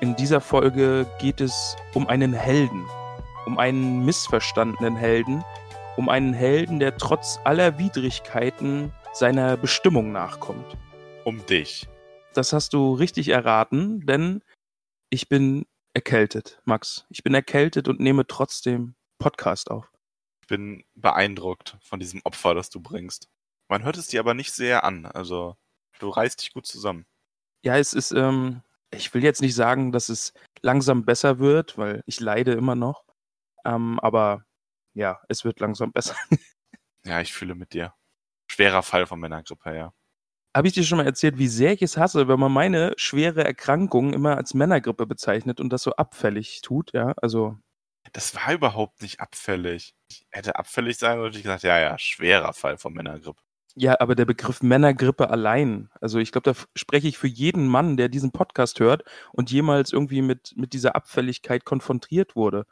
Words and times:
in 0.00 0.16
dieser 0.16 0.40
Folge 0.40 1.06
geht 1.18 1.42
es 1.42 1.76
um 1.92 2.06
einen 2.06 2.32
Helden, 2.32 2.86
um 3.44 3.58
einen 3.58 4.02
missverstandenen 4.04 4.96
Helden, 4.96 5.44
um 5.96 6.08
einen 6.08 6.32
Helden, 6.32 6.80
der 6.80 6.96
trotz 6.96 7.38
aller 7.44 7.78
Widrigkeiten 7.78 8.92
seiner 9.12 9.58
Bestimmung 9.58 10.10
nachkommt. 10.10 10.76
Um 11.24 11.44
dich. 11.44 11.86
Das 12.32 12.54
hast 12.54 12.72
du 12.72 12.94
richtig 12.94 13.28
erraten, 13.28 14.06
denn 14.06 14.42
ich 15.10 15.28
bin 15.28 15.66
erkältet, 15.92 16.62
Max. 16.64 17.04
Ich 17.10 17.22
bin 17.22 17.34
erkältet 17.34 17.86
und 17.86 18.00
nehme 18.00 18.26
trotzdem 18.26 18.94
Podcast 19.18 19.70
auf. 19.70 19.92
Ich 20.40 20.48
bin 20.48 20.82
beeindruckt 20.94 21.76
von 21.82 22.00
diesem 22.00 22.22
Opfer, 22.24 22.54
das 22.54 22.70
du 22.70 22.80
bringst. 22.80 23.28
Man 23.68 23.84
hört 23.84 23.98
es 23.98 24.06
dir 24.06 24.20
aber 24.20 24.32
nicht 24.32 24.52
sehr 24.52 24.82
an. 24.84 25.04
Also, 25.04 25.56
du 25.98 26.08
reißt 26.08 26.40
dich 26.40 26.54
gut 26.54 26.66
zusammen. 26.66 27.04
Ja, 27.62 27.76
es 27.76 27.92
ist, 27.92 28.12
ähm, 28.12 28.62
ich 28.90 29.12
will 29.14 29.22
jetzt 29.22 29.42
nicht 29.42 29.54
sagen, 29.54 29.92
dass 29.92 30.08
es 30.08 30.32
langsam 30.62 31.04
besser 31.04 31.38
wird, 31.38 31.78
weil 31.78 32.02
ich 32.06 32.20
leide 32.20 32.52
immer 32.52 32.74
noch. 32.74 33.04
Ähm, 33.64 33.98
aber 34.00 34.44
ja, 34.94 35.20
es 35.28 35.44
wird 35.44 35.60
langsam 35.60 35.92
besser. 35.92 36.16
ja, 37.04 37.20
ich 37.20 37.32
fühle 37.32 37.54
mit 37.54 37.72
dir. 37.72 37.94
Schwerer 38.50 38.82
Fall 38.82 39.06
von 39.06 39.20
Männergrippe, 39.20 39.74
ja. 39.74 39.92
Habe 40.56 40.66
ich 40.66 40.74
dir 40.74 40.82
schon 40.82 40.98
mal 40.98 41.06
erzählt, 41.06 41.38
wie 41.38 41.46
sehr 41.46 41.72
ich 41.72 41.82
es 41.82 41.96
hasse, 41.96 42.26
wenn 42.26 42.40
man 42.40 42.50
meine 42.50 42.92
schwere 42.96 43.44
Erkrankung 43.44 44.12
immer 44.12 44.36
als 44.36 44.52
Männergrippe 44.52 45.06
bezeichnet 45.06 45.60
und 45.60 45.70
das 45.72 45.84
so 45.84 45.92
abfällig 45.92 46.60
tut, 46.62 46.92
ja? 46.92 47.14
Also. 47.18 47.56
Das 48.12 48.34
war 48.34 48.52
überhaupt 48.52 49.02
nicht 49.02 49.20
abfällig. 49.20 49.94
Ich 50.08 50.26
hätte 50.30 50.56
abfällig 50.56 50.98
sein 50.98 51.18
sollen, 51.18 51.26
hätte 51.26 51.38
ich 51.38 51.44
gesagt, 51.44 51.62
ja, 51.62 51.78
ja, 51.78 51.98
schwerer 51.98 52.52
Fall 52.52 52.78
von 52.78 52.92
Männergrippe. 52.92 53.40
Ja, 53.76 54.00
aber 54.00 54.14
der 54.14 54.24
Begriff 54.24 54.62
Männergrippe 54.62 55.30
allein, 55.30 55.90
also 56.00 56.18
ich 56.18 56.32
glaube, 56.32 56.52
da 56.52 56.60
spreche 56.74 57.08
ich 57.08 57.18
für 57.18 57.28
jeden 57.28 57.68
Mann, 57.68 57.96
der 57.96 58.08
diesen 58.08 58.32
Podcast 58.32 58.80
hört 58.80 59.04
und 59.32 59.50
jemals 59.50 59.92
irgendwie 59.92 60.22
mit, 60.22 60.54
mit 60.56 60.72
dieser 60.72 60.96
Abfälligkeit 60.96 61.64
konfrontiert 61.64 62.36
wurde. 62.36 62.66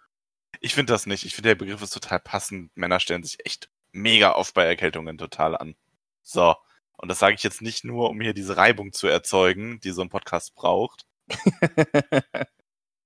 Ich 0.61 0.75
finde 0.75 0.93
das 0.93 1.07
nicht. 1.07 1.25
Ich 1.25 1.35
finde, 1.35 1.51
der 1.51 1.55
Begriff 1.55 1.83
ist 1.83 1.95
total 1.95 2.21
passend. 2.21 2.77
Männer 2.77 3.01
stellen 3.01 3.23
sich 3.23 3.45
echt 3.45 3.71
mega 3.93 4.33
oft 4.35 4.55
bei 4.55 4.65
Erkältungen 4.65 5.19
total 5.19 5.57
an. 5.57 5.77
So. 6.23 6.55
Und 6.97 7.09
das 7.09 7.21
sage 7.21 7.35
ich 7.37 7.45
jetzt 7.45 7.63
nicht 7.63 7.85
nur, 7.85 8.11
um 8.11 8.21
hier 8.21 8.35
diese 8.35 8.57
Reibung 8.57 8.93
zu 8.93 9.07
erzeugen, 9.07 9.79
die 9.81 9.93
so 9.93 10.03
ein 10.03 10.09
Podcast 10.09 10.55
braucht. 10.57 11.07
das 11.29 12.25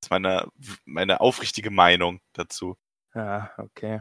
ist 0.00 0.10
meine, 0.10 0.48
meine 0.86 1.20
aufrichtige 1.20 1.70
Meinung 1.70 2.20
dazu. 2.32 2.78
Ja, 3.14 3.52
okay. 3.58 4.00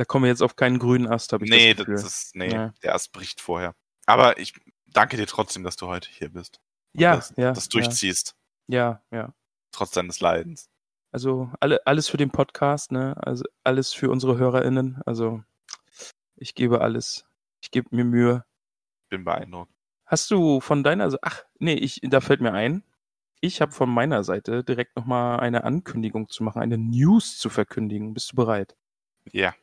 Da 0.00 0.06
kommen 0.06 0.24
wir 0.24 0.30
jetzt 0.30 0.40
auf 0.40 0.56
keinen 0.56 0.78
grünen 0.78 1.06
Ast, 1.06 1.34
habe 1.34 1.44
ich 1.44 1.50
nee, 1.50 1.74
das 1.74 1.84
Gefühl. 1.84 1.96
Das 1.96 2.04
ist, 2.06 2.34
nee, 2.34 2.50
ja. 2.50 2.72
der 2.82 2.94
Ast 2.94 3.12
bricht 3.12 3.38
vorher. 3.38 3.74
Aber 4.06 4.38
ich 4.38 4.54
danke 4.86 5.18
dir 5.18 5.26
trotzdem, 5.26 5.62
dass 5.62 5.76
du 5.76 5.88
heute 5.88 6.08
hier 6.08 6.30
bist. 6.30 6.58
Ja, 6.94 7.16
das, 7.16 7.34
ja. 7.36 7.52
Das 7.52 7.68
durchziehst. 7.68 8.34
Ja, 8.66 9.02
ja. 9.10 9.34
Trotz 9.72 9.90
deines 9.90 10.20
Leidens. 10.20 10.70
Also 11.12 11.52
alle, 11.60 11.86
alles 11.86 12.08
für 12.08 12.16
den 12.16 12.30
Podcast, 12.30 12.92
ne? 12.92 13.14
Also 13.18 13.44
alles 13.62 13.92
für 13.92 14.08
unsere 14.08 14.38
HörerInnen. 14.38 15.02
Also 15.04 15.42
ich 16.34 16.54
gebe 16.54 16.80
alles. 16.80 17.26
Ich 17.60 17.70
gebe 17.70 17.94
mir 17.94 18.06
Mühe. 18.06 18.46
Bin 19.10 19.24
beeindruckt. 19.24 19.70
Hast 20.06 20.30
du 20.30 20.62
von 20.62 20.82
deiner 20.82 21.10
Seite, 21.10 21.24
ach, 21.24 21.44
nee, 21.58 21.74
ich, 21.74 22.00
da 22.04 22.22
fällt 22.22 22.40
mir 22.40 22.54
ein, 22.54 22.84
ich 23.42 23.60
habe 23.60 23.72
von 23.72 23.90
meiner 23.90 24.24
Seite 24.24 24.64
direkt 24.64 24.96
nochmal 24.96 25.40
eine 25.40 25.64
Ankündigung 25.64 26.30
zu 26.30 26.42
machen, 26.42 26.62
eine 26.62 26.78
News 26.78 27.36
zu 27.36 27.50
verkündigen. 27.50 28.14
Bist 28.14 28.32
du 28.32 28.36
bereit? 28.36 28.78
Ja. 29.30 29.54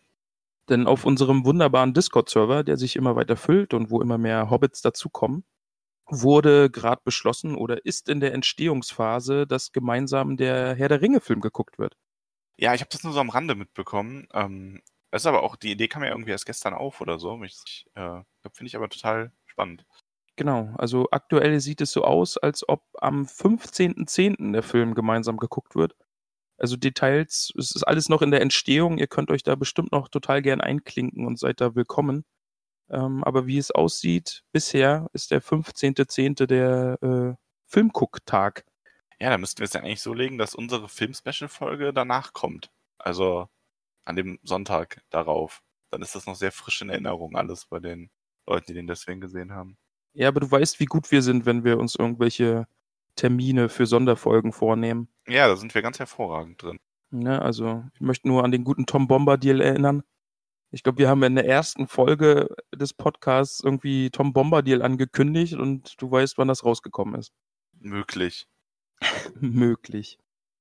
Denn 0.69 0.87
auf 0.87 1.05
unserem 1.05 1.45
wunderbaren 1.45 1.93
Discord-Server, 1.93 2.63
der 2.63 2.77
sich 2.77 2.95
immer 2.95 3.15
weiter 3.15 3.37
füllt 3.37 3.73
und 3.73 3.89
wo 3.89 4.01
immer 4.01 4.17
mehr 4.17 4.49
Hobbits 4.49 4.81
dazukommen, 4.81 5.45
wurde 6.05 6.69
gerade 6.69 7.01
beschlossen 7.03 7.55
oder 7.55 7.85
ist 7.85 8.09
in 8.09 8.19
der 8.19 8.33
Entstehungsphase, 8.33 9.47
dass 9.47 9.71
gemeinsam 9.71 10.37
der 10.37 10.75
Herr 10.75 10.89
der 10.89 11.01
Ringe-Film 11.01 11.41
geguckt 11.41 11.79
wird. 11.79 11.97
Ja, 12.57 12.73
ich 12.73 12.81
habe 12.81 12.89
das 12.91 13.03
nur 13.03 13.13
so 13.13 13.19
am 13.19 13.29
Rande 13.29 13.55
mitbekommen. 13.55 14.27
Ähm, 14.33 14.81
das 15.11 15.21
ist 15.21 15.27
aber 15.27 15.43
auch, 15.43 15.55
die 15.55 15.71
Idee 15.71 15.87
kam 15.87 16.03
ja 16.03 16.09
irgendwie 16.09 16.31
erst 16.31 16.45
gestern 16.45 16.73
auf 16.73 17.01
oder 17.01 17.19
so. 17.19 17.41
Ich, 17.43 17.85
äh, 17.95 18.21
Finde 18.53 18.67
ich 18.67 18.75
aber 18.75 18.89
total 18.89 19.31
spannend. 19.45 19.85
Genau, 20.37 20.73
also 20.77 21.07
aktuell 21.11 21.59
sieht 21.59 21.81
es 21.81 21.91
so 21.91 22.03
aus, 22.03 22.37
als 22.37 22.67
ob 22.67 22.83
am 22.99 23.23
15.10. 23.23 24.53
der 24.53 24.63
Film 24.63 24.93
gemeinsam 24.93 25.37
geguckt 25.37 25.75
wird. 25.75 25.95
Also 26.57 26.75
Details, 26.75 27.51
es 27.57 27.71
ist 27.75 27.83
alles 27.83 28.09
noch 28.09 28.21
in 28.21 28.31
der 28.31 28.41
Entstehung. 28.41 28.97
Ihr 28.97 29.07
könnt 29.07 29.29
euch 29.29 29.43
da 29.43 29.55
bestimmt 29.55 29.91
noch 29.91 30.09
total 30.09 30.41
gern 30.41 30.61
einklinken 30.61 31.25
und 31.25 31.39
seid 31.39 31.61
da 31.61 31.75
willkommen. 31.75 32.25
Ähm, 32.89 33.23
aber 33.23 33.47
wie 33.47 33.57
es 33.57 33.71
aussieht, 33.71 34.43
bisher 34.51 35.07
ist 35.13 35.31
der 35.31 35.41
15.10. 35.41 36.45
der 36.47 36.97
äh, 37.01 37.35
Filmgucktag. 37.67 38.65
Ja, 39.19 39.29
da 39.29 39.37
müssten 39.37 39.59
wir 39.59 39.65
es 39.65 39.73
ja 39.73 39.81
eigentlich 39.81 40.01
so 40.01 40.13
legen, 40.13 40.37
dass 40.37 40.55
unsere 40.55 40.89
Film-Special-Folge 40.89 41.93
danach 41.93 42.33
kommt. 42.33 42.71
Also 42.97 43.47
an 44.05 44.15
dem 44.15 44.39
Sonntag 44.43 45.01
darauf. 45.09 45.61
Dann 45.91 46.01
ist 46.01 46.15
das 46.15 46.25
noch 46.25 46.35
sehr 46.35 46.51
frisch 46.51 46.81
in 46.81 46.89
Erinnerung, 46.89 47.35
alles 47.35 47.65
bei 47.65 47.79
den 47.79 48.09
Leuten, 48.47 48.67
die 48.67 48.73
den 48.73 48.87
deswegen 48.87 49.21
gesehen 49.21 49.53
haben. 49.53 49.77
Ja, 50.13 50.29
aber 50.29 50.39
du 50.39 50.49
weißt, 50.49 50.79
wie 50.79 50.85
gut 50.85 51.11
wir 51.11 51.21
sind, 51.21 51.45
wenn 51.45 51.63
wir 51.63 51.77
uns 51.77 51.95
irgendwelche 51.95 52.67
Termine 53.17 53.67
für 53.67 53.85
Sonderfolgen 53.85 54.53
vornehmen. 54.53 55.09
Ja, 55.27 55.47
da 55.47 55.57
sind 55.57 55.75
wir 55.75 55.81
ganz 55.81 55.99
hervorragend 55.99 56.63
drin. 56.63 56.79
Ne, 57.09 57.41
also, 57.41 57.83
ich 57.93 58.01
möchte 58.01 58.27
nur 58.27 58.43
an 58.43 58.51
den 58.51 58.63
guten 58.63 58.85
Tom 58.85 59.07
Bombadil 59.07 59.59
erinnern. 59.59 60.03
Ich 60.71 60.83
glaube, 60.83 60.99
wir 60.99 61.09
haben 61.09 61.23
in 61.23 61.35
der 61.35 61.47
ersten 61.47 61.87
Folge 61.87 62.47
des 62.75 62.93
Podcasts 62.93 63.61
irgendwie 63.63 64.09
Tom 64.09 64.33
Bombadil 64.33 64.81
angekündigt 64.81 65.55
und 65.55 66.01
du 66.01 66.11
weißt, 66.11 66.37
wann 66.37 66.49
das 66.49 66.65
rausgekommen 66.65 67.15
ist. 67.15 67.31
Möglich. 67.79 68.47
Möglich. 69.39 70.19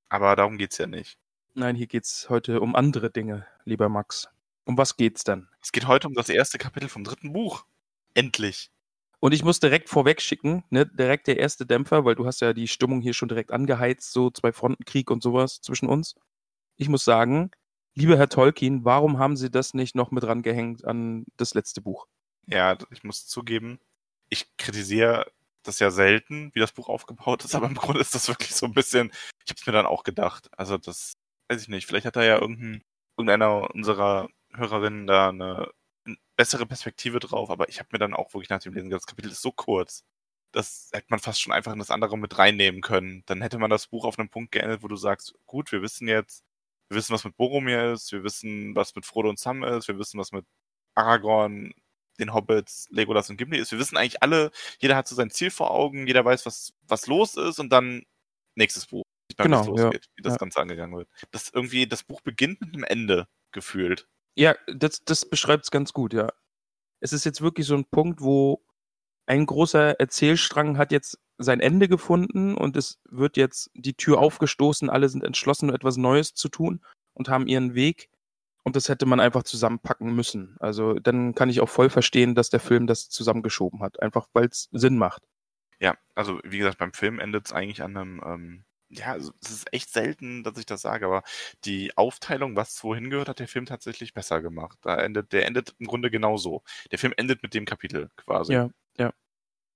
Aber 0.08 0.36
darum 0.36 0.58
geht's 0.58 0.78
ja 0.78 0.86
nicht. 0.86 1.18
Nein, 1.54 1.74
hier 1.74 1.86
geht's 1.86 2.28
heute 2.28 2.60
um 2.60 2.76
andere 2.76 3.10
Dinge, 3.10 3.46
lieber 3.64 3.88
Max. 3.88 4.28
Um 4.64 4.76
was 4.78 4.96
geht's 4.96 5.24
dann? 5.24 5.48
Es 5.60 5.72
geht 5.72 5.86
heute 5.86 6.06
um 6.06 6.14
das 6.14 6.28
erste 6.28 6.58
Kapitel 6.58 6.88
vom 6.88 7.02
dritten 7.02 7.32
Buch. 7.32 7.64
Endlich. 8.14 8.70
Und 9.26 9.32
ich 9.32 9.42
muss 9.42 9.58
direkt 9.58 9.88
vorweg 9.88 10.22
schicken, 10.22 10.62
ne, 10.70 10.86
direkt 10.86 11.26
der 11.26 11.36
erste 11.36 11.66
Dämpfer, 11.66 12.04
weil 12.04 12.14
du 12.14 12.26
hast 12.26 12.40
ja 12.42 12.52
die 12.52 12.68
Stimmung 12.68 13.00
hier 13.00 13.12
schon 13.12 13.28
direkt 13.28 13.50
angeheizt, 13.50 14.12
so 14.12 14.30
zwei 14.30 14.52
Frontenkrieg 14.52 15.10
und 15.10 15.20
sowas 15.20 15.60
zwischen 15.60 15.88
uns. 15.88 16.14
Ich 16.76 16.88
muss 16.88 17.04
sagen, 17.04 17.50
lieber 17.96 18.16
Herr 18.16 18.28
Tolkien, 18.28 18.84
warum 18.84 19.18
haben 19.18 19.36
Sie 19.36 19.50
das 19.50 19.74
nicht 19.74 19.96
noch 19.96 20.12
mit 20.12 20.22
rangehängt 20.22 20.84
an 20.84 21.24
das 21.38 21.54
letzte 21.54 21.80
Buch? 21.80 22.06
Ja, 22.46 22.78
ich 22.92 23.02
muss 23.02 23.26
zugeben, 23.26 23.80
ich 24.28 24.56
kritisiere 24.58 25.26
das 25.64 25.80
ja 25.80 25.90
selten, 25.90 26.52
wie 26.54 26.60
das 26.60 26.70
Buch 26.70 26.88
aufgebaut 26.88 27.44
ist, 27.44 27.56
aber 27.56 27.66
im 27.66 27.74
Grunde 27.74 28.02
ist 28.02 28.14
das 28.14 28.28
wirklich 28.28 28.54
so 28.54 28.66
ein 28.66 28.74
bisschen, 28.74 29.10
ich 29.44 29.50
habe 29.50 29.58
es 29.60 29.66
mir 29.66 29.72
dann 29.72 29.86
auch 29.86 30.04
gedacht. 30.04 30.48
Also 30.56 30.78
das, 30.78 31.14
weiß 31.48 31.62
ich 31.62 31.68
nicht, 31.68 31.88
vielleicht 31.88 32.06
hat 32.06 32.14
da 32.14 32.22
ja 32.22 32.38
irgendein, 32.38 32.84
irgendeiner 33.16 33.74
unserer 33.74 34.28
Hörerinnen 34.54 35.08
da 35.08 35.30
eine 35.30 35.72
bessere 36.36 36.66
Perspektive 36.66 37.18
drauf, 37.20 37.50
aber 37.50 37.68
ich 37.68 37.78
habe 37.78 37.88
mir 37.92 37.98
dann 37.98 38.14
auch 38.14 38.32
wirklich 38.34 38.50
nach 38.50 38.60
dem 38.60 38.74
Lesen 38.74 38.88
gedacht, 38.90 39.02
das 39.02 39.06
Kapitel 39.06 39.32
ist 39.32 39.42
so 39.42 39.52
kurz. 39.52 40.04
Das 40.52 40.90
hätte 40.92 41.06
man 41.10 41.20
fast 41.20 41.40
schon 41.40 41.52
einfach 41.52 41.72
in 41.72 41.78
das 41.78 41.90
andere 41.90 42.16
mit 42.18 42.38
reinnehmen 42.38 42.80
können. 42.80 43.22
Dann 43.26 43.42
hätte 43.42 43.58
man 43.58 43.70
das 43.70 43.88
Buch 43.88 44.04
auf 44.04 44.18
einem 44.18 44.30
Punkt 44.30 44.52
geendet, 44.52 44.82
wo 44.82 44.88
du 44.88 44.96
sagst, 44.96 45.34
gut, 45.46 45.72
wir 45.72 45.82
wissen 45.82 46.08
jetzt, 46.08 46.44
wir 46.88 46.96
wissen, 46.96 47.12
was 47.12 47.24
mit 47.24 47.36
Boromir 47.36 47.92
ist, 47.92 48.12
wir 48.12 48.22
wissen, 48.24 48.74
was 48.76 48.94
mit 48.94 49.06
Frodo 49.06 49.28
und 49.28 49.38
Sam 49.38 49.64
ist, 49.64 49.88
wir 49.88 49.98
wissen, 49.98 50.18
was 50.18 50.32
mit 50.32 50.46
Aragorn, 50.94 51.72
den 52.18 52.32
Hobbits, 52.32 52.88
Legolas 52.90 53.30
und 53.30 53.36
Gimli 53.36 53.58
ist. 53.58 53.72
Wir 53.72 53.78
wissen 53.78 53.96
eigentlich 53.96 54.22
alle, 54.22 54.50
jeder 54.78 54.96
hat 54.96 55.08
so 55.08 55.14
sein 55.14 55.30
Ziel 55.30 55.50
vor 55.50 55.70
Augen, 55.70 56.06
jeder 56.06 56.24
weiß, 56.24 56.46
was, 56.46 56.72
was 56.82 57.06
los 57.06 57.36
ist 57.36 57.58
und 57.58 57.70
dann 57.70 58.04
nächstes 58.54 58.86
Buch. 58.86 59.02
Genau, 59.36 59.62
ja, 59.76 59.84
losgeht, 59.84 60.06
wie 60.16 60.22
das 60.22 60.34
ja. 60.34 60.38
Ganze 60.38 60.60
angegangen 60.60 60.96
wird. 60.96 61.08
Das 61.30 61.50
irgendwie, 61.50 61.86
das 61.86 62.04
Buch 62.04 62.20
beginnt 62.22 62.60
mit 62.60 62.74
einem 62.74 62.84
Ende 62.84 63.28
gefühlt. 63.52 64.08
Ja, 64.36 64.54
das, 64.72 65.04
das 65.04 65.28
beschreibt 65.28 65.64
es 65.64 65.70
ganz 65.70 65.92
gut, 65.92 66.12
ja. 66.12 66.28
Es 67.00 67.12
ist 67.12 67.24
jetzt 67.24 67.42
wirklich 67.42 67.66
so 67.66 67.74
ein 67.74 67.86
Punkt, 67.86 68.20
wo 68.20 68.62
ein 69.26 69.46
großer 69.46 69.98
Erzählstrang 69.98 70.78
hat 70.78 70.92
jetzt 70.92 71.18
sein 71.38 71.60
Ende 71.60 71.88
gefunden 71.88 72.54
und 72.54 72.76
es 72.76 73.00
wird 73.04 73.36
jetzt 73.36 73.70
die 73.74 73.94
Tür 73.94 74.18
aufgestoßen, 74.18 74.88
alle 74.88 75.08
sind 75.08 75.24
entschlossen, 75.24 75.74
etwas 75.74 75.96
Neues 75.96 76.34
zu 76.34 76.48
tun 76.48 76.80
und 77.14 77.28
haben 77.28 77.46
ihren 77.46 77.74
Weg. 77.74 78.08
Und 78.62 78.74
das 78.76 78.88
hätte 78.88 79.06
man 79.06 79.20
einfach 79.20 79.44
zusammenpacken 79.44 80.14
müssen. 80.14 80.56
Also 80.58 80.94
dann 80.94 81.34
kann 81.34 81.48
ich 81.48 81.60
auch 81.60 81.68
voll 81.68 81.88
verstehen, 81.88 82.34
dass 82.34 82.50
der 82.50 82.60
Film 82.60 82.86
das 82.86 83.08
zusammengeschoben 83.08 83.80
hat, 83.80 84.02
einfach 84.02 84.28
weil 84.32 84.46
es 84.46 84.68
Sinn 84.72 84.98
macht. 84.98 85.22
Ja, 85.78 85.96
also 86.14 86.40
wie 86.42 86.58
gesagt, 86.58 86.78
beim 86.78 86.92
Film 86.92 87.20
endet 87.20 87.46
es 87.46 87.52
eigentlich 87.52 87.82
an 87.82 87.96
einem, 87.96 88.22
ähm, 88.24 88.64
ja, 88.88 89.12
also, 89.12 89.32
es 89.42 89.50
ist 89.50 89.72
echt 89.72 89.92
selten, 89.92 90.44
dass 90.44 90.58
ich 90.58 90.66
das 90.66 90.82
sage, 90.82 91.06
aber 91.06 91.22
die 91.64 91.96
Aufteilung, 91.96 92.56
was 92.56 92.82
wohin 92.84 93.10
gehört, 93.10 93.28
hat 93.28 93.40
der 93.40 93.48
Film 93.48 93.66
tatsächlich 93.66 94.14
besser 94.14 94.40
gemacht. 94.40 94.78
Da 94.82 94.96
endet, 94.96 95.32
der 95.32 95.46
endet 95.46 95.74
im 95.78 95.86
Grunde 95.86 96.10
genauso. 96.10 96.62
Der 96.92 96.98
Film 96.98 97.12
endet 97.16 97.42
mit 97.42 97.54
dem 97.54 97.64
Kapitel 97.64 98.10
quasi. 98.16 98.52
Ja, 98.52 98.70
ja. 98.98 99.12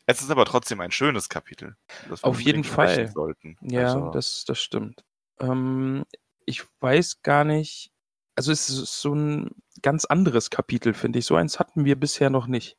Es 0.07 0.23
ist 0.23 0.31
aber 0.31 0.45
trotzdem 0.45 0.81
ein 0.81 0.93
schönes 0.93 1.29
Kapitel. 1.29 1.77
Auf 2.23 2.41
jeden 2.41 2.65
Fall. 2.65 3.09
Sollten. 3.09 3.57
Ja, 3.61 3.95
also, 3.95 4.11
das, 4.11 4.45
das 4.45 4.61
stimmt. 4.61 5.05
Ähm, 5.41 6.05
ich 6.47 6.63
weiß 6.81 7.23
gar 7.23 7.45
nicht, 7.45 7.93
also 8.37 8.53
es 8.53 8.69
ist 8.69 9.01
so 9.01 9.15
ein 9.15 9.51
ganz 9.83 10.05
anderes 10.05 10.51
Kapitel, 10.51 10.95
finde 10.95 11.19
ich. 11.19 11.27
So 11.27 11.37
eins 11.37 11.59
hatten 11.59 11.85
wir 11.85 11.99
bisher 11.99 12.31
noch 12.31 12.47
nicht. 12.47 12.77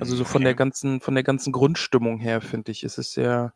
Also 0.00 0.14
so 0.14 0.24
von 0.24 0.42
der 0.42 0.52
nee. 0.52 0.56
ganzen, 0.56 1.00
von 1.00 1.14
der 1.14 1.24
ganzen 1.24 1.52
Grundstimmung 1.52 2.20
her, 2.20 2.40
finde 2.40 2.70
ich, 2.70 2.84
ist 2.84 2.98
es 2.98 3.12
sehr 3.12 3.54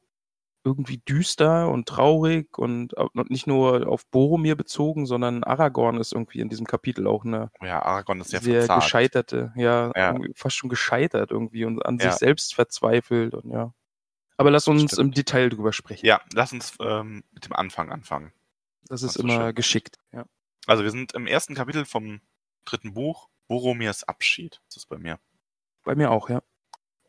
irgendwie 0.65 0.99
düster 0.99 1.69
und 1.69 1.89
traurig 1.89 2.57
und 2.59 2.95
und 2.95 3.31
nicht 3.31 3.47
nur 3.47 3.89
auf 3.89 4.07
Boromir 4.07 4.55
bezogen, 4.57 5.07
sondern 5.07 5.43
Aragorn 5.45 5.99
ist 5.99 6.13
irgendwie 6.13 6.41
in 6.41 6.49
diesem 6.49 6.67
Kapitel 6.67 7.07
auch 7.07 7.25
eine 7.25 7.51
ja, 7.61 7.83
Aragorn 7.83 8.21
ist 8.21 8.31
sehr, 8.31 8.41
sehr 8.41 8.61
verzagt. 8.61 8.83
gescheiterte, 8.85 9.53
ja, 9.57 9.91
Ja. 9.97 10.17
fast 10.35 10.57
schon 10.57 10.71
gescheitert 10.71 11.31
irgendwie 11.33 11.65
und 11.65 11.85
an 11.85 11.99
Ja. 11.99 12.11
sich 12.11 12.19
selbst 12.21 12.55
verzweifelt 12.55 13.35
und 13.35 13.51
ja. 13.51 13.73
Aber 14.37 14.51
lass 14.51 14.67
uns 14.69 14.93
Stimmt. 14.93 14.99
im 15.01 15.11
Detail 15.13 15.49
drüber 15.51 15.73
sprechen. 15.73 16.07
Ja, 16.07 16.21
lass 16.33 16.53
uns 16.53 16.75
ähm, 16.81 17.23
mit 17.33 17.45
dem 17.45 17.53
Anfang 17.53 17.91
anfangen. 17.93 18.33
Das 18.89 19.03
ist 19.03 19.17
immer 19.17 19.47
schön. 19.47 19.55
geschickt. 19.55 19.99
Ja. 20.13 20.25
Also 20.67 20.85
wir 20.85 20.91
sind 20.91 21.13
im 21.15 21.27
ersten 21.27 21.55
Kapitel 21.55 21.85
vom 21.85 22.21
dritten 22.65 22.95
Buch, 22.95 23.29
Boromirs 23.49 24.05
Abschied. 24.05 24.61
Das 24.69 24.77
ist 24.79 24.87
bei 24.89 24.99
mir. 24.99 25.19
Bei 25.85 25.95
mir 25.97 26.11
auch, 26.13 26.29
ja. 26.31 26.43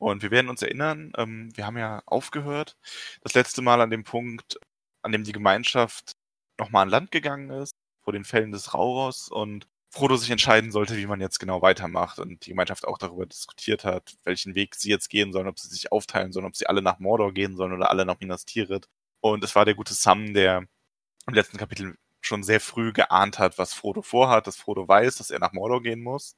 Und 0.04 0.22
wir 0.22 0.32
werden 0.32 0.50
uns 0.50 0.62
erinnern, 0.62 1.14
ähm, 1.18 1.56
wir 1.56 1.66
haben 1.66 1.78
ja 1.78 2.04
aufgehört, 2.06 2.76
das 3.22 3.36
letzte 3.36 3.62
Mal 3.62 3.80
an 3.80 3.90
dem 3.90 4.04
Punkt, 4.04 4.60
an 5.02 5.14
dem 5.14 5.24
die 5.24 5.32
Gemeinschaft 5.32 6.18
nochmal 6.60 6.84
an 6.84 6.90
Land 6.90 7.12
gegangen 7.12 7.50
ist, 7.50 7.74
vor 8.04 8.12
den 8.12 8.26
Fällen 8.26 8.52
des 8.52 8.74
Rauros 8.74 9.30
und 9.30 9.66
Frodo 9.90 10.18
sich 10.18 10.30
entscheiden 10.30 10.72
sollte, 10.72 10.98
wie 10.98 11.06
man 11.06 11.22
jetzt 11.22 11.40
genau 11.40 11.62
weitermacht 11.62 12.20
und 12.20 12.46
die 12.46 12.50
Gemeinschaft 12.50 12.86
auch 12.86 12.98
darüber 12.98 13.26
diskutiert 13.26 13.86
hat, 13.86 14.16
welchen 14.26 14.56
Weg 14.56 14.76
sie 14.76 14.90
jetzt 14.90 15.10
gehen 15.10 15.32
sollen, 15.32 15.48
ob 15.48 15.58
sie 15.58 15.70
sich 15.70 15.92
aufteilen 15.94 16.34
sollen, 16.34 16.48
ob 16.48 16.58
sie 16.58 16.68
alle 16.68 16.82
nach 16.82 17.00
Mordor 17.00 17.32
gehen 17.34 17.56
sollen 17.56 17.72
oder 17.72 17.90
alle 17.90 18.06
nach 18.06 18.20
Minas 18.20 18.44
Tirith. 18.44 18.90
Und 19.22 19.44
es 19.44 19.56
war 19.56 19.64
der 19.64 19.76
gute 19.76 19.94
Sam, 19.94 20.34
der 20.34 20.68
im 21.28 21.34
letzten 21.34 21.58
Kapitel 21.58 21.98
schon 22.20 22.44
sehr 22.44 22.60
früh 22.60 22.92
geahnt 22.92 23.40
hat, 23.40 23.58
was 23.58 23.74
Frodo 23.74 24.02
vorhat, 24.02 24.48
dass 24.48 24.58
Frodo 24.58 24.86
weiß, 24.86 25.16
dass 25.18 25.30
er 25.32 25.40
nach 25.40 25.54
Mordor 25.54 25.82
gehen 25.82 26.04
muss 26.04 26.36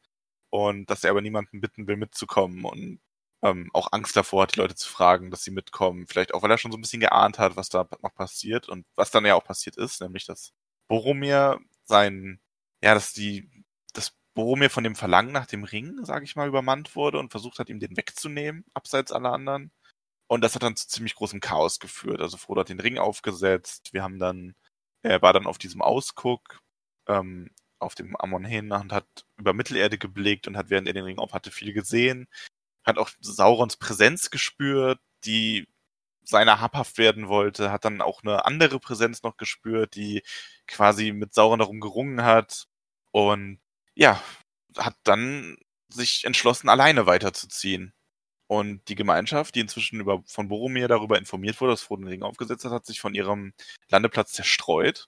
und 0.52 0.90
dass 0.92 1.04
er 1.04 1.12
aber 1.12 1.22
niemanden 1.22 1.62
bitten 1.62 1.88
will, 1.88 1.98
mitzukommen 1.98 2.66
und 2.66 3.00
ähm, 3.44 3.70
auch 3.74 3.90
Angst 3.92 4.16
davor 4.16 4.44
hat, 4.44 4.56
die 4.56 4.60
Leute 4.60 4.76
zu 4.76 4.90
fragen, 4.90 5.32
dass 5.32 5.44
sie 5.44 5.52
mitkommen. 5.52 6.08
Vielleicht 6.08 6.34
auch, 6.34 6.44
weil 6.44 6.52
er 6.52 6.58
schon 6.58 6.72
so 6.72 6.78
ein 6.78 6.82
bisschen 6.82 7.00
geahnt 7.00 7.40
hat, 7.40 7.56
was 7.56 7.70
da 7.70 7.88
noch 8.02 8.14
passiert 8.16 8.70
und 8.70 8.86
was 8.96 9.12
dann 9.12 9.26
ja 9.26 9.36
auch 9.36 9.44
passiert 9.44 9.78
ist, 9.78 10.02
nämlich 10.02 10.26
dass 10.26 10.54
Boromir 10.88 11.60
sein, 11.86 12.40
ja, 12.84 12.94
dass 12.94 13.14
die, 13.14 13.50
dass 13.94 14.14
Boromir 14.34 14.70
von 14.70 14.84
dem 14.84 14.96
Verlangen 14.96 15.32
nach 15.32 15.48
dem 15.48 15.64
Ring, 15.64 16.04
sage 16.06 16.26
ich 16.26 16.36
mal, 16.36 16.48
übermannt 16.48 16.96
wurde 16.96 17.20
und 17.20 17.32
versucht 17.32 17.60
hat, 17.60 17.70
ihm 17.70 17.80
den 17.80 17.98
wegzunehmen, 17.98 18.66
abseits 18.74 19.12
aller 19.12 19.32
anderen. 19.34 19.72
Und 20.28 20.44
das 20.44 20.56
hat 20.56 20.64
dann 20.64 20.76
zu 20.76 20.88
ziemlich 20.88 21.16
großem 21.16 21.40
Chaos 21.40 21.80
geführt. 21.80 22.22
Also 22.22 22.38
Frodo 22.38 22.62
hat 22.62 22.70
den 22.70 22.80
Ring 22.80 22.98
aufgesetzt. 22.98 23.94
Wir 23.94 24.04
haben 24.04 24.20
dann, 24.20 24.56
er 25.04 25.22
war 25.22 25.34
dann 25.34 25.48
auf 25.48 25.58
diesem 25.60 25.82
Ausguck, 25.82 26.60
ähm, 27.08 27.52
auf 27.80 27.96
dem 27.96 28.16
Amon 28.18 28.46
hin 28.46 28.72
und 28.72 28.92
hat 28.94 29.08
über 29.38 29.54
Mittelerde 29.54 29.98
geblickt 29.98 30.48
und 30.48 30.58
hat, 30.58 30.70
während 30.70 30.88
er 30.88 30.94
den 30.94 31.04
Ring 31.06 31.20
auf 31.20 31.34
hatte, 31.34 31.52
viel 31.52 31.74
gesehen. 31.74 32.28
Hat 32.86 32.98
auch 32.98 33.10
Saurons 33.20 33.78
Präsenz 33.78 34.30
gespürt, 34.30 35.00
die 35.26 35.68
seiner 36.24 36.62
habhaft 36.62 36.98
werden 36.98 37.28
wollte, 37.30 37.72
hat 37.72 37.86
dann 37.86 38.02
auch 38.02 38.24
eine 38.24 38.46
andere 38.46 38.80
Präsenz 38.80 39.24
noch 39.24 39.38
gespürt, 39.38 39.96
die 39.96 40.24
quasi 40.68 41.12
mit 41.12 41.34
Sauron 41.34 41.60
darum 41.60 41.80
gerungen 41.80 42.24
hat 42.24 42.68
und 43.12 43.60
ja, 43.96 44.22
hat 44.78 44.96
dann 45.04 45.58
sich 45.90 46.26
entschlossen, 46.26 46.70
alleine 46.70 47.06
weiterzuziehen. 47.08 47.94
Und 48.48 48.88
die 48.90 48.96
Gemeinschaft, 48.96 49.56
die 49.56 49.62
inzwischen 49.62 50.00
über, 50.02 50.24
von 50.28 50.50
Boromir 50.50 50.88
darüber 50.88 51.18
informiert 51.18 51.60
wurde, 51.62 51.74
dass 51.74 51.82
Frodo 51.84 52.04
den 52.04 52.10
Ring 52.10 52.24
aufgesetzt 52.24 52.66
hat, 52.66 52.72
hat 52.72 52.86
sich 52.86 53.02
von 53.02 53.16
ihrem 53.16 53.54
Landeplatz 53.90 54.34
zerstreut 54.34 55.08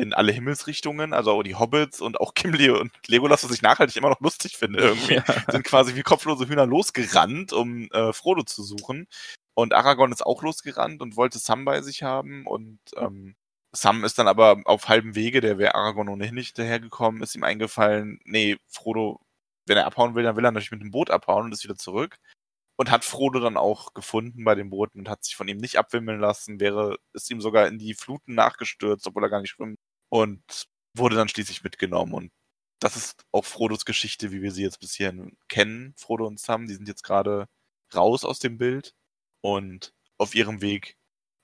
in 0.00 0.12
alle 0.14 0.32
Himmelsrichtungen, 0.32 1.12
also 1.12 1.32
auch 1.32 1.42
die 1.42 1.56
Hobbits 1.56 2.00
und 2.00 2.20
auch 2.20 2.34
Gimli 2.34 2.70
und 2.70 2.92
Legolas, 3.06 3.44
was 3.44 3.52
ich 3.52 3.62
nachhaltig 3.62 3.96
immer 3.96 4.10
noch 4.10 4.20
lustig 4.20 4.56
finde 4.56 4.80
irgendwie, 4.80 5.14
Ja. 5.16 5.24
sind 5.50 5.64
quasi 5.64 5.94
wie 5.94 6.02
kopflose 6.02 6.48
Hühner 6.48 6.66
losgerannt, 6.66 7.52
um 7.52 7.88
äh, 7.92 8.12
Frodo 8.12 8.42
zu 8.44 8.62
suchen. 8.62 9.06
Und 9.54 9.74
Aragorn 9.74 10.12
ist 10.12 10.24
auch 10.24 10.42
losgerannt 10.42 11.02
und 11.02 11.16
wollte 11.16 11.38
Sam 11.38 11.64
bei 11.64 11.82
sich 11.82 12.02
haben. 12.02 12.46
Und 12.46 12.80
ähm, 12.96 13.36
Sam 13.72 14.04
ist 14.04 14.18
dann 14.18 14.28
aber 14.28 14.62
auf 14.64 14.88
halbem 14.88 15.14
Wege, 15.14 15.40
der 15.40 15.58
wäre 15.58 15.74
Aragorn 15.74 16.08
ohnehin 16.08 16.34
nicht 16.34 16.56
hinterhergekommen, 16.56 17.22
ist 17.22 17.34
ihm 17.36 17.44
eingefallen, 17.44 18.20
nee, 18.24 18.56
Frodo, 18.68 19.20
wenn 19.66 19.76
er 19.76 19.86
abhauen 19.86 20.14
will, 20.14 20.24
dann 20.24 20.36
will 20.36 20.44
er 20.44 20.52
natürlich 20.52 20.72
mit 20.72 20.82
dem 20.82 20.90
Boot 20.92 21.10
abhauen 21.10 21.44
und 21.46 21.52
ist 21.52 21.64
wieder 21.64 21.76
zurück. 21.76 22.18
Und 22.76 22.90
hat 22.90 23.04
Frodo 23.04 23.40
dann 23.40 23.58
auch 23.58 23.94
gefunden 23.94 24.44
bei 24.44 24.54
dem 24.54 24.70
Boot 24.70 24.94
und 24.94 25.08
hat 25.10 25.24
sich 25.24 25.36
von 25.36 25.48
ihm 25.48 25.58
nicht 25.58 25.78
abwimmeln 25.78 26.20
lassen, 26.20 26.60
wäre, 26.60 26.96
ist 27.12 27.30
ihm 27.30 27.40
sogar 27.42 27.68
in 27.68 27.78
die 27.78 27.94
Fluten 27.94 28.34
nachgestürzt, 28.34 29.06
obwohl 29.06 29.24
er 29.24 29.30
gar 29.30 29.42
nicht 29.42 29.50
schwimmt. 29.50 29.79
Und 30.10 30.68
wurde 30.94 31.16
dann 31.16 31.28
schließlich 31.28 31.62
mitgenommen. 31.64 32.12
Und 32.12 32.32
das 32.80 32.96
ist 32.96 33.24
auch 33.32 33.44
Frodos 33.44 33.84
Geschichte, 33.84 34.32
wie 34.32 34.42
wir 34.42 34.52
sie 34.52 34.62
jetzt 34.62 34.80
bisher 34.80 35.14
kennen, 35.48 35.94
Frodo 35.96 36.26
und 36.26 36.38
Sam. 36.38 36.66
Die 36.66 36.74
sind 36.74 36.88
jetzt 36.88 37.02
gerade 37.02 37.48
raus 37.94 38.24
aus 38.24 38.38
dem 38.38 38.58
Bild 38.58 38.94
und 39.40 39.94
auf 40.18 40.34
ihrem 40.34 40.60
Weg 40.60 40.96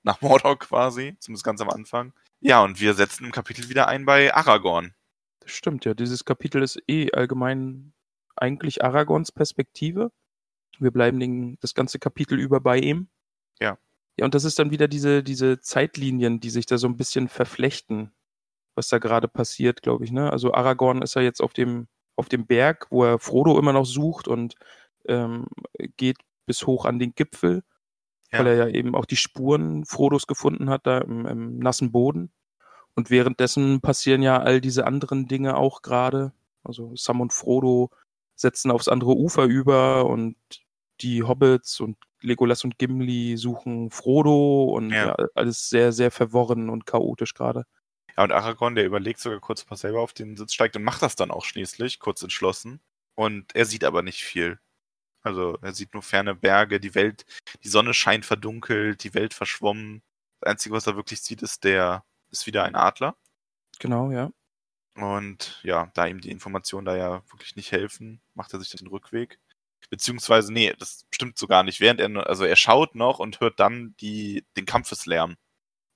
nach 0.02 0.20
Mordor 0.22 0.58
quasi, 0.58 1.16
zumindest 1.20 1.44
ganz 1.44 1.60
am 1.60 1.70
Anfang. 1.70 2.12
Ja, 2.40 2.62
und 2.62 2.80
wir 2.80 2.94
setzen 2.94 3.24
im 3.24 3.32
Kapitel 3.32 3.68
wieder 3.68 3.88
ein 3.88 4.04
bei 4.04 4.34
Aragorn. 4.34 4.94
Das 5.40 5.52
stimmt, 5.52 5.84
ja. 5.84 5.94
Dieses 5.94 6.24
Kapitel 6.24 6.62
ist 6.62 6.80
eh 6.88 7.12
allgemein 7.12 7.92
eigentlich 8.36 8.84
Aragorns 8.84 9.32
Perspektive. 9.32 10.10
Wir 10.78 10.90
bleiben 10.90 11.20
den, 11.20 11.58
das 11.60 11.74
ganze 11.74 11.98
Kapitel 11.98 12.38
über 12.38 12.60
bei 12.60 12.78
ihm. 12.78 13.08
Ja. 13.60 13.78
Ja, 14.18 14.24
und 14.24 14.34
das 14.34 14.44
ist 14.44 14.58
dann 14.58 14.70
wieder 14.70 14.88
diese, 14.88 15.22
diese 15.22 15.60
Zeitlinien, 15.60 16.40
die 16.40 16.50
sich 16.50 16.66
da 16.66 16.78
so 16.78 16.86
ein 16.86 16.96
bisschen 16.96 17.28
verflechten, 17.28 18.12
was 18.76 18.88
da 18.88 18.98
gerade 18.98 19.28
passiert, 19.28 19.82
glaube 19.82 20.04
ich, 20.04 20.12
ne? 20.12 20.30
Also 20.32 20.54
Aragorn 20.54 21.02
ist 21.02 21.14
ja 21.16 21.22
jetzt 21.22 21.40
auf 21.42 21.52
dem, 21.54 21.88
auf 22.16 22.28
dem 22.28 22.46
Berg, 22.46 22.86
wo 22.90 23.04
er 23.04 23.18
Frodo 23.18 23.58
immer 23.58 23.72
noch 23.72 23.86
sucht 23.86 24.28
und 24.28 24.54
ähm, 25.08 25.46
geht 25.96 26.18
bis 26.46 26.66
hoch 26.66 26.84
an 26.86 26.98
den 27.00 27.14
Gipfel, 27.14 27.64
Ja. 28.32 28.40
weil 28.40 28.46
er 28.48 28.54
ja 28.56 28.68
eben 28.68 28.94
auch 28.94 29.06
die 29.06 29.16
Spuren 29.16 29.84
Frodos 29.86 30.26
gefunden 30.28 30.70
hat, 30.70 30.86
da 30.86 30.98
im, 30.98 31.26
im 31.26 31.58
nassen 31.58 31.92
Boden. 31.92 32.32
Und 32.94 33.10
währenddessen 33.10 33.80
passieren 33.82 34.22
ja 34.22 34.38
all 34.40 34.60
diese 34.60 34.86
anderen 34.86 35.28
Dinge 35.28 35.56
auch 35.56 35.82
gerade. 35.82 36.32
Also 36.64 36.94
Sam 36.96 37.20
und 37.20 37.32
Frodo 37.32 37.90
setzen 38.36 38.70
aufs 38.70 38.88
andere 38.88 39.16
Ufer 39.16 39.44
über 39.44 40.06
und 40.06 40.36
die 41.02 41.22
Hobbits 41.22 41.80
und 41.80 41.96
Legolas 42.22 42.64
und 42.64 42.78
Gimli 42.78 43.36
suchen 43.36 43.90
Frodo 43.90 44.64
und 44.74 44.90
Ja. 44.90 45.14
ja. 45.18 45.26
alles 45.34 45.68
sehr, 45.70 45.92
sehr 45.92 46.10
verworren 46.10 46.70
und 46.70 46.86
chaotisch 46.86 47.34
gerade. 47.34 47.64
Ja, 48.16 48.24
und 48.24 48.32
Aragorn, 48.32 48.74
der 48.74 48.86
überlegt 48.86 49.20
sogar 49.20 49.40
kurz, 49.40 49.62
ob 49.62 49.70
er 49.72 49.76
selber 49.76 50.00
auf 50.00 50.12
den 50.12 50.36
Sitz 50.36 50.54
steigt 50.54 50.76
und 50.76 50.84
macht 50.84 51.02
das 51.02 51.16
dann 51.16 51.30
auch 51.30 51.44
schließlich, 51.44 51.98
kurz 51.98 52.22
entschlossen. 52.22 52.80
Und 53.14 53.54
er 53.54 53.66
sieht 53.66 53.84
aber 53.84 54.02
nicht 54.02 54.24
viel. 54.24 54.58
Also 55.22 55.58
er 55.60 55.72
sieht 55.72 55.92
nur 55.92 56.02
ferne 56.02 56.34
Berge, 56.34 56.78
die 56.80 56.94
Welt, 56.94 57.26
die 57.64 57.68
Sonne 57.68 57.94
scheint 57.94 58.24
verdunkelt, 58.24 59.02
die 59.04 59.14
Welt 59.14 59.34
verschwommen. 59.34 60.02
Das 60.40 60.52
Einzige, 60.52 60.74
was 60.74 60.86
er 60.86 60.96
wirklich 60.96 61.20
sieht, 61.20 61.42
ist 61.42 61.64
der, 61.64 62.04
ist 62.30 62.46
wieder 62.46 62.64
ein 62.64 62.76
Adler. 62.76 63.16
Genau, 63.80 64.10
ja. 64.12 64.30
Und 64.94 65.60
ja, 65.62 65.90
da 65.94 66.06
ihm 66.06 66.20
die 66.20 66.30
Informationen 66.30 66.86
da 66.86 66.96
ja 66.96 67.22
wirklich 67.30 67.56
nicht 67.56 67.72
helfen, 67.72 68.22
macht 68.34 68.52
er 68.54 68.60
sich 68.60 68.70
den 68.70 68.86
Rückweg. 68.86 69.38
Beziehungsweise, 69.90 70.52
nee, 70.52 70.72
das 70.78 71.06
stimmt 71.10 71.38
so 71.38 71.46
gar 71.46 71.62
nicht. 71.62 71.80
Während 71.80 72.00
er, 72.00 72.08
nur- 72.08 72.26
also 72.26 72.44
er 72.44 72.56
schaut 72.56 72.94
noch 72.94 73.18
und 73.18 73.40
hört 73.40 73.60
dann 73.60 73.94
die, 74.00 74.44
den 74.56 74.64
Kampfeslärm. 74.64 75.36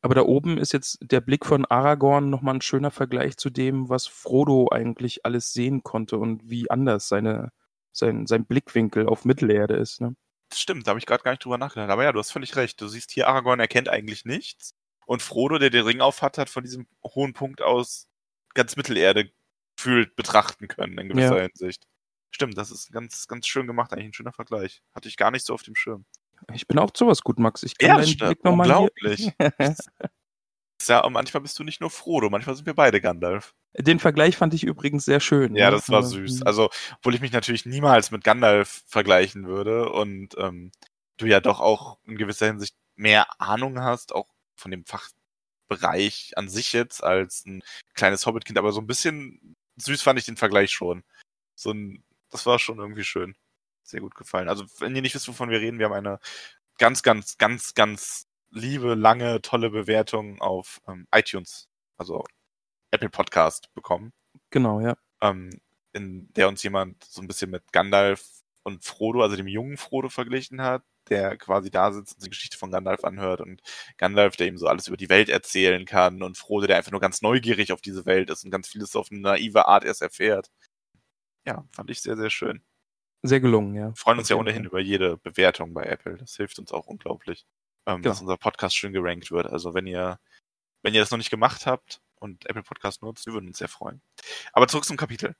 Aber 0.03 0.15
da 0.15 0.23
oben 0.23 0.57
ist 0.57 0.73
jetzt 0.73 0.99
der 1.03 1.21
Blick 1.21 1.45
von 1.45 1.67
Aragorn 1.67 2.31
nochmal 2.31 2.55
ein 2.55 2.63
schöner 2.63 2.91
Vergleich 2.91 3.37
zu 3.37 3.51
dem, 3.51 3.89
was 3.89 4.07
Frodo 4.07 4.69
eigentlich 4.71 5.27
alles 5.27 5.53
sehen 5.53 5.83
konnte 5.83 6.17
und 6.17 6.49
wie 6.49 6.71
anders 6.71 7.09
seine, 7.09 7.53
sein, 7.93 8.27
sein 8.27 8.47
Blickwinkel 8.47 9.07
auf 9.07 9.25
Mittelerde 9.25 9.75
ist. 9.75 10.01
Ne? 10.01 10.17
Das 10.49 10.61
stimmt, 10.61 10.87
da 10.87 10.91
habe 10.91 10.99
ich 10.99 11.07
gerade 11.07 11.23
gar 11.23 11.33
nicht 11.33 11.45
drüber 11.45 11.59
nachgedacht. 11.59 11.91
Aber 11.91 12.05
ja, 12.05 12.13
du 12.13 12.19
hast 12.19 12.33
völlig 12.33 12.57
recht. 12.57 12.81
Du 12.81 12.89
siehst 12.89 13.11
hier, 13.11 13.29
Aragorn 13.29 13.61
erkennt 13.61 13.89
eigentlich 13.89 14.25
nichts. 14.25 14.75
und 15.07 15.23
Frodo, 15.23 15.59
der 15.59 15.71
den 15.71 15.85
Ring 15.85 16.01
aufhat, 16.01 16.39
hat 16.39 16.49
von 16.49 16.65
diesem 16.65 16.87
hohen 17.05 17.33
Punkt 17.35 17.63
aus 17.63 18.09
ganz 18.55 18.77
Mittelerde 18.77 19.31
fühlt 19.79 20.15
betrachten 20.17 20.69
können 20.69 20.99
in 20.99 21.09
gewisser 21.09 21.37
ja. 21.37 21.43
Hinsicht. 21.49 21.87
Stimmt, 22.31 22.57
das 22.57 22.71
ist 22.71 22.93
ganz, 22.93 23.27
ganz 23.27 23.47
schön 23.47 23.67
gemacht, 23.67 23.93
eigentlich 23.93 24.07
ein 24.09 24.15
schöner 24.15 24.33
Vergleich. 24.33 24.83
Hatte 24.95 25.09
ich 25.09 25.17
gar 25.17 25.31
nicht 25.31 25.45
so 25.45 25.55
auf 25.55 25.63
dem 25.63 25.75
Schirm. 25.75 26.05
Ich 26.53 26.67
bin 26.67 26.79
auch 26.79 26.91
sowas 26.95 27.23
gut, 27.23 27.39
Max. 27.39 27.63
Ich 27.63 27.77
kann 27.77 27.89
ja, 27.89 27.97
deinen 27.97 28.17
Blick 28.17 28.45
nochmal 28.45 28.71
Unglaublich. 28.71 29.33
ja, 30.87 31.05
und 31.05 31.13
manchmal 31.13 31.43
bist 31.43 31.59
du 31.59 31.65
nicht 31.65 31.81
nur 31.81 31.91
Frodo, 31.91 32.31
manchmal 32.31 32.57
sind 32.57 32.67
wir 32.67 32.75
beide 32.75 33.01
Gandalf. 33.01 33.55
Den 33.77 34.01
Vergleich 34.01 34.37
fand 34.37 34.53
ich 34.55 34.65
übrigens 34.65 35.05
sehr 35.05 35.21
schön. 35.21 35.55
Ja, 35.55 35.67
ne? 35.67 35.77
das 35.77 35.89
war 35.89 36.03
süß. 36.03 36.43
Also, 36.43 36.71
obwohl 36.99 37.15
ich 37.15 37.21
mich 37.21 37.33
natürlich 37.33 37.67
niemals 37.67 38.11
mit 38.11 38.25
Gandalf 38.25 38.83
vergleichen 38.87 39.47
würde 39.47 39.91
und 39.91 40.37
ähm, 40.39 40.73
du 41.19 41.27
ja 41.27 41.41
doch 41.41 41.61
auch 41.61 41.99
in 42.05 42.17
gewisser 42.17 42.47
Hinsicht 42.47 42.75
mehr 42.97 43.27
Ahnung 43.41 43.81
hast, 43.81 44.13
auch 44.13 44.27
von 44.57 44.71
dem 44.71 44.85
Fachbereich 44.85 46.33
an 46.37 46.49
sich 46.49 46.73
jetzt 46.73 47.05
als 47.05 47.47
ein 47.47 47.63
kleines 47.95 48.27
Hobbitkind, 48.27 48.59
aber 48.59 48.73
so 48.73 48.81
ein 48.81 48.87
bisschen 48.87 49.57
süß 49.77 50.03
fand 50.03 50.19
ich 50.19 50.27
den 50.27 50.37
Vergleich 50.37 50.73
schon. 50.73 51.05
So 51.55 51.71
ein, 51.71 52.05
das 52.31 52.47
war 52.47 52.59
schon 52.59 52.79
irgendwie 52.79 53.05
schön. 53.05 53.37
Sehr 53.91 54.01
gut 54.01 54.15
gefallen. 54.15 54.49
Also, 54.49 54.65
wenn 54.79 54.95
ihr 54.95 55.03
nicht 55.03 55.15
wisst, 55.15 55.29
wovon 55.29 55.51
wir 55.51 55.61
reden, 55.61 55.79
wir 55.79 55.87
haben 55.87 55.95
eine 55.95 56.21
ganz, 56.79 57.03
ganz, 57.03 57.39
ganz, 57.39 57.75
ganz 57.75 58.27
liebe, 58.51 58.95
lange, 58.95 59.43
tolle 59.43 59.71
Bewertung 59.71 60.41
auf 60.41 60.81
ähm, 60.89 61.07
iTunes, 61.13 61.69
also 61.97 62.25
Apple 62.93 63.11
Podcast 63.11 63.73
bekommen. 63.75 64.13
Genau, 64.51 64.81
ja. 64.81 64.97
Ähm, 65.21 65.51
in 65.93 66.33
der 66.35 66.49
uns 66.49 66.63
jemand 66.63 67.03
so 67.05 67.21
ein 67.21 67.27
bisschen 67.27 67.51
mit 67.51 67.73
Gandalf 67.73 68.25
und 68.63 68.85
Frodo, 68.85 69.23
also 69.23 69.37
dem 69.37 69.49
jungen 69.49 69.77
Frodo, 69.77 70.09
verglichen 70.09 70.63
hat, 70.63 70.85
der 71.09 71.37
quasi 71.37 71.71
da 71.71 71.93
sitzt 71.93 72.15
und 72.15 72.25
die 72.25 72.31
Geschichte 72.31 72.57
von 72.57 72.71
Gandalf 72.71 73.05
anhört 73.05 73.41
und 73.41 73.61
Gandalf, 73.97 74.37
der 74.37 74.47
ihm 74.47 74.59
so 74.59 74.69
alles 74.69 74.87
über 74.89 74.97
die 74.97 75.09
Welt 75.09 75.29
erzählen 75.29 75.85
kann 75.85 76.23
und 76.23 76.39
Frodo, 76.39 76.67
der 76.67 76.77
einfach 76.77 76.93
nur 76.93 77.01
ganz 77.01 77.23
neugierig 77.23 77.73
auf 77.73 77.81
diese 77.81 78.07
Welt 78.07 78.31
ist 78.31 78.45
und 78.45 78.51
ganz 78.51 78.69
vieles 78.69 78.95
auf 78.97 79.09
eine 79.11 79.21
naive 79.21 79.67
Art 79.67 79.85
erst 79.85 80.03
erfährt. 80.03 80.51
Ja, 81.47 81.65
fand 81.73 81.91
ich 81.91 82.01
sehr, 82.03 82.17
sehr 82.17 82.31
schön. 82.31 82.63
Sehr 83.23 83.41
gelungen, 83.41 83.75
ja. 83.75 83.89
Wir 83.89 83.97
freuen 83.97 84.19
uns 84.19 84.29
ja 84.29 84.37
ohnehin 84.37 84.65
über 84.65 84.81
jede 84.81 85.19
Bewertung 85.19 85.75
bei 85.75 85.85
Apple. 85.85 86.17
Das 86.17 86.37
hilft 86.37 86.59
uns 86.59 86.73
auch 86.73 86.87
unglaublich, 86.87 87.47
ähm, 87.87 87.97
genau. 87.97 88.11
dass 88.11 88.21
unser 88.21 88.37
Podcast 88.37 88.77
schön 88.77 88.93
gerankt 88.93 89.31
wird. 89.31 89.47
Also 89.47 89.75
wenn 89.75 89.87
ihr, 89.87 90.19
wenn 90.83 90.95
ihr 90.95 91.01
das 91.01 91.11
noch 91.11 91.19
nicht 91.19 91.31
gemacht 91.31 91.67
habt 91.67 92.01
und 92.17 92.47
Apple 92.47 92.63
Podcast 92.63 93.03
nutzt, 93.03 93.27
wir 93.27 93.35
würden 93.35 93.49
uns 93.49 93.59
sehr 93.59 93.69
freuen. 93.69 94.01
Aber 94.53 94.69
zurück 94.69 94.85
zum 94.87 94.97
Kapitel. 94.97 95.35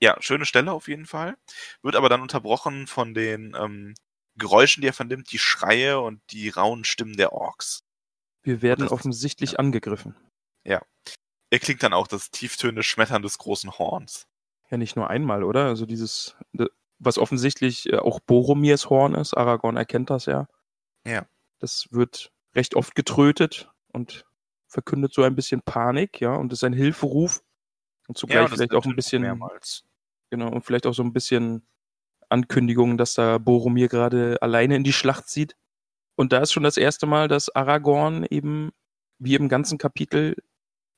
Ja, 0.00 0.16
schöne 0.20 0.46
Stelle 0.46 0.72
auf 0.72 0.88
jeden 0.88 1.06
Fall. 1.06 1.36
Wird 1.82 1.96
aber 1.96 2.08
dann 2.08 2.22
unterbrochen 2.22 2.86
von 2.86 3.14
den 3.14 3.54
ähm, 3.58 3.94
Geräuschen, 4.36 4.80
die 4.80 4.88
er 4.88 4.92
vernimmt, 4.92 5.30
die 5.32 5.38
Schreie 5.38 6.00
und 6.00 6.22
die 6.30 6.48
rauen 6.48 6.84
Stimmen 6.84 7.16
der 7.16 7.32
Orks. 7.32 7.82
Wir 8.42 8.62
werden 8.62 8.88
offensichtlich 8.88 9.52
ja. 9.52 9.58
angegriffen. 9.58 10.16
Ja. 10.64 10.82
Er 11.50 11.58
klingt 11.58 11.82
dann 11.82 11.92
auch 11.92 12.06
das 12.06 12.30
tieftönende 12.30 12.82
Schmettern 12.82 13.22
des 13.22 13.38
großen 13.38 13.78
Horns. 13.78 14.26
Ja, 14.70 14.76
nicht 14.76 14.96
nur 14.96 15.10
einmal, 15.10 15.42
oder? 15.42 15.66
Also 15.66 15.86
dieses, 15.86 16.36
was 16.98 17.18
offensichtlich 17.18 17.92
äh, 17.92 17.98
auch 17.98 18.20
Boromirs 18.20 18.90
Horn 18.90 19.14
ist. 19.14 19.34
Aragorn 19.34 19.76
erkennt 19.76 20.10
das 20.10 20.26
ja. 20.26 20.48
Ja. 21.06 21.26
Das 21.58 21.88
wird 21.90 22.32
recht 22.54 22.74
oft 22.74 22.94
getrötet 22.94 23.70
und 23.92 24.24
verkündet 24.66 25.14
so 25.14 25.22
ein 25.22 25.34
bisschen 25.34 25.62
Panik, 25.62 26.20
ja, 26.20 26.34
und 26.34 26.52
ist 26.52 26.64
ein 26.64 26.72
Hilferuf 26.72 27.42
und 28.06 28.18
zugleich 28.18 28.42
ja, 28.42 28.48
vielleicht 28.48 28.74
auch 28.74 28.84
ein 28.84 28.96
bisschen 28.96 29.22
mehrmals. 29.22 29.84
Genau, 30.30 30.50
und 30.50 30.64
vielleicht 30.64 30.86
auch 30.86 30.94
so 30.94 31.02
ein 31.02 31.12
bisschen 31.12 31.66
Ankündigung, 32.28 32.98
dass 32.98 33.14
da 33.14 33.38
Boromir 33.38 33.88
gerade 33.88 34.36
alleine 34.42 34.76
in 34.76 34.84
die 34.84 34.92
Schlacht 34.92 35.28
zieht. 35.28 35.56
Und 36.16 36.32
da 36.32 36.38
ist 36.38 36.52
schon 36.52 36.64
das 36.64 36.76
erste 36.76 37.06
Mal, 37.06 37.28
dass 37.28 37.48
Aragorn 37.54 38.26
eben, 38.28 38.72
wie 39.18 39.34
im 39.34 39.48
ganzen 39.48 39.78
Kapitel, 39.78 40.36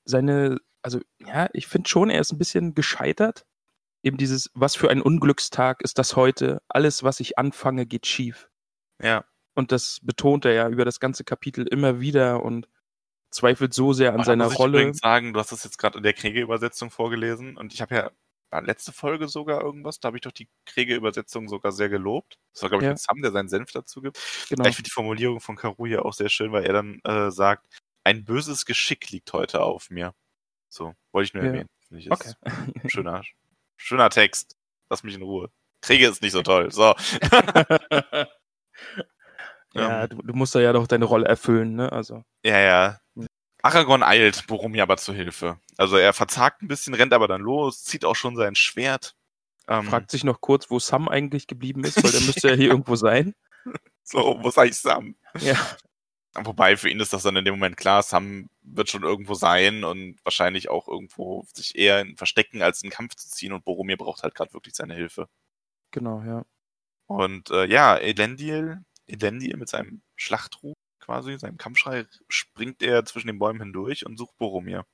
seine, 0.05 0.59
also 0.83 1.01
ja, 1.19 1.49
ich 1.53 1.67
finde 1.67 1.89
schon, 1.89 2.11
er 2.11 2.21
ist 2.21 2.33
ein 2.33 2.39
bisschen 2.39 2.75
gescheitert. 2.75 3.47
Eben 4.03 4.17
dieses, 4.17 4.51
was 4.55 4.77
für 4.77 4.91
ein 4.91 5.03
Unglückstag 5.03 5.83
ist 5.83 5.99
das 5.99 6.17
heute? 6.17 6.63
Alles, 6.69 7.03
was 7.03 7.21
ich 7.21 7.39
anfange, 7.39 7.87
geht 7.87 8.07
schief. 8.07 8.49
Ja. 9.03 9.25
Und 9.55 9.73
das 9.73 10.01
betont 10.03 10.45
er 10.45 10.53
ja 10.53 10.69
über 10.69 10.85
das 10.85 11.01
ganze 11.01 11.25
Kapitel 11.25 11.67
immer 11.67 12.01
wieder 12.01 12.43
und 12.43 12.69
zweifelt 13.31 13.75
so 13.75 13.93
sehr 13.93 14.11
an 14.11 14.17
Aber 14.17 14.25
seiner 14.25 14.45
muss 14.45 14.55
ich 14.55 14.59
Rolle. 14.59 14.79
Ich 14.79 14.83
übrigens 14.83 14.99
sagen, 14.99 15.33
du 15.33 15.41
hast 15.41 15.53
das 15.53 15.65
jetzt 15.65 15.79
gerade 15.79 15.99
in 15.99 16.03
der 16.03 16.15
Kriegerübersetzung 16.15 16.91
vorgelesen 16.91 17.57
und 17.57 17.75
ich 17.75 17.83
habe 17.83 17.95
ja 17.95 18.11
letzte 18.59 18.93
Folge 18.93 19.29
sogar 19.29 19.63
irgendwas, 19.63 20.01
da 20.01 20.09
habe 20.09 20.17
ich 20.17 20.23
doch 20.23 20.33
die 20.33 20.49
Kriege-Übersetzung 20.67 21.49
sogar 21.49 21.71
sehr 21.71 21.89
gelobt. 21.89 22.39
Das 22.53 22.63
war, 22.63 22.71
glaube 22.71 22.85
ich, 22.85 22.91
ja. 22.91 22.97
Sam, 22.97 23.23
der 23.23 23.31
seinen 23.31 23.49
Senf 23.49 23.71
dazu 23.71 24.01
gibt. 24.01 24.19
Genau. 24.49 24.69
Ich 24.69 24.75
finde 24.75 24.89
die 24.89 24.93
Formulierung 24.93 25.41
von 25.41 25.55
Karuya 25.55 26.01
auch 26.01 26.15
sehr 26.15 26.29
schön, 26.29 26.51
weil 26.51 26.65
er 26.65 26.73
dann 26.73 27.01
äh, 27.05 27.31
sagt, 27.31 27.65
ein 28.03 28.25
böses 28.25 28.67
Geschick 28.67 29.11
liegt 29.11 29.33
heute 29.33 29.63
auf 29.63 29.91
mir. 29.91 30.15
So, 30.69 30.95
wollte 31.13 31.27
ich 31.27 31.35
nur 31.35 31.45
ja. 31.45 31.51
erwähnen. 31.51 31.69
Finde 31.87 32.03
ich 32.03 32.11
okay. 32.11 32.33
schöner, 32.87 33.23
schöner 33.81 34.11
Text. 34.11 34.57
Lass 34.89 35.03
mich 35.03 35.15
in 35.15 35.23
Ruhe. 35.23 35.51
Kriege 35.83 36.09
ist 36.09 36.23
nicht 36.23 36.33
so 36.33 36.43
toll. 36.43 36.71
So. 36.71 36.95
ja, 39.75 40.07
du, 40.07 40.17
du, 40.23 40.35
musst 40.35 40.55
da 40.55 40.61
ja 40.61 40.73
doch 40.73 40.87
deine 40.87 41.07
Rolle 41.07 41.27
erfüllen, 41.27 41.75
ne? 41.77 41.91
Also. 41.91 42.23
Ja, 42.45 42.59
ja. 42.59 43.01
Aragorn 43.63 44.03
eilt 44.03 44.47
Boromir 44.47 44.83
aber 44.83 44.97
zu 44.97 45.13
Hilfe. 45.13 45.59
Also 45.77 45.97
er 45.97 46.13
verzagt 46.13 46.63
ein 46.63 46.69
bisschen, 46.69 46.95
rennt 46.95 47.13
aber 47.13 47.29
dann 47.29 47.43
los, 47.43 47.85
zieht 47.85 48.05
auch 48.05 48.17
schon 48.17 48.37
sein 48.37 48.55
Schwert. 48.55 49.15
Ähm, 49.69 49.85
Fragt 49.85 50.11
sich 50.11 50.25
noch 50.25 50.41
kurz, 50.41 50.71
wo 50.71 50.79
Sam 50.79 51.09
eigentlich 51.09 51.47
geblieben 51.47 51.85
ist, 51.85 52.03
weil 52.03 52.11
der 52.11 52.23
müsste 52.23 52.49
ja 52.49 52.55
hier 52.57 52.71
irgendwo 52.71 52.97
sein. 52.97 53.35
So, 54.03 54.39
wo 54.41 54.49
ist 54.49 54.59
eigentlich 54.59 54.79
Sam? 54.79 55.15
Ja. 55.41 55.57
Wobei 56.35 56.77
für 56.77 56.89
ihn 56.89 57.01
ist 57.01 57.13
das 57.13 57.25
dann 57.25 57.37
in 57.37 57.45
dem 57.45 57.55
Moment 57.55 57.77
klar, 57.77 58.03
Sam 58.03 58.49
wird 58.63 58.89
schon 58.89 59.03
irgendwo 59.03 59.35
sein 59.35 59.83
und 59.83 60.25
wahrscheinlich 60.25 60.71
auch 60.71 60.87
irgendwo 60.87 61.45
sich 61.53 61.77
eher 61.77 62.01
in 62.01 62.17
Verstecken 62.17 62.63
als 62.63 62.83
in 62.83 62.91
Kampf 62.91 63.17
zu 63.17 63.29
ziehen 63.29 63.53
und 63.53 63.65
Boromir 63.65 63.97
braucht 63.97 64.23
halt 64.23 64.35
gerade 64.37 64.53
wirklich 64.53 64.75
seine 64.77 64.95
Hilfe. 64.95 65.29
Genau, 65.91 66.23
ja. 66.23 66.45
Und 67.07 67.51
äh, 67.51 67.67
ja, 67.67 67.97
Elendil, 67.97 68.85
Elendil 69.09 69.57
mit 69.57 69.69
seinem 69.69 70.03
Schlachtruf 70.15 70.75
quasi, 71.01 71.37
seinem 71.39 71.57
Kampfschrei, 71.57 72.07
springt 72.29 72.83
er 72.83 73.05
zwischen 73.05 73.27
den 73.27 73.41
Bäumen 73.41 73.61
hindurch 73.61 74.07
und 74.07 74.17
sucht 74.17 74.39
Boromir. 74.39 74.87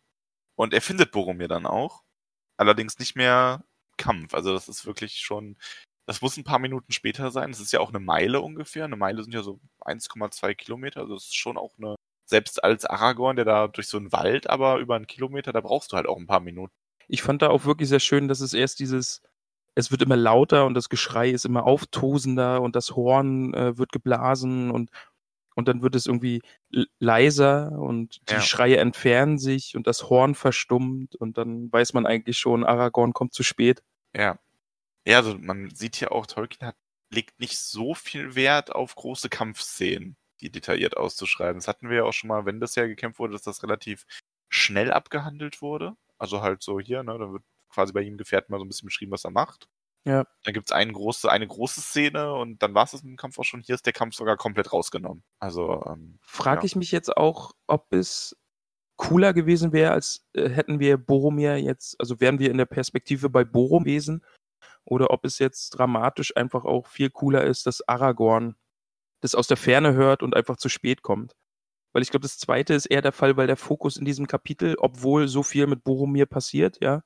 Und 0.54 0.72
er 0.72 0.80
findet 0.80 1.12
Boromir 1.12 1.48
dann 1.48 1.66
auch. 1.66 2.02
Allerdings 2.56 2.98
nicht 2.98 3.16
mehr 3.16 3.64
Kampf. 3.98 4.32
Also 4.34 4.54
das 4.54 4.68
ist 4.68 4.86
wirklich 4.86 5.18
schon, 5.18 5.58
das 6.06 6.22
muss 6.22 6.36
ein 6.36 6.44
paar 6.44 6.60
Minuten 6.60 6.92
später 6.92 7.30
sein. 7.30 7.50
Das 7.50 7.60
ist 7.60 7.72
ja 7.72 7.80
auch 7.80 7.90
eine 7.90 7.98
Meile 7.98 8.40
ungefähr. 8.40 8.84
Eine 8.84 8.96
Meile 8.96 9.22
sind 9.22 9.34
ja 9.34 9.42
so 9.42 9.58
1,2 9.80 10.54
Kilometer. 10.54 11.00
Also 11.00 11.14
das 11.14 11.24
ist 11.24 11.36
schon 11.36 11.58
auch 11.58 11.74
eine, 11.78 11.96
selbst 12.24 12.62
als 12.62 12.84
Aragorn, 12.84 13.36
der 13.36 13.44
da 13.44 13.66
durch 13.66 13.88
so 13.88 13.98
einen 13.98 14.12
Wald, 14.12 14.48
aber 14.48 14.78
über 14.78 14.94
einen 14.94 15.08
Kilometer, 15.08 15.52
da 15.52 15.60
brauchst 15.60 15.92
du 15.92 15.96
halt 15.96 16.06
auch 16.06 16.16
ein 16.16 16.28
paar 16.28 16.40
Minuten. 16.40 16.72
Ich 17.08 17.22
fand 17.22 17.42
da 17.42 17.48
auch 17.48 17.64
wirklich 17.64 17.88
sehr 17.88 18.00
schön, 18.00 18.28
dass 18.28 18.40
es 18.40 18.54
erst 18.54 18.78
dieses, 18.78 19.20
es 19.74 19.90
wird 19.90 20.02
immer 20.02 20.16
lauter 20.16 20.64
und 20.64 20.74
das 20.74 20.88
Geschrei 20.88 21.30
ist 21.30 21.44
immer 21.44 21.64
auftosender 21.64 22.62
und 22.62 22.76
das 22.76 22.94
Horn 22.94 23.52
äh, 23.54 23.76
wird 23.76 23.92
geblasen 23.92 24.70
und 24.70 24.90
und 25.56 25.68
dann 25.68 25.80
wird 25.80 25.94
es 25.94 26.04
irgendwie 26.04 26.42
leiser 26.98 27.72
und 27.72 28.20
die 28.28 28.34
ja. 28.34 28.40
Schreie 28.42 28.76
entfernen 28.76 29.38
sich 29.38 29.74
und 29.74 29.86
das 29.86 30.10
Horn 30.10 30.34
verstummt 30.34 31.16
und 31.16 31.38
dann 31.38 31.72
weiß 31.72 31.94
man 31.94 32.04
eigentlich 32.04 32.36
schon, 32.36 32.62
Aragorn 32.62 33.14
kommt 33.14 33.32
zu 33.32 33.42
spät. 33.42 33.82
Ja. 34.14 34.38
Ja, 35.06 35.18
also 35.18 35.38
man 35.38 35.70
sieht 35.74 35.96
hier 35.96 36.12
auch, 36.12 36.26
Tolkien 36.26 36.66
hat, 36.66 36.76
legt 37.10 37.38
nicht 37.38 37.58
so 37.58 37.94
viel 37.94 38.34
Wert 38.34 38.74
auf 38.74 38.94
große 38.94 39.28
Kampfszenen, 39.28 40.16
die 40.40 40.50
detailliert 40.50 40.96
auszuschreiben. 40.96 41.58
Das 41.58 41.68
hatten 41.68 41.88
wir 41.88 41.98
ja 41.98 42.04
auch 42.04 42.12
schon 42.12 42.28
mal, 42.28 42.44
wenn 42.44 42.60
das 42.60 42.74
ja 42.74 42.86
gekämpft 42.86 43.18
wurde, 43.18 43.32
dass 43.32 43.42
das 43.42 43.62
relativ 43.62 44.04
schnell 44.48 44.92
abgehandelt 44.92 45.62
wurde. 45.62 45.96
Also 46.18 46.42
halt 46.42 46.62
so 46.62 46.80
hier, 46.80 47.02
ne, 47.02 47.16
dann 47.18 47.32
wird 47.32 47.44
quasi 47.68 47.92
bei 47.92 48.02
ihm 48.02 48.16
Gefährten 48.16 48.52
mal 48.52 48.58
so 48.58 48.64
ein 48.64 48.68
bisschen 48.68 48.86
beschrieben, 48.86 49.12
was 49.12 49.24
er 49.24 49.30
macht. 49.30 49.68
Ja. 50.04 50.24
Dann 50.44 50.54
gibt 50.54 50.68
es 50.68 50.72
eine 50.72 50.92
große, 50.92 51.30
eine 51.30 51.46
große 51.46 51.80
Szene 51.80 52.32
und 52.32 52.62
dann 52.62 52.74
war 52.74 52.84
es 52.84 52.92
mit 52.94 53.02
dem 53.04 53.16
Kampf 53.16 53.38
auch 53.38 53.44
schon. 53.44 53.60
Hier 53.60 53.74
ist 53.74 53.86
der 53.86 53.92
Kampf 53.92 54.14
sogar 54.14 54.36
komplett 54.36 54.72
rausgenommen. 54.72 55.24
Also. 55.40 55.84
Ähm, 55.86 56.18
Frage 56.22 56.60
ja. 56.60 56.64
ich 56.64 56.76
mich 56.76 56.92
jetzt 56.92 57.16
auch, 57.16 57.52
ob 57.66 57.92
es 57.92 58.36
cooler 58.96 59.34
gewesen 59.34 59.72
wäre, 59.72 59.92
als 59.92 60.24
äh, 60.32 60.48
hätten 60.48 60.80
wir 60.80 60.96
Boromir 60.96 61.58
jetzt, 61.58 62.00
also 62.00 62.20
wären 62.20 62.38
wir 62.38 62.50
in 62.50 62.58
der 62.58 62.66
Perspektive 62.66 63.28
bei 63.28 63.44
Borom 63.44 63.84
gewesen, 63.84 64.24
oder 64.86 65.10
ob 65.10 65.24
es 65.24 65.38
jetzt 65.38 65.70
dramatisch 65.70 66.36
einfach 66.36 66.64
auch 66.64 66.86
viel 66.86 67.10
cooler 67.10 67.44
ist, 67.44 67.66
dass 67.66 67.86
Aragorn 67.86 68.56
das 69.20 69.34
aus 69.34 69.48
der 69.48 69.56
Ferne 69.56 69.94
hört 69.94 70.22
und 70.22 70.34
einfach 70.34 70.56
zu 70.56 70.68
spät 70.68 71.02
kommt. 71.02 71.34
Weil 71.92 72.02
ich 72.02 72.10
glaube, 72.10 72.22
das 72.22 72.38
zweite 72.38 72.74
ist 72.74 72.86
eher 72.86 73.02
der 73.02 73.12
Fall, 73.12 73.36
weil 73.36 73.46
der 73.46 73.56
Fokus 73.56 73.96
in 73.96 74.04
diesem 74.04 74.26
Kapitel, 74.26 74.76
obwohl 74.78 75.28
so 75.28 75.42
viel 75.42 75.66
mit 75.66 75.82
Boromir 75.82 76.26
passiert, 76.26 76.78
ja, 76.82 77.02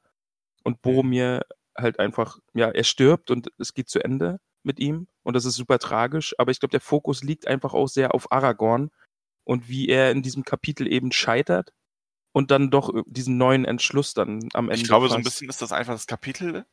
und 0.64 0.76
mhm. 0.76 0.80
Boromir 0.82 1.42
halt 1.76 1.98
einfach, 1.98 2.38
ja, 2.54 2.68
er 2.68 2.84
stirbt 2.84 3.30
und 3.30 3.48
es 3.58 3.72
geht 3.74 3.88
zu 3.88 4.04
Ende 4.04 4.40
mit 4.62 4.78
ihm 4.78 5.08
und 5.22 5.34
das 5.34 5.44
ist 5.44 5.54
super 5.54 5.78
tragisch, 5.78 6.34
aber 6.38 6.50
ich 6.50 6.60
glaube, 6.60 6.72
der 6.72 6.80
Fokus 6.80 7.22
liegt 7.22 7.46
einfach 7.46 7.72
auch 7.72 7.86
sehr 7.86 8.14
auf 8.14 8.30
Aragorn 8.30 8.90
und 9.44 9.68
wie 9.68 9.88
er 9.88 10.10
in 10.10 10.22
diesem 10.22 10.44
Kapitel 10.44 10.92
eben 10.92 11.12
scheitert 11.12 11.72
und 12.32 12.50
dann 12.50 12.70
doch 12.70 12.92
diesen 13.06 13.38
neuen 13.38 13.64
Entschluss 13.64 14.12
dann 14.12 14.48
am 14.52 14.68
Ende. 14.68 14.82
Ich 14.82 14.88
glaube, 14.88 15.06
fasst. 15.06 15.12
so 15.12 15.18
ein 15.18 15.24
bisschen 15.24 15.48
ist 15.48 15.62
das 15.62 15.72
einfach 15.72 15.94
das 15.94 16.06
Kapitel, 16.06 16.66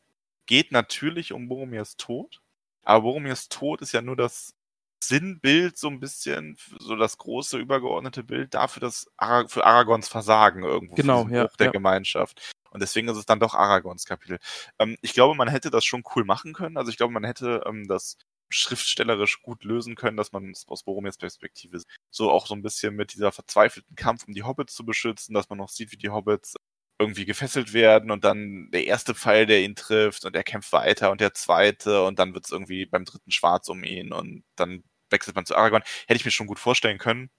geht 0.47 0.71
natürlich 0.71 1.33
um 1.33 1.47
Boromirs 1.47 1.97
Tod, 1.97 2.41
aber 2.83 3.01
Boromirs 3.01 3.49
Tod 3.49 3.81
ist 3.81 3.91
ja 3.91 4.01
nur 4.01 4.15
das 4.15 4.55
Sinnbild 5.03 5.77
so 5.77 5.89
ein 5.89 5.99
bisschen, 5.99 6.57
so 6.79 6.95
das 6.95 7.17
große 7.17 7.57
übergeordnete 7.57 8.23
Bild 8.23 8.53
dafür, 8.53 8.81
dass 8.81 9.07
Ara 9.17 9.47
für 9.47 9.65
Aragons 9.65 10.07
Versagen 10.09 10.63
irgendwo 10.63 10.95
genau, 10.95 11.27
ja, 11.27 11.47
der 11.59 11.67
ja. 11.67 11.71
Gemeinschaft. 11.71 12.53
Und 12.71 12.81
deswegen 12.81 13.07
ist 13.07 13.17
es 13.17 13.25
dann 13.25 13.39
doch 13.39 13.53
Aragons 13.53 14.05
Kapitel. 14.05 14.39
Ähm, 14.79 14.97
ich 15.01 15.13
glaube, 15.13 15.35
man 15.35 15.47
hätte 15.47 15.69
das 15.69 15.85
schon 15.85 16.03
cool 16.15 16.25
machen 16.25 16.53
können. 16.53 16.77
Also 16.77 16.89
ich 16.89 16.97
glaube, 16.97 17.13
man 17.13 17.23
hätte 17.23 17.63
ähm, 17.65 17.87
das 17.87 18.17
schriftstellerisch 18.49 19.41
gut 19.41 19.63
lösen 19.63 19.95
können, 19.95 20.17
dass 20.17 20.31
man 20.31 20.51
es 20.51 20.67
aus 20.67 20.83
Boromirs 20.83 21.17
Perspektive 21.17 21.81
so 22.09 22.31
auch 22.31 22.47
so 22.47 22.55
ein 22.55 22.61
bisschen 22.61 22.95
mit 22.95 23.13
dieser 23.13 23.31
verzweifelten 23.31 23.95
Kampf 23.95 24.25
um 24.27 24.33
die 24.33 24.43
Hobbits 24.43 24.73
zu 24.73 24.85
beschützen, 24.85 25.33
dass 25.33 25.49
man 25.49 25.57
noch 25.57 25.69
sieht, 25.69 25.91
wie 25.91 25.97
die 25.97 26.09
Hobbits 26.09 26.55
irgendwie 26.99 27.25
gefesselt 27.25 27.73
werden 27.73 28.11
und 28.11 28.23
dann 28.23 28.69
der 28.71 28.85
erste 28.87 29.13
Pfeil, 29.15 29.45
der 29.45 29.61
ihn 29.61 29.75
trifft 29.75 30.25
und 30.25 30.35
er 30.35 30.43
kämpft 30.43 30.73
weiter 30.73 31.11
und 31.11 31.21
der 31.21 31.33
zweite 31.33 32.03
und 32.03 32.19
dann 32.19 32.33
wird 32.33 32.45
es 32.45 32.51
irgendwie 32.51 32.85
beim 32.87 33.05
dritten 33.05 33.31
schwarz 33.31 33.69
um 33.69 33.83
ihn 33.83 34.11
und 34.13 34.43
dann 34.55 34.83
wechselt 35.11 35.35
man 35.35 35.45
zu 35.45 35.55
Aragorn. 35.55 35.83
Hätte 36.07 36.15
ich 36.17 36.25
mir 36.25 36.31
schon 36.31 36.47
gut 36.47 36.59
vorstellen 36.59 36.97
können. 36.97 37.29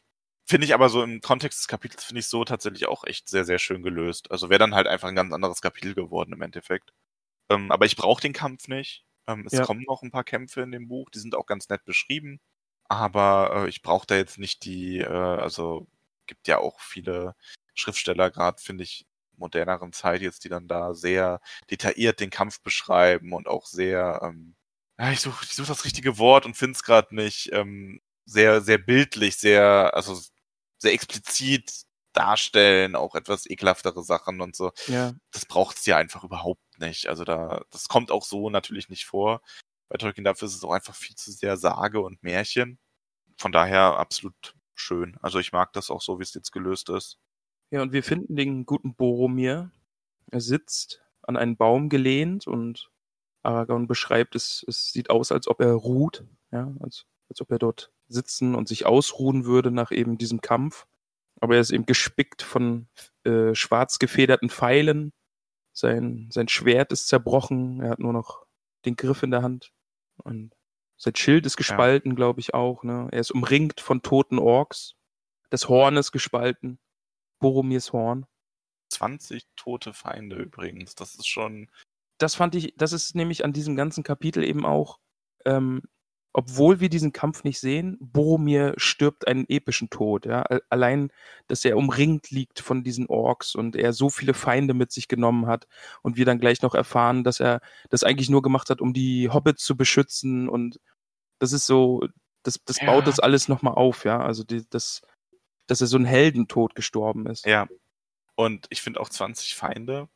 Finde 0.47 0.67
ich 0.67 0.75
aber 0.75 0.89
so 0.91 1.03
im 1.03 1.21
Kontext 1.21 1.61
des 1.61 1.69
Kapitels, 1.69 2.05
finde 2.05 2.21
ich 2.21 2.29
so 2.29 2.45
tatsächlich 2.45 2.87
auch 2.89 3.05
echt 3.05 3.29
sehr, 3.29 3.45
sehr 3.45 3.59
schön 3.59 3.83
gelöst. 3.83 4.31
Also 4.31 4.51
wäre 4.51 4.59
dann 4.61 4.75
halt 4.75 4.87
einfach 4.89 5.09
ein 5.09 5.15
ganz 5.17 5.33
anderes 5.33 5.61
Kapitel 5.63 5.95
geworden 5.95 6.33
im 6.33 6.43
Endeffekt. 6.43 6.93
Ähm, 7.51 7.71
aber 7.73 7.87
ich 7.87 7.97
brauche 7.97 8.21
den 8.23 8.33
Kampf 8.35 8.69
nicht. 8.69 9.05
Ähm, 9.29 9.45
es 9.47 9.55
Ja. 9.55 9.65
kommen 9.65 9.85
noch 9.89 10.03
ein 10.03 10.11
paar 10.11 10.25
Kämpfe 10.25 10.63
in 10.63 10.73
dem 10.73 10.89
Buch, 10.89 11.11
die 11.11 11.19
sind 11.21 11.35
auch 11.37 11.47
ganz 11.47 11.69
nett 11.69 11.85
beschrieben. 11.85 12.41
Aber 12.89 13.65
äh, 13.67 13.69
ich 13.69 13.83
brauche 13.83 14.07
da 14.07 14.17
jetzt 14.17 14.39
nicht 14.39 14.65
die, 14.65 14.99
äh, 15.01 15.07
also 15.09 15.89
gibt 16.27 16.49
ja 16.49 16.59
auch 16.59 16.81
viele 16.81 17.35
Schriftsteller, 17.75 18.31
gerade 18.31 18.63
finde 18.63 18.85
ich, 18.85 19.07
moderneren 19.39 19.93
Zeit 19.93 20.21
jetzt, 20.23 20.45
die 20.45 20.49
dann 20.49 20.69
da 20.69 20.95
sehr 20.95 21.41
detailliert 21.71 22.21
den 22.21 22.31
Kampf 22.31 22.61
beschreiben 22.63 23.33
und 23.33 23.49
auch 23.49 23.67
sehr, 23.67 24.21
ähm, 24.23 24.57
ja, 24.99 25.13
ich 25.13 25.21
suche 25.21 25.45
ich 25.45 25.55
such 25.55 25.67
das 25.67 25.85
richtige 25.85 26.19
Wort 26.19 26.47
und 26.47 26.57
finde 26.57 26.73
es 26.77 26.83
gerade 26.83 27.15
nicht, 27.15 27.51
ähm, 27.53 28.01
sehr, 28.27 28.61
sehr 28.61 28.79
bildlich, 28.79 29.37
sehr, 29.37 29.95
also 29.95 30.21
sehr 30.79 30.93
explizit 30.93 31.85
darstellen, 32.13 32.97
auch 32.97 33.15
etwas 33.15 33.47
ekelhaftere 33.49 34.03
Sachen 34.03 34.41
und 34.41 34.57
so. 34.57 34.73
Ja, 34.87 35.15
Das 35.31 35.47
braucht's 35.47 35.87
ja 35.87 35.97
einfach 35.97 36.25
überhaupt 36.25 36.63
nicht. 36.79 37.07
Also 37.09 37.25
da, 37.25 37.63
das 37.71 37.89
kommt 37.89 38.11
auch 38.11 38.25
so 38.25 38.51
natürlich 38.51 38.89
nicht 38.89 39.07
vor. 39.07 39.41
Bei 39.89 39.97
Tolkien 39.99 40.25
dafür 40.25 40.47
ist 40.49 40.55
es 40.55 40.65
auch 40.65 40.73
einfach 40.73 40.95
viel 40.95 41.17
zu 41.17 41.33
sehr 41.33 41.57
Sage 41.57 42.01
und 42.01 42.23
Märchen. 42.23 42.79
Von 43.39 43.53
daher 43.53 43.99
absolut 43.99 44.55
schön. 44.75 45.17
Also 45.23 45.39
ich 45.39 45.53
mag 45.53 45.73
das 45.73 45.91
auch 45.91 46.03
so, 46.03 46.19
wie 46.19 46.25
es 46.25 46.35
jetzt 46.35 46.53
gelöst 46.53 46.91
ist. 46.91 47.19
Ja, 47.71 47.83
und 47.83 47.93
wir 47.93 48.03
finden 48.03 48.37
den 48.37 48.65
guten 48.65 48.95
Boromir. 48.95 49.71
Er 50.31 50.41
sitzt 50.41 51.03
an 51.23 51.37
einen 51.37 51.57
Baum 51.57 51.89
gelehnt 51.89 52.47
und 52.47 52.91
Aragorn 53.43 53.87
beschreibt, 53.87 54.35
es, 54.35 54.65
es 54.67 54.93
sieht 54.93 55.11
aus, 55.11 55.33
als 55.33 55.49
ob 55.49 55.61
er 55.61 55.73
ruht, 55.73 56.25
ja, 56.51 56.73
als, 56.81 57.07
als 57.29 57.41
ob 57.41 57.51
er 57.51 57.59
dort 57.59 57.93
sitzen 58.09 58.55
und 58.55 58.69
sich 58.69 58.87
ausruhen 58.87 59.45
würde 59.45 59.71
nach 59.71 59.91
eben 59.91 60.19
diesem 60.19 60.41
Kampf. 60.41 60.87
Aber 61.41 61.55
er 61.55 61.61
ist 61.61 61.71
eben 61.71 61.87
gespickt 61.87 62.43
von 62.43 62.89
äh, 63.25 63.55
schwarz 63.55 63.99
gefederten 63.99 64.51
Pfeilen. 64.51 65.13
Sein, 65.73 66.29
sein 66.33 66.49
Schwert 66.49 66.91
ist 66.93 67.09
zerbrochen. 67.09 67.81
Er 67.81 67.91
hat 67.91 68.01
nur 68.01 68.13
noch 68.13 68.45
den 68.85 68.97
Griff 68.97 69.23
in 69.23 69.31
der 69.31 69.43
Hand. 69.43 69.73
Und 70.17 70.53
sein 70.97 71.15
Schild 71.15 71.47
ist 71.47 71.57
gespalten, 71.57 72.17
glaube 72.17 72.41
ich 72.41 72.55
auch. 72.55 72.83
Ne? 72.83 73.09
Er 73.13 73.21
ist 73.21 73.31
umringt 73.31 73.81
von 73.81 74.03
toten 74.03 74.39
Orks. 74.39 74.97
Das 75.51 75.69
Horn 75.69 75.97
ist 75.97 76.11
gespalten. 76.11 76.81
Boromirs 77.41 77.93
Horn. 77.93 78.27
20 78.93 79.45
tote 79.57 79.93
Feinde 79.93 80.37
übrigens. 80.37 80.95
Das 80.95 81.15
ist 81.15 81.27
schon. 81.29 81.71
Das 82.19 82.35
fand 82.35 82.55
ich, 82.55 82.75
das 82.77 82.93
ist 82.93 83.15
nämlich 83.15 83.45
an 83.45 83.53
diesem 83.53 83.77
ganzen 83.77 84.03
Kapitel 84.03 84.43
eben 84.43 84.67
auch, 84.67 84.99
ähm, 85.45 85.83
obwohl 86.33 86.81
wir 86.81 86.89
diesen 86.89 87.13
Kampf 87.13 87.45
nicht 87.45 87.61
sehen, 87.61 87.97
Boromir 88.01 88.75
stirbt 88.77 89.29
einen 89.29 89.45
epischen 89.49 89.89
Tod. 89.91 90.27
Ja? 90.27 90.43
Al- 90.43 90.63
Allein, 90.69 91.13
dass 91.47 91.65
er 91.65 91.77
umringt 91.77 92.31
liegt 92.31 92.59
von 92.61 92.83
diesen 92.83 93.07
Orks 93.07 93.55
und 93.55 93.77
er 93.77 93.93
so 93.93 94.11
viele 94.11 94.35
Feinde 94.35 94.75
mit 94.75 94.91
sich 94.91 95.07
genommen 95.07 95.47
hat 95.47 95.69
und 96.03 96.17
wir 96.17 96.25
dann 96.25 96.41
gleich 96.41 96.61
noch 96.63 96.75
erfahren, 96.75 97.23
dass 97.25 97.39
er 97.41 97.61
das 97.89 98.03
eigentlich 98.05 98.31
nur 98.31 98.43
gemacht 98.43 98.69
hat, 98.71 98.81
um 98.81 98.93
die 98.93 99.31
Hobbits 99.31 99.65
zu 99.65 99.77
beschützen 99.77 100.49
und 100.49 100.81
das 101.41 101.53
ist 101.53 101.67
so, 101.67 102.05
das, 102.43 102.59
das 102.65 102.81
Ja. 102.81 102.87
baut 102.87 103.07
das 103.07 103.21
alles 103.21 103.47
nochmal 103.49 103.75
auf, 103.75 104.05
ja. 104.05 104.21
Also 104.21 104.43
die, 104.45 104.69
das, 104.71 105.03
dass 105.69 105.81
er 105.81 105.87
so 105.87 105.97
ein 105.97 106.05
Heldentod 106.05 106.75
gestorben 106.75 107.27
ist. 107.27 107.47
Ja. 107.47 107.69
Und 108.35 108.67
ich 108.71 108.83
finde 108.83 109.01
auch 109.01 109.09
20 109.09 109.55
Feinde. 109.55 110.09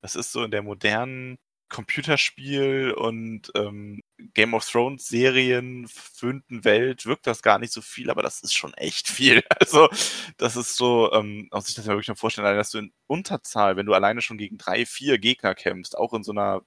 Das 0.00 0.16
ist 0.16 0.32
so 0.32 0.42
in 0.42 0.50
der 0.50 0.62
modernen 0.62 1.38
Computerspiel 1.70 2.92
und 2.92 3.52
ähm, 3.54 4.02
Game 4.34 4.54
of 4.54 4.68
Thrones 4.68 5.06
Serien 5.06 5.86
fünften 5.88 6.64
Welt 6.64 7.06
wirkt 7.06 7.26
das 7.26 7.42
gar 7.42 7.58
nicht 7.58 7.72
so 7.72 7.80
viel, 7.80 8.10
aber 8.10 8.22
das 8.22 8.42
ist 8.42 8.54
schon 8.54 8.74
echt 8.74 9.08
viel. 9.08 9.42
Also 9.60 9.88
das 10.36 10.56
ist 10.56 10.76
so, 10.76 11.12
ähm, 11.12 11.48
muss 11.52 11.68
ich 11.68 11.74
das 11.74 11.86
mir 11.86 11.92
wirklich 11.92 12.08
mal 12.08 12.16
vorstellen, 12.16 12.56
dass 12.56 12.70
du 12.70 12.78
in 12.78 12.92
Unterzahl, 13.06 13.76
wenn 13.76 13.86
du 13.86 13.94
alleine 13.94 14.20
schon 14.20 14.38
gegen 14.38 14.58
drei, 14.58 14.84
vier 14.84 15.18
Gegner 15.18 15.54
kämpfst, 15.54 15.96
auch 15.96 16.12
in 16.12 16.24
so 16.24 16.32
einer 16.32 16.62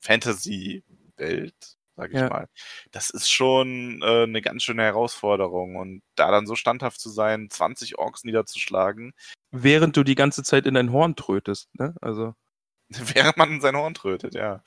Fantasy-Welt, 0.00 1.78
sag 2.00 2.10
ich 2.12 2.18
Ja. 2.18 2.28
mal, 2.28 2.48
das 2.92 3.10
ist 3.10 3.30
schon 3.30 4.00
äh, 4.02 4.22
eine 4.24 4.40
ganz 4.42 4.62
schöne 4.62 4.82
Herausforderung. 4.82 5.76
Und 5.76 6.02
da 6.14 6.30
dann 6.30 6.46
so 6.46 6.56
standhaft 6.56 6.98
zu 7.00 7.10
sein, 7.10 7.50
20 7.50 7.98
Orks 7.98 8.24
niederzuschlagen, 8.24 9.12
Während 9.52 9.96
du 9.96 10.04
die 10.04 10.14
ganze 10.14 10.44
Zeit 10.44 10.66
in 10.66 10.74
dein 10.74 10.92
Horn 10.92 11.16
trötest, 11.16 11.74
ne? 11.74 11.94
Also. 12.00 12.34
während 12.88 13.36
man 13.36 13.50
in 13.50 13.60
sein 13.60 13.76
Horn 13.76 13.94
trötet, 13.94 14.34
ja. 14.34 14.62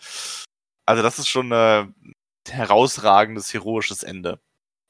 Also 0.86 1.02
das 1.02 1.20
ist 1.20 1.30
schon 1.30 1.52
ein 1.54 1.96
herausragendes, 2.48 3.54
heroisches 3.54 4.04
Ende. 4.04 4.42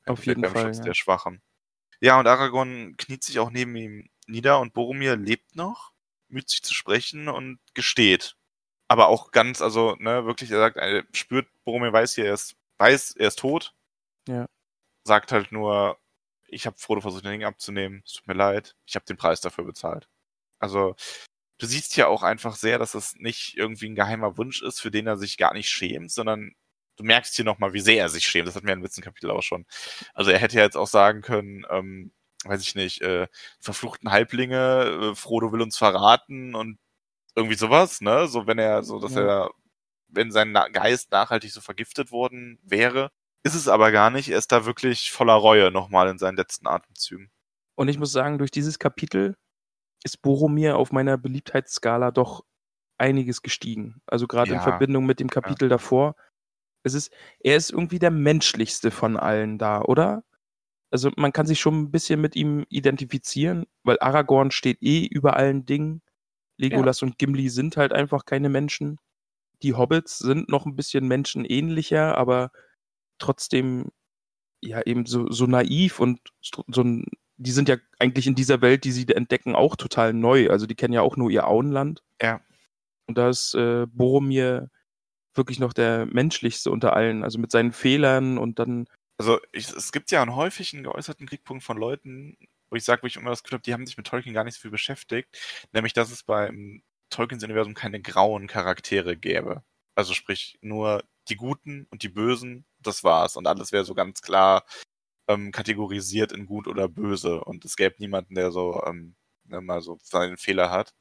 Auf 0.06 0.25
jeden 0.25 0.43
Fall, 0.43 0.65
Schutz 0.65 0.79
ja. 0.79 0.84
der 0.86 0.93
Schwachen. 0.95 1.41
Ja, 2.01 2.19
und 2.19 2.27
Aragorn 2.27 2.97
kniet 2.97 3.23
sich 3.23 3.39
auch 3.39 3.51
neben 3.51 3.75
ihm 3.75 4.10
nieder 4.27 4.60
und 4.60 4.73
Boromir 4.73 5.15
lebt 5.15 5.56
noch, 5.56 5.93
müht 6.27 6.49
sich 6.49 6.63
zu 6.63 6.73
sprechen 6.73 7.29
und 7.29 7.60
gesteht. 7.75 8.36
Aber 8.88 9.08
auch 9.08 9.32
ganz, 9.32 9.62
also, 9.62 9.95
ne, 9.99 10.25
wirklich, 10.25 10.51
er 10.51 10.58
sagt, 10.58 10.77
er 10.77 11.03
spürt, 11.13 11.47
Boromir 11.65 11.93
weiß 11.93 12.15
hier, 12.15 12.26
er 12.28 12.34
ist, 12.34 12.56
weiß, 12.80 13.15
er 13.17 13.28
ist 13.28 13.39
tot. 13.39 13.73
Ja. 14.28 14.47
Sagt 15.06 15.32
halt 15.32 15.52
nur, 15.52 15.97
ich 16.47 16.65
habe 16.67 16.78
Frodo 16.78 17.02
versucht, 17.02 17.23
den 17.26 17.32
Ring 17.32 17.43
abzunehmen, 17.45 18.04
es 18.06 18.13
tut 18.13 18.28
mir 18.28 18.34
leid, 18.36 18.76
ich 18.86 18.95
habe 18.95 19.06
den 19.06 19.17
Preis 19.17 19.41
dafür 19.41 19.65
bezahlt. 19.65 20.08
Also, 20.60 20.95
du 21.60 21.65
siehst 21.67 21.95
ja 21.97 22.08
auch 22.08 22.23
einfach 22.23 22.56
sehr, 22.56 22.80
dass 22.80 22.93
das 22.93 23.15
nicht 23.17 23.58
irgendwie 23.58 23.89
ein 23.89 23.95
geheimer 23.95 24.38
Wunsch 24.38 24.62
ist, 24.63 24.82
für 24.82 24.91
den 24.91 25.08
er 25.08 25.17
sich 25.17 25.38
gar 25.38 25.54
nicht 25.54 25.69
schämt, 25.69 26.12
sondern 26.12 26.54
du 26.97 27.04
merkst 27.04 27.36
hier 27.36 27.45
nochmal, 27.45 27.73
wie 27.73 27.80
sehr 27.82 27.97
er 27.99 28.10
sich 28.10 28.26
schämt. 28.28 28.47
Das 28.47 28.56
hatten 28.56 28.67
wir 28.67 28.73
in 28.73 28.82
letzten 28.84 29.02
Kapitel 29.04 29.32
auch 29.32 29.43
schon. 29.43 29.65
Also 30.13 30.32
er 30.32 30.39
hätte 30.39 30.58
ja 30.58 30.63
jetzt 30.63 30.78
auch 30.78 30.88
sagen 30.88 31.21
können, 31.21 31.65
ähm, 31.69 32.13
weiß 32.45 32.62
ich 32.62 32.76
nicht, 32.76 33.02
äh, 33.02 33.28
verfluchten 33.62 34.12
Halblinge, 34.12 35.12
äh, 35.13 35.15
Frodo 35.15 35.52
will 35.54 35.62
uns 35.62 35.78
verraten 35.78 36.56
und 36.56 36.80
irgendwie 37.36 37.56
sowas, 37.58 38.02
ne? 38.02 38.28
So 38.28 38.47
wenn 38.47 38.60
er, 38.60 38.84
so 38.84 38.99
dass 38.99 39.15
Ja. 39.15 39.21
er, 39.45 39.52
wenn 40.13 40.32
sein 40.32 40.54
Geist 40.71 41.12
nachhaltig 41.12 41.52
so 41.52 41.62
vergiftet 41.62 42.12
worden 42.12 42.60
wäre. 42.63 43.12
Ist 43.43 43.56
es 43.56 43.67
aber 43.67 43.91
gar 43.91 44.10
nicht. 44.10 44.30
Er 44.30 44.38
ist 44.38 44.52
da 44.52 44.65
wirklich 44.65 45.12
voller 45.12 45.34
Reue 45.34 45.69
nochmal 45.71 46.08
in 46.10 46.17
seinen 46.17 46.38
letzten 46.38 46.67
Atemzügen. 46.67 47.30
Und 47.76 47.89
ich 47.89 47.99
muss 47.99 48.12
sagen, 48.12 48.38
durch 48.38 48.52
dieses 48.52 48.80
Kapitel 48.80 49.36
ist 50.04 50.21
Boromir 50.21 50.78
auf 50.78 50.91
meiner 50.91 51.17
Beliebtheitsskala 51.17 52.12
doch 52.12 52.43
einiges 52.97 53.41
gestiegen. 53.41 54.02
Also 54.06 54.28
gerade 54.28 54.52
in 54.52 54.58
Ja. 54.58 54.62
Verbindung 54.63 55.06
mit 55.06 55.19
dem 55.19 55.30
Kapitel 55.30 55.67
davor. 55.69 56.15
Es 56.84 56.93
ist, 56.93 57.12
er 57.39 57.56
ist 57.56 57.71
irgendwie 57.71 57.99
der 57.99 58.12
menschlichste 58.12 58.91
von 58.91 59.17
allen 59.17 59.58
da, 59.58 59.82
oder? 59.82 60.23
Also 60.91 61.12
man 61.15 61.32
kann 61.34 61.47
sich 61.47 61.60
schon 61.60 61.82
ein 61.82 61.91
bisschen 61.91 62.21
mit 62.21 62.36
ihm 62.36 62.65
identifizieren, 62.69 63.65
weil 63.84 63.97
Aragorn 63.99 64.52
steht 64.52 64.82
eh 64.82 65.06
über 65.06 65.36
allen 65.36 65.65
Dingen. 65.65 66.02
Legolas 66.58 67.02
und 67.02 67.17
Gimli 67.17 67.49
sind 67.49 67.78
halt 67.78 67.93
einfach 67.93 68.26
keine 68.26 68.47
Menschen. 68.49 68.99
Die 69.63 69.73
Hobbits 69.73 70.19
sind 70.19 70.49
noch 70.49 70.65
ein 70.65 70.76
bisschen 70.76 71.08
menschenähnlicher, 71.08 72.17
aber 72.17 72.52
trotzdem 73.17 73.89
ja 74.62 74.82
eben 74.86 75.06
so, 75.06 75.30
so 75.32 75.45
naiv 75.45 75.99
und 75.99 76.19
so 76.41 76.82
ein, 76.82 77.06
die 77.38 77.52
sind 77.52 77.69
ja 77.69 77.78
eigentlich 77.99 78.28
in 78.28 78.36
dieser 78.36 78.62
Welt, 78.62 78.84
die 78.84 78.91
sie 78.91 79.08
entdecken, 79.08 79.56
auch 79.56 79.76
total 79.76 80.13
neu. 80.13 80.49
Also 80.49 80.65
die 80.65 80.76
kennen 80.76 80.93
ja 80.93 81.02
auch 81.02 81.17
nur 81.17 81.30
ihr 81.32 81.47
Auenland. 81.47 82.04
Ja. 82.21 82.41
Und 83.08 83.17
da 83.17 83.30
ist 83.30 83.54
äh, 83.56 83.86
Boromir 83.88 84.69
wirklich 85.34 85.60
noch 85.60 85.73
der 85.73 86.06
menschlichste 86.06 86.71
unter 86.71 86.95
allen, 86.95 87.23
also 87.23 87.39
mit 87.39 87.52
seinen 87.52 87.71
Fehlern 87.71 88.38
und 88.38 88.60
dann, 88.60 88.88
Also 89.17 89.39
ich, 89.52 89.69
es 89.69 89.91
gibt 89.91 90.12
ja 90.12 90.21
einen 90.21 90.36
häufigen 90.36 90.84
geäußerten 90.84 91.28
Kriegpunkt 91.28 91.63
von 91.63 91.78
Leuten, 91.78 92.38
wo 92.69 92.76
ich 92.76 92.84
sage, 92.84 93.04
wo 93.04 93.08
ich 93.08 93.15
immer 93.15 93.32
das 93.32 93.43
Gefühl 93.43 93.58
habe, 93.58 93.63
die 93.63 93.73
haben 93.73 93.86
sich 93.86 93.97
mit 93.97 94.08
Tolkien 94.08 94.34
gar 94.34 94.43
nicht 94.43 94.56
so 94.56 94.62
viel 94.62 94.71
beschäftigt, 94.71 95.38
nämlich 95.73 95.93
dass 95.93 96.12
es 96.12 96.23
beim 96.23 96.84
Tolkiens 97.13 97.43
Universum 97.43 97.73
keine 97.73 98.02
grauen 98.02 98.47
Charaktere 98.47 99.17
gäbe. 99.17 99.63
Also 99.95 100.13
sprich 100.13 100.58
nur 100.62 101.04
die 101.30 101.36
Guten 101.36 101.88
und 101.91 102.04
die 102.04 102.10
Bösen, 102.10 102.65
das 102.80 103.04
war's. 103.04 103.38
Und 103.38 103.47
alles 103.47 103.71
wäre 103.71 103.86
so 103.86 103.93
ganz 103.93 104.21
klar 104.21 104.65
ähm, 105.28 105.52
kategorisiert 105.52 106.32
in 106.32 106.45
gut 106.45 106.67
oder 106.67 106.88
böse. 106.89 107.43
Und 107.43 107.65
es 107.65 107.76
gäbe 107.76 107.95
niemanden, 107.99 108.36
der 108.36 108.52
so 108.52 108.84
ähm, 108.86 109.15
ne, 109.45 109.62
mal 109.62 109.82
so 109.82 109.97
seinen 110.04 110.38
Fehler 110.38 110.71
hat. 110.71 110.93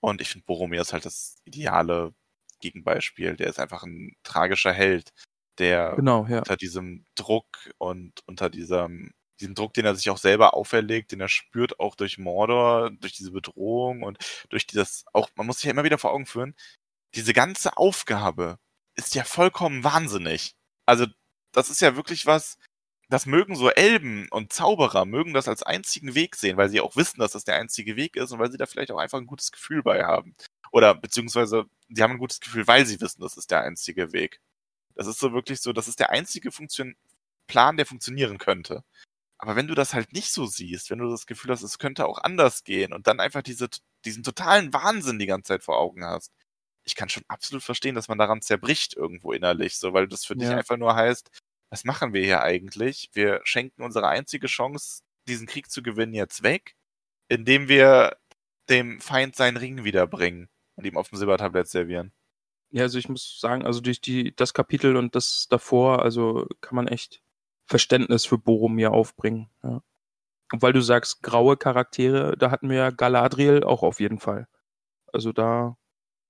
Und 0.00 0.20
ich 0.20 0.30
finde, 0.30 0.46
Boromir 0.46 0.80
ist 0.80 0.92
halt 0.92 1.04
das 1.04 1.36
ideale 1.44 2.14
Gegenbeispiel. 2.60 3.36
Der 3.36 3.48
ist 3.48 3.60
einfach 3.60 3.82
ein 3.84 4.16
tragischer 4.22 4.72
Held, 4.72 5.12
der 5.58 5.94
Genau, 5.96 6.26
ja. 6.26 6.38
unter 6.38 6.56
diesem 6.56 7.04
Druck 7.14 7.70
und 7.78 8.20
unter 8.26 8.50
diesem, 8.50 9.12
diesem 9.40 9.54
Druck, 9.54 9.74
den 9.74 9.84
er 9.84 9.94
sich 9.96 10.10
auch 10.10 10.18
selber 10.18 10.54
auferlegt, 10.54 11.12
den 11.12 11.20
er 11.20 11.28
spürt, 11.28 11.80
auch 11.80 11.94
durch 11.96 12.18
Mordor, 12.18 12.90
durch 12.90 13.12
diese 13.12 13.32
Bedrohung 13.32 14.02
und 14.02 14.18
durch 14.50 14.66
dieses, 14.66 15.04
auch, 15.12 15.30
man 15.36 15.46
muss 15.46 15.56
sich 15.56 15.64
ja 15.64 15.72
immer 15.72 15.84
wieder 15.84 15.98
vor 15.98 16.12
Augen 16.12 16.26
führen, 16.26 16.54
diese 17.14 17.32
ganze 17.32 17.76
Aufgabe 17.76 18.58
ist 18.94 19.14
ja 19.14 19.24
vollkommen 19.24 19.84
wahnsinnig. 19.84 20.54
Also, 20.86 21.06
das 21.52 21.70
ist 21.70 21.80
ja 21.80 21.96
wirklich 21.96 22.26
was, 22.26 22.58
das 23.08 23.26
mögen 23.26 23.56
so 23.56 23.70
Elben 23.70 24.28
und 24.30 24.52
Zauberer, 24.52 25.04
mögen 25.04 25.34
das 25.34 25.48
als 25.48 25.62
einzigen 25.64 26.14
Weg 26.14 26.36
sehen, 26.36 26.56
weil 26.56 26.68
sie 26.68 26.80
auch 26.80 26.96
wissen, 26.96 27.18
dass 27.18 27.32
das 27.32 27.44
der 27.44 27.56
einzige 27.56 27.96
Weg 27.96 28.16
ist 28.16 28.30
und 28.32 28.38
weil 28.38 28.52
sie 28.52 28.58
da 28.58 28.66
vielleicht 28.66 28.92
auch 28.92 28.98
einfach 28.98 29.18
ein 29.18 29.26
gutes 29.26 29.50
Gefühl 29.50 29.82
bei 29.82 30.04
haben. 30.04 30.36
Oder 30.70 30.94
beziehungsweise, 30.94 31.64
sie 31.88 32.02
haben 32.02 32.12
ein 32.12 32.18
gutes 32.18 32.40
Gefühl, 32.40 32.66
weil 32.68 32.86
sie 32.86 33.00
wissen, 33.00 33.20
das 33.20 33.36
ist 33.36 33.50
der 33.50 33.62
einzige 33.62 34.12
Weg. 34.12 34.40
Das 34.94 35.06
ist 35.08 35.18
so 35.18 35.32
wirklich 35.32 35.60
so, 35.60 35.72
das 35.72 35.88
ist 35.88 35.98
der 35.98 36.10
einzige 36.10 36.52
Funktion 36.52 36.94
Plan, 37.48 37.76
der 37.76 37.86
funktionieren 37.86 38.38
könnte. 38.38 38.84
Aber 39.40 39.56
wenn 39.56 39.66
du 39.68 39.74
das 39.74 39.94
halt 39.94 40.12
nicht 40.12 40.32
so 40.32 40.46
siehst, 40.46 40.90
wenn 40.90 40.98
du 40.98 41.08
das 41.10 41.26
Gefühl 41.26 41.50
hast, 41.52 41.62
es 41.62 41.78
könnte 41.78 42.06
auch 42.06 42.18
anders 42.18 42.64
gehen 42.64 42.92
und 42.92 43.06
dann 43.06 43.20
einfach 43.20 43.42
diese, 43.42 43.68
diesen 44.04 44.22
totalen 44.22 44.72
Wahnsinn 44.74 45.18
die 45.18 45.26
ganze 45.26 45.48
Zeit 45.48 45.64
vor 45.64 45.78
Augen 45.78 46.04
hast, 46.04 46.32
ich 46.84 46.94
kann 46.94 47.08
schon 47.08 47.24
absolut 47.28 47.62
verstehen, 47.62 47.94
dass 47.94 48.08
man 48.08 48.18
daran 48.18 48.42
zerbricht 48.42 48.96
irgendwo 48.96 49.32
innerlich, 49.32 49.78
so, 49.78 49.92
weil 49.94 50.08
das 50.08 50.24
für 50.24 50.36
dich 50.36 50.50
Ja. 50.50 50.58
einfach 50.58 50.76
nur 50.76 50.94
heißt, 50.94 51.30
was 51.70 51.84
machen 51.84 52.12
wir 52.12 52.22
hier 52.24 52.42
eigentlich? 52.42 53.10
Wir 53.14 53.40
schenken 53.44 53.82
unsere 53.82 54.08
einzige 54.08 54.46
Chance, 54.46 55.02
diesen 55.28 55.46
Krieg 55.46 55.70
zu 55.70 55.82
gewinnen, 55.82 56.14
jetzt 56.14 56.42
weg, 56.42 56.74
indem 57.28 57.68
wir 57.68 58.18
dem 58.70 59.00
Feind 59.00 59.36
seinen 59.36 59.56
Ring 59.58 59.84
wiederbringen 59.84 60.48
und 60.76 60.86
ihm 60.86 60.96
auf 60.96 61.08
dem 61.10 61.18
Silbertablett 61.18 61.68
servieren. 61.68 62.12
Ja, 62.72 62.82
also 62.84 62.98
ich 62.98 63.08
muss 63.08 63.38
sagen, 63.40 63.64
also 63.64 63.80
durch 63.80 64.00
die, 64.00 64.34
das 64.36 64.54
Kapitel 64.54 64.96
und 64.96 65.14
das 65.16 65.46
davor, 65.48 66.02
also 66.02 66.46
kann 66.60 66.76
man 66.76 66.86
echt 66.88 67.20
Verständnis 67.70 68.26
für 68.26 68.36
Boromir 68.36 68.92
aufbringen. 68.92 69.48
Ja. 69.62 69.82
Und 70.52 70.62
weil 70.62 70.72
du 70.72 70.80
sagst, 70.80 71.22
graue 71.22 71.56
Charaktere, 71.56 72.36
da 72.36 72.50
hatten 72.50 72.68
wir 72.68 72.76
ja 72.76 72.90
Galadriel 72.90 73.62
auch 73.62 73.82
auf 73.82 74.00
jeden 74.00 74.18
Fall. 74.18 74.48
Also 75.12 75.32
da 75.32 75.76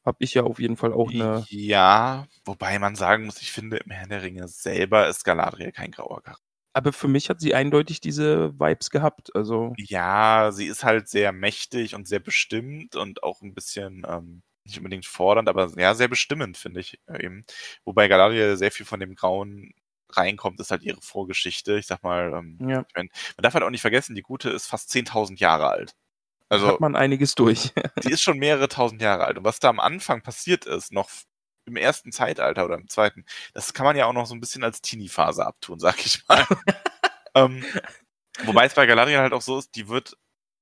habe 0.05 0.19
ich 0.21 0.35
ja 0.35 0.43
auf 0.43 0.61
jeden 0.61 0.77
Fall 0.77 0.93
auch 0.93 1.11
eine. 1.11 1.45
Ja, 1.49 2.27
wobei 2.45 2.79
man 2.79 2.95
sagen 2.95 3.25
muss, 3.25 3.41
ich 3.41 3.53
finde, 3.53 3.79
im 3.79 3.91
Herrn 3.91 4.11
der 4.11 4.23
Ringe 4.23 4.49
selber 4.49 5.09
ist 5.09 5.25
Galadriel 5.25 5.73
kein 5.73 5.91
grauer 5.91 6.23
Charakter. 6.23 6.45
Aber 6.73 6.93
für 6.93 7.09
mich 7.09 7.31
hat 7.31 7.41
sie 7.41 7.55
eindeutig 7.55 8.01
diese 8.01 8.59
Vibes 8.59 8.91
gehabt. 8.91 9.35
Also 9.35 9.73
Ja, 9.77 10.51
sie 10.53 10.67
ist 10.67 10.85
halt 10.85 11.09
sehr 11.09 11.33
mächtig 11.33 11.95
und 11.95 12.07
sehr 12.07 12.21
bestimmt 12.21 12.97
und 12.97 13.23
auch 13.23 13.41
ein 13.41 13.55
bisschen 13.55 14.03
ähm, 14.07 14.43
nicht 14.65 14.79
unbedingt 14.79 15.07
fordernd, 15.07 15.49
aber 15.49 15.73
ja, 15.77 15.95
sehr 15.95 16.09
bestimmend, 16.09 16.57
finde 16.59 16.81
ich 16.81 17.01
äh, 17.07 17.25
eben. 17.25 17.45
Wobei 17.85 18.09
Galadriel 18.09 18.57
sehr 18.57 18.71
viel 18.71 18.87
von 18.87 19.01
dem 19.01 19.15
Grauen 19.15 19.73
reinkommt, 20.17 20.61
ist 20.61 20.71
halt 20.71 20.83
ihre 20.83 21.01
Vorgeschichte. 21.01 21.79
Ich 21.79 21.87
sag 21.87 22.03
mal, 22.03 22.33
ähm, 22.35 22.59
ja, 22.61 22.81
ich 22.81 22.95
mein, 22.95 23.11
man 23.37 23.43
darf 23.43 23.55
halt 23.55 23.65
auch 23.65 23.71
nicht 23.71 23.81
vergessen, 23.81 24.15
die 24.15 24.23
Gute 24.23 24.51
ist 24.51 24.67
fast 24.67 24.91
10.000 24.91 25.39
Jahre 25.39 25.69
alt. 25.69 25.95
Also 26.49 26.67
hat 26.67 26.81
man 26.81 26.97
einiges 26.97 27.35
durch. 27.37 27.73
die 28.03 28.11
ist 28.11 28.23
schon 28.23 28.39
mehrere 28.39 28.69
tausend 28.69 29.01
Jahre 29.01 29.25
alt. 29.25 29.39
Und 29.39 29.45
was 29.45 29.61
da 29.61 29.69
am 29.69 29.81
Anfang 29.81 30.21
passiert 30.23 30.67
ist, 30.67 30.93
noch 30.93 31.09
im 31.65 31.77
ersten 31.77 32.11
Zeitalter 32.11 32.65
oder 32.65 32.75
im 32.75 32.89
zweiten, 32.89 33.25
das 33.55 33.73
kann 33.73 33.85
man 33.85 33.97
ja 33.97 34.07
auch 34.07 34.13
noch 34.13 34.27
so 34.27 34.35
ein 34.35 34.41
bisschen 34.41 34.65
als 34.65 34.83
Teenie-Phase 34.83 35.47
abtun, 35.47 35.79
sag 35.79 36.05
ich 36.05 36.23
mal. 36.29 36.45
ähm, 37.35 37.65
wobei 38.45 38.67
es 38.67 38.75
bei 38.75 38.87
Galadriel 38.87 39.19
halt 39.19 39.33
auch 39.33 39.43
so 39.43 39.59
ist, 39.59 39.77
die 39.77 39.89
wird, 39.89 40.17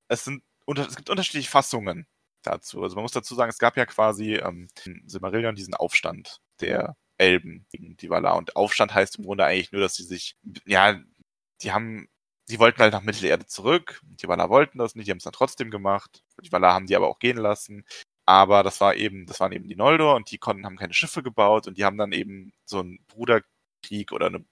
es 0.09 0.25
sind, 0.25 0.43
es 0.77 0.97
gibt 0.97 1.09
unterschiedliche 1.09 1.51
Fassungen 1.51 2.07
dazu. 2.43 2.83
Also 2.83 2.95
man 2.95 3.03
muss 3.03 3.13
dazu 3.13 3.35
sagen, 3.35 3.51
es 3.51 3.59
gab 3.59 3.79
ja 3.79 3.87
quasi 3.87 4.35
ähm, 4.35 4.69
in 4.85 5.03
Silmarillion 5.07 5.55
diesen 5.55 5.75
Aufstand 5.75 6.41
der 6.61 6.97
Elben 7.19 7.67
gegen 7.71 7.97
die 7.97 8.11
Valar. 8.11 8.37
Und 8.37 8.57
Aufstand 8.57 8.95
heißt 8.95 9.19
im 9.19 9.25
Grunde 9.25 9.45
eigentlich 9.45 9.73
nur, 9.73 9.81
dass 9.81 9.97
sie 9.97 10.05
sich, 10.05 10.37
ja, 10.67 11.01
die 11.63 11.73
haben 11.73 12.09
die 12.49 12.59
wollten 12.59 12.81
halt 12.81 12.93
nach 12.93 13.03
Mittelerde 13.03 13.47
zurück. 13.47 14.01
Die 14.05 14.29
Valar 14.29 14.49
wollten 14.51 14.79
das 14.79 14.95
nicht, 14.95 15.07
die 15.07 15.11
haben 15.11 15.19
es 15.19 15.25
dann 15.25 15.33
trotzdem 15.33 15.71
gemacht. 15.71 16.23
Die 16.43 16.51
Valar 16.53 16.75
haben 16.75 16.87
die 16.87 16.97
aber 16.97 17.09
auch 17.09 17.19
gehen 17.19 17.37
lassen. 17.37 17.85
Aber 18.27 18.63
das 18.63 18.81
war 18.81 18.95
eben, 18.97 19.27
das 19.27 19.41
waren 19.41 19.53
eben 19.53 19.69
die 19.69 19.77
Noldor 19.77 20.17
und 20.17 20.31
die 20.31 20.39
konnten, 20.39 20.67
haben 20.67 20.77
keine 20.77 20.95
Schiffe 20.95 21.23
gebaut 21.23 21.67
und 21.67 21.79
die 21.79 21.85
haben 21.85 21.99
dann 21.99 22.13
eben 22.13 22.53
so 22.65 22.81
einen 22.81 22.99
Bruderkrieg 23.09 24.13
oder 24.13 24.27
einen 24.27 24.49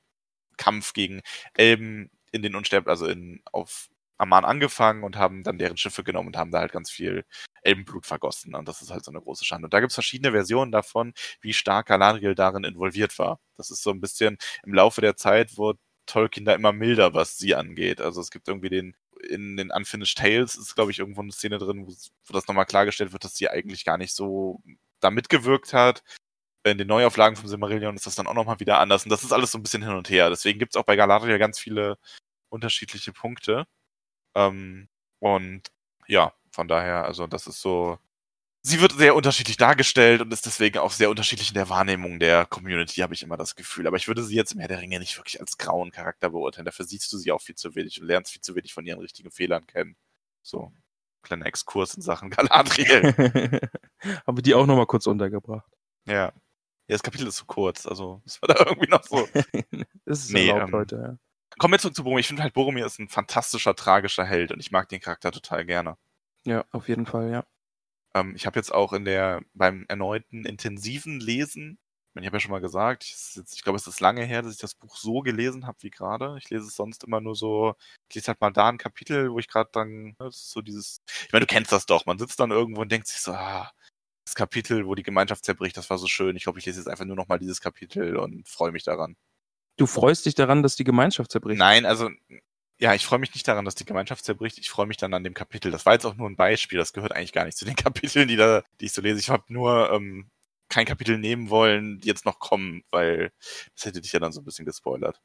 Kampf 0.57 0.93
gegen 0.95 1.23
Elben 1.55 2.11
in 2.33 2.43
den 2.43 2.55
Unsterb, 2.57 2.89
also 2.89 3.07
in, 3.07 3.43
auf 3.53 3.89
Amman 4.19 4.45
angefangen 4.45 5.05
und 5.05 5.17
haben 5.17 5.43
dann 5.43 5.59
deren 5.59 5.77
Schiffe 5.77 6.05
genommen 6.05 6.29
und 6.29 6.37
haben 6.37 6.51
da 6.51 6.61
halt 6.61 6.73
ganz 6.73 6.91
viel 6.91 7.25
Elbenblut 7.63 8.07
vergossen. 8.07 8.55
Und 8.55 8.67
das 8.69 8.83
ist 8.83 8.91
halt 8.91 9.05
so 9.05 9.11
eine 9.11 9.21
große 9.21 9.45
Schande. 9.45 9.67
Und 9.67 9.75
da 9.75 9.81
gibt's 9.81 9.95
verschiedene 9.95 10.33
Versionen 10.33 10.73
davon, 10.73 11.13
wie 11.41 11.53
stark 11.53 11.87
Galadriel 11.87 12.35
darin 12.35 12.65
involviert 12.65 13.19
war. 13.19 13.41
Das 13.57 13.71
ist 13.71 13.83
so 13.83 13.91
ein 13.91 14.01
bisschen 14.01 14.39
im 14.65 14.75
Laufe 14.75 15.01
der 15.01 15.17
Zeit 15.17 15.57
wurde 15.57 15.79
Tolkien 16.07 16.45
da 16.45 16.55
immer 16.55 16.73
milder, 16.73 17.15
was 17.15 17.37
sie 17.37 17.55
angeht. 17.55 18.01
Also 18.01 18.21
es 18.21 18.31
gibt 18.31 18.49
irgendwie 18.49 18.71
den, 18.71 18.95
in 19.29 19.57
den 19.57 19.71
Unfinished 19.71 20.19
Tales 20.19 20.55
ist, 20.55 20.75
glaube 20.75 20.93
ich, 20.93 20.99
irgendwo 21.01 21.21
eine 21.23 21.33
Szene 21.33 21.59
drin, 21.59 21.87
wo, 21.87 21.93
wo 21.93 22.33
das 22.33 22.47
nochmal 22.47 22.67
klargestellt 22.67 23.13
wird, 23.13 23.25
dass 23.25 23.37
sie 23.37 23.49
eigentlich 23.51 23.85
gar 23.85 23.99
nicht 23.99 24.15
so 24.15 24.63
da 25.01 25.11
mitgewirkt 25.11 25.73
hat. 25.73 26.03
In 26.65 26.79
den 26.79 26.89
Neuauflagen 26.89 27.37
von 27.37 27.49
Silmarillion 27.49 27.97
ist 27.97 28.07
das 28.07 28.17
dann 28.17 28.27
auch 28.27 28.35
nochmal 28.35 28.61
wieder 28.61 28.79
anders. 28.81 29.05
Und 29.05 29.11
das 29.11 29.23
ist 29.25 29.33
alles 29.33 29.53
so 29.53 29.59
ein 29.59 29.63
bisschen 29.63 29.83
hin 29.83 29.95
und 29.95 30.11
her. 30.11 30.31
Deswegen 30.31 30.59
gibt's 30.59 30.77
auch 30.77 30.85
bei 30.85 30.97
Galadriel 30.97 31.39
ganz 31.39 31.59
viele 31.59 31.99
unterschiedliche 32.49 33.13
Punkte. 33.13 33.67
Ähm, 34.37 34.89
und 35.19 35.63
ja, 36.07 36.33
von 36.53 36.69
daher, 36.69 37.05
also 37.05 37.27
das 37.27 37.47
ist 37.49 37.61
so. 37.61 37.99
Sie 38.63 38.81
wird 38.81 38.93
sehr 38.93 39.15
unterschiedlich 39.15 39.57
dargestellt 39.57 40.21
und 40.21 40.33
ist 40.33 40.45
deswegen 40.47 40.79
auch 40.79 40.91
sehr 40.91 41.09
unterschiedlich 41.11 41.49
in 41.49 41.55
der 41.55 41.69
Wahrnehmung 41.71 42.19
der 42.19 42.47
Community, 42.47 43.01
habe 43.01 43.15
ich 43.15 43.23
immer 43.23 43.37
das 43.37 43.55
Gefühl. 43.55 43.87
Aber 43.87 43.97
ich 43.97 44.09
würde 44.09 44.25
sie 44.25 44.35
jetzt 44.35 44.53
im 44.53 44.59
Herr 44.61 44.69
der 44.69 44.81
Ringe 44.81 44.99
nicht 44.99 45.17
wirklich 45.17 45.41
als 45.41 45.57
grauen 45.57 45.93
Charakter 45.93 46.31
beurteilen. 46.31 46.67
Dafür 46.67 46.85
siehst 46.85 47.13
du 47.13 47.19
sie 47.19 47.33
auch 47.33 47.41
viel 47.41 47.55
zu 47.55 47.75
wenig 47.77 48.01
und 48.01 48.09
lernst 48.09 48.33
viel 48.33 48.43
zu 48.43 48.57
wenig 48.57 48.75
von 48.75 48.85
ihren 48.85 49.01
richtigen 49.01 49.31
Fehlern 49.31 49.67
kennen. 49.67 49.97
So, 50.43 50.73
kleiner 51.23 51.47
Exkurs 51.47 51.95
in 51.95 52.03
Sachen 52.03 52.31
Galadriel. 52.31 53.61
Habe 54.27 54.43
die 54.43 54.55
auch 54.55 54.67
nochmal 54.67 54.87
kurz 54.87 55.07
untergebracht. 55.07 55.71
ja. 56.07 56.33
Ja, 56.89 56.95
das 56.95 57.03
Kapitel 57.03 57.27
ist 57.27 57.37
zu 57.37 57.47
kurz, 57.47 57.85
also 57.87 58.23
das 58.27 58.41
war 58.43 58.55
da 58.55 58.65
irgendwie 58.65 58.89
noch 58.89 59.03
so. 59.03 59.29
ist 60.05 60.31
Nee, 60.31 60.49
erlaubt, 60.49 60.69
ähm, 60.69 60.71
Leute. 60.71 60.97
Ja. 60.97 61.26
Kommen 61.59 61.73
wir 61.73 61.79
zurück 61.79 61.95
zu 61.95 62.05
Boromir. 62.05 62.21
Ich 62.21 62.29
finde 62.29 62.43
halt, 62.43 62.55
Boromir 62.55 62.87
ist 62.87 62.99
ein 62.99 63.09
fantastischer, 63.09 63.75
tragischer 63.75 64.25
Held 64.25 64.53
und 64.53 64.61
ich 64.61 64.71
mag 64.71 64.89
den 64.89 65.01
Charakter 65.01 65.33
total 65.33 65.65
gerne. 65.65 65.97
ja, 66.45 66.65
auf 66.73 66.89
jeden 66.89 67.07
Fall, 67.07 67.31
ja. 67.31 67.45
Ähm, 68.15 68.35
ich 68.37 68.47
habe 68.47 68.59
jetzt 68.59 68.73
auch 68.73 68.93
in 68.93 69.05
der, 69.05 69.43
beim 69.55 69.85
erneuten 69.89 70.45
intensiven 70.45 71.21
Lesen, 71.21 71.79
ich, 72.19 72.27
habe 72.27 72.37
ja 72.37 72.41
schon 72.41 72.51
mal 72.51 72.61
gesagt, 72.61 73.05
ich, 73.05 73.15
ich 73.53 73.63
glaube, 73.63 73.77
es 73.77 73.87
ist 73.87 74.01
lange 74.01 74.25
her, 74.25 74.41
dass 74.43 74.55
ich 74.55 74.59
das 74.59 74.75
Buch 74.75 74.97
so 74.97 75.21
gelesen 75.21 75.67
habe 75.67 75.77
wie 75.83 75.91
gerade. 75.91 76.37
Ich 76.39 76.49
lese 76.49 76.67
es 76.67 76.75
sonst 76.75 77.05
immer 77.05 77.21
nur 77.21 77.35
so, 77.37 77.75
ich 78.09 78.15
lese 78.15 78.29
halt 78.29 78.41
mal 78.41 78.51
da 78.51 78.69
ein 78.71 78.79
Kapitel, 78.79 79.31
wo 79.31 79.39
ich 79.39 79.49
gerade 79.49 79.69
dann, 79.73 80.05
ne, 80.05 80.15
das 80.19 80.37
ist 80.37 80.51
so 80.51 80.63
dieses, 80.63 81.03
ich 81.27 81.33
meine, 81.33 81.45
du 81.45 81.53
kennst 81.53 81.73
das 81.73 81.85
doch, 81.87 82.07
man 82.07 82.19
sitzt 82.19 82.41
dann 82.41 82.51
irgendwo 82.51 82.81
und 82.83 82.91
denkt 82.91 83.07
sich 83.09 83.21
so, 83.21 83.33
ah, 83.33 83.71
das 84.25 84.35
Kapitel, 84.35 84.87
wo 84.87 84.95
die 84.95 85.03
Gemeinschaft 85.03 85.45
zerbricht, 85.45 85.77
das 85.77 85.91
war 85.91 85.99
so 85.99 86.09
schön. 86.09 86.37
Ich 86.37 86.45
glaube, 86.45 86.59
ich 86.59 86.67
lese 86.67 86.81
jetzt 86.81 86.89
einfach 86.89 87.05
nur 87.05 87.17
noch 87.17 87.29
mal 87.29 87.39
dieses 87.39 87.61
Kapitel 87.61 88.17
und 88.17 88.49
freue 88.49 88.73
mich 88.73 88.85
daran. 88.85 89.17
Du 89.77 89.87
freust 89.87 90.27
dich 90.27 90.35
daran, 90.35 90.63
dass 90.63 90.77
die 90.77 90.85
Gemeinschaft 90.85 91.31
zerbricht. 91.31 91.59
Nein, 91.59 91.85
also 91.85 92.11
ja, 92.79 92.95
ich 92.95 93.07
freue 93.07 93.19
mich 93.19 93.35
nicht 93.35 93.49
daran, 93.49 93.65
dass 93.65 93.75
die 93.75 93.85
Gemeinschaft 93.87 94.25
zerbricht. 94.25 94.59
Ich 94.59 94.69
freue 94.69 94.87
mich 94.87 94.99
dann 94.99 95.15
an 95.15 95.25
dem 95.25 95.35
Kapitel. 95.35 95.71
Das 95.71 95.87
war 95.87 95.95
jetzt 95.95 96.05
auch 96.05 96.15
nur 96.15 96.29
ein 96.29 96.37
Beispiel. 96.37 96.79
Das 96.79 96.93
gehört 96.93 97.13
eigentlich 97.13 97.33
gar 97.33 97.45
nicht 97.45 97.57
zu 97.57 97.65
den 97.65 97.77
Kapiteln, 97.77 98.29
die 98.29 98.37
da, 98.37 98.63
die 98.81 98.87
ich 98.87 98.93
so 98.93 99.01
lese. 99.01 99.19
Ich 99.19 99.31
habe 99.31 99.45
nur 99.49 99.91
ähm, 99.91 100.31
kein 100.69 100.87
Kapitel 100.87 101.19
nehmen 101.19 101.49
wollen, 101.51 102.01
die 102.01 102.09
jetzt 102.09 102.27
noch 102.27 102.39
kommen, 102.39 102.83
weil 102.91 103.33
das 103.75 103.87
hätte 103.87 104.01
dich 104.01 104.13
ja 104.13 104.21
dann 104.21 104.33
so 104.33 104.41
ein 104.41 104.45
bisschen 104.45 104.67
gespoilert. 104.67 105.21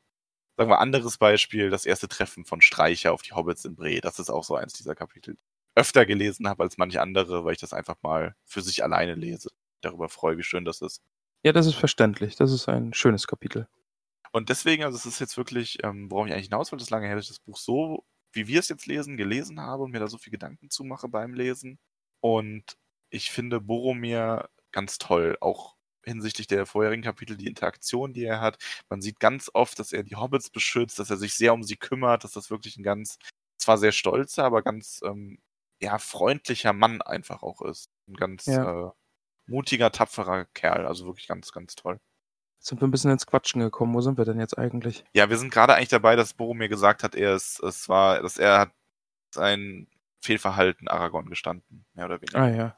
Sagen 0.58 0.70
wir 0.70 0.80
anderes 0.80 1.18
Beispiel, 1.18 1.70
das 1.70 1.86
erste 1.86 2.08
Treffen 2.08 2.46
von 2.46 2.62
Streicher 2.62 3.14
auf 3.14 3.22
die 3.22 3.34
Hobbits 3.34 3.66
in 3.66 3.76
Bre. 3.76 4.00
Das 4.02 4.20
ist 4.20 4.30
auch 4.30 4.44
so 4.44 4.56
eins 4.56 4.74
dieser 4.74 4.96
Kapitel. 4.96 5.38
Öfter 5.76 6.06
gelesen 6.06 6.48
habe 6.48 6.64
als 6.64 6.78
manche 6.78 7.02
andere, 7.02 7.44
weil 7.46 7.54
ich 7.54 7.60
das 7.62 7.74
einfach 7.74 7.96
mal 8.02 8.36
für 8.46 8.62
sich 8.62 8.84
alleine 8.84 9.16
lese. 9.16 9.50
Darüber 9.82 10.10
freue, 10.10 10.38
wie 10.38 10.44
schön 10.44 10.66
das 10.66 10.82
ist. 10.82 11.02
Ja, 11.44 11.54
das 11.54 11.66
ist 11.66 11.76
verständlich. 11.76 12.36
Das 12.36 12.52
ist 12.52 12.70
ein 12.70 12.94
schönes 12.94 13.26
Kapitel. 13.28 13.68
Und 14.34 14.50
deswegen, 14.50 14.84
also 14.84 14.98
es 14.98 15.06
ist 15.06 15.20
jetzt 15.20 15.38
wirklich, 15.38 15.84
ähm, 15.84 16.10
worauf 16.10 16.28
ich 16.28 16.34
eigentlich 16.34 16.46
hinaus 16.48 16.72
wollte, 16.72 16.84
ist 16.84 16.90
lange 16.90 17.08
her, 17.08 17.16
dass 17.16 17.26
ich 17.26 17.30
das 17.32 17.40
Buch 17.40 17.58
so, 17.58 18.06
wie 18.34 18.48
wir 18.48 18.60
es 18.60 18.70
jetzt 18.70 18.86
lesen, 18.86 19.18
gelesen 19.18 19.60
habe 19.60 19.84
und 19.84 19.92
mir 19.92 20.00
da 20.00 20.08
so 20.08 20.18
viel 20.18 20.32
Gedanken 20.32 20.70
zu 20.70 20.84
mache 20.86 21.10
beim 21.10 21.34
Lesen. 21.34 21.80
Und 22.22 22.78
ich 23.10 23.30
finde 23.32 23.60
Boromir 23.60 24.50
ganz 24.72 24.98
toll, 25.00 25.38
auch 25.42 25.76
hinsichtlich 26.04 26.48
der 26.48 26.66
vorherigen 26.66 27.04
Kapitel, 27.04 27.36
die 27.38 27.48
Interaktion, 27.48 28.14
die 28.14 28.24
er 28.24 28.40
hat. 28.42 28.58
Man 28.90 29.02
sieht 29.02 29.20
ganz 29.20 29.50
oft, 29.54 29.78
dass 29.80 29.92
er 29.94 30.04
die 30.04 30.16
Hobbits 30.16 30.50
beschützt, 30.50 30.98
dass 31.00 31.10
er 31.10 31.18
sich 31.18 31.34
sehr 31.36 31.54
um 31.54 31.64
sie 31.64 31.76
kümmert, 31.78 32.24
dass 32.24 32.32
das 32.32 32.50
wirklich 32.50 32.78
ein 32.78 32.84
ganz, 32.84 33.18
zwar 33.58 33.78
sehr 33.78 33.92
stolzer, 33.92 34.46
aber 34.46 34.64
ganz, 34.64 35.02
ähm, 35.04 35.40
ja, 35.82 35.98
freundlicher 36.00 36.74
Mann 36.74 37.02
einfach 37.02 37.44
auch 37.44 37.62
ist. 37.62 37.90
Ein 38.08 38.14
ganz 38.16 38.56
Ja. 38.56 38.64
äh, 38.64 38.90
mutiger, 39.48 39.92
tapferer 39.92 40.46
Kerl, 40.54 40.86
also 40.88 41.06
wirklich 41.08 41.28
ganz, 41.28 41.52
ganz 41.52 41.76
toll. 41.76 42.00
Sind 42.64 42.80
wir 42.82 42.88
ein 42.88 42.92
bisschen 42.92 43.12
ins 43.12 43.26
Quatschen 43.26 43.60
gekommen. 43.62 43.94
Wo 43.94 44.02
sind 44.02 44.18
wir 44.18 44.26
denn 44.26 44.40
jetzt 44.40 44.58
eigentlich? 44.58 45.04
Ja, 45.14 45.30
wir 45.30 45.38
sind 45.38 45.52
gerade 45.52 45.76
eigentlich 45.76 45.90
dabei, 45.90 46.16
dass 46.16 46.34
Boromir 46.34 46.70
gesagt 46.70 47.04
hat, 47.04 47.16
er 47.16 47.36
ist, 47.36 47.62
es 47.62 47.90
war, 47.90 48.22
dass 48.22 48.38
er 48.38 48.60
hat 48.60 48.72
sein 49.34 49.88
Fehlverhalten 50.22 50.88
Aragorn 50.88 51.28
gestanden, 51.28 51.86
mehr 51.94 52.06
oder 52.06 52.22
weniger. 52.22 52.40
Ah 52.40 52.50
ja. 52.50 52.78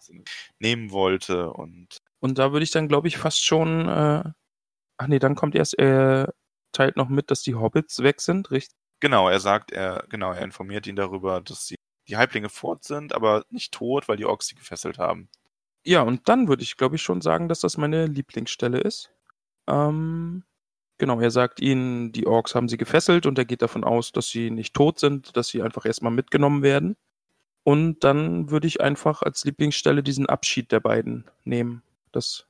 Nehmen 0.60 0.92
wollte 0.92 1.52
und 1.52 1.98
Und 2.22 2.40
da 2.40 2.54
würde 2.54 2.64
ich 2.64 2.72
dann, 2.72 2.88
glaube 2.88 3.10
ich, 3.10 3.18
fast 3.18 3.44
schon 3.44 3.90
äh, 3.90 4.24
Ach 4.98 5.08
nee, 5.08 5.20
dann 5.20 5.36
kommt 5.36 5.56
erst, 5.56 5.78
er 5.78 6.34
teilt 6.72 6.98
noch 6.98 7.10
mit, 7.10 7.32
dass 7.32 7.42
die 7.42 7.56
Hobbits 7.56 8.04
weg 8.04 8.22
sind, 8.22 8.52
richtig? 8.52 8.78
Genau, 9.00 9.28
er 9.28 9.40
sagt, 9.40 9.72
er, 9.72 10.06
genau, 10.10 10.32
er 10.32 10.44
informiert 10.44 10.88
ihn 10.88 10.96
darüber, 10.96 11.42
dass 11.42 11.66
die, 11.66 11.76
die 12.08 12.16
Halblinge 12.16 12.50
fort 12.50 12.84
sind, 12.84 13.14
aber 13.14 13.44
nicht 13.50 13.74
tot, 13.74 14.08
weil 14.08 14.18
die 14.18 14.26
Orks 14.26 14.48
sie 14.48 14.56
gefesselt 14.56 14.98
haben. 14.98 15.30
Ja, 15.86 16.02
und 16.02 16.30
dann 16.30 16.48
würde 16.48 16.64
ich, 16.64 16.78
glaube 16.78 16.96
ich, 16.96 17.02
schon 17.02 17.20
sagen, 17.20 17.50
dass 17.50 17.60
das 17.60 17.76
meine 17.76 18.06
Lieblingsstelle 18.06 18.80
ist. 18.80 19.12
Ähm, 19.68 20.44
genau, 20.98 21.20
er 21.20 21.32
sagt 21.32 21.60
ihnen, 21.62 22.12
die 22.12 22.28
Orks 22.28 22.56
haben 22.56 22.70
sie 22.70 22.78
gefesselt 22.78 23.26
und 23.26 23.38
er 23.38 23.46
geht 23.46 23.62
davon 23.62 23.84
aus, 23.84 24.12
dass 24.12 24.30
sie 24.30 24.52
nicht 24.52 24.74
tot 24.74 25.00
sind, 25.00 25.36
dass 25.38 25.48
sie 25.48 25.62
einfach 25.62 25.86
erstmal 25.86 26.12
mitgenommen 26.12 26.64
werden. 26.64 26.96
Und 27.64 28.04
dann 28.04 28.50
würde 28.50 28.68
ich 28.68 28.82
einfach 28.82 29.22
als 29.22 29.46
Lieblingsstelle 29.46 30.04
diesen 30.04 30.26
Abschied 30.26 30.72
der 30.72 30.82
beiden 30.82 31.26
nehmen. 31.46 31.82
Das, 32.12 32.46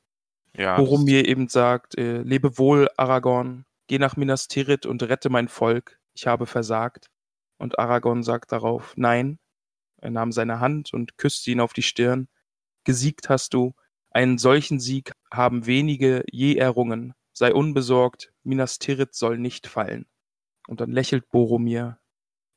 Ja, 0.58 0.76
Boromir 0.78 1.28
eben 1.28 1.48
sagt, 1.48 1.98
äh, 1.98 2.24
lebe 2.24 2.58
wohl, 2.58 2.90
Aragorn, 2.98 3.66
geh 3.88 4.00
nach 4.00 4.16
Minas 4.18 4.48
Tirith 4.48 4.86
und 4.86 5.04
rette 5.04 5.30
mein 5.30 5.48
Volk, 5.48 6.00
ich 6.14 6.26
habe 6.28 6.46
versagt. 6.48 7.10
Und 7.58 7.80
Aragorn 7.80 8.24
sagt 8.24 8.52
darauf, 8.52 8.94
nein. 8.98 9.40
Er 9.98 10.10
nahm 10.10 10.32
seine 10.34 10.60
Hand 10.60 10.94
und 10.94 11.18
küsste 11.18 11.52
ihn 11.52 11.62
auf 11.62 11.72
die 11.72 11.82
Stirn. 11.82 12.28
Gesiegt 12.84 13.30
hast 13.30 13.54
du, 13.54 13.74
einen 14.14 14.38
solchen 14.38 14.80
Sieg 14.80 15.12
haben 15.32 15.66
wenige 15.66 16.24
je 16.32 16.56
errungen. 16.56 17.14
Sei 17.34 17.54
unbesorgt, 17.54 18.32
Minas 18.44 18.80
Tirith 18.80 19.16
soll 19.16 19.38
nicht 19.38 19.68
fallen. 19.68 20.06
Und 20.68 20.80
dann 20.82 20.92
lächelt 20.92 21.30
Boromir. 21.30 21.98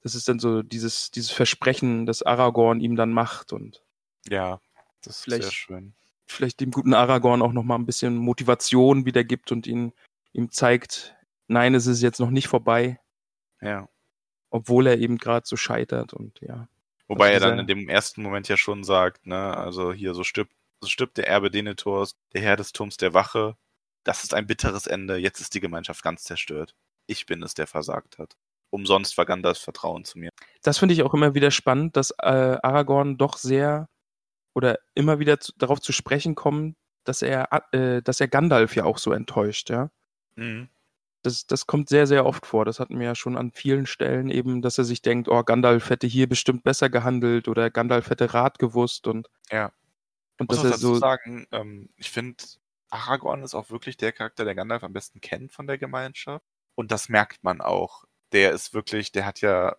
Das 0.03 0.15
ist 0.15 0.29
dann 0.29 0.39
so 0.39 0.63
dieses, 0.63 1.11
dieses 1.11 1.31
Versprechen, 1.33 2.07
das 2.07 2.23
Aragorn 2.23 2.81
ihm 2.81 2.95
dann 2.95 3.11
macht 3.13 3.53
und 3.53 3.83
ja, 4.29 4.61
das 5.03 5.17
ist 5.17 5.23
Vielleicht- 5.25 5.43
sehr 5.45 5.53
schön. 5.53 5.95
vielleicht 6.27 6.61
dem 6.61 6.71
guten 6.71 6.95
Aragorn 6.95 7.43
auch 7.43 7.53
noch 7.53 7.63
mal 7.65 7.77
ein 7.77 7.87
bisschen 7.87 8.17
Motivation 8.17 9.05
wiedergibt 9.07 9.51
und 9.51 9.67
ihn, 9.67 9.93
ihm 10.33 10.51
zeigt, 10.51 11.17
nein, 11.49 11.75
es 11.75 11.87
ist 11.87 12.03
jetzt 12.03 12.21
noch 12.21 12.31
nicht 12.31 12.47
vorbei, 12.49 13.01
Ja. 13.61 13.89
obwohl 14.51 14.87
er 14.87 14.99
eben 14.99 15.19
gerade 15.19 15.47
so 15.47 15.57
scheitert 15.57 16.13
und 16.13 16.39
ja. 16.41 16.69
Wobei 17.09 17.29
er 17.29 17.35
Also 17.35 17.47
dann 17.47 17.59
dieser- 17.59 17.61
in 17.63 17.67
dem 17.67 17.89
ersten 17.89 18.23
Moment 18.23 18.49
ja 18.49 18.57
schon 18.57 18.85
sagt, 18.85 19.27
ne, 19.27 19.57
also 19.57 19.93
hier 19.93 20.15
so 20.15 20.23
stirbt, 20.25 20.53
so 20.81 20.89
stirbt 20.89 21.17
der 21.17 21.29
Erbe 21.29 21.51
Denethors, 21.51 22.17
der 22.33 22.43
Herr 22.43 22.57
des 22.57 22.73
Turms 22.73 22.97
der 22.97 23.15
Wache. 23.15 23.57
Das 24.05 24.25
ist 24.25 24.35
ein 24.35 24.47
bitteres 24.47 24.87
Ende. 24.87 25.17
Jetzt 25.17 25.41
ist 25.41 25.55
die 25.55 25.61
Gemeinschaft 25.61 26.03
ganz 26.03 26.25
zerstört. 26.25 26.75
Ich 27.07 27.27
bin 27.27 27.43
es, 27.43 27.55
der 27.55 27.67
versagt 27.67 28.19
hat. 28.19 28.37
Umsonst 28.71 29.17
war 29.17 29.27
Gandalfs 29.27 29.61
Vertrauen 29.61 30.05
zu 30.05 30.19
mir. 30.19 30.31
Das 30.63 30.79
finde 30.79 30.95
ich 30.95 31.03
auch 31.03 31.15
immer 31.15 31.35
wieder 31.35 31.51
spannend, 31.51 31.97
dass 31.97 32.11
äh, 32.11 32.59
Aragorn 32.63 33.17
doch 33.17 33.37
sehr 33.37 33.89
oder 34.55 34.79
immer 34.95 35.19
wieder 35.19 35.39
zu, 35.41 35.53
darauf 35.57 35.81
zu 35.81 35.93
sprechen 35.93 36.35
kommt, 36.35 36.77
dass 37.05 37.23
er, 37.23 37.49
äh, 37.73 38.03
dass 38.03 38.21
er 38.21 38.29
Gandalf 38.29 38.75
ja 38.75 38.85
auch 38.85 38.99
so 38.99 39.13
enttäuscht, 39.13 39.71
ja. 39.71 39.91
Mhm. 40.37 40.69
Das, 41.23 41.47
das 41.47 41.67
kommt 41.67 41.89
sehr, 41.89 42.07
sehr 42.07 42.25
oft 42.25 42.47
vor. 42.47 42.65
Das 42.65 42.79
hatten 42.79 42.99
wir 42.99 43.07
ja 43.07 43.15
schon 43.15 43.37
an 43.37 43.51
vielen 43.51 43.87
Stellen 43.87 44.31
eben, 44.31 44.63
dass 44.63 44.79
er 44.79 44.85
sich 44.85 45.03
denkt, 45.03 45.29
oh, 45.29 45.43
Gandalf 45.43 45.91
hätte 45.91 46.07
hier 46.07 46.29
bestimmt 46.29 46.63
besser 46.63 46.89
gehandelt 46.89 47.49
oder 47.49 47.71
Gandalf 47.71 48.11
hätte 48.11 48.33
Rat 48.33 48.59
gewusst 48.59 49.07
und, 49.07 49.29
Ja. 49.51 49.73
Und 50.39 50.51
muss 50.51 50.59
auch 50.59 50.65
dazu 50.65 50.95
so. 50.95 50.95
sagen, 50.97 51.47
ähm, 51.53 51.89
ich 51.97 52.11
finde, 52.11 52.45
Aragorn 52.91 53.43
ist 53.43 53.55
auch 53.55 53.71
wirklich 53.71 53.97
der 53.97 54.13
Charakter, 54.13 54.45
der 54.45 54.55
Gandalf 54.55 54.85
am 54.85 54.93
besten 54.93 55.21
kennt 55.21 55.53
von 55.53 55.67
der 55.67 55.79
Gemeinschaft. 55.79 56.45
Und 56.75 56.91
das 56.93 57.09
merkt 57.09 57.43
man 57.43 57.61
auch. 57.61 58.05
Der 58.33 58.53
ist 58.53 58.75
wirklich, 58.75 59.13
der 59.13 59.25
hat 59.27 59.41
ja 59.41 59.77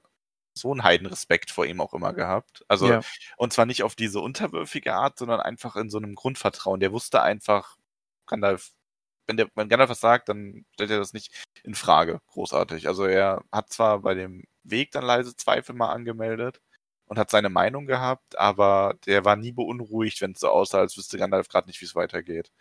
so 0.53 0.71
einen 0.71 0.83
Heidenrespekt 0.83 1.51
vor 1.51 1.65
ihm 1.65 1.79
auch 1.81 1.93
immer 1.93 2.13
gehabt. 2.13 2.65
Also, 2.67 2.87
Ja. 2.89 3.01
und 3.37 3.53
zwar 3.53 3.65
nicht 3.67 3.83
auf 3.83 3.95
diese 3.95 4.19
unterwürfige 4.19 4.93
Art, 4.95 5.19
sondern 5.19 5.39
einfach 5.39 5.75
in 5.75 5.89
so 5.89 5.97
einem 5.97 6.15
Grundvertrauen. 6.15 6.79
Der 6.79 6.91
wusste 6.91 7.21
einfach, 7.21 7.77
Gandalf, 8.25 8.71
wenn, 9.27 9.37
der, 9.37 9.49
wenn 9.55 9.69
Gandalf 9.69 9.89
was 9.91 9.99
sagt, 9.99 10.29
dann 10.29 10.65
stellt 10.73 10.89
er 10.91 10.99
das 10.99 11.13
nicht 11.13 11.33
in 11.63 11.75
Frage. 11.75 12.21
Großartig. 12.27 12.87
Also 12.87 13.05
er 13.05 13.43
hat 13.51 13.71
zwar 13.71 13.99
bei 13.99 14.15
dem 14.15 14.43
Weg 14.63 14.91
dann 14.91 15.03
leise 15.05 15.35
Zweifel 15.35 15.75
mal 15.75 15.91
angemeldet, 15.93 16.61
und 17.07 17.17
hat 17.17 17.29
seine 17.29 17.49
Meinung 17.49 17.85
gehabt, 17.85 18.37
aber 18.37 18.95
der 19.05 19.25
war 19.25 19.35
nie 19.35 19.51
beunruhigt, 19.51 20.21
wenn 20.21 20.31
es 20.31 20.39
so 20.39 20.49
aussah, 20.49 20.79
als 20.79 20.97
wüsste 20.97 21.17
Gandalf 21.17 21.47
gerade 21.47 21.67
nicht, 21.67 21.81
wie 21.81 21.85
es 21.85 21.95
weitergeht. 21.95 22.51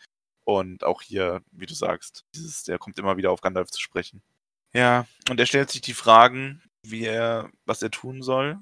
Und 0.45 0.85
auch 0.85 1.03
hier, 1.03 1.43
wie 1.51 1.67
du 1.67 1.75
sagst, 1.75 2.25
dieses, 2.35 2.65
der 2.65 2.79
kommt 2.79 2.99
immer 2.99 3.17
wieder 3.17 3.33
auf 3.33 3.41
Gandalf 3.41 3.71
zu 3.71 3.81
sprechen. 3.81 4.23
Ja, 4.73 5.07
und 5.29 5.41
er 5.41 5.47
stellt 5.47 5.71
sich 5.71 5.81
die 5.81 5.95
Fragen, 5.95 6.63
wie 6.83 7.05
er, 7.05 7.51
was 7.65 7.83
er 7.83 7.91
tun 7.91 8.23
soll, 8.23 8.59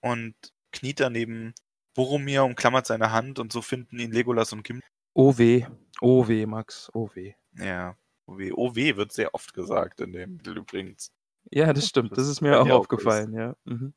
und 0.00 0.34
kniet 0.72 1.00
daneben 1.00 1.54
Boromir, 1.94 2.44
umklammert 2.44 2.86
seine 2.86 3.10
Hand 3.10 3.38
und 3.38 3.52
so 3.52 3.62
finden 3.62 3.98
ihn 3.98 4.12
Legolas 4.12 4.52
und 4.52 4.62
Gimli. 4.62 4.82
Oh 5.14 5.36
weh, 5.38 5.66
oh 6.00 6.28
weh, 6.28 6.46
Max, 6.46 6.90
oh 6.92 7.10
weh. 7.14 7.34
Ja, 7.58 7.96
OW. 8.26 8.52
OW 8.54 8.76
wird 8.96 9.12
sehr 9.12 9.34
oft 9.34 9.54
gesagt 9.54 10.00
in 10.00 10.12
dem 10.12 10.38
Titel 10.38 10.58
übrigens. 10.58 11.12
Ja, 11.50 11.72
das 11.72 11.88
stimmt. 11.88 12.12
Das 12.12 12.18
Das 12.18 12.28
ist 12.28 12.40
mir 12.40 12.50
bei 12.50 12.58
auch 12.58 12.64
mir 12.64 12.74
auch 12.74 12.80
aufgefallen, 12.80 13.32
ja. 13.32 13.56
Mhm. 13.64 13.94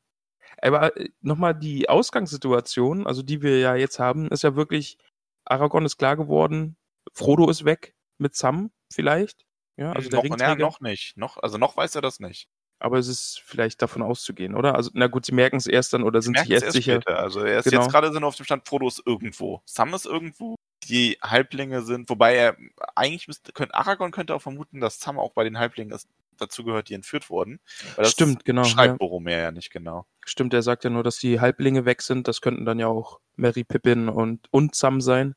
Aber 0.62 0.92
nochmal 1.20 1.54
die 1.54 1.88
Ausgangssituation, 1.88 3.06
also 3.06 3.22
die 3.22 3.42
wir 3.42 3.58
ja 3.58 3.74
jetzt 3.74 3.98
haben, 3.98 4.28
ist 4.28 4.42
ja 4.42 4.56
wirklich, 4.56 4.98
Aragorn 5.44 5.86
ist 5.86 5.96
klar 5.96 6.16
geworden, 6.16 6.76
Frodo 7.14 7.48
ist 7.50 7.64
weg 7.64 7.94
mit 8.18 8.34
Sam 8.34 8.70
vielleicht. 8.92 9.46
Ja, 9.76 9.92
also 9.92 10.10
der 10.10 10.22
noch, 10.24 10.38
ja, 10.38 10.54
noch 10.56 10.80
nicht. 10.80 11.16
Noch, 11.16 11.38
also 11.38 11.56
noch 11.56 11.76
weiß 11.76 11.94
er 11.94 12.02
das 12.02 12.20
nicht. 12.20 12.48
Aber 12.78 12.98
es 12.98 13.08
ist 13.08 13.42
vielleicht 13.44 13.80
davon 13.82 14.02
auszugehen, 14.02 14.54
oder? 14.54 14.74
Also, 14.74 14.90
na 14.94 15.06
gut, 15.06 15.26
sie 15.26 15.32
merken 15.32 15.56
es 15.56 15.66
erst 15.66 15.92
dann 15.92 16.02
oder 16.02 16.22
sind 16.22 16.32
merken 16.32 16.48
sich 16.48 16.56
es 16.56 16.62
erst 16.62 16.72
sicher. 16.74 16.94
später. 17.02 17.18
Also 17.18 17.40
er 17.40 17.58
ist 17.58 17.64
Genau. 17.66 17.82
jetzt 17.82 17.90
gerade 17.90 18.10
sind 18.12 18.22
wir 18.22 18.26
auf 18.26 18.36
dem 18.36 18.44
Stand, 18.44 18.66
Frodo 18.66 18.88
ist 18.88 19.02
irgendwo. 19.04 19.62
Sam 19.66 19.92
ist 19.94 20.06
irgendwo. 20.06 20.56
Die 20.84 21.18
Halblinge 21.22 21.82
sind, 21.82 22.08
wobei 22.08 22.34
er 22.36 22.56
eigentlich 22.94 23.28
müsste, 23.28 23.52
könnte, 23.52 23.74
Aragorn 23.74 24.12
könnte 24.12 24.34
auch 24.34 24.40
vermuten, 24.40 24.80
dass 24.80 24.98
Sam 24.98 25.18
auch 25.18 25.32
bei 25.32 25.44
den 25.44 25.58
Halblingen 25.58 25.94
ist, 25.94 26.08
dazugehört, 26.40 26.88
die 26.88 26.94
entführt 26.94 27.30
wurden. 27.30 27.60
Stimmt, 28.02 28.44
genau. 28.44 28.64
schreibt 28.64 28.92
Ja. 28.92 28.96
Boromir 28.96 29.38
ja 29.38 29.50
nicht 29.50 29.70
genau. 29.70 30.06
Stimmt, 30.24 30.54
er 30.54 30.62
sagt 30.62 30.84
ja 30.84 30.90
nur, 30.90 31.02
dass 31.02 31.18
die 31.18 31.40
Halblinge 31.40 31.84
weg 31.84 32.02
sind. 32.02 32.28
Das 32.28 32.40
könnten 32.40 32.64
dann 32.64 32.78
ja 32.78 32.86
auch 32.86 33.20
Mary 33.36 33.64
Pippin 33.64 34.08
und, 34.08 34.48
und 34.52 34.74
Sam 34.74 35.00
sein. 35.00 35.34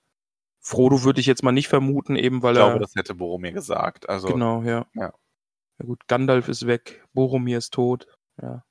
Frodo 0.62 1.04
würde 1.04 1.20
ich 1.20 1.26
jetzt 1.26 1.44
mal 1.44 1.52
nicht 1.52 1.68
vermuten, 1.68 2.16
eben 2.16 2.42
weil 2.42 2.54
Ich 2.54 2.60
glaube, 2.60 2.76
er. 2.76 2.80
das 2.80 2.96
hätte 2.96 3.16
Boromir 3.16 3.52
gesagt. 3.52 4.08
Also 4.08 4.28
Genau, 4.28 4.62
ja. 4.64 4.86
Ja. 4.96 5.14
Ja 5.80 5.86
gut, 5.86 6.08
Gandalf 6.08 6.48
ist 6.48 6.68
weg, 6.68 7.04
Boromir 7.14 7.58
ist 7.58 7.74
tot. 7.74 8.08
Ja. 8.42 8.64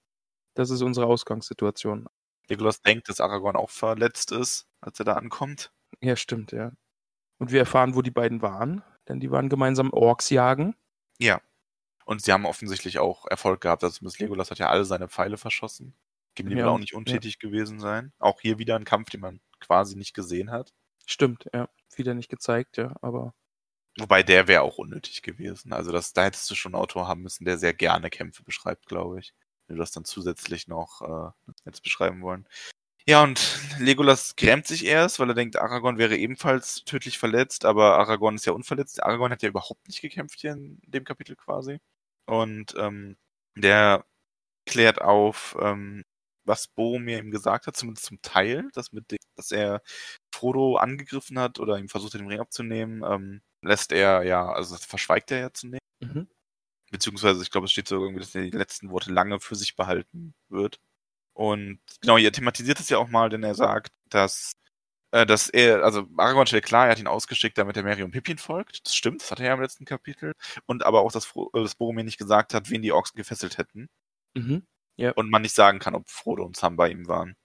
Das 0.55 0.71
ist 0.71 0.83
unsere 0.83 1.07
Ausgangssituation. 1.07 2.07
Legolas 2.49 2.81
denkt, 2.83 3.09
dass 3.09 3.21
Aragorn 3.21 3.57
auch 3.57 3.71
verletzt 3.71 4.33
ist, 4.33 4.67
als 4.81 4.99
er 4.99 5.05
da 5.05 5.15
ankommt. 5.15 5.73
Ja, 6.01 6.17
stimmt, 6.17 6.53
ja. 6.53 6.73
Und 7.39 7.53
wir 7.53 7.61
erfahren, 7.61 7.95
wo 7.95 8.03
die 8.03 8.11
beiden 8.11 8.43
waren, 8.43 8.83
denn 9.09 9.21
die 9.21 9.31
waren 9.31 9.49
gemeinsam 9.49 9.91
Orks 9.93 10.31
jagen. 10.31 10.75
Ja. 11.19 11.41
Und 12.13 12.23
sie 12.23 12.33
haben 12.33 12.47
offensichtlich 12.47 12.99
auch 12.99 13.27
Erfolg 13.27 13.63
gehabt. 13.63 13.83
Also 13.83 13.97
zumindest 13.97 14.21
Legolas 14.21 14.51
hat 14.51 14.59
ja 14.59 14.69
alle 14.69 14.85
seine 14.85 15.09
Pfeile 15.09 15.39
verschossen. 15.39 15.95
Gimli 16.35 16.57
Ja, 16.57 16.65
will 16.65 16.71
auch 16.73 16.79
nicht 16.79 16.95
untätig 16.95 17.39
gewesen 17.39 17.81
sein. 17.81 18.13
Auch 18.19 18.41
hier 18.41 18.59
wieder 18.59 18.77
ein 18.77 18.85
Kampf, 18.85 19.11
den 19.11 19.21
man 19.21 19.41
quasi 19.61 19.97
nicht 19.97 20.15
gesehen 20.15 20.51
hat. 20.51 20.73
Stimmt, 21.07 21.47
ja. 21.53 21.69
Wieder 21.97 22.15
nicht 22.15 22.29
gezeigt, 22.29 22.77
ja, 22.77 22.95
aber 23.03 23.35
Wobei 23.99 24.23
der 24.23 24.49
wäre 24.49 24.63
auch 24.63 24.79
unnötig 24.79 25.23
gewesen. 25.23 25.73
Also 25.73 25.93
das, 25.93 26.13
da 26.13 26.25
hättest 26.25 26.51
du 26.51 26.55
schon 26.55 26.75
einen 26.75 26.83
Autor 26.83 27.09
haben 27.09 27.23
müssen, 27.23 27.45
der 27.45 27.59
sehr 27.59 27.75
gerne 27.75 28.09
Kämpfe 28.09 28.43
beschreibt, 28.43 28.87
glaube 28.87 29.21
ich. 29.21 29.35
Wenn 29.67 29.77
du 29.77 29.81
das 29.81 29.93
dann 29.93 30.05
zusätzlich 30.05 30.69
noch 30.69 31.03
äh, 31.03 31.51
jetzt 31.65 31.83
beschreiben 31.83 32.23
wollen. 32.23 32.47
Ja, 33.07 33.23
und 33.23 33.59
Legolas 33.79 34.37
grämt 34.37 34.67
sich 34.67 34.85
erst, 34.87 35.19
weil 35.19 35.29
er 35.29 35.35
denkt, 35.35 35.57
Aragorn 35.57 35.99
wäre 35.99 36.17
ebenfalls 36.17 36.85
tödlich 36.85 37.19
verletzt, 37.19 37.65
aber 37.65 37.99
Aragorn 37.99 38.37
ist 38.37 38.47
ja 38.47 38.53
unverletzt. 38.53 39.03
Aragorn 39.03 39.33
hat 39.33 39.43
ja 39.43 39.49
überhaupt 39.49 39.89
nicht 39.89 40.01
gekämpft 40.01 40.41
hier 40.41 40.53
in 40.53 40.81
dem 40.87 41.05
Kapitel 41.05 41.35
quasi. 41.37 41.81
Und 42.27 42.75
ähm, 42.79 43.17
der 43.57 44.05
klärt 44.67 45.01
auf, 45.03 45.57
ähm, 45.61 46.05
was 46.45 46.69
Boromir 46.69 47.19
ihm 47.19 47.31
gesagt 47.31 47.67
hat, 47.67 47.77
zumindest 47.77 48.07
zum 48.07 48.21
Teil, 48.23 48.69
dass, 48.75 48.93
mit 48.93 49.11
dem, 49.11 49.19
dass 49.37 49.51
er 49.53 49.83
Frodo 50.35 50.77
angegriffen 50.77 51.39
hat 51.39 51.59
oder 51.61 51.79
ihm 51.79 51.89
versucht 51.89 52.15
hat, 52.15 52.21
den 52.21 52.29
Ring 52.29 52.41
abzunehmen, 52.41 53.03
ähm, 53.05 53.43
lässt 53.63 53.93
er 53.93 54.25
ja, 54.25 54.51
also 54.53 54.75
das 54.75 54.85
verschweigt 54.85 55.31
er 55.33 55.41
ja 55.41 55.53
zunächst. 55.53 55.83
mhm. 56.01 56.29
Beziehungsweise, 56.91 57.43
ich 57.43 57.51
glaube, 57.51 57.67
es 57.67 57.73
steht 57.73 57.89
so 57.89 57.97
irgendwie, 58.03 58.21
dass 58.21 58.35
er 58.35 58.43
die 58.43 58.51
letzten 58.51 58.91
Worte 58.91 59.13
lange 59.13 59.41
für 59.41 59.57
sich 59.57 59.77
behalten 59.77 60.35
wird. 60.51 60.79
Und 61.35 61.81
genau, 62.03 62.19
er 62.19 62.33
thematisiert 62.33 62.81
es 62.81 62.89
ja 62.91 62.99
auch 62.99 63.09
mal, 63.09 63.31
denn 63.31 63.43
er 63.45 63.55
sagt, 63.55 63.93
dass, 64.11 64.53
äh, 65.13 65.27
dass 65.27 65.49
er, 65.49 65.85
also 65.85 66.09
Aragorn 66.17 66.47
stellt 66.47 66.65
klar, 66.65 66.87
er 66.87 66.93
hat 66.93 66.99
ihn 66.99 67.07
ausgeschickt, 67.07 67.59
damit 67.59 67.77
er 67.77 67.85
Merry 67.85 68.03
und 68.03 68.11
Pippin 68.13 68.39
folgt. 68.39 68.87
Das 68.87 68.95
stimmt, 68.95 69.23
das 69.23 69.31
hat 69.31 69.41
er 69.41 69.47
ja 69.47 69.55
im 69.55 69.61
letzten 69.61 69.85
Kapitel. 69.85 70.35
Und 70.67 70.85
aber 70.85 71.03
auch, 71.03 71.13
dass, 71.13 71.27
Fro 71.27 71.51
äh, 71.55 71.63
dass 71.63 71.75
Boromir 71.77 72.05
nicht 72.05 72.19
gesagt 72.19 72.55
hat, 72.55 72.71
wen 72.71 72.83
die 72.83 72.93
Orks 72.93 73.13
gefesselt 73.15 73.59
hätten. 73.59 73.89
Mhm. 74.35 74.67
Und 75.17 75.31
man 75.31 75.43
nicht 75.43 75.55
sagen 75.55 75.79
kann, 75.79 75.95
ob 75.95 76.09
Frodo 76.11 76.45
und 76.45 76.57
Sam 76.57 76.77
bei 76.77 76.91
ihm 76.91 77.09
waren. 77.09 77.37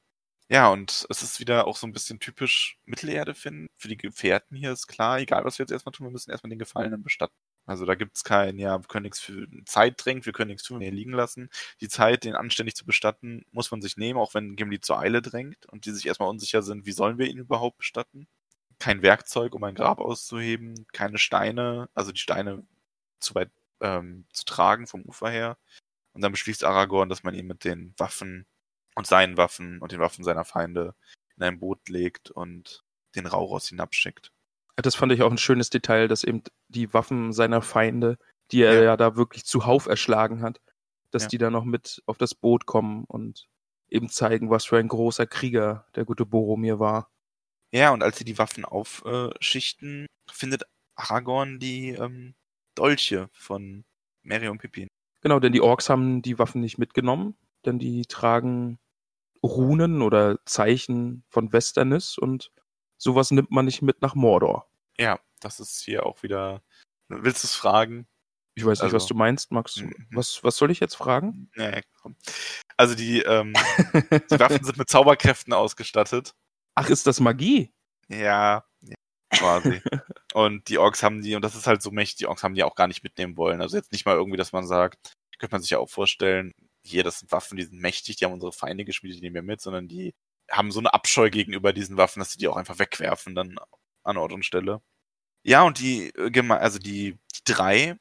Ja, 0.49 0.69
und 0.69 1.05
es 1.09 1.23
ist 1.23 1.39
wieder 1.39 1.67
auch 1.67 1.77
so 1.77 1.87
ein 1.87 1.93
bisschen 1.93 2.19
typisch 2.19 2.79
Mittelerde 2.85 3.35
finden. 3.35 3.67
Für 3.77 3.89
die 3.89 3.97
Gefährten 3.97 4.55
hier 4.57 4.71
ist 4.71 4.87
klar, 4.87 5.19
egal 5.19 5.43
was 5.45 5.59
wir 5.59 5.63
jetzt 5.63 5.71
erstmal 5.71 5.93
tun, 5.93 6.07
wir 6.07 6.11
müssen 6.11 6.31
erstmal 6.31 6.49
den 6.49 6.59
Gefallenen 6.59 7.03
bestatten. 7.03 7.35
Also 7.67 7.85
da 7.85 7.95
gibt's 7.95 8.23
kein, 8.23 8.57
ja, 8.59 8.79
wir 8.81 8.87
können 8.87 9.03
nichts 9.03 9.19
für 9.19 9.47
Zeit 9.65 10.03
drängt, 10.03 10.25
wir 10.25 10.33
können 10.33 10.49
nichts 10.49 10.63
tun, 10.63 10.81
hier 10.81 10.91
liegen 10.91 11.11
lassen. 11.13 11.49
Die 11.81 11.89
Zeit, 11.89 12.23
den 12.23 12.35
anständig 12.35 12.75
zu 12.75 12.85
bestatten, 12.85 13.45
muss 13.51 13.71
man 13.71 13.81
sich 13.81 13.97
nehmen, 13.97 14.19
auch 14.19 14.33
wenn 14.33 14.55
Gimli 14.55 14.79
zur 14.81 14.99
Eile 14.99 15.21
drängt 15.21 15.65
und 15.67 15.85
die 15.85 15.91
sich 15.91 16.07
erstmal 16.07 16.29
unsicher 16.29 16.63
sind, 16.63 16.85
wie 16.85 16.93
sollen 16.93 17.17
wir 17.19 17.27
ihn 17.27 17.37
überhaupt 17.39 17.77
bestatten. 17.79 18.27
kein 18.79 19.01
Werkzeug, 19.01 19.55
um 19.55 19.63
ein 19.63 19.75
Grab 19.75 19.99
auszuheben, 19.99 20.87
keine 20.93 21.17
Steine, 21.19 21.89
also 21.95 22.11
die 22.11 22.19
Steine 22.19 22.65
zu 23.19 23.35
weit 23.35 23.51
ähm, 23.81 24.25
zu 24.33 24.45
tragen 24.45 24.87
vom 24.87 25.03
Ufer 25.03 25.29
her. 25.31 25.57
Und 26.13 26.21
dann 26.21 26.31
beschließt 26.33 26.63
Aragorn, 26.63 27.09
dass 27.09 27.23
man 27.23 27.35
ihn 27.35 27.47
mit 27.47 27.63
den 27.63 27.93
Waffen 27.97 28.47
und 28.95 29.07
seinen 29.07 29.37
Waffen 29.37 29.79
und 29.81 29.91
den 29.91 29.99
Waffen 29.99 30.23
seiner 30.25 30.45
Feinde 30.45 30.95
in 31.37 31.43
ein 31.43 31.59
Boot 31.59 31.89
legt 31.89 32.31
und 32.31 32.83
den 33.15 33.27
Rauros 33.27 33.69
hinabschickt. 33.69 34.31
Das 34.77 34.95
fand 34.95 35.11
ich 35.11 35.23
auch 35.23 35.31
ein 35.31 35.37
schönes 35.37 35.69
Detail, 35.69 36.07
dass 36.07 36.23
eben 36.23 36.43
die 36.67 36.93
Waffen 36.93 37.33
seiner 37.33 37.61
Feinde, 37.61 38.17
die 38.51 38.61
er 38.61 38.75
ja, 38.75 38.83
ja 38.83 38.97
da 38.97 39.15
wirklich 39.15 39.43
zuhauf 39.43 39.87
erschlagen 39.87 40.41
hat, 40.41 40.61
dass 41.11 41.23
ja. 41.23 41.29
die 41.29 41.37
da 41.39 41.49
noch 41.49 41.65
mit 41.65 42.01
auf 42.05 42.17
das 42.17 42.35
Boot 42.35 42.65
kommen 42.65 43.03
und 43.05 43.47
eben 43.89 44.09
zeigen, 44.09 44.49
was 44.49 44.65
für 44.65 44.77
ein 44.77 44.87
großer 44.87 45.25
Krieger 45.25 45.85
der 45.95 46.05
gute 46.05 46.25
Boromir 46.25 46.79
war. 46.79 47.09
Ja, 47.71 47.91
und 47.91 48.03
als 48.03 48.17
sie 48.17 48.25
die 48.25 48.37
Waffen 48.37 48.65
aufschichten, 48.65 50.05
findet 50.31 50.63
Aragorn 50.95 51.59
die 51.59 51.89
ähm, 51.89 52.35
Dolche 52.75 53.29
von 53.33 53.83
Merry 54.23 54.47
und 54.47 54.59
Pippin. 54.59 54.87
Genau, 55.21 55.39
denn 55.39 55.53
die 55.53 55.61
Orks 55.61 55.89
haben 55.89 56.21
die 56.21 56.39
Waffen 56.39 56.61
nicht 56.61 56.77
mitgenommen, 56.77 57.35
denn 57.65 57.79
die 57.79 58.05
tragen 58.05 58.79
Runen 59.43 60.01
oder 60.01 60.39
Zeichen 60.45 61.23
von 61.29 61.51
Westernis 61.53 62.17
und 62.17 62.51
sowas 62.97 63.31
nimmt 63.31 63.51
man 63.51 63.65
nicht 63.65 63.81
mit 63.81 64.01
nach 64.01 64.15
Mordor. 64.15 64.67
Ja, 64.97 65.19
das 65.39 65.59
ist 65.59 65.81
hier 65.81 66.05
auch 66.05 66.23
wieder. 66.23 66.61
Willst 67.09 67.43
du 67.43 67.47
es 67.47 67.55
fragen? 67.55 68.07
Ich 68.55 68.65
weiß 68.65 68.79
nicht, 68.79 68.85
also, 68.85 68.95
was 68.95 69.05
du 69.05 69.13
meinst, 69.13 69.51
Max. 69.51 69.77
Mhm. 69.77 70.07
Was, 70.11 70.43
was 70.43 70.57
soll 70.57 70.71
ich 70.71 70.79
jetzt 70.79 70.95
fragen? 70.95 71.51
Nee, 71.55 71.83
komm. 72.01 72.15
Also 72.75 72.95
die, 72.95 73.21
ähm, 73.21 73.53
die 73.93 74.39
Waffen 74.39 74.63
sind 74.63 74.77
mit 74.77 74.89
Zauberkräften 74.89 75.53
ausgestattet. 75.53 76.33
Ach, 76.73 76.89
ist 76.89 77.05
das 77.05 77.19
Magie? 77.19 77.71
Ja, 78.07 78.65
ja 78.81 78.95
quasi. 79.31 79.81
und 80.33 80.67
die 80.69 80.79
Orks 80.79 81.03
haben 81.03 81.21
die, 81.21 81.35
und 81.35 81.43
das 81.43 81.55
ist 81.55 81.67
halt 81.67 81.83
so 81.83 81.91
mächtig, 81.91 82.17
die 82.17 82.25
Orks 82.25 82.43
haben 82.43 82.55
die 82.55 82.63
auch 82.63 82.75
gar 82.75 82.87
nicht 82.87 83.03
mitnehmen 83.03 83.37
wollen. 83.37 83.61
Also 83.61 83.77
jetzt 83.77 83.91
nicht 83.91 84.05
mal 84.05 84.15
irgendwie, 84.15 84.37
dass 84.37 84.53
man 84.53 84.65
sagt, 84.65 85.13
könnte 85.37 85.53
man 85.53 85.61
sich 85.61 85.71
ja 85.71 85.79
auch 85.79 85.89
vorstellen, 85.89 86.51
hier, 86.83 87.03
das 87.03 87.19
sind 87.19 87.31
Waffen, 87.31 87.57
die 87.57 87.63
sind 87.63 87.79
mächtig, 87.79 88.15
die 88.15 88.25
haben 88.25 88.33
unsere 88.33 88.53
Feinde 88.53 88.85
geschmiedet, 88.85 89.17
die 89.17 89.21
nehmen 89.21 89.35
wir 89.35 89.41
mit, 89.43 89.61
sondern 89.61 89.87
die 89.87 90.15
haben 90.51 90.71
so 90.71 90.79
eine 90.79 90.93
Abscheu 90.93 91.29
gegenüber 91.29 91.73
diesen 91.73 91.97
Waffen, 91.97 92.19
dass 92.19 92.31
sie 92.31 92.37
die 92.37 92.47
auch 92.47 92.57
einfach 92.57 92.79
wegwerfen 92.79 93.35
dann 93.35 93.57
an 94.03 94.17
Ort 94.17 94.33
und 94.33 94.45
Stelle. 94.45 94.81
Ja, 95.43 95.63
und 95.63 95.79
die, 95.79 96.09
äh, 96.15 96.49
also 96.51 96.79
die, 96.79 97.17
die 97.35 97.41
drei 97.45 97.97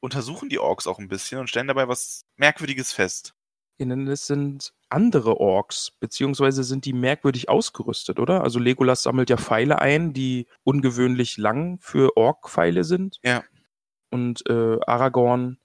untersuchen 0.00 0.48
die 0.48 0.58
Orks 0.58 0.86
auch 0.86 0.98
ein 0.98 1.08
bisschen 1.08 1.40
und 1.40 1.48
stellen 1.48 1.68
dabei 1.68 1.88
was 1.88 2.24
Merkwürdiges 2.36 2.92
fest. 2.92 3.34
Es 3.80 4.26
sind 4.26 4.74
andere 4.88 5.38
Orks, 5.38 5.92
beziehungsweise 6.00 6.64
sind 6.64 6.84
die 6.84 6.92
merkwürdig 6.92 7.48
ausgerüstet, 7.48 8.18
oder? 8.18 8.42
Also 8.42 8.58
Legolas 8.58 9.04
sammelt 9.04 9.30
ja 9.30 9.36
Pfeile 9.36 9.80
ein, 9.80 10.12
die 10.12 10.48
ungewöhnlich 10.64 11.36
lang 11.36 11.78
für 11.78 12.16
Ork-Pfeile 12.16 12.82
sind. 12.82 13.20
Ja. 13.22 13.44
Und 14.10 14.48
äh, 14.48 14.78
Aragorn 14.84 15.58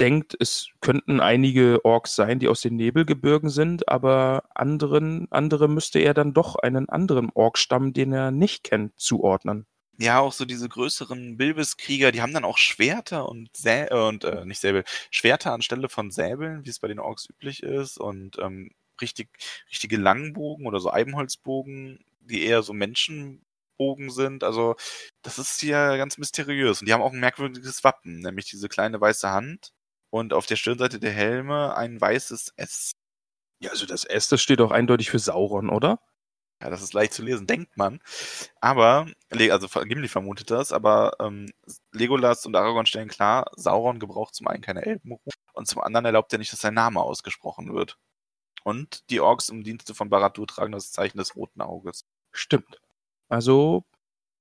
denkt, 0.00 0.36
es 0.40 0.68
könnten 0.80 1.20
einige 1.20 1.84
Orks 1.84 2.14
sein, 2.14 2.38
die 2.38 2.48
aus 2.48 2.60
den 2.60 2.76
Nebelgebirgen 2.76 3.50
sind, 3.50 3.88
aber 3.88 4.44
anderen, 4.54 5.30
andere 5.30 5.68
müsste 5.68 5.98
er 6.00 6.14
dann 6.14 6.32
doch 6.32 6.56
einen 6.56 6.88
anderen 6.88 7.30
Orkstamm, 7.34 7.92
den 7.92 8.12
er 8.12 8.30
nicht 8.30 8.64
kennt, 8.64 8.98
zuordnen. 8.98 9.66
Ja, 9.98 10.20
auch 10.20 10.32
so 10.32 10.44
diese 10.44 10.68
größeren 10.68 11.36
Bilbeskrieger, 11.36 12.12
die 12.12 12.22
haben 12.22 12.32
dann 12.32 12.44
auch 12.44 12.58
Schwerter 12.58 13.28
und 13.28 13.50
Sä 13.56 13.86
äh, 13.90 14.08
und 14.08 14.24
äh, 14.24 14.44
nicht 14.44 14.60
Säbel, 14.60 14.84
Schwerter 15.10 15.52
anstelle 15.52 15.88
von 15.88 16.10
Säbeln, 16.10 16.64
wie 16.64 16.70
es 16.70 16.80
bei 16.80 16.88
den 16.88 16.98
Orks 16.98 17.28
üblich 17.28 17.62
ist, 17.62 17.98
und 17.98 18.38
ähm, 18.38 18.70
richtig, 19.00 19.28
richtige 19.70 19.98
Langbogen 19.98 20.66
oder 20.66 20.80
so 20.80 20.90
Eibenholzbogen, 20.92 22.04
die 22.20 22.44
eher 22.44 22.62
so 22.62 22.72
Menschenbogen 22.72 24.10
sind. 24.10 24.44
Also, 24.44 24.76
das 25.22 25.38
ist 25.38 25.60
hier 25.60 25.96
ganz 25.98 26.18
mysteriös. 26.18 26.80
Und 26.80 26.88
die 26.88 26.92
haben 26.94 27.02
auch 27.02 27.12
ein 27.12 27.20
merkwürdiges 27.20 27.84
Wappen, 27.84 28.20
nämlich 28.20 28.46
diese 28.50 28.68
kleine 28.68 29.00
weiße 29.00 29.30
Hand 29.30 29.72
und 30.12 30.34
auf 30.34 30.44
der 30.44 30.56
Stirnseite 30.56 31.00
der 31.00 31.10
Helme 31.10 31.74
ein 31.74 31.98
weißes 31.98 32.52
S. 32.56 32.92
Ja, 33.60 33.70
also 33.70 33.86
das 33.86 34.04
S, 34.04 34.28
das 34.28 34.42
steht 34.42 34.60
auch 34.60 34.70
eindeutig 34.70 35.10
für 35.10 35.18
Sauron, 35.18 35.70
oder? 35.70 36.00
Ja, 36.60 36.68
das 36.68 36.82
ist 36.82 36.92
leicht 36.92 37.14
zu 37.14 37.22
lesen, 37.22 37.46
denkt 37.46 37.76
man. 37.78 37.98
Aber, 38.60 39.06
also 39.30 39.68
Gimli 39.80 40.08
vermutet 40.08 40.50
das, 40.50 40.70
aber 40.70 41.14
ähm, 41.18 41.50
Legolas 41.92 42.44
und 42.44 42.54
Aragorn 42.54 42.84
stellen 42.84 43.08
klar, 43.08 43.50
Sauron 43.56 43.98
gebraucht 43.98 44.34
zum 44.34 44.48
einen 44.48 44.62
keine 44.62 44.84
Elbenruhe 44.84 45.18
und 45.54 45.66
zum 45.66 45.80
anderen 45.80 46.04
erlaubt 46.04 46.30
er 46.32 46.38
nicht, 46.38 46.52
dass 46.52 46.60
sein 46.60 46.74
Name 46.74 47.00
ausgesprochen 47.00 47.72
wird. 47.72 47.98
Und 48.64 49.08
die 49.08 49.20
Orks 49.20 49.48
im 49.48 49.64
Dienste 49.64 49.94
von 49.94 50.10
Barad-dûr 50.10 50.46
tragen 50.46 50.72
das 50.72 50.92
Zeichen 50.92 51.16
des 51.16 51.34
roten 51.36 51.62
Auges. 51.62 52.04
Stimmt. 52.32 52.82
Also 53.28 53.84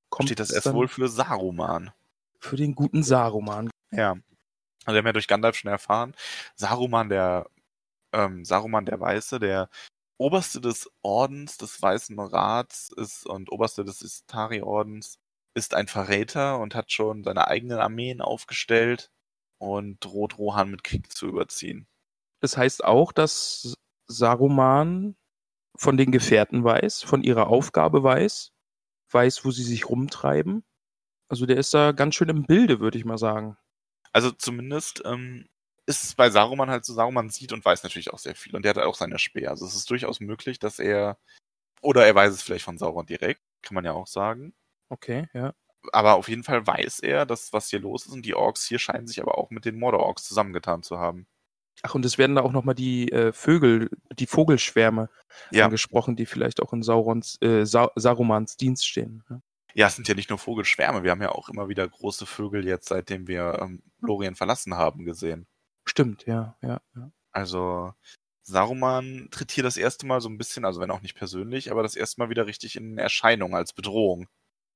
kommt 0.10 0.28
steht 0.28 0.42
das 0.42 0.52
erst 0.52 0.74
wohl 0.74 0.90
für 0.90 1.08
Saruman. 1.08 1.92
Für 2.40 2.58
den 2.58 2.76
guten 2.76 3.04
Saruman. 3.04 3.70
Ja. 3.92 4.18
Also 4.86 4.96
wir 4.96 5.00
haben 5.00 5.08
ja 5.08 5.14
durch 5.14 5.28
Gandalf 5.28 5.56
schon 5.56 5.72
erfahren, 5.72 6.16
Saruman 6.56 7.10
der 7.10 7.48
ähm, 8.14 8.46
Saruman 8.46 8.86
der 8.86 9.00
Weiße, 9.00 9.40
der 9.40 9.70
Oberste 10.18 10.62
des 10.62 10.90
Ordens 11.02 11.58
des 11.58 11.82
Weißen 11.82 12.20
Rats 12.20 12.92
ist 12.96 13.26
und 13.26 13.52
Oberste 13.52 13.84
des 13.84 14.02
Istari-Ordens 14.02 15.18
ist 15.56 15.74
ein 15.74 15.88
Verräter 15.88 16.60
und 16.60 16.76
hat 16.76 16.92
schon 16.92 17.24
seine 17.24 17.48
eigenen 17.48 17.80
Armeen 17.80 18.22
aufgestellt 18.22 19.12
und 19.58 20.04
droht 20.04 20.38
Rohan 20.38 20.72
mit 20.72 20.84
Krieg 20.84 21.12
zu 21.12 21.28
überziehen. 21.28 21.88
Das 22.40 22.58
heißt 22.58 22.84
auch, 22.84 23.12
dass 23.12 23.76
Saruman 24.08 25.16
von 25.76 25.98
den 25.98 26.12
Gefährten 26.12 26.64
weiß, 26.64 27.04
von 27.04 27.24
ihrer 27.24 27.48
Aufgabe 27.48 28.04
weiß, 28.04 28.52
weiß, 29.12 29.46
wo 29.46 29.52
sie 29.52 29.64
sich 29.64 29.90
rumtreiben. 29.90 30.64
Also 31.30 31.46
der 31.46 31.58
ist 31.58 31.74
da 31.74 31.92
ganz 31.92 32.16
schön 32.16 32.30
im 32.30 32.44
Bilde, 32.44 32.80
würde 32.80 32.98
ich 32.98 33.06
mal 33.06 33.18
sagen. 33.18 33.58
Also 34.14 34.32
zumindest 34.32 35.02
ähm, 35.06 35.48
ist 35.86 36.04
es 36.04 36.16
bei 36.16 36.30
Saruman 36.30 36.70
halt 36.70 36.86
so, 36.86 36.94
Saruman 36.94 37.30
sieht 37.30 37.54
und 37.54 37.66
weiß 37.66 37.84
natürlich 37.84 38.12
auch 38.12 38.20
sehr 38.20 38.36
viel 38.36 38.56
und 38.56 38.64
der 38.64 38.72
hat 38.72 38.84
auch 38.84 38.96
seine 38.96 39.20
Speer. 39.20 39.50
Also 39.50 39.66
es 39.66 39.76
ist 39.76 39.90
durchaus 39.90 40.20
möglich, 40.20 40.60
dass 40.60 40.80
er, 40.80 41.18
oder 41.82 42.06
er 42.06 42.16
weiß 42.16 42.34
es 42.34 42.42
vielleicht 42.42 42.66
von 42.66 42.78
Sauron 42.78 43.06
direkt, 43.06 43.42
kann 43.62 43.76
man 43.76 43.86
ja 43.86 43.94
auch 43.94 44.08
sagen. 44.08 44.54
Okay, 44.90 45.28
ja. 45.34 45.54
Aber 45.92 46.16
auf 46.16 46.30
jeden 46.30 46.44
Fall 46.44 46.66
weiß 46.68 47.00
er, 47.00 47.26
dass 47.26 47.54
was 47.54 47.70
hier 47.70 47.80
los 47.80 48.06
ist 48.06 48.14
und 48.14 48.26
die 48.26 48.36
Orks 48.36 48.68
hier 48.68 48.78
scheinen 48.78 49.08
sich 49.08 49.22
aber 49.22 49.38
auch 49.38 49.50
mit 49.50 49.66
den 49.66 49.80
Mordor-Orks 49.80 50.24
zusammengetan 50.24 50.84
zu 50.84 51.00
haben. 51.00 51.26
Ach, 51.84 51.96
und 51.96 52.06
es 52.06 52.20
werden 52.20 52.36
da 52.36 52.44
auch 52.44 52.52
nochmal 52.52 52.76
die 52.76 53.12
äh, 53.12 53.34
Vögel, 53.34 53.90
die 54.14 54.28
Vogelschwärme 54.28 55.10
ja. 55.50 55.66
angesprochen, 55.66 56.16
die 56.16 56.28
vielleicht 56.28 56.62
auch 56.62 56.74
in 56.74 56.84
Saurons, 56.84 57.42
äh, 57.42 57.66
Sa 57.66 57.92
Sarumans 57.96 58.58
Dienst 58.58 58.88
stehen. 58.88 59.24
Ja? 59.30 59.42
Ja, 59.74 59.88
es 59.88 59.96
sind 59.96 60.08
ja 60.08 60.16
nicht 60.16 60.30
nur 60.30 60.40
Vogelschwärme, 60.40 61.04
wir 61.04 61.12
haben 61.12 61.22
ja 61.22 61.30
auch 61.32 61.50
immer 61.50 61.70
wieder 61.70 61.88
große 61.88 62.26
Vögel 62.26 62.66
jetzt, 62.66 62.90
seitdem 62.90 63.28
wir 63.28 63.60
ähm, 63.62 63.82
Lorien 64.00 64.36
verlassen 64.36 64.76
haben, 64.76 65.06
gesehen. 65.06 65.48
Stimmt, 65.86 66.26
ja, 66.26 66.58
ja, 66.62 66.82
ja. 66.96 67.12
Also 67.32 67.94
Saruman 68.44 69.30
tritt 69.32 69.52
hier 69.52 69.64
das 69.64 69.78
erste 69.78 70.06
Mal 70.06 70.22
so 70.22 70.30
ein 70.30 70.38
bisschen, 70.38 70.66
also 70.66 70.82
wenn 70.82 70.92
auch 70.92 71.02
nicht 71.02 71.16
persönlich, 71.16 71.72
aber 71.72 71.84
das 71.84 71.96
erste 71.96 72.20
Mal 72.22 72.30
wieder 72.30 72.48
richtig 72.48 72.76
in 72.76 72.98
Erscheinung 72.98 73.56
als 73.56 73.74
Bedrohung. 73.74 74.28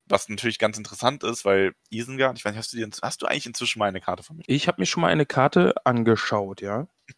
Was 0.07 0.29
natürlich 0.29 0.59
ganz 0.59 0.77
interessant 0.77 1.23
ist, 1.23 1.45
weil 1.45 1.73
Isengard, 1.89 2.37
ich 2.37 2.45
weiß 2.45 2.51
nicht, 2.51 2.59
hast 2.59 2.73
du, 2.73 2.77
dir, 2.77 2.87
hast 3.01 3.21
du 3.21 3.25
eigentlich 3.25 3.47
inzwischen 3.47 3.79
mal 3.79 3.87
eine 3.87 4.01
Karte 4.01 4.23
von 4.23 4.37
Mittelerde? 4.37 4.55
Ich 4.55 4.67
habe 4.67 4.79
mir 4.81 4.85
schon 4.85 5.01
mal 5.01 5.11
eine 5.11 5.25
Karte 5.25 5.73
angeschaut, 5.83 6.61
ja. 6.61 6.87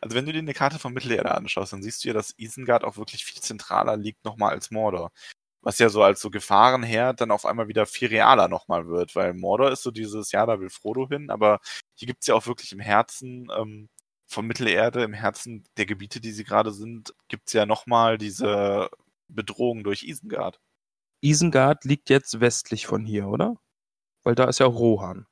Also 0.00 0.16
wenn 0.16 0.24
du 0.24 0.32
dir 0.32 0.38
eine 0.38 0.54
Karte 0.54 0.78
von 0.78 0.94
Mittelerde 0.94 1.34
anschaust, 1.34 1.74
dann 1.74 1.82
siehst 1.82 2.02
du 2.02 2.08
ja, 2.08 2.14
dass 2.14 2.32
Isengard 2.38 2.82
auch 2.82 2.96
wirklich 2.96 3.26
viel 3.26 3.42
zentraler 3.42 3.98
liegt 3.98 4.24
nochmal 4.24 4.52
als 4.52 4.70
Mordor 4.70 5.12
was 5.62 5.78
ja 5.78 5.88
so 5.88 6.02
als 6.02 6.20
so 6.20 6.30
Gefahrenherd 6.30 7.20
dann 7.20 7.30
auf 7.30 7.46
einmal 7.46 7.68
wieder 7.68 7.86
viel 7.86 8.08
realer 8.08 8.48
nochmal 8.48 8.86
wird, 8.88 9.14
weil 9.16 9.34
Mordor 9.34 9.70
ist 9.70 9.82
so 9.82 9.90
dieses, 9.90 10.32
ja, 10.32 10.46
da 10.46 10.60
will 10.60 10.70
Frodo 10.70 11.08
hin, 11.08 11.30
aber 11.30 11.60
hier 11.94 12.06
gibt's 12.06 12.26
ja 12.26 12.34
auch 12.34 12.46
wirklich 12.46 12.72
im 12.72 12.80
Herzen 12.80 13.48
ähm, 13.56 13.88
von 14.26 14.46
Mittelerde, 14.46 15.02
im 15.02 15.12
Herzen 15.12 15.64
der 15.76 15.86
Gebiete, 15.86 16.20
die 16.20 16.32
sie 16.32 16.44
gerade 16.44 16.72
sind, 16.72 17.14
gibt's 17.28 17.52
ja 17.52 17.66
nochmal 17.66 18.18
diese 18.18 18.88
Bedrohung 19.28 19.84
durch 19.84 20.02
Isengard. 20.04 20.60
Isengard 21.20 21.84
liegt 21.84 22.08
jetzt 22.10 22.40
westlich 22.40 22.86
von 22.86 23.04
hier, 23.04 23.28
oder? 23.28 23.56
Weil 24.22 24.34
da 24.34 24.44
ist 24.44 24.60
ja 24.60 24.66
auch 24.66 24.78
Rohan. 24.78 25.26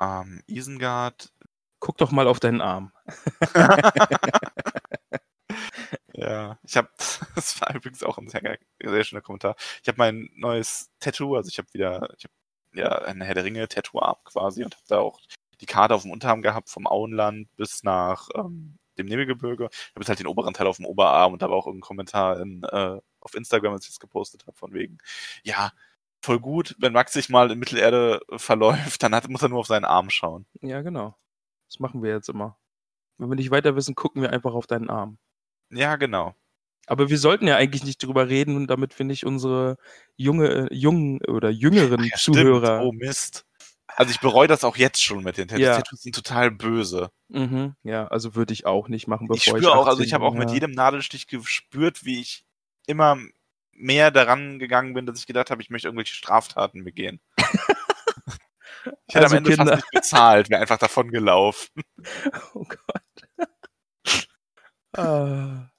Ähm, 0.00 0.42
Isengard. 0.46 1.32
Guck 1.80 1.98
doch 1.98 2.12
mal 2.12 2.28
auf 2.28 2.40
deinen 2.40 2.60
Arm. 2.60 2.92
Ja, 6.16 6.58
ich 6.62 6.76
habe, 6.76 6.88
das 7.34 7.60
war 7.60 7.74
übrigens 7.74 8.02
auch 8.02 8.18
ein 8.18 8.28
sehr, 8.28 8.58
sehr 9.04 9.10
schöner 9.10 9.22
Kommentar. 9.22 9.56
Ich 9.82 9.88
habe 9.88 9.98
mein 9.98 10.30
neues 10.34 10.90
Tattoo, 11.00 11.36
also 11.36 11.48
ich 11.48 11.58
habe 11.58 11.68
wieder, 11.72 12.08
ich 12.16 12.24
habe 12.24 12.34
ja 12.74 12.90
ein 13.02 13.20
Herr 13.20 13.34
der 13.34 13.44
Ringe 13.44 13.68
Tattoo-Arm 13.68 14.16
quasi 14.24 14.64
und 14.64 14.74
habe 14.74 14.84
da 14.88 14.98
auch 14.98 15.20
die 15.60 15.66
Karte 15.66 15.94
auf 15.94 16.02
dem 16.02 16.10
Unterarm 16.10 16.42
gehabt, 16.42 16.68
vom 16.68 16.86
Auenland 16.86 17.48
bis 17.56 17.82
nach 17.84 18.28
ähm, 18.34 18.78
dem 18.98 19.06
Nebelgebirge. 19.06 19.68
Ich 19.70 19.90
habe 19.90 20.00
jetzt 20.00 20.08
halt 20.08 20.18
den 20.18 20.26
oberen 20.26 20.54
Teil 20.54 20.66
auf 20.66 20.76
dem 20.76 20.86
Oberarm 20.86 21.32
und 21.32 21.42
habe 21.42 21.54
auch 21.54 21.66
irgendeinen 21.66 21.86
Kommentar 21.86 22.40
in, 22.40 22.62
äh, 22.64 23.00
auf 23.20 23.34
Instagram, 23.34 23.74
als 23.74 23.84
ich 23.84 23.92
es 23.92 24.00
gepostet 24.00 24.46
habe, 24.46 24.56
von 24.56 24.72
wegen, 24.72 24.98
ja, 25.42 25.72
voll 26.22 26.40
gut, 26.40 26.74
wenn 26.78 26.92
Max 26.92 27.12
sich 27.12 27.28
mal 27.28 27.50
in 27.50 27.58
Mittelerde 27.58 28.20
verläuft, 28.36 29.02
dann 29.02 29.14
hat, 29.14 29.28
muss 29.28 29.42
er 29.42 29.48
nur 29.50 29.60
auf 29.60 29.66
seinen 29.66 29.84
Arm 29.84 30.10
schauen. 30.10 30.46
Ja, 30.62 30.82
genau. 30.82 31.16
Das 31.68 31.80
machen 31.80 32.02
wir 32.02 32.12
jetzt 32.12 32.28
immer. 32.28 32.58
Wenn 33.18 33.28
wir 33.28 33.36
nicht 33.36 33.50
weiter 33.50 33.76
wissen, 33.76 33.94
gucken 33.94 34.22
wir 34.22 34.32
einfach 34.32 34.54
auf 34.54 34.66
deinen 34.66 34.90
Arm. 34.90 35.18
Ja, 35.70 35.96
genau. 35.96 36.34
Aber 36.86 37.08
wir 37.10 37.18
sollten 37.18 37.46
ja 37.46 37.56
eigentlich 37.56 37.84
nicht 37.84 38.02
drüber 38.02 38.28
reden, 38.28 38.66
damit 38.66 38.98
wir 38.98 39.06
nicht 39.06 39.24
unsere 39.24 39.76
junge, 40.16 40.68
äh, 40.70 40.74
jungen 40.74 41.20
oder 41.26 41.50
jüngeren 41.50 42.04
Ja, 42.04 42.16
Zuhörer. 42.16 42.78
Stimmt. 42.78 42.82
Oh 42.86 42.92
Mist. 42.92 43.46
Also 43.86 44.10
ich 44.10 44.20
bereue 44.20 44.48
das 44.48 44.64
auch 44.64 44.76
jetzt 44.76 45.02
schon 45.02 45.22
mit 45.22 45.36
den 45.38 45.48
Tattoos. 45.48 45.62
Ja. 45.66 45.76
Tattoos 45.76 46.02
sind 46.02 46.14
total 46.14 46.50
böse. 46.50 47.10
Mhm, 47.28 47.74
ja, 47.84 48.06
also 48.08 48.34
würde 48.34 48.52
ich 48.52 48.66
auch 48.66 48.88
nicht 48.88 49.06
machen, 49.06 49.28
bevor 49.28 49.36
ich 49.36 49.46
ich. 49.46 49.52
spüre 49.52 49.72
auch, 49.72 49.86
also 49.86 49.98
18 49.98 50.04
ich 50.06 50.12
habe 50.14 50.24
auch 50.24 50.34
mit 50.34 50.50
jedem 50.50 50.72
Nadelstich 50.72 51.26
gespürt, 51.28 52.04
wie 52.04 52.20
ich 52.20 52.44
immer 52.86 53.18
mehr 53.72 54.10
daran 54.10 54.58
gegangen 54.58 54.94
bin, 54.94 55.06
dass 55.06 55.18
ich 55.18 55.26
gedacht 55.26 55.50
habe, 55.50 55.62
ich 55.62 55.70
möchte 55.70 55.88
irgendwelche 55.88 56.14
Straftaten 56.14 56.84
begehen. 56.84 57.20
Ich 59.06 59.14
hätte 59.14 59.24
Also 59.24 59.36
am 59.36 59.38
Ende 59.38 59.50
Kinder. 59.50 59.64
fast 59.72 59.76
nicht 59.84 59.90
bezahlt, 59.92 60.50
wäre 60.50 60.60
einfach 60.60 60.78
davon 60.78 61.10
gelaufen. 61.10 61.68
Oh 62.54 62.64
Gott. 62.64 63.48
ah, 64.96 65.70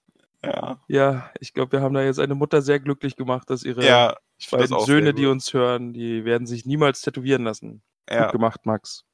Ja, 0.45 0.81
ja, 0.87 1.31
ich 1.39 1.53
glaube, 1.53 1.73
wir 1.73 1.81
haben 1.81 1.93
da 1.93 2.03
jetzt 2.03 2.19
eine 2.19 2.35
Mutter 2.35 2.61
sehr 2.61 2.79
glücklich 2.79 3.15
gemacht, 3.15 3.49
dass 3.49 3.63
ihre 3.63 3.85
ja 3.85 4.15
beiden 4.51 4.79
Söhne, 4.81 5.13
die 5.13 5.25
uns 5.27 5.53
hören, 5.53 5.93
die 5.93 6.25
werden 6.25 6.45
sich 6.47 6.65
niemals 6.65 7.01
tätowieren 7.01 7.43
lassen. 7.43 7.83
ja, 8.09 8.23
Gut 8.25 8.33
gemacht, 8.33 8.65
Max. 8.65 9.05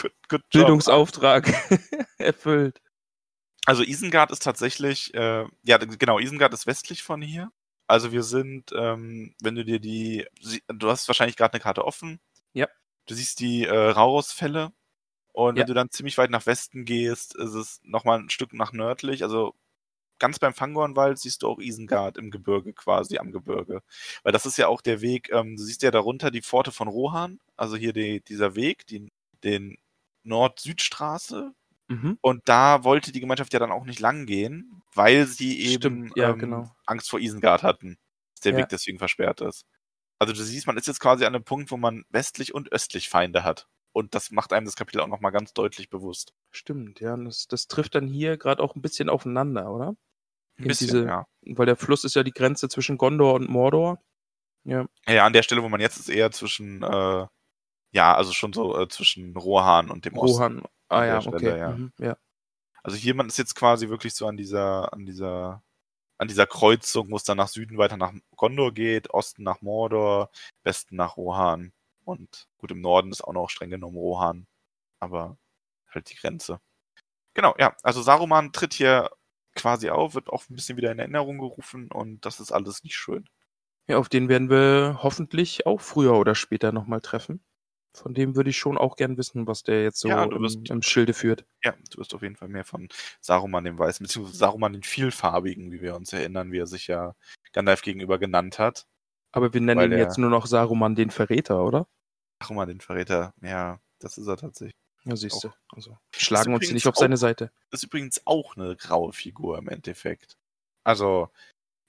good, 0.00 0.12
good. 0.28 0.48
Bildungsauftrag 0.50 1.46
erfüllt. 2.18 2.80
Also 3.66 3.82
Isengard 3.82 4.30
ist 4.30 4.42
tatsächlich, 4.42 5.12
äh, 5.14 5.44
ja 5.62 5.76
genau, 5.78 6.18
Isengard 6.18 6.52
ist 6.54 6.66
westlich 6.66 7.02
von 7.02 7.20
hier. 7.22 7.50
Also 7.86 8.12
wir 8.12 8.22
sind, 8.22 8.70
ähm, 8.74 9.34
wenn 9.42 9.54
du 9.56 9.64
dir 9.64 9.80
die, 9.80 10.26
du 10.68 10.88
hast 10.90 11.08
wahrscheinlich 11.08 11.36
gerade 11.36 11.54
eine 11.54 11.60
Karte 11.60 11.84
offen. 11.84 12.20
Ja. 12.52 12.68
Du 13.06 13.14
siehst 13.14 13.40
die 13.40 13.64
äh, 13.66 13.74
Raurus-Fälle 13.90 14.72
und 15.32 15.56
Ja. 15.56 15.60
wenn 15.62 15.66
du 15.68 15.74
dann 15.74 15.90
ziemlich 15.90 16.16
weit 16.16 16.30
nach 16.30 16.46
Westen 16.46 16.84
gehst, 16.84 17.34
ist 17.36 17.54
es 17.54 17.80
nochmal 17.82 18.20
ein 18.20 18.30
Stück 18.30 18.52
nach 18.54 18.72
nördlich. 18.72 19.22
Also 19.24 19.54
ganz 20.20 20.38
beim 20.38 20.54
Fangornwald 20.54 21.18
siehst 21.18 21.42
du 21.42 21.48
auch 21.48 21.58
Isengard 21.60 22.16
im 22.18 22.30
Gebirge 22.30 22.72
quasi 22.72 23.18
am 23.18 23.32
Gebirge. 23.32 23.82
Weil 24.22 24.32
das 24.32 24.46
ist 24.46 24.58
ja 24.58 24.68
auch 24.68 24.82
der 24.82 25.00
Weg, 25.00 25.30
ähm, 25.32 25.56
du 25.56 25.62
siehst 25.64 25.82
ja 25.82 25.90
darunter 25.90 26.30
die 26.30 26.42
Pforte 26.42 26.70
von 26.72 26.88
Rohan, 26.88 27.40
also 27.56 27.76
hier 27.76 27.92
die, 27.92 28.22
dieser 28.22 28.54
Weg, 28.54 28.86
die, 28.86 29.10
den 29.44 29.76
Nord-Süd-Straße, 30.24 31.52
Mhm. 31.88 32.18
und 32.20 32.42
da 32.48 32.84
wollte 32.84 33.10
die 33.10 33.18
Gemeinschaft 33.20 33.52
ja 33.52 33.58
dann 33.58 33.72
auch 33.72 33.84
nicht 33.84 33.98
lang 33.98 34.24
gehen, 34.26 34.80
weil 34.94 35.26
sie 35.26 35.58
eben 35.60 36.10
Stimmt, 36.10 36.16
ja, 36.16 36.30
ähm, 36.30 36.38
genau. 36.38 36.70
Angst 36.86 37.10
vor 37.10 37.18
Isengard 37.18 37.64
hatten, 37.64 37.98
dass 38.34 38.42
der 38.42 38.52
Ja. 38.52 38.58
Weg 38.58 38.68
deswegen 38.68 38.98
versperrt 39.00 39.40
ist. 39.40 39.66
Also 40.20 40.32
du 40.34 40.40
siehst, 40.42 40.66
man 40.68 40.76
ist 40.76 40.86
jetzt 40.86 41.00
quasi 41.00 41.24
an 41.24 41.34
einem 41.34 41.44
Punkt, 41.44 41.70
wo 41.72 41.76
man 41.76 42.04
westlich 42.10 42.54
und 42.54 42.70
östlich 42.72 43.08
Feinde 43.08 43.42
hat. 43.44 43.66
Und 43.92 44.14
das 44.14 44.30
macht 44.30 44.52
einem 44.52 44.66
das 44.66 44.76
Kapitel 44.76 45.00
auch 45.00 45.08
nochmal 45.08 45.32
ganz 45.32 45.52
deutlich 45.52 45.90
bewusst. 45.90 46.32
Stimmt, 46.50 47.00
ja. 47.00 47.14
und 47.14 47.24
Das, 47.24 47.48
das 47.48 47.66
trifft 47.66 47.96
dann 47.96 48.06
hier 48.06 48.36
gerade 48.36 48.62
auch 48.62 48.76
ein 48.76 48.82
bisschen 48.82 49.08
aufeinander, 49.08 49.70
oder? 49.72 49.96
Ein 50.58 50.62
In 50.64 50.68
bisschen, 50.68 50.86
diese- 50.88 51.04
ja. 51.06 51.26
Weil 51.42 51.66
der 51.66 51.76
Fluss 51.76 52.04
ist 52.04 52.14
ja 52.14 52.22
die 52.22 52.32
Grenze 52.32 52.68
zwischen 52.68 52.98
Gondor 52.98 53.34
und 53.34 53.48
Mordor. 53.48 53.98
Ja, 54.64 54.86
Ja, 55.08 55.24
an 55.24 55.32
der 55.32 55.42
Stelle, 55.42 55.62
wo 55.62 55.68
man 55.70 55.80
jetzt 55.80 55.98
ist, 55.98 56.10
eher 56.10 56.30
zwischen, 56.32 56.82
äh, 56.82 57.26
ja, 57.92 58.14
also 58.14 58.32
schon 58.32 58.52
so 58.52 58.78
äh, 58.78 58.88
zwischen 58.88 59.34
Rohan 59.36 59.90
und 59.90 60.04
dem 60.04 60.18
Osten. 60.18 60.36
Rohan. 60.36 60.62
Ah 60.88 60.98
an 61.00 61.06
ja, 61.06 61.18
der 61.20 61.28
okay. 61.28 61.38
Stelle, 61.38 61.58
ja. 61.58 61.70
Mhm, 61.70 61.92
ja. 61.98 62.16
Also 62.82 62.96
hier 62.98 63.14
man 63.14 63.26
ist 63.28 63.38
jetzt 63.38 63.54
quasi 63.54 63.88
wirklich 63.88 64.14
so 64.14 64.26
an 64.26 64.36
dieser, 64.36 64.92
an 64.92 65.06
dieser, 65.06 65.62
an 66.18 66.28
dieser 66.28 66.46
Kreuzung, 66.46 67.10
wo 67.10 67.16
es 67.16 67.24
dann 67.24 67.38
nach 67.38 67.48
Süden 67.48 67.78
weiter 67.78 67.96
nach 67.96 68.12
Gondor 68.36 68.72
geht, 68.72 69.10
Osten 69.10 69.42
nach 69.44 69.62
Mordor, 69.62 70.30
Westen 70.62 70.96
nach 70.96 71.16
Rohan. 71.16 71.72
Und 72.04 72.48
gut, 72.58 72.70
im 72.70 72.80
Norden 72.82 73.10
ist 73.12 73.22
auch 73.22 73.32
noch 73.32 73.48
streng 73.48 73.70
genommen 73.70 73.96
Rohan. 73.96 74.46
Aber 74.98 75.38
halt 75.88 76.10
die 76.10 76.16
Grenze. 76.16 76.60
Genau, 77.34 77.54
ja. 77.58 77.74
Also 77.82 78.02
Saruman 78.02 78.52
tritt 78.52 78.74
hier 78.74 79.10
quasi 79.54 79.90
auf, 79.90 80.14
wird 80.14 80.28
auch 80.30 80.44
ein 80.48 80.54
bisschen 80.56 80.76
wieder 80.76 80.92
in 80.92 80.98
Erinnerung 80.98 81.38
gerufen 81.38 81.90
und 81.90 82.24
das 82.26 82.40
ist 82.40 82.52
alles 82.52 82.82
nicht 82.84 82.96
schön. 82.96 83.28
Ja, 83.88 83.98
auf 83.98 84.08
den 84.08 84.28
werden 84.28 84.50
wir 84.50 85.00
hoffentlich 85.02 85.66
auch 85.66 85.80
früher 85.80 86.14
oder 86.14 86.34
später 86.34 86.72
nochmal 86.72 87.00
treffen. 87.00 87.42
Von 87.92 88.14
dem 88.14 88.36
würde 88.36 88.50
ich 88.50 88.56
schon 88.58 88.78
auch 88.78 88.94
gern 88.94 89.16
wissen, 89.16 89.48
was 89.48 89.64
der 89.64 89.82
jetzt 89.82 89.98
so 89.98 90.08
Ja, 90.08 90.24
du 90.26 90.36
im, 90.36 90.42
wirst- 90.42 90.70
im 90.70 90.80
Schilde 90.82 91.12
führt. 91.12 91.44
Ja, 91.64 91.74
du 91.90 91.98
wirst 91.98 92.14
auf 92.14 92.22
jeden 92.22 92.36
Fall 92.36 92.48
mehr 92.48 92.64
von 92.64 92.88
Saruman 93.20 93.64
dem 93.64 93.78
Weißen, 93.78 94.04
beziehungsweise 94.04 94.38
Saruman 94.38 94.72
den 94.72 94.84
Vielfarbigen, 94.84 95.72
wie 95.72 95.80
wir 95.80 95.96
uns 95.96 96.12
erinnern, 96.12 96.52
wie 96.52 96.58
er 96.58 96.68
sich 96.68 96.86
ja 96.86 97.14
Gandalf 97.52 97.82
gegenüber 97.82 98.18
genannt 98.20 98.60
hat. 98.60 98.86
Aber 99.32 99.52
wir 99.52 99.60
nennen 99.60 99.80
ihn 99.82 99.96
jetzt 99.96 100.18
nur 100.18 100.30
noch 100.30 100.46
Saruman 100.46 100.94
den 100.94 101.10
Verräter, 101.10 101.64
oder? 101.64 101.88
Saruman 102.42 102.68
den 102.68 102.80
Verräter, 102.80 103.32
ja, 103.42 103.80
das 103.98 104.18
ist 104.18 104.26
er 104.26 104.36
tatsächlich. 104.36 104.74
Ja, 105.04 105.16
siehst 105.16 105.42
du. 105.44 105.50
Also, 105.70 105.96
schlagen 106.14 106.52
uns 106.54 106.70
nicht 106.70 106.86
auf 106.86 106.94
auch- 106.96 107.00
seine 107.00 107.16
Seite. 107.16 107.50
ist 107.70 107.84
übrigens 107.84 108.20
auch 108.26 108.56
eine 108.56 108.76
graue 108.76 109.12
Figur 109.12 109.58
im 109.58 109.68
Endeffekt. 109.68 110.36
Also, 110.84 111.30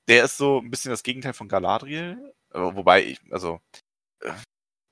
der 0.08 0.24
ist 0.26 0.38
so 0.38 0.60
ein 0.60 0.70
bisschen 0.72 0.92
das 0.92 1.04
Gegenteil 1.04 1.34
von 1.34 1.48
Galadriel. 1.50 2.34
äh, 2.54 2.60
Wobei, 2.60 3.04
ich, 3.06 3.20
also, 3.32 3.62
äh, 4.22 4.34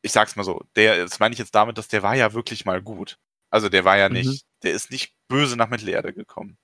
ich 0.02 0.12
sag's 0.14 0.36
mal 0.36 0.44
so, 0.44 0.64
der, 0.76 0.98
das 1.04 1.20
meine 1.20 1.34
ich 1.34 1.40
jetzt 1.40 1.56
damit, 1.56 1.78
dass 1.78 1.88
der 1.90 2.04
war 2.04 2.16
ja 2.16 2.34
wirklich 2.34 2.66
mal 2.66 2.82
gut. 2.82 3.18
Also, 3.52 3.70
der 3.70 3.86
war 3.86 3.98
ja 3.98 4.08
Mhm. 4.10 4.16
nicht, 4.16 4.46
der 4.64 4.74
ist 4.74 4.92
nicht 4.92 5.14
böse 5.30 5.56
nach 5.58 5.70
Mittelerde 5.70 6.14
gekommen. 6.14 6.58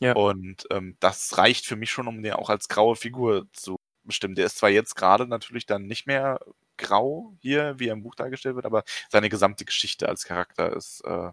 Ja. 0.00 0.12
Und 0.14 0.66
ähm, 0.70 0.96
das 1.00 1.36
reicht 1.38 1.66
für 1.66 1.76
mich 1.76 1.90
schon, 1.90 2.06
um 2.08 2.22
den 2.22 2.32
auch 2.34 2.50
als 2.50 2.68
graue 2.68 2.96
Figur 2.96 3.46
zu 3.52 3.76
bestimmen. 4.06 4.34
Der 4.36 4.46
ist 4.46 4.58
zwar 4.58 4.70
jetzt 4.70 4.94
gerade 4.94 5.26
natürlich 5.26 5.66
dann 5.66 5.86
nicht 5.86 6.06
mehr 6.06 6.38
grau 6.78 7.34
hier, 7.40 7.78
wie 7.78 7.88
er 7.88 7.92
im 7.92 8.02
Buch 8.02 8.14
dargestellt 8.14 8.54
wird, 8.54 8.66
aber 8.66 8.84
seine 9.10 9.28
gesamte 9.28 9.64
Geschichte 9.64 10.08
als 10.08 10.24
Charakter 10.24 10.74
ist 10.74 11.02
äh, 11.04 11.30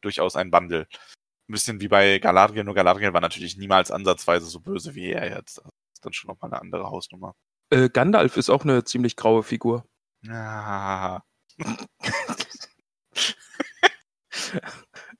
durchaus 0.00 0.36
ein 0.36 0.52
Wandel 0.52 0.86
ein 1.48 1.52
bisschen 1.52 1.80
wie 1.80 1.88
bei 1.88 2.18
Galadriel, 2.18 2.64
nur 2.64 2.74
Galadriel 2.74 3.12
war 3.12 3.20
natürlich 3.20 3.56
niemals 3.56 3.92
ansatzweise 3.92 4.46
so 4.46 4.60
böse 4.60 4.94
wie 4.94 5.12
er 5.12 5.30
jetzt. 5.30 5.58
Das 5.58 5.66
ist 5.94 6.04
dann 6.04 6.12
schon 6.12 6.28
nochmal 6.28 6.52
eine 6.52 6.60
andere 6.60 6.90
Hausnummer. 6.90 7.34
Äh, 7.70 7.88
Gandalf 7.88 8.36
ist 8.36 8.50
auch 8.50 8.64
eine 8.64 8.84
ziemlich 8.84 9.16
graue 9.16 9.42
Figur. 9.42 9.84
Ah, 10.28 11.20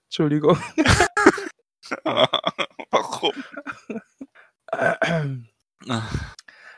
Entschuldigung. 0.04 0.58
warum? 2.90 3.32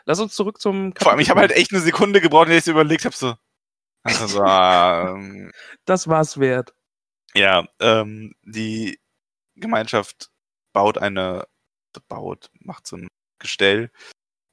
Lass 0.08 0.20
uns 0.20 0.34
zurück 0.34 0.58
zum 0.58 0.94
Vor 0.96 1.10
allem, 1.10 1.20
ich 1.20 1.28
habe 1.28 1.40
halt 1.40 1.52
echt 1.52 1.70
eine 1.70 1.82
Sekunde 1.82 2.22
gebraucht, 2.22 2.44
in 2.44 2.50
der 2.52 2.58
ich 2.58 2.64
so 2.64 2.70
überlegt 2.70 3.04
habe, 3.04 3.14
so. 3.14 3.34
Also, 4.02 4.42
ähm, 4.44 5.52
Das 5.84 6.08
war's 6.08 6.40
wert. 6.40 6.72
ja, 7.34 7.68
ähm, 7.78 8.34
die 8.42 8.98
Gemeinschaft 9.56 10.30
baut 10.72 10.96
eine, 10.96 11.46
baut, 12.08 12.50
macht 12.54 12.86
so 12.86 12.96
ein 12.96 13.08
Gestell 13.38 13.90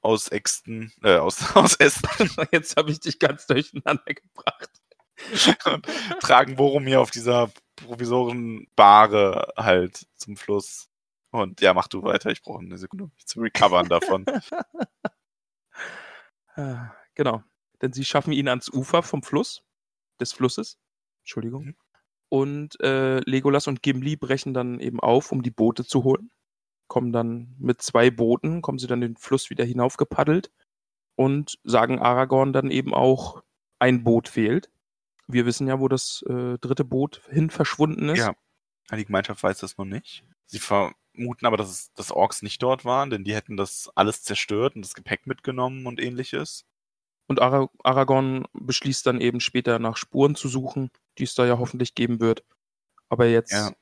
aus 0.02 0.28
Äxten, 0.28 0.92
äh, 1.04 1.16
aus, 1.20 1.40
aus 1.56 1.76
Ästen 1.78 2.30
Jetzt 2.52 2.76
habe 2.76 2.92
ich 2.92 3.00
dich 3.00 3.18
ganz 3.18 3.48
durcheinander 3.48 4.14
gebracht. 4.14 4.70
und 5.68 5.88
tragen 6.20 6.58
Boromir 6.58 7.00
auf 7.00 7.12
dieser 7.12 7.50
provisoren 7.78 8.68
Bahre 8.76 9.54
halt 9.56 10.06
zum 10.18 10.36
Fluss. 10.36 10.90
Und 11.32 11.62
ja, 11.62 11.74
mach 11.74 11.88
du 11.88 12.04
weiter, 12.04 12.30
ich 12.30 12.42
brauche 12.42 12.62
eine 12.62 12.78
Sekunde, 12.78 13.06
um 13.06 13.12
mich 13.16 13.26
zu 13.26 13.40
recovern 13.40 13.88
davon. 13.88 14.26
Ah, 16.56 16.92
Genau. 17.16 17.44
Denn 17.82 17.94
sie 17.94 18.06
schaffen 18.06 18.34
ihn 18.34 18.48
ans 18.48 18.70
Ufer 18.70 19.02
vom 19.04 19.24
Fluss, 19.24 19.64
des 20.20 20.34
Flusses. 20.34 20.78
Entschuldigung. 21.22 21.66
Mhm. 21.66 21.76
Und 22.30 22.80
äh, 22.82 23.20
Legolas 23.20 23.68
und 23.68 23.82
Gimli 23.82 24.16
brechen 24.16 24.54
dann 24.54 24.80
eben 24.80 25.00
auf, 25.00 25.32
um 25.32 25.42
die 25.42 25.52
Boote 25.52 25.86
zu 25.86 26.04
holen. 26.04 26.32
Kommen 26.88 27.12
dann 27.12 27.56
mit 27.58 27.82
zwei 27.82 28.12
Booten, 28.12 28.62
kommen 28.62 28.78
sie 28.78 28.88
dann 28.88 29.02
den 29.02 29.16
Fluss 29.16 29.50
wieder 29.50 29.64
hinaufgepaddelt 29.64 30.52
und 31.16 31.58
sagen 31.64 32.00
Aragorn 32.00 32.54
dann 32.54 32.72
eben 32.72 32.94
auch, 32.94 33.44
ein 33.80 34.04
Boot 34.04 34.30
fehlt. 34.30 34.70
Wir 35.28 35.46
wissen 35.46 35.68
ja, 35.68 35.80
wo 35.80 35.88
das 35.88 36.24
äh, 36.30 36.58
dritte 36.60 36.86
Boot 36.86 37.22
hin 37.30 37.50
verschwunden 37.50 38.10
ist. 38.10 38.20
Ja. 38.20 38.36
Die 38.96 39.06
Gemeinschaft 39.06 39.44
weiß 39.44 39.60
das 39.60 39.78
noch 39.78 39.86
nicht. 39.86 40.24
Sie 40.46 40.60
vermuten 41.16 41.46
aber, 41.46 41.58
dass, 41.58 41.70
es, 41.70 41.94
dass 41.94 42.12
Orks 42.12 42.42
nicht 42.42 42.62
dort 42.64 42.86
waren, 42.86 43.10
denn 43.10 43.24
die 43.24 43.36
hätten 43.36 43.58
das 43.58 43.90
alles 43.96 44.24
zerstört 44.24 44.76
und 44.76 44.84
das 44.84 44.96
Gepäck 44.96 45.28
mitgenommen 45.28 45.88
und 45.88 46.00
ähnliches. 46.02 46.66
Und 47.28 47.42
Ara 47.42 47.70
Aragorn 47.84 48.46
beschließt 48.54 49.06
dann 49.08 49.22
eben 49.22 49.40
später 49.40 49.80
nach 49.80 49.98
Spuren 49.98 50.36
zu 50.36 50.48
suchen, 50.48 50.92
die 51.18 51.24
es 51.24 51.36
da 51.36 51.46
ja 51.46 51.58
hoffentlich 51.60 51.96
geben 51.96 52.20
wird. 52.20 52.44
Aber 53.10 53.28
jetzt 53.28 53.54
Ja. 53.54 53.74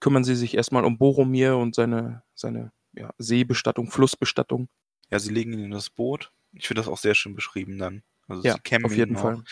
kümmern 0.00 0.24
sie 0.24 0.36
sich 0.36 0.54
erstmal 0.54 0.84
um 0.84 0.98
Boromir 0.98 1.56
und 1.56 1.74
seine, 1.74 2.22
seine 2.34 2.72
ja, 2.94 3.12
Seebestattung, 3.18 3.90
Flussbestattung. 3.90 4.68
Ja, 5.10 5.18
sie 5.18 5.32
legen 5.32 5.52
ihn 5.52 5.60
in 5.64 5.70
das 5.70 5.90
Boot. 5.90 6.32
Ich 6.52 6.66
finde 6.68 6.80
das 6.82 6.88
auch 6.88 6.98
sehr 6.98 7.14
schön 7.14 7.34
beschrieben 7.34 7.78
dann. 7.78 8.02
Also 8.28 8.42
Ja, 8.42 8.54
sie 8.54 8.60
kämmen 8.60 8.86
auf 8.86 8.96
jeden 8.96 9.14
noch. 9.14 9.22
Fall. 9.22 9.42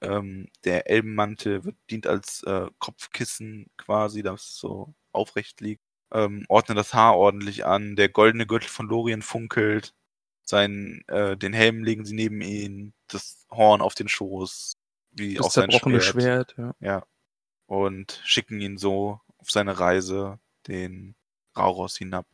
Ähm, 0.00 0.48
der 0.64 0.88
Elbenmantel 0.90 1.64
wird, 1.64 1.76
dient 1.90 2.06
als 2.06 2.42
äh, 2.44 2.68
Kopfkissen 2.78 3.66
quasi, 3.76 4.22
das 4.22 4.42
es 4.50 4.56
so 4.58 4.94
aufrecht 5.12 5.60
liegt. 5.60 5.82
Ähm, 6.12 6.44
ordnen 6.48 6.76
das 6.76 6.94
Haar 6.94 7.16
ordentlich 7.16 7.66
an. 7.66 7.96
Der 7.96 8.08
goldene 8.08 8.46
Gürtel 8.46 8.68
von 8.68 8.88
Lorien 8.88 9.22
funkelt. 9.22 9.94
Sein, 10.42 11.02
äh, 11.08 11.36
den 11.36 11.52
Helm 11.52 11.84
legen 11.84 12.04
sie 12.04 12.14
neben 12.14 12.40
ihn. 12.40 12.94
Das 13.08 13.46
Horn 13.50 13.80
auf 13.82 13.94
den 13.94 14.08
Schoß. 14.08 14.76
Wie 15.10 15.34
Das 15.34 15.46
auch 15.46 15.50
sein 15.50 15.70
Schwert. 15.70 16.02
Schwert. 16.02 16.54
ja. 16.56 16.74
Ja. 16.80 17.06
Und 17.66 18.20
schicken 18.24 18.60
ihn 18.60 18.78
so 18.78 19.20
auf 19.38 19.50
seine 19.50 19.78
Reise 19.78 20.38
den 20.66 21.14
Rauros 21.56 21.96
hinab. 21.96 22.26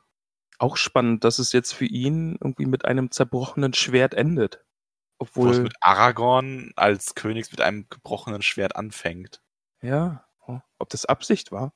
Auch 0.59 0.77
spannend, 0.77 1.25
dass 1.25 1.41
es 1.41 1.53
jetzt 1.53 1.73
für 1.73 1.87
ihn 1.87 2.37
irgendwie 2.41 2.67
mit 2.67 2.85
einem 2.85 3.11
zerbrochenen 3.11 3.75
Schwert 3.75 4.15
endet. 4.15 4.65
Wo 5.19 5.25
es 5.25 5.31
Obwohl, 5.31 5.61
mit 5.63 5.75
Aragorn 5.81 6.73
als 6.77 7.15
Königs 7.15 7.51
mit 7.51 7.61
einem 7.61 7.87
gebrochenen 7.89 8.43
Schwert 8.43 8.77
anfängt. 8.77 9.43
ja, 9.83 10.25
oh, 10.47 10.61
ob 10.79 10.91
das 10.91 11.07
Absicht 11.07 11.51
war? 11.51 11.73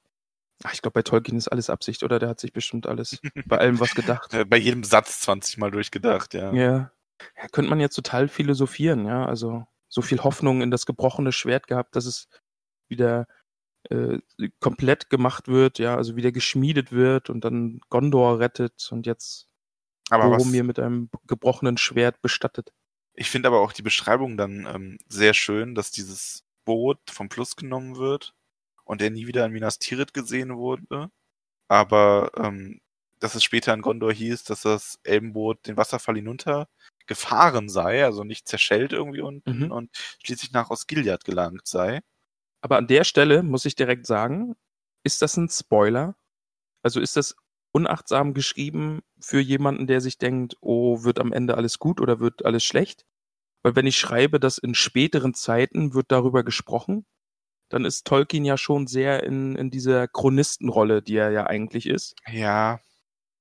Ach, 0.65 0.73
ich 0.73 0.83
glaube, 0.83 0.95
bei 0.95 1.03
Tolkien 1.03 1.39
ist 1.39 1.49
alles 1.49 1.71
Absicht, 1.71 2.03
oder? 2.03 2.19
Der 2.19 2.29
hat 2.29 2.41
sich 2.41 2.53
bestimmt 2.53 2.87
alles 2.87 3.21
bei 3.47 3.59
allem 3.59 3.79
was 3.79 3.95
gedacht. 3.95 4.35
Äh, 4.35 4.45
Bei 4.45 4.57
jedem 4.57 4.83
Satz 4.85 5.21
20 5.21 5.59
Mal 5.59 5.71
durchgedacht, 5.71 6.35
ja. 6.35 6.53
Ja. 6.53 6.93
ja. 7.37 7.49
Könnte 7.53 7.71
man 7.71 7.81
jetzt 7.81 7.95
total 7.95 8.29
philosophieren, 8.29 9.07
ja. 9.07 9.25
Also 9.25 9.67
so 9.89 10.03
viel 10.03 10.23
Hoffnung 10.23 10.61
in 10.61 10.71
das 10.71 10.85
gebrochene 10.87 11.33
Schwert 11.33 11.67
gehabt, 11.67 11.95
dass 11.97 12.07
es 12.07 12.29
wieder 12.89 13.27
äh, 13.91 14.19
komplett 14.61 15.11
gemacht 15.11 15.49
wird, 15.49 15.79
ja, 15.79 15.97
also 15.97 16.17
wieder 16.17 16.33
geschmiedet 16.33 16.93
wird 16.93 17.31
und 17.31 17.45
dann 17.45 17.81
Gondor 17.89 18.41
rettet 18.41 18.89
und 18.91 19.07
jetzt 19.07 19.49
Aber 20.11 20.31
was, 20.31 20.39
Boromir 20.39 20.65
mit 20.65 20.79
einem 20.79 21.09
gebrochenen 21.27 21.79
Schwert 21.79 22.21
bestattet. 22.21 22.73
ich 23.15 23.31
finde 23.31 23.49
aber 23.49 23.61
auch 23.61 23.73
die 23.73 23.83
Beschreibung 23.83 24.37
dann 24.37 24.67
ähm, 24.67 24.99
sehr 25.09 25.33
schön, 25.35 25.75
dass 25.75 25.91
dieses 25.91 26.45
Boot 26.65 26.99
vom 27.11 27.31
Fluss 27.31 27.57
genommen 27.57 27.97
wird 27.97 28.35
und 28.89 29.03
er 29.03 29.11
nie 29.11 29.27
wieder 29.29 29.47
in 29.47 29.53
Minas 29.53 29.79
Tirith 29.79 30.15
gesehen 30.15 30.57
wurde. 30.57 31.11
Aber 31.69 32.31
ähm, 32.37 32.81
dass 33.21 33.35
es 33.35 33.45
später 33.45 33.75
in 33.75 33.83
Gondor 33.83 34.13
hieß, 34.13 34.45
dass 34.45 34.63
das 34.63 34.99
Elbenboot 35.05 35.67
den 35.67 35.77
Wasserfall 35.77 36.17
hinunter 36.17 36.69
gefahren 37.07 37.69
sei, 37.69 38.05
also 38.05 38.25
nicht 38.25 38.49
zerschellt 38.49 38.93
irgendwie 38.93 39.23
unten 39.23 39.67
Mhm. 39.67 39.73
und 39.73 39.91
schließlich 40.25 40.53
nach 40.53 40.71
Osgiliath 40.71 41.25
gelangt 41.25 41.67
sei. 41.67 42.01
Aber 42.63 42.79
an 42.79 42.87
der 42.89 43.05
Stelle 43.05 43.43
muss 43.43 43.65
ich 43.67 43.77
direkt 43.77 44.07
sagen, 44.07 44.57
ist 45.05 45.23
das 45.23 45.37
ein 45.37 45.49
Spoiler? 45.51 46.17
Also 46.83 47.01
ist 47.01 47.17
das 47.17 47.37
unachtsam 47.73 48.35
geschrieben 48.35 49.03
für 49.21 49.41
jemanden, 49.41 49.87
der 49.87 50.01
sich 50.01 50.19
denkt, 50.19 50.57
oh, 50.61 51.05
wird 51.05 51.19
am 51.21 51.33
Ende 51.33 51.57
alles 51.57 51.79
gut 51.79 52.01
oder 52.01 52.21
wird 52.21 52.45
alles 52.45 52.65
schlecht? 52.65 53.05
Weil 53.65 53.77
wenn 53.77 53.87
ich 53.87 53.99
schreibe, 53.99 54.41
dass 54.41 54.59
in 54.59 54.75
späteren 54.75 55.35
Zeiten 55.35 55.95
wird 55.95 56.13
darüber 56.13 56.45
gesprochen, 56.45 57.07
dann 57.69 57.85
ist 57.85 58.07
Tolkien 58.07 58.45
ja 58.45 58.57
schon 58.57 58.87
sehr 58.87 59.23
in, 59.23 59.57
in 59.57 59.71
dieser 59.71 60.09
Chronistenrolle, 60.09 61.03
die 61.03 61.17
er 61.17 61.31
ja 61.31 61.47
eigentlich 61.47 61.87
ist. 61.87 62.17
Ja, 62.27 62.81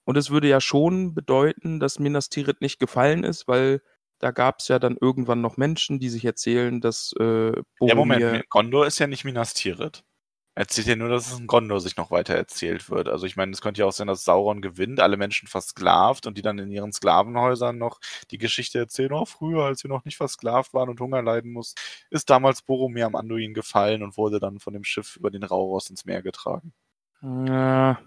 Und 0.06 0.18
es 0.18 0.30
würde 0.30 0.48
ja 0.48 0.62
schon 0.62 1.14
bedeuten, 1.14 1.80
dass 1.80 2.00
Minas 2.00 2.30
Tirith 2.30 2.62
nicht 2.62 2.80
gefallen 2.80 3.24
ist, 3.24 3.48
weil 3.48 3.82
da 4.20 4.32
gab 4.32 4.60
es 4.60 4.68
ja 4.68 4.80
dann 4.80 4.98
irgendwann 5.00 5.42
noch 5.42 5.58
Menschen, 5.58 6.00
die 6.00 6.10
sich 6.10 6.26
erzählen, 6.26 6.82
dass 6.82 7.14
äh, 7.20 7.48
ja 7.48 7.62
Boromir... 7.78 8.20
Moment, 8.20 8.50
Gondor 8.50 8.88
ist 8.88 9.00
ja 9.00 9.08
nicht 9.08 9.26
Minas 9.26 9.54
Tirith. 9.54 10.04
Er 10.58 10.62
erzählt 10.62 10.88
ja 10.88 10.96
nur, 10.96 11.10
dass 11.10 11.32
es 11.32 11.38
in 11.40 11.46
Gondor 11.46 11.80
sich 11.80 11.98
noch 11.98 12.10
weiter 12.10 12.34
erzählt 12.34 12.90
wird. 12.90 13.08
Also 13.10 13.28
ich 13.28 13.36
meine, 13.36 13.52
es 13.52 13.62
könnte 13.62 13.82
ja 13.82 13.86
auch 13.86 13.92
sein, 13.92 14.08
dass 14.08 14.24
Sauron 14.24 14.60
gewinnt, 14.60 15.00
alle 15.00 15.16
Menschen 15.16 15.48
versklavt 15.48 16.26
und 16.26 16.36
die 16.36 16.42
dann 16.42 16.58
in 16.58 16.72
ihren 16.72 16.92
Sklavenhäusern 16.92 17.78
noch 17.78 18.00
die 18.32 18.40
Geschichte 18.40 18.80
erzählen, 18.80 19.14
oh, 19.14 19.26
früher, 19.26 19.66
als 19.66 19.84
wir 19.84 19.90
noch 19.90 20.04
nicht 20.04 20.18
versklavt 20.18 20.74
waren 20.74 20.90
und 20.90 21.00
Hunger 21.00 21.22
leiden 21.22 21.52
mussten, 21.52 21.80
ist 22.10 22.32
damals 22.32 22.64
Boromir 22.64 23.06
am 23.06 23.16
Anduin 23.16 23.54
gefallen 23.54 24.02
und 24.02 24.18
wurde 24.18 24.40
dann 24.40 24.60
von 24.60 24.74
dem 24.74 24.84
Schiff 24.84 25.16
über 25.18 25.30
den 25.30 25.44
Rauros 25.44 25.92
ins 25.92 26.06
Meer 26.06 26.24
getragen. 26.24 26.74
Ja, 27.22 28.00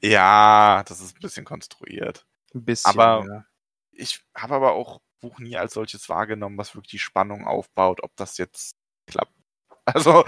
Ja, 0.00 0.82
das 0.88 1.00
ist 1.02 1.14
ein 1.16 1.20
bisschen 1.20 1.44
konstruiert. 1.44 2.26
ein 2.54 2.64
bisschen. 2.64 2.88
Aber- 2.98 3.26
ja. 3.28 3.44
Ich 3.90 4.24
habe 4.34 4.54
aber 4.54 4.72
auch 4.72 5.02
Buch 5.20 5.38
nie 5.40 5.58
als 5.58 5.74
solches 5.74 6.08
wahrgenommen, 6.08 6.56
was 6.56 6.74
wirklich 6.74 6.92
die 6.92 6.98
Spannung 6.98 7.46
aufbaut, 7.46 8.02
ob 8.02 8.16
das 8.16 8.38
jetzt 8.38 8.76
klappt. 9.06 9.34
Also, 9.94 10.24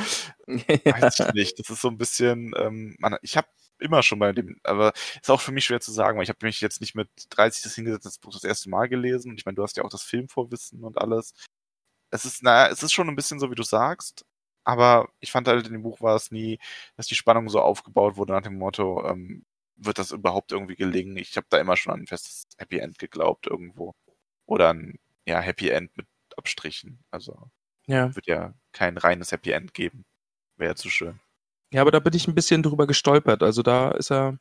weiß 0.46 1.20
ich 1.20 1.32
nicht. 1.34 1.58
Das 1.58 1.70
ist 1.70 1.80
so 1.80 1.88
ein 1.88 1.98
bisschen, 1.98 2.52
ähm, 2.58 2.96
man, 2.98 3.16
ich 3.22 3.36
habe 3.36 3.46
immer 3.78 4.02
schon 4.02 4.18
bei 4.18 4.32
dem, 4.32 4.58
aber 4.64 4.92
ist 5.20 5.30
auch 5.30 5.40
für 5.40 5.52
mich 5.52 5.64
schwer 5.66 5.80
zu 5.80 5.92
sagen, 5.92 6.16
weil 6.16 6.24
ich 6.24 6.28
habe 6.28 6.44
mich 6.44 6.60
jetzt 6.60 6.80
nicht 6.80 6.94
mit 6.94 7.08
30 7.30 7.62
das 7.62 7.74
hingesetzt, 7.74 8.06
das 8.06 8.18
Buch 8.18 8.32
das 8.32 8.44
erste 8.44 8.68
Mal 8.70 8.88
gelesen. 8.88 9.30
Und 9.30 9.38
ich 9.38 9.46
meine, 9.46 9.56
du 9.56 9.62
hast 9.62 9.76
ja 9.76 9.84
auch 9.84 9.90
das 9.90 10.02
Filmvorwissen 10.02 10.82
und 10.84 10.98
alles. 10.98 11.34
Es 12.10 12.24
ist, 12.24 12.42
naja, 12.42 12.72
es 12.72 12.82
ist 12.82 12.92
schon 12.92 13.08
ein 13.08 13.16
bisschen 13.16 13.40
so, 13.40 13.50
wie 13.50 13.56
du 13.56 13.62
sagst. 13.64 14.24
Aber 14.64 15.08
ich 15.20 15.30
fand 15.32 15.48
halt 15.48 15.66
in 15.66 15.72
dem 15.74 15.82
Buch 15.82 16.00
war 16.00 16.16
es 16.16 16.30
nie, 16.30 16.58
dass 16.96 17.06
die 17.06 17.14
Spannung 17.14 17.48
so 17.50 17.60
aufgebaut 17.60 18.16
wurde 18.16 18.32
nach 18.32 18.42
dem 18.42 18.58
Motto, 18.58 19.06
ähm, 19.08 19.44
wird 19.76 19.98
das 19.98 20.12
überhaupt 20.12 20.52
irgendwie 20.52 20.76
gelingen? 20.76 21.16
Ich 21.16 21.36
habe 21.36 21.46
da 21.50 21.58
immer 21.58 21.76
schon 21.76 21.92
an 21.92 22.00
ein 22.02 22.06
festes 22.06 22.46
Happy 22.58 22.78
End 22.78 22.98
geglaubt 22.98 23.46
irgendwo. 23.46 23.94
Oder 24.46 24.72
ein 24.74 24.98
ja, 25.26 25.40
Happy 25.40 25.70
End 25.70 25.96
mit 25.96 26.06
Abstrichen. 26.36 27.04
Also 27.10 27.50
ja. 27.86 28.14
wird 28.14 28.26
ja 28.26 28.54
kein 28.72 28.96
reines 28.98 29.32
Happy 29.32 29.50
End 29.52 29.74
geben. 29.74 30.04
Wäre 30.56 30.72
ja 30.72 30.76
zu 30.76 30.90
schön. 30.90 31.20
ja, 31.72 31.80
aber 31.82 31.90
da 31.90 31.98
bin 32.00 32.14
ich 32.14 32.28
ein 32.28 32.34
bisschen 32.34 32.62
drüber 32.62 32.86
gestolpert. 32.86 33.42
Also 33.42 33.62
da 33.62 33.90
ist 33.92 34.10
er 34.12 34.38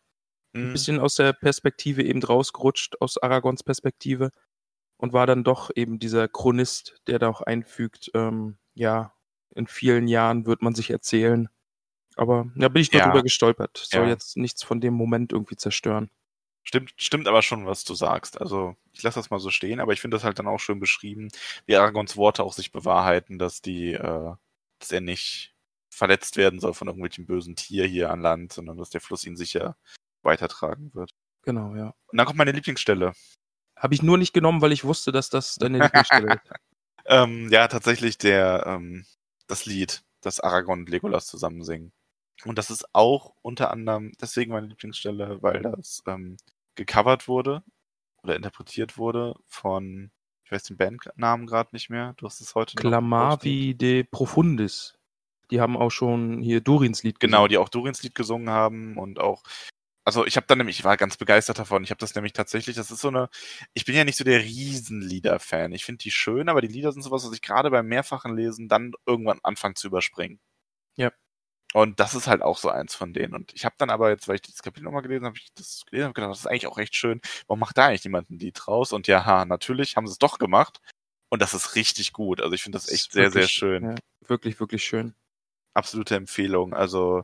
ein 0.55 0.67
Mhm. 0.69 0.71
bisschen 0.73 0.99
aus 0.99 1.15
der 1.15 1.33
Perspektive 1.33 2.03
eben 2.03 2.21
rausgerutscht, 2.23 3.01
aus 3.01 3.17
Aragons 3.17 3.63
Perspektive 3.63 4.31
und 4.97 5.13
war 5.13 5.25
dann 5.27 5.43
doch 5.43 5.71
eben 5.75 5.99
dieser 5.99 6.27
Chronist, 6.27 7.01
der 7.07 7.19
da 7.19 7.29
auch 7.29 7.41
einfügt, 7.41 8.11
ähm, 8.13 8.57
ja, 8.75 9.13
in 9.55 9.67
vielen 9.67 10.07
Jahren 10.07 10.45
wird 10.45 10.61
man 10.61 10.75
sich 10.75 10.91
erzählen. 10.91 11.49
Aber 12.15 12.51
da 12.55 12.69
bin 12.69 12.81
ich 12.83 12.91
nur 12.91 13.01
Ja. 13.01 13.07
drüber 13.09 13.23
gestolpert. 13.23 13.77
Soll 13.77 14.03
Ja. 14.03 14.09
jetzt 14.09 14.37
nichts 14.37 14.63
von 14.63 14.79
dem 14.81 14.93
Moment 14.93 15.33
irgendwie 15.33 15.55
zerstören. 15.57 16.11
Stimmt, 16.63 16.93
stimmt 16.95 17.27
aber 17.27 17.41
schon, 17.41 17.65
was 17.65 17.83
du 17.83 17.93
sagst. 17.93 18.39
Also 18.39 18.75
ich 18.93 19.03
lasse 19.03 19.19
das 19.19 19.29
mal 19.29 19.39
so 19.39 19.49
stehen, 19.49 19.79
aber 19.79 19.91
ich 19.93 20.01
finde 20.01 20.15
das 20.15 20.23
halt 20.23 20.39
dann 20.39 20.47
auch 20.47 20.59
schön 20.59 20.79
beschrieben, 20.79 21.29
wie 21.65 21.75
Aragons 21.75 22.15
Worte 22.15 22.43
auch 22.43 22.53
sich 22.53 22.71
bewahrheiten, 22.71 23.37
dass 23.37 23.61
die, 23.61 23.93
äh, 23.93 24.33
dass 24.79 24.91
er 24.91 25.01
nicht 25.01 25.53
verletzt 25.89 26.37
werden 26.37 26.59
soll 26.59 26.73
von 26.73 26.87
irgendwelchen 26.87 27.25
bösen 27.25 27.55
Tier 27.55 27.85
hier 27.85 28.11
an 28.11 28.21
Land, 28.21 28.53
sondern 28.53 28.77
dass 28.77 28.89
der 28.89 29.01
Fluss 29.01 29.25
ihn 29.25 29.35
sicher 29.35 29.75
weitertragen 30.23 30.93
wird. 30.93 31.11
Genau, 31.43 31.75
ja. 31.75 31.93
Und 32.07 32.17
dann 32.17 32.25
kommt 32.25 32.37
meine 32.37 32.53
Lieblingsstelle. 32.53 33.13
Habe 33.77 33.93
ich 33.93 34.01
nur 34.01 34.17
nicht 34.17 34.33
genommen, 34.33 34.61
weil 34.61 34.71
ich 34.71 34.85
wusste, 34.85 35.11
dass 35.11 35.29
das 35.29 35.55
deine 35.55 35.79
Lieblingsstelle 35.79 36.35
ist. 36.35 36.51
Ähm, 37.05 37.49
ja, 37.51 37.67
tatsächlich 37.67 38.17
der, 38.17 38.63
ähm, 38.65 39.05
das 39.47 39.65
Lied, 39.65 40.05
das 40.21 40.39
Aragorn 40.39 40.79
und 40.79 40.89
Legolas 40.89 41.25
zusammen 41.25 41.61
singen. 41.65 41.91
Und 42.45 42.57
das 42.57 42.69
ist 42.69 42.85
auch 42.93 43.33
unter 43.41 43.71
anderem 43.71 44.13
deswegen 44.21 44.53
meine 44.53 44.67
Lieblingsstelle, 44.67 45.41
weil 45.41 45.61
das 45.61 46.01
ähm, 46.07 46.37
gecovert 46.75 47.27
wurde 47.27 47.63
oder 48.23 48.35
interpretiert 48.35 48.97
wurde 48.97 49.35
von, 49.45 50.11
ich 50.45 50.51
weiß 50.51 50.63
den 50.63 50.77
Bandnamen 50.77 51.47
gerade 51.47 51.69
nicht 51.73 51.89
mehr, 51.89 52.13
du 52.17 52.25
hast 52.25 52.41
es 52.41 52.55
heute 52.55 52.75
noch 52.75 52.81
Clamavi 52.81 53.75
de 53.75 54.03
Profundis. 54.03 54.97
Die 55.51 55.61
haben 55.61 55.77
auch 55.77 55.91
schon 55.91 56.41
hier 56.41 56.61
Durins 56.61 57.03
Lied 57.03 57.19
Genau, 57.19 57.47
die 57.47 57.57
auch 57.57 57.69
Durins 57.69 58.01
Lied 58.01 58.15
gesungen 58.15 58.49
haben 58.49 58.97
und 58.97 59.19
auch, 59.19 59.43
also 60.05 60.25
ich 60.25 60.35
habe 60.35 60.47
dann 60.47 60.57
nämlich, 60.57 60.79
ich 60.79 60.85
war 60.85 60.97
ganz 60.97 61.17
begeistert 61.17 61.59
davon. 61.59 61.83
Ich 61.83 61.91
habe 61.91 61.99
das 61.99 62.15
nämlich 62.15 62.33
tatsächlich, 62.33 62.75
das 62.75 62.91
ist 62.91 63.01
so 63.01 63.09
eine, 63.09 63.29
ich 63.73 63.85
bin 63.85 63.95
ja 63.95 64.03
nicht 64.03 64.17
so 64.17 64.23
der 64.23 64.41
Riesenlieder-Fan. 64.41 65.71
Ich 65.71 65.85
finde 65.85 65.99
die 65.99 66.11
schön, 66.11 66.49
aber 66.49 66.61
die 66.61 66.67
Lieder 66.67 66.91
sind 66.91 67.03
sowas, 67.03 67.25
was 67.25 67.33
ich 67.33 67.41
gerade 67.41 67.69
beim 67.69 67.87
mehrfachen 67.87 68.35
Lesen 68.35 68.67
dann 68.67 68.93
irgendwann 69.05 69.39
anfange 69.43 69.75
zu 69.75 69.87
überspringen. 69.87 70.39
Ja. 70.95 71.11
Und 71.73 71.99
das 71.99 72.13
ist 72.15 72.27
halt 72.27 72.41
auch 72.43 72.57
so 72.57 72.69
eins 72.69 72.93
von 72.95 73.13
denen. 73.13 73.33
Und 73.33 73.51
ich 73.53 73.65
habe 73.65 73.75
dann 73.79 73.89
aber 73.89 74.09
jetzt, 74.11 74.27
weil 74.27 74.35
ich 74.35 74.41
dieses 74.43 74.61
Kapitel 74.61 74.83
nochmal 74.83 75.01
gelesen 75.01 75.25
habe, 75.25 75.35
ich 75.37 75.51
das 75.55 75.83
gelesen 75.87 76.05
habe, 76.05 76.13
gedacht, 76.13 76.31
das 76.31 76.39
ist 76.39 76.47
eigentlich 76.47 76.67
auch 76.67 76.77
recht 76.77 76.95
schön. 76.95 77.19
Warum 77.47 77.59
macht 77.59 77.77
da 77.77 77.87
eigentlich 77.87 78.05
niemand 78.05 78.29
ein 78.29 78.37
Lied 78.39 78.59
draus? 78.63 78.93
Und 78.93 79.07
ja, 79.07 79.25
ha, 79.25 79.45
natürlich 79.45 79.97
haben 79.97 80.05
sie 80.07 80.13
es 80.13 80.19
doch 80.19 80.37
gemacht. 80.37 80.81
Und 81.29 81.41
das 81.41 81.53
ist 81.55 81.75
richtig 81.75 82.13
gut. 82.13 82.41
Also 82.41 82.53
ich 82.53 82.61
finde 82.63 82.77
das 82.77 82.85
Das 82.85 82.93
echt 82.93 83.07
ist 83.07 83.11
sehr, 83.13 83.31
sehr 83.31 83.41
wirklich- 83.41 83.51
schön 83.51 83.83
Ja, 83.83 83.95
wirklich, 84.27 84.59
wirklich 84.59 84.83
schön. 84.85 85.15
absolute 85.73 86.15
Empfehlung. 86.15 86.73
Also, 86.75 87.23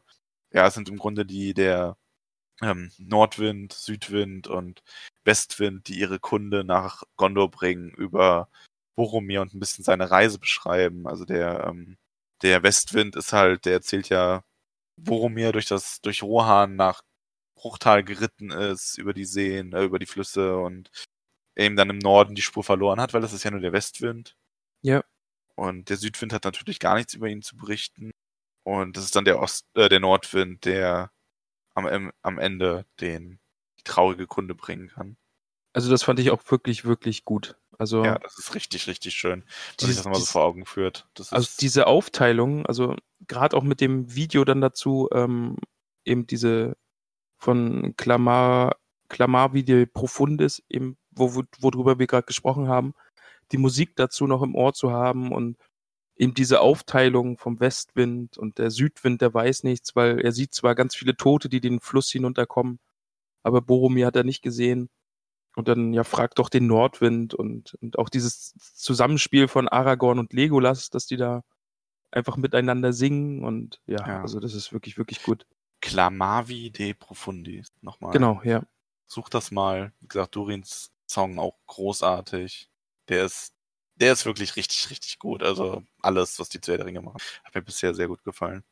ja, 0.52 0.66
es 0.68 0.74
sind 0.74 0.90
im 0.90 0.98
Grunde 0.98 1.26
die 1.28 1.54
der 1.54 1.96
ähm, 2.62 2.92
Nordwind, 2.98 3.72
Südwind 3.74 4.48
und 4.48 4.82
Westwind, 5.24 5.88
die 5.88 6.00
ihre 6.00 6.20
Kunde 6.20 6.64
nach 6.64 7.04
Gondor 7.18 7.52
bringen, 7.52 7.92
über 7.92 8.50
Boromir 8.96 9.42
und 9.42 9.54
ein 9.54 9.60
bisschen 9.60 9.84
seine 9.86 10.10
Reise 10.12 10.40
beschreiben. 10.40 11.08
Also 11.08 11.24
der, 11.24 11.66
ähm, 11.68 11.98
der 12.42 12.64
Westwind 12.64 13.16
ist 13.16 13.34
halt, 13.34 13.66
der 13.66 13.74
erzählt 13.74 14.10
ja, 14.10 14.44
Boromir 14.98 15.52
durch 15.52 15.68
das, 15.68 16.02
durch 16.02 16.24
Rohan 16.24 16.76
nach 16.76 17.02
Bruchtal 17.56 18.04
geritten 18.04 18.52
ist, 18.52 18.98
über 18.98 19.14
die 19.14 19.26
Seen, 19.26 19.74
äh, 19.74 19.84
über 19.84 20.00
die 20.00 20.06
Flüsse 20.06 20.58
und 20.58 20.90
eben 21.56 21.76
dann 21.76 21.90
im 21.90 22.00
Norden 22.00 22.36
die 22.36 22.42
Spur 22.42 22.64
verloren 22.64 23.02
hat, 23.02 23.14
weil 23.14 23.22
das 23.22 23.34
ist 23.34 23.44
ja 23.44 23.52
nur 23.52 23.60
der 23.60 23.74
Westwind. 23.74 24.38
Ja. 24.82 25.04
Und 25.56 25.90
der 25.90 25.98
Südwind 25.98 26.32
hat 26.32 26.46
natürlich 26.46 26.80
gar 26.80 26.96
nichts 26.96 27.14
über 27.14 27.28
ihn 27.28 27.42
zu 27.42 27.58
berichten. 27.58 28.12
Und 28.64 28.96
das 28.96 29.04
ist 29.04 29.16
dann 29.16 29.26
der 29.26 29.40
Ost, 29.40 29.66
äh, 29.76 29.90
der 29.90 30.00
Nordwind, 30.00 30.64
der 30.66 31.12
am, 31.74 32.12
am 32.22 32.38
Ende 32.40 32.86
den 33.02 33.40
die 33.78 33.84
traurige 33.84 34.28
Kunde 34.28 34.56
bringen 34.56 34.90
kann. 34.90 35.18
Also 35.74 35.90
das 35.90 36.04
fand 36.04 36.20
ich 36.20 36.32
auch 36.32 36.44
wirklich, 36.50 36.86
wirklich 36.86 37.26
gut. 37.26 37.58
Also, 37.80 38.04
Ja, 38.04 38.20
das 38.20 38.38
ist 38.38 38.54
richtig, 38.56 38.88
richtig 38.88 39.16
schön, 39.16 39.46
wenn 39.80 39.88
sich 39.88 39.96
das 39.96 40.06
mal 40.06 40.16
so 40.16 40.26
vor 40.26 40.44
Augen 40.44 40.66
führt. 40.66 41.08
Also 41.18 41.36
ist, 41.38 41.62
diese 41.62 41.88
Aufteilung, 41.88 42.66
also 42.66 42.96
gerade 43.28 43.56
auch 43.56 43.64
mit 43.64 43.80
dem 43.80 44.14
Video 44.14 44.44
dann 44.44 44.60
dazu, 44.60 45.08
ähm, 45.14 45.58
eben 46.04 46.28
diese 46.28 46.76
von 47.38 47.96
Clamar, 47.96 48.76
Clamavi 49.08 49.64
de 49.64 49.86
Profundis, 49.86 50.62
eben, 50.70 50.98
wo, 51.12 51.34
wo, 51.36 51.44
worüber 51.60 52.00
wir 52.00 52.08
gerade 52.08 52.26
gesprochen 52.26 52.68
haben, 52.68 52.94
die 53.54 53.58
Musik 53.58 53.96
dazu 53.96 54.28
noch 54.28 54.42
im 54.44 54.56
Ohr 54.56 54.74
zu 54.74 54.92
haben 54.92 55.32
und 55.32 55.58
eben 56.18 56.34
diese 56.34 56.60
Aufteilung 56.60 57.38
vom 57.38 57.62
Westwind 57.62 58.38
und 58.38 58.58
der 58.58 58.72
Südwind, 58.72 59.22
der 59.22 59.34
weiß 59.34 59.64
nichts, 59.64 59.96
weil 59.96 60.20
er 60.20 60.34
sieht 60.34 60.54
zwar 60.54 60.76
ganz 60.76 60.96
viele 60.98 61.16
Tote, 61.16 61.48
die 61.48 61.62
den 61.62 61.80
Fluss 61.80 62.12
hinunterkommen, 62.12 62.80
aber 63.42 63.62
Boromir 63.62 64.06
hat 64.06 64.18
er 64.18 64.26
nicht 64.26 64.42
gesehen. 64.42 64.90
Und 65.56 65.68
dann, 65.68 65.94
ja, 65.94 66.04
fragt 66.04 66.40
doch 66.40 66.50
den 66.50 66.68
Nordwind 66.68 67.34
und, 67.34 67.74
und 67.82 67.98
auch 68.00 68.10
dieses 68.10 68.54
Zusammenspiel 68.76 69.48
von 69.48 69.68
Aragorn 69.68 70.20
und 70.20 70.32
Legolas, 70.34 70.90
dass 70.90 71.06
die 71.08 71.18
da 71.18 71.44
einfach 72.12 72.38
miteinander 72.38 72.94
singen 72.94 73.44
und 73.44 73.82
ja, 73.86 74.00
Ja. 74.08 74.22
also 74.22 74.40
das 74.40 74.54
ist 74.54 74.72
wirklich, 74.74 74.98
wirklich 74.98 75.22
gut. 75.24 75.46
Clamavi 75.82 76.72
de 76.72 76.94
Profundis. 76.94 77.72
Nochmal. 77.82 78.12
Genau, 78.14 78.42
ja. 78.44 78.64
Such 79.08 79.30
das 79.30 79.52
mal. 79.52 79.94
Wie 80.02 80.08
gesagt, 80.08 80.36
Durins 80.36 80.92
Song 81.08 81.40
auch 81.40 81.58
großartig. 81.68 82.70
Der 83.10 83.26
ist, 83.26 83.54
der 83.96 84.14
ist 84.14 84.26
wirklich 84.26 84.56
richtig, 84.56 84.90
richtig 84.92 85.20
gut. 85.20 85.42
Also 85.44 85.84
alles, 86.02 86.40
was 86.40 86.50
die 86.50 86.62
zu 86.62 86.72
Ringe 86.74 87.02
machen, 87.02 87.20
hat 87.44 87.56
mir 87.56 87.62
bisher 87.64 87.94
sehr 87.96 88.08
gut 88.08 88.24
gefallen. 88.24 88.64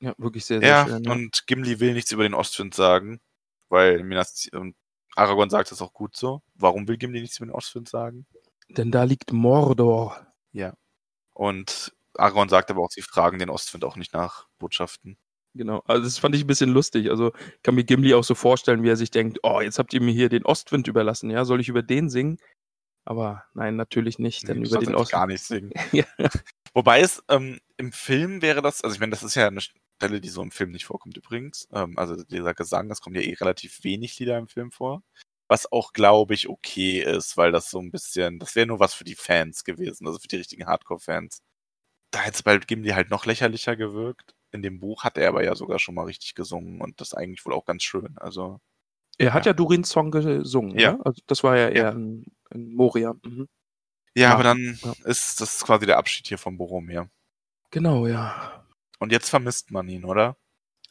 Ja, 0.00 0.14
wirklich 0.18 0.44
sehr, 0.44 0.60
sehr 0.60 0.68
Ja, 0.68 0.86
schön. 0.86 1.04
Ja. 1.04 1.12
und 1.12 1.46
Gimli 1.46 1.80
will 1.80 1.92
nichts 1.94 2.12
über 2.12 2.22
den 2.22 2.34
Ostwind 2.34 2.74
sagen, 2.74 3.20
weil 3.68 4.02
Minas, 4.04 4.48
und 4.52 4.76
Aragorn 5.16 5.50
sagt 5.50 5.70
das 5.70 5.82
auch 5.82 5.92
gut 5.92 6.16
so. 6.16 6.42
Warum 6.54 6.88
will 6.88 6.96
Gimli 6.96 7.20
nichts 7.20 7.38
über 7.38 7.46
den 7.46 7.52
Ostwind 7.54 7.88
sagen? 7.88 8.26
Denn 8.68 8.90
da 8.90 9.04
liegt 9.04 9.32
Mordor. 9.32 10.26
Und 11.32 11.94
Aragorn 12.16 12.48
sagt 12.50 12.70
aber 12.70 12.82
auch, 12.82 12.90
sie 12.90 13.00
fragen 13.02 13.38
den 13.38 13.48
Ostwind 13.48 13.82
auch 13.84 13.96
nicht 13.96 14.12
nach 14.12 14.46
Botschaften. 14.58 15.16
Genau, 15.54 15.82
also 15.86 16.04
das 16.04 16.18
fand 16.18 16.34
ich 16.34 16.44
ein 16.44 16.46
bisschen 16.46 16.70
lustig. 16.70 17.08
Also 17.10 17.32
ich 17.34 17.62
kann 17.62 17.74
mir 17.74 17.84
Gimli 17.84 18.12
auch 18.14 18.22
so 18.24 18.34
vorstellen, 18.34 18.82
wie 18.82 18.90
er 18.90 18.96
sich 18.96 19.10
denkt, 19.10 19.38
oh, 19.42 19.60
jetzt 19.60 19.78
habt 19.78 19.94
ihr 19.94 20.02
mir 20.02 20.12
hier 20.12 20.28
den 20.28 20.44
Ostwind 20.44 20.86
überlassen, 20.86 21.30
ja, 21.30 21.44
soll 21.44 21.60
ich 21.60 21.68
über 21.68 21.82
den 21.82 22.10
singen? 22.10 22.36
Aber 23.04 23.44
nein, 23.54 23.74
natürlich 23.76 24.18
nicht, 24.18 24.46
denn 24.46 24.60
Nee, 24.60 24.68
über 24.68 24.78
den 24.78 24.94
Ostwind. 24.94 25.12
gar 25.12 25.26
nicht 25.26 25.42
singen. 25.42 25.72
Ja. 25.92 26.04
Wobei 26.74 27.00
es 27.00 27.22
ähm, 27.28 27.58
im 27.78 27.90
Film 27.90 28.42
wäre 28.42 28.60
das, 28.62 28.84
also 28.84 28.94
ich 28.94 29.00
meine, 29.00 29.10
das 29.10 29.22
ist 29.22 29.34
ja 29.34 29.46
eine 29.48 29.60
Stelle, 30.00 30.20
die 30.20 30.28
so 30.30 30.42
im 30.42 30.50
Film 30.50 30.70
nicht 30.70 30.86
vorkommt 30.86 31.16
übrigens. 31.18 31.68
Ähm, 31.72 31.98
also 31.98 32.16
dieser 32.24 32.54
Gesang, 32.54 32.88
das 32.88 33.00
kommt 33.02 33.16
ja 33.16 33.22
eh 33.22 33.34
relativ 33.34 33.84
wenig 33.84 34.18
Lieder 34.18 34.38
im 34.38 34.48
Film 34.48 34.72
vor. 34.72 35.02
Was 35.48 35.70
auch, 35.70 35.92
glaube 35.92 36.32
ich, 36.34 36.48
okay 36.48 37.00
ist, 37.02 37.36
weil 37.36 37.52
das 37.52 37.70
so 37.70 37.80
ein 37.80 37.90
bisschen, 37.90 38.38
das 38.38 38.54
wäre 38.54 38.66
nur 38.66 38.80
was 38.80 38.94
für 38.94 39.04
die 39.04 39.14
Fans 39.16 39.64
gewesen, 39.64 40.06
also 40.06 40.18
für 40.18 40.28
die 40.28 40.36
richtigen 40.36 40.66
Hardcore-Fans. 40.66 41.40
Da 42.12 42.20
hätte 42.20 42.36
es 42.36 42.42
bei 42.42 42.56
Gimli 42.58 42.90
halt 42.90 43.10
noch 43.10 43.26
lächerlicher 43.26 43.76
gewirkt. 43.76 44.34
In 44.52 44.62
dem 44.62 44.80
Buch 44.80 45.04
hat 45.04 45.18
er 45.18 45.28
aber 45.28 45.44
ja 45.44 45.54
sogar 45.54 45.78
schon 45.78 45.94
mal 45.94 46.04
richtig 46.04 46.34
gesungen 46.34 46.80
und 46.80 47.00
das 47.00 47.14
eigentlich 47.14 47.44
wohl 47.44 47.52
auch 47.52 47.66
ganz 47.66 47.82
schön. 47.82 48.16
Also, 48.18 48.58
Er 49.18 49.34
hat 49.34 49.44
Ja. 49.44 49.50
ja, 49.50 49.54
Durins 49.54 49.90
Song 49.90 50.10
gesungen, 50.10 50.78
Ja. 50.78 50.92
ja. 50.92 51.00
Also 51.04 51.20
das 51.26 51.42
war 51.44 51.56
ja 51.58 51.68
eher 51.68 51.82
Ja. 51.82 51.90
in, 51.90 52.24
in 52.50 52.74
Moria. 52.74 53.14
Mhm. 53.24 53.48
ja, 54.16 54.28
Ja, 54.30 54.34
aber 54.34 54.44
dann 54.44 54.78
ist 55.04 55.40
das 55.40 55.62
quasi 55.64 55.84
der 55.86 55.98
Abschied 55.98 56.26
hier 56.26 56.38
von 56.38 56.56
Boromir. 56.56 57.10
Genau, 57.70 58.06
ja. 58.06 58.59
Und 59.00 59.12
jetzt 59.12 59.30
vermisst 59.30 59.72
man 59.72 59.88
ihn, 59.88 60.04
oder? 60.04 60.36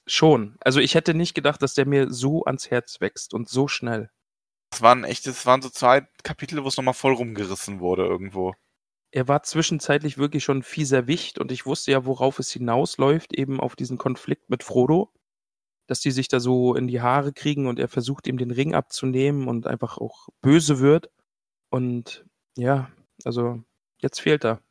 Schon. 0.06 0.58
Also 0.60 0.80
ich 0.80 0.96
hätte 0.96 1.14
nicht 1.14 1.36
gedacht, 1.36 1.62
dass 1.62 1.76
der 1.76 1.86
mir 1.86 2.12
so 2.12 2.44
ans 2.44 2.70
Herz 2.70 3.00
wächst 3.00 3.34
und 3.34 3.48
so 3.48 3.68
schnell. 3.68 4.10
Das 4.72 4.82
waren 4.82 5.04
echt, 5.04 5.28
das 5.28 5.46
waren 5.46 5.62
so 5.62 5.70
zwei 5.70 6.08
Kapitel, 6.24 6.64
wo 6.64 6.68
es 6.68 6.78
nochmal 6.78 6.94
voll 6.94 7.14
rumgerissen 7.14 7.80
wurde 7.80 8.06
irgendwo. 8.06 8.56
Er 9.12 9.28
war 9.28 9.44
zwischenzeitlich 9.44 10.18
wirklich 10.18 10.44
schon 10.44 10.60
ein 10.60 10.64
fieser 10.64 11.08
Wicht 11.08 11.40
und 11.40 11.52
ich 11.52 11.66
wusste 11.66 11.92
ja, 11.92 12.06
worauf 12.06 12.40
es 12.40 12.52
hinausläuft, 12.52 13.34
eben 13.34 13.60
auf 13.60 13.76
diesen 13.76 13.98
Konflikt 13.98 14.50
mit 14.50 14.64
Frodo. 14.64 15.12
Dass 15.88 16.02
die 16.02 16.12
sich 16.12 16.28
da 16.28 16.40
so 16.40 16.76
in 16.76 16.88
die 16.88 17.02
Haare 17.02 17.34
kriegen 17.34 17.66
und 17.68 17.80
er 17.80 17.88
versucht, 17.88 18.28
ihm 18.28 18.38
den 18.38 18.52
Ring 18.52 18.76
abzunehmen 18.76 19.48
und 19.48 19.66
einfach 19.66 19.98
auch 19.98 20.30
böse 20.42 20.80
wird. 20.80 21.10
Und 21.70 22.26
ja, 22.56 22.92
also 23.24 23.64
jetzt 23.98 24.22
fehlt 24.22 24.46
er. 24.46 24.62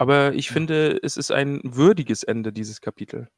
Aber 0.00 0.34
ich 0.34 0.46
Ja. 0.48 0.52
finde, 0.54 0.98
es 1.02 1.16
ist 1.16 1.30
ein 1.32 1.60
würdiges 1.64 2.24
Ende, 2.24 2.52
dieses 2.52 2.80
Kapitel. 2.80 3.30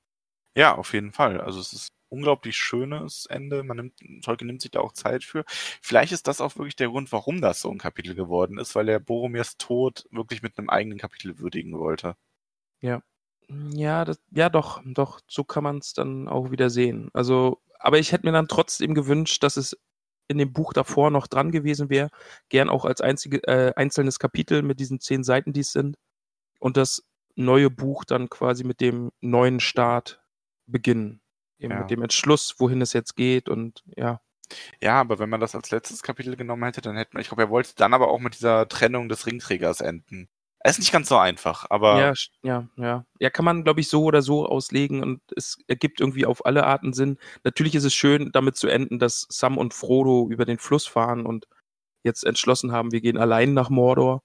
Ja, 0.56 0.74
auf 0.76 0.92
jeden 0.94 1.12
Fall. 1.12 1.40
Also 1.40 1.60
es 1.60 1.72
ist 1.72 1.90
ein 1.92 2.18
unglaublich 2.18 2.56
schönes 2.56 3.26
Ende. 3.26 3.62
Man 3.62 3.76
nimmt, 3.78 3.94
Tolkien 4.24 4.46
nimmt 4.46 4.60
sich 4.62 4.70
da 4.70 4.80
auch 4.80 4.92
Zeit 4.92 5.24
für. 5.24 5.44
Vielleicht 5.82 6.12
ist 6.12 6.26
das 6.28 6.40
auch 6.40 6.56
wirklich 6.56 6.76
der 6.76 6.88
Grund, 6.88 7.10
warum 7.12 7.40
das 7.40 7.60
so 7.60 7.70
ein 7.70 7.78
Kapitel 7.78 8.14
geworden 8.14 8.58
ist, 8.58 8.74
weil 8.74 8.88
er 8.88 9.00
Boromirs 9.00 9.56
Tod 9.58 10.06
wirklich 10.10 10.42
mit 10.42 10.58
einem 10.58 10.68
eigenen 10.70 10.98
Kapitel 10.98 11.38
würdigen 11.38 11.78
wollte. 11.78 12.16
Ja, 13.74 14.04
das, 14.04 14.18
ja, 14.30 14.48
doch, 14.48 14.80
doch, 14.84 15.20
so 15.28 15.44
kann 15.44 15.64
man 15.64 15.78
es 15.78 15.92
dann 15.92 16.28
auch 16.28 16.50
wieder 16.50 16.70
sehen. 16.70 17.10
Also, 17.12 17.60
aber 17.78 17.98
ich 17.98 18.12
hätte 18.12 18.24
mir 18.26 18.32
dann 18.32 18.48
trotzdem 18.48 18.94
gewünscht, 18.94 19.42
dass 19.42 19.56
es 19.56 19.76
in 20.28 20.38
dem 20.38 20.52
Buch 20.52 20.72
davor 20.72 21.10
noch 21.10 21.26
dran 21.26 21.50
gewesen 21.52 21.90
wäre, 21.90 22.08
gern 22.48 22.70
auch 22.70 22.84
als 22.86 23.00
einzige, 23.02 23.38
äh, 23.46 23.74
einzelnes 23.76 24.18
Kapitel 24.18 24.62
mit 24.62 24.80
diesen 24.80 25.00
zehn 25.00 25.22
Seiten, 25.24 25.52
die 25.52 25.60
es 25.60 25.72
sind, 25.72 25.96
und 26.62 26.76
das 26.76 27.04
neue 27.34 27.70
Buch 27.70 28.04
dann 28.04 28.28
quasi 28.30 28.62
mit 28.64 28.80
dem 28.80 29.10
neuen 29.20 29.58
Start 29.60 30.22
beginnen. 30.66 31.20
Eben 31.58 31.72
Ja. 31.74 31.80
mit 31.80 31.90
dem 31.90 32.02
Entschluss, 32.02 32.54
wohin 32.58 32.80
es 32.80 32.92
jetzt 32.92 33.16
geht 33.16 33.48
und 33.48 33.82
ja. 33.96 34.20
Ja, 34.82 35.00
aber 35.00 35.18
wenn 35.18 35.30
man 35.30 35.40
das 35.40 35.54
als 35.54 35.70
letztes 35.70 36.02
Kapitel 36.02 36.36
genommen 36.36 36.64
hätte, 36.64 36.80
dann 36.82 36.96
hätte 36.96 37.10
man, 37.14 37.22
ich 37.22 37.28
glaube, 37.28 37.42
er 37.42 37.50
wollte 37.50 37.72
dann 37.76 37.94
aber 37.94 38.08
auch 38.08 38.20
mit 38.20 38.34
dieser 38.34 38.68
Trennung 38.68 39.08
des 39.08 39.26
Ringträgers 39.26 39.80
enden. 39.80 40.28
Es 40.60 40.72
ist 40.72 40.78
nicht 40.80 40.92
ganz 40.92 41.08
so 41.08 41.16
einfach, 41.16 41.66
aber 41.70 41.98
Ja, 41.98 42.12
ja, 42.42 42.68
ja. 42.76 43.04
Ja, 43.18 43.30
kann 43.30 43.44
man, 43.44 43.64
glaube 43.64 43.80
ich, 43.80 43.88
so 43.88 44.04
oder 44.04 44.22
so 44.22 44.46
auslegen 44.46 45.02
und 45.02 45.20
es 45.34 45.58
ergibt 45.66 46.00
irgendwie 46.00 46.26
auf 46.26 46.46
alle 46.46 46.64
Arten 46.64 46.92
Sinn. 46.92 47.18
Natürlich 47.42 47.74
ist 47.74 47.84
es 47.84 47.94
schön, 47.94 48.30
damit 48.32 48.56
zu 48.56 48.68
enden, 48.68 48.98
dass 49.00 49.26
Sam 49.30 49.58
und 49.58 49.74
Frodo 49.74 50.28
über 50.30 50.44
den 50.44 50.58
Fluss 50.58 50.86
fahren 50.86 51.26
und 51.26 51.48
jetzt 52.04 52.24
entschlossen 52.24 52.70
haben, 52.72 52.92
wir 52.92 53.00
gehen 53.00 53.18
allein 53.18 53.54
nach 53.54 53.70
Mordor. 53.70 54.22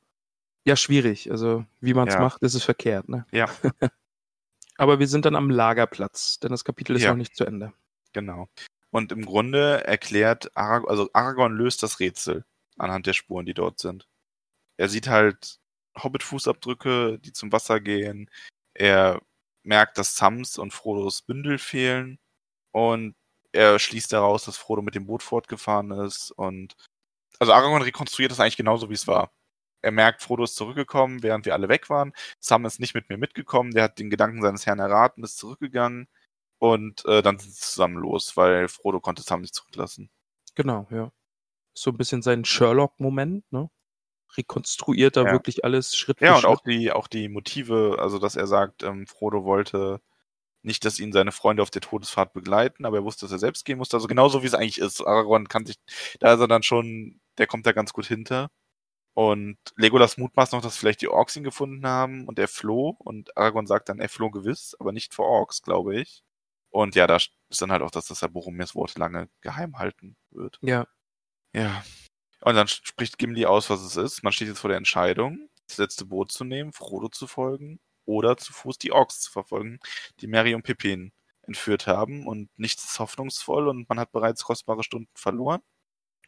Ja, 0.67 0.75
schwierig. 0.75 1.31
Also, 1.31 1.65
wie 1.79 1.93
man 1.93 2.09
es 2.09 2.15
Ja. 2.15 2.19
macht, 2.19 2.41
ist 2.43 2.53
es 2.53 2.63
verkehrt, 2.63 3.07
ne? 3.07 3.25
Ja. 3.31 3.45
Aber 4.77 4.99
wir 4.99 5.07
sind 5.07 5.23
dann 5.23 5.37
am 5.37 5.49
Lagerplatz, 5.49 6.39
denn 6.39 6.51
das 6.51 6.65
Kapitel 6.65 6.97
ist 6.97 7.03
Ja. 7.03 7.11
noch 7.11 7.17
nicht 7.17 7.37
zu 7.37 7.45
Ende. 7.45 7.71
Genau. 8.11 8.49
Und 8.91 9.13
im 9.13 9.23
Grunde 9.25 9.85
erklärt 9.85 10.51
Aragorn, 10.57 10.89
also 10.89 11.09
Aragorn 11.13 11.53
löst 11.55 11.83
das 11.83 12.01
Rätsel 12.01 12.43
anhand 12.77 13.05
der 13.07 13.13
Spuren, 13.13 13.45
die 13.45 13.53
dort 13.53 13.79
sind. 13.79 14.07
Er 14.75 14.89
sieht 14.89 15.07
halt 15.07 15.59
Hobbit-Fußabdrücke, 16.03 17.17
die 17.19 17.31
zum 17.31 17.53
Wasser 17.53 17.79
gehen. 17.79 18.29
Er 18.73 19.21
merkt, 19.63 19.97
dass 19.97 20.15
Sams 20.17 20.57
und 20.57 20.73
Frodos 20.73 21.21
Bündel 21.21 21.59
fehlen. 21.59 22.19
Und 22.71 23.15
er 23.53 23.79
schließt 23.79 24.11
daraus, 24.11 24.43
dass 24.45 24.57
Frodo 24.57 24.81
mit 24.81 24.95
dem 24.95 25.05
Boot 25.05 25.23
fortgefahren 25.23 25.91
ist. 25.91 26.31
Und 26.31 26.75
also 27.39 27.53
Aragorn 27.53 27.83
rekonstruiert 27.83 28.31
das 28.31 28.41
eigentlich 28.41 28.57
genauso, 28.57 28.89
wie 28.89 28.93
es 28.95 29.07
war. 29.07 29.31
Er 29.87 29.91
merkt, 29.91 30.21
Frodo 30.21 30.43
ist 30.43 30.57
zurückgekommen, 30.57 31.23
während 31.23 31.45
wir 31.45 31.53
alle 31.53 31.69
weg 31.69 31.89
waren. 31.89 32.11
Sam 32.41 32.65
ist 32.65 32.81
nicht 32.81 32.93
mit 32.93 33.07
mir 33.09 33.17
mitgekommen. 33.17 33.71
Der 33.71 33.83
hat 33.83 33.99
den 33.99 34.09
Gedanken 34.09 34.41
seines 34.41 34.65
Herrn 34.65 34.79
erraten, 34.79 35.23
ist 35.23 35.37
zurückgegangen. 35.37 36.09
Und 36.59 37.05
äh, 37.05 37.21
dann 37.21 37.39
sind 37.39 37.53
sie 37.53 37.61
zusammen 37.61 37.95
los, 37.95 38.35
weil 38.35 38.67
Frodo 38.67 38.99
konnte 38.99 39.21
Sam 39.21 39.39
nicht 39.39 39.55
zurücklassen. 39.55 40.09
Genau, 40.55 40.87
ja. 40.91 41.09
So 41.73 41.91
ein 41.91 41.97
bisschen 41.97 42.21
sein 42.21 42.43
Sherlock-Moment, 42.43 43.45
ne? 43.51 43.69
Rekonstruiert 44.35 45.15
er 45.15 45.25
Ja. 45.27 45.31
wirklich 45.31 45.63
alles 45.63 45.95
Schritt 45.95 46.19
für 46.19 46.25
Ja, 46.25 46.33
und 46.35 46.41
Schritt. 46.41 46.49
auch 46.51 46.61
die, 46.63 46.91
auch 46.91 47.07
die 47.07 47.29
Motive, 47.29 47.95
also 47.99 48.19
dass 48.19 48.35
er 48.35 48.47
sagt, 48.47 48.83
ähm, 48.83 49.07
Frodo 49.07 49.45
wollte 49.45 50.01
nicht, 50.63 50.83
dass 50.85 50.99
ihn 50.99 51.13
seine 51.13 51.31
Freunde 51.31 51.63
auf 51.63 51.69
der 51.69 51.81
Todesfahrt 51.81 52.33
begleiten, 52.33 52.85
aber 52.85 52.97
er 52.97 53.03
wusste, 53.05 53.25
dass 53.25 53.31
er 53.31 53.39
selbst 53.39 53.65
gehen 53.65 53.77
musste. 53.77 53.95
Also 53.97 54.07
genauso 54.07 54.43
wie 54.43 54.47
es 54.47 54.53
eigentlich 54.55 54.79
ist. 54.79 55.01
Aragorn 55.01 55.47
kann 55.47 55.65
sich, 55.65 55.77
da 56.19 56.33
ist 56.33 56.41
er 56.41 56.47
dann 56.49 56.63
schon, 56.63 57.21
der 57.37 57.47
kommt 57.47 57.65
da 57.65 57.71
ganz 57.71 57.93
gut 57.93 58.05
hinter. 58.07 58.49
Und 59.17 59.57
Legolas 59.77 60.17
mutmaßt 60.17 60.53
noch, 60.53 60.61
dass 60.61 60.77
vielleicht 60.77 61.01
die 61.01 61.07
Orks 61.07 61.35
ihn 61.35 61.43
gefunden 61.43 61.87
haben 61.87 62.27
und 62.27 62.37
er 62.37 62.47
floh. 62.47 62.95
Und 62.99 63.35
Aragorn 63.35 63.65
sagt 63.65 63.89
dann, 63.89 63.99
er 63.99 64.09
floh 64.09 64.29
gewiss, 64.29 64.75
aber 64.79 64.91
nicht 64.91 65.15
vor 65.15 65.25
Orks, 65.25 65.63
glaube 65.63 65.99
ich. 65.99 66.21
Und 66.69 66.93
ja, 66.93 67.07
da 67.07 67.15
ist 67.15 67.33
dann 67.59 67.71
halt 67.71 67.81
auch, 67.81 67.89
das, 67.89 68.05
dass 68.05 68.21
er 68.21 68.29
Boromirs 68.29 68.75
Worte 68.75 68.99
lange 68.99 69.27
geheim 69.41 69.79
halten 69.79 70.15
wird. 70.29 70.59
Ja, 70.61 70.85
Ja. 71.51 71.83
Und 72.41 72.53
dann 72.53 72.67
spricht 72.67 73.17
Gimli 73.17 73.47
aus, 73.47 73.71
was 73.71 73.81
es 73.81 73.95
ist. 73.95 74.21
Man 74.21 74.33
steht 74.33 74.49
jetzt 74.49 74.59
vor 74.59 74.67
der 74.67 74.77
Entscheidung, 74.77 75.49
das 75.67 75.79
letzte 75.79 76.05
Boot 76.05 76.31
zu 76.31 76.43
nehmen, 76.43 76.71
Frodo 76.71 77.09
zu 77.09 77.25
folgen 77.25 77.79
oder 78.05 78.37
zu 78.37 78.53
Fuß 78.53 78.77
die 78.77 78.91
Orks 78.91 79.21
zu 79.21 79.31
verfolgen, 79.31 79.79
die 80.21 80.27
Mary 80.27 80.53
und 80.53 80.61
Pippin 80.61 81.11
entführt 81.41 81.87
haben. 81.87 82.27
Und 82.27 82.51
nichts 82.55 82.83
ist 82.83 82.99
hoffnungsvoll 82.99 83.67
und 83.67 83.89
man 83.89 83.99
hat 83.99 84.11
bereits 84.11 84.43
kostbare 84.43 84.83
Stunden 84.83 85.09
verloren. 85.15 85.63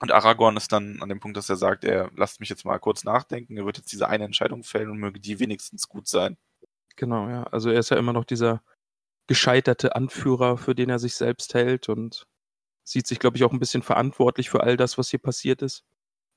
Und 0.02 0.12
Aragorn 0.12 0.58
ist 0.58 0.72
dann 0.72 1.02
an 1.02 1.10
dem 1.10 1.20
Punkt, 1.20 1.38
dass 1.38 1.50
er 1.50 1.58
sagt, 1.58 1.84
er 1.84 2.10
lasst 2.16 2.39
mich 2.39 2.50
jetzt 2.50 2.66
mal 2.66 2.80
kurz 2.80 3.04
nachdenken, 3.04 3.58
er 3.58 3.66
wird 3.66 3.78
jetzt 3.78 3.91
diese 3.91 4.08
eine 4.08 4.24
Entscheidung 4.26 4.64
fällen 4.64 4.89
und 4.89 4.97
möge 4.97 5.20
die 5.20 5.39
wenigstens 5.39 5.89
gut 5.89 6.08
sein. 6.08 6.38
Genau, 6.95 7.30
ja. 7.30 7.43
Also 7.43 7.70
er 7.70 7.80
ist 7.80 7.89
ja 7.89 7.97
immer 7.97 8.14
noch 8.14 8.26
dieser 8.26 8.62
gescheiterte 9.28 9.95
Anführer, 9.95 10.58
für 10.58 10.76
den 10.76 10.89
er 10.89 11.00
sich 11.00 11.16
selbst 11.16 11.54
hält 11.54 11.89
und 11.89 12.28
sieht 12.84 13.08
sich, 13.08 13.20
glaube 13.20 13.38
ich, 13.38 13.43
auch 13.43 13.52
ein 13.54 13.60
bisschen 13.60 13.84
verantwortlich 13.84 14.50
für 14.50 14.64
all 14.64 14.78
das, 14.78 14.97
was 14.97 15.10
hier 15.10 15.20
passiert 15.20 15.62
ist. 15.62 15.84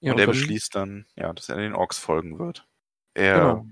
Ja, 0.00 0.12
und 0.12 0.18
er 0.18 0.26
beschließt 0.26 0.74
dann, 0.74 1.06
ja, 1.16 1.32
dass 1.32 1.48
er 1.48 1.56
den 1.56 1.74
Orks 1.74 1.98
folgen 1.98 2.38
wird. 2.38 2.66
Er 3.14 3.38
Genau. 3.40 3.66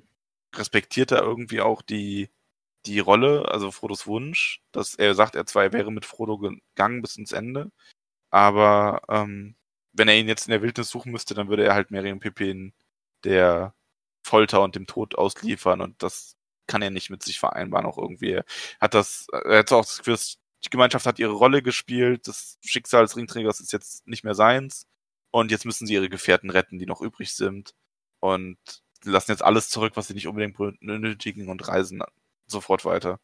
respektiert 0.57 1.11
er 1.13 1.23
irgendwie 1.23 1.61
auch 1.61 1.83
die, 1.83 2.31
die 2.87 3.01
Rolle, 3.01 3.49
also 3.49 3.71
Frodos 3.71 4.07
Wunsch, 4.07 4.63
dass 4.73 4.95
er 4.95 5.15
sagt, 5.15 5.35
er 5.37 5.47
zwar 5.47 5.65
er 5.65 5.73
wäre 5.73 5.93
mit 5.93 6.07
Frodo 6.07 6.39
gegangen 6.39 7.03
bis 7.03 7.17
ins 7.17 7.33
Ende, 7.33 7.71
aber 8.31 9.03
ähm, 9.09 9.57
wenn 9.93 10.09
er 10.09 10.17
ihn 10.17 10.29
jetzt 10.29 10.47
in 10.47 10.53
der 10.53 10.63
Wildnis 10.63 10.91
suchen 10.91 11.13
müsste, 11.13 11.35
dann 11.35 11.49
würde 11.49 11.65
er 11.65 11.75
halt 11.75 11.91
Merry 11.91 12.13
und 12.13 12.21
Pippin 12.21 12.73
der 13.25 13.75
Folter 14.23 14.63
und 14.63 14.77
dem 14.77 14.87
Tod 14.87 15.17
ausliefern 15.17 15.81
und 15.81 16.03
das 16.03 16.37
kann 16.67 16.83
er 16.83 16.91
nicht 16.91 17.11
mit 17.11 17.23
sich 17.23 17.41
vereinbaren 17.41 17.87
auch 17.87 17.99
irgendwie. 17.99 18.41
Hat 18.81 18.95
das, 18.95 19.27
er 19.33 19.59
hat 19.61 19.73
auch 19.73 19.85
das 19.85 19.99
Gefühl, 19.99 20.19
die 20.65 20.71
Gemeinschaft 20.71 21.07
hat 21.07 21.19
ihre 21.19 21.33
Rolle 21.33 21.63
gespielt, 21.63 22.29
das 22.29 22.59
Schicksal 22.63 23.03
des 23.03 23.17
Ringträgers 23.17 23.61
ist 23.61 23.73
jetzt 23.73 24.07
nicht 24.07 24.25
mehr 24.25 24.35
seins. 24.35 24.87
Und 25.33 25.51
jetzt 25.51 25.65
müssen 25.65 25.87
sie 25.87 25.95
ihre 25.95 26.09
Gefährten 26.09 26.51
retten, 26.51 26.79
die 26.79 26.87
noch 26.87 27.01
übrig 27.01 27.35
sind. 27.35 27.75
Und 28.21 28.59
lassen 29.05 29.31
jetzt 29.33 29.45
alles 29.45 29.71
zurück, 29.71 29.93
was 29.97 30.09
sie 30.09 30.15
nicht 30.15 30.27
unbedingt 30.29 30.57
benötigen 30.57 31.49
und 31.49 31.67
reisen 31.69 32.03
sofort 32.47 32.85
weiter. 32.85 33.21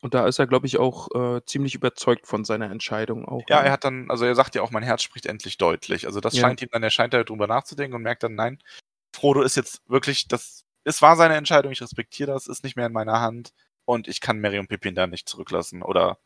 Und 0.00 0.14
da 0.14 0.26
ist 0.26 0.38
er, 0.38 0.46
glaube 0.46 0.66
ich, 0.66 0.78
auch 0.78 1.08
äh, 1.14 1.44
ziemlich 1.44 1.74
überzeugt 1.74 2.26
von 2.26 2.44
seiner 2.44 2.70
Entscheidung 2.70 3.24
auch. 3.24 3.44
Ja, 3.48 3.60
ne? 3.60 3.66
er 3.66 3.72
hat 3.72 3.84
dann, 3.84 4.10
also 4.10 4.24
er 4.24 4.34
sagt 4.34 4.54
ja 4.54 4.62
auch, 4.62 4.70
mein 4.70 4.84
Herz 4.84 5.02
spricht 5.02 5.26
endlich 5.26 5.58
deutlich. 5.58 6.06
Also 6.06 6.20
das 6.20 6.34
Ja. 6.34 6.42
scheint 6.42 6.62
ihm 6.62 6.68
dann, 6.70 6.82
er 6.82 6.90
scheint 6.90 7.14
da 7.14 7.24
drüber 7.24 7.46
nachzudenken 7.46 7.96
und 7.96 8.02
merkt 8.02 8.22
dann, 8.22 8.34
nein, 8.34 8.58
Frodo 9.12 9.42
ist 9.42 9.56
jetzt 9.56 9.82
wirklich, 9.88 10.28
das, 10.28 10.64
es 10.84 11.02
war 11.02 11.16
seine 11.16 11.34
Entscheidung, 11.34 11.72
ich 11.72 11.82
respektiere 11.82 12.32
das, 12.32 12.46
ist 12.46 12.62
nicht 12.62 12.76
mehr 12.76 12.86
in 12.86 12.92
meiner 12.92 13.20
Hand 13.20 13.52
und 13.84 14.06
ich 14.06 14.20
kann 14.20 14.38
Mary 14.38 14.58
und 14.58 14.68
Pippin 14.68 14.94
da 14.94 15.06
nicht 15.06 15.28
zurücklassen 15.28 15.82
oder 15.82 16.18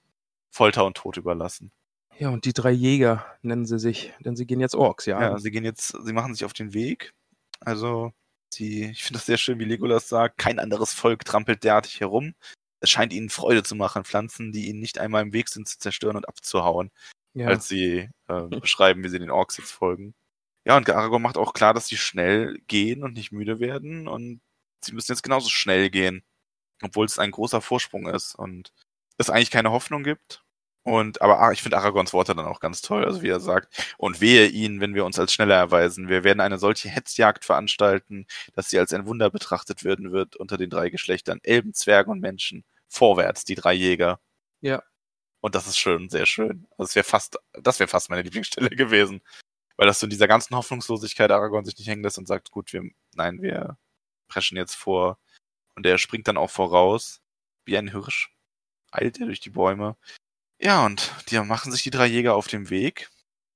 Folter 0.51 0.85
und 0.85 0.97
Tod 0.99 1.16
überlassen. 1.16 1.73
Ja, 2.18 2.29
und 2.29 2.45
die 2.45 2.53
drei 2.53 2.70
Jäger 2.73 3.25
nennen 3.41 3.64
sie 3.64 3.79
sich, 3.79 4.12
denn 4.20 4.37
sie 4.37 4.47
gehen 4.47 4.61
jetzt 4.61 4.75
Orks, 4.75 5.07
ja. 5.07 5.20
Ja, 5.20 5.39
sie 5.39 5.51
gehen 5.51 5.64
jetzt, 5.64 5.97
sie 6.05 6.12
machen 6.12 6.35
sich 6.35 6.45
auf 6.45 6.53
den 6.53 6.75
Weg. 6.75 7.14
Also, 7.61 8.12
sie, 8.53 8.91
ich 8.91 9.03
finde 9.03 9.18
das 9.18 9.27
sehr 9.27 9.39
schön, 9.39 9.59
wie 9.59 9.64
Legolas 9.64 10.09
sagt, 10.09 10.37
kein 10.37 10.59
anderes 10.59 10.93
Volk 10.93 11.25
trampelt 11.25 11.64
derartig 11.64 12.01
herum. 12.01 12.35
Es 12.83 12.91
scheint 12.91 13.12
ihnen 13.12 13.30
Freude 13.30 13.62
zu 13.62 13.74
machen, 13.76 14.05
Pflanzen, 14.05 14.53
die 14.53 14.68
ihnen 14.68 14.80
nicht 14.80 14.99
einmal 14.99 15.22
im 15.22 15.33
Weg 15.33 15.49
sind, 15.49 15.68
zu 15.68 15.78
zerstören 15.78 16.16
und 16.16 16.28
abzuhauen. 16.28 16.91
ja. 17.35 17.49
als 17.49 17.68
sie 17.68 18.09
äh, 18.28 18.43
beschreiben, 18.61 19.05
wie 19.05 19.09
sie 19.09 19.18
den 19.18 19.30
Orks 19.30 19.57
jetzt 19.57 19.72
folgen. 19.72 20.14
Ja, 20.64 20.76
und 20.76 20.89
Aragorn 20.91 21.22
macht 21.22 21.39
auch 21.39 21.55
klar, 21.55 21.74
dass 21.74 21.89
sie 21.89 21.97
schnell 21.97 22.59
gehen 22.68 23.03
und 23.03 23.14
nicht 23.14 23.33
müde 23.33 23.61
werden 23.61 24.07
und 24.09 24.41
sie 24.85 24.93
müssen 24.93 25.12
jetzt 25.12 25.22
genauso 25.22 25.51
schnell 25.51 25.91
gehen, 25.91 26.22
obwohl 26.83 27.07
es 27.07 27.18
ein 27.18 27.33
großer 27.33 27.61
Vorsprung 27.61 28.09
ist 28.09 28.35
und 28.37 28.72
es 29.18 29.30
eigentlich 29.30 29.51
keine 29.51 29.72
Hoffnung 29.72 30.05
gibt. 30.05 30.43
Und 30.85 31.22
aber 31.22 31.53
ich 31.53 31.62
finde 31.62 31.78
Aragorns 31.78 32.12
Worte 32.12 32.35
dann 32.35 32.47
auch 32.47 32.59
ganz 32.61 32.83
toll, 32.83 33.05
also 33.05 33.22
wie 33.22 33.28
er 33.28 33.39
sagt, 33.41 33.95
und 33.99 34.20
wehe 34.20 34.49
ihnen, 34.49 34.80
wenn 34.80 34.95
wir 34.97 35.05
uns 35.05 35.18
als 35.18 35.33
schneller 35.33 35.55
erweisen. 35.57 36.09
Wir 36.09 36.24
werden 36.24 36.41
eine 36.41 36.59
solche 36.59 36.89
Hetzjagd 36.89 37.45
veranstalten, 37.45 38.26
dass 38.55 38.70
sie 38.70 38.78
als 38.80 38.93
ein 38.93 39.07
Wunder 39.07 39.30
betrachtet 39.30 39.85
werden 39.85 40.11
wird 40.12 40.35
unter 40.37 40.57
den 40.59 40.70
drei 40.70 40.91
Geschlechtern, 40.91 41.39
Elben, 41.45 41.72
Zwergen 41.74 42.11
und 42.11 42.20
Menschen. 42.20 42.64
Vorwärts, 42.93 43.45
die 43.45 43.55
drei 43.55 43.72
Jäger. 43.72 44.20
Ja. 44.61 44.82
Und 45.40 45.55
das 45.55 45.66
ist 45.66 45.78
schön, 45.78 46.09
sehr 46.09 46.26
schön. 46.26 46.66
Also 46.76 46.90
es 46.90 46.95
wäre 46.95 47.05
fast, 47.05 47.38
das 47.55 47.80
wäre 47.80 47.88
fast 47.88 48.11
meine 48.11 48.22
Lieblingsstelle 48.22 48.70
gewesen. 48.70 49.22
Weil 49.76 49.86
das 49.86 49.99
so 49.99 50.07
in 50.07 50.11
dieser 50.11 50.28
ganzen 50.28 50.55
Hoffnungslosigkeit 50.55 51.30
Aragorn 51.30 51.64
sich 51.64 51.78
nicht 51.78 51.88
hängen 51.88 52.03
lässt 52.03 52.18
und 52.18 52.28
sagt, 52.28 52.51
gut, 52.51 52.72
wir, 52.72 52.82
nein, 53.14 53.40
wir 53.40 53.78
preschen 54.28 54.57
jetzt 54.57 54.74
vor. 54.74 55.18
Und 55.74 55.86
er 55.86 55.99
springt 55.99 56.28
dann 56.28 56.36
auch 56.36 56.51
voraus, 56.51 57.20
wie 57.64 57.78
ein 57.78 57.88
Hirsch, 57.88 58.34
eilt 58.90 59.18
er 59.18 59.26
durch 59.26 59.40
die 59.40 59.51
Bäume. 59.51 59.97
Ja, 60.61 60.84
und 60.84 61.11
die 61.30 61.40
machen 61.40 61.72
sich 61.72 61.82
die 61.82 61.90
drei 61.90 62.07
Jäger 62.07 62.34
auf 62.34 62.47
dem 62.47 62.68
Weg 62.70 63.11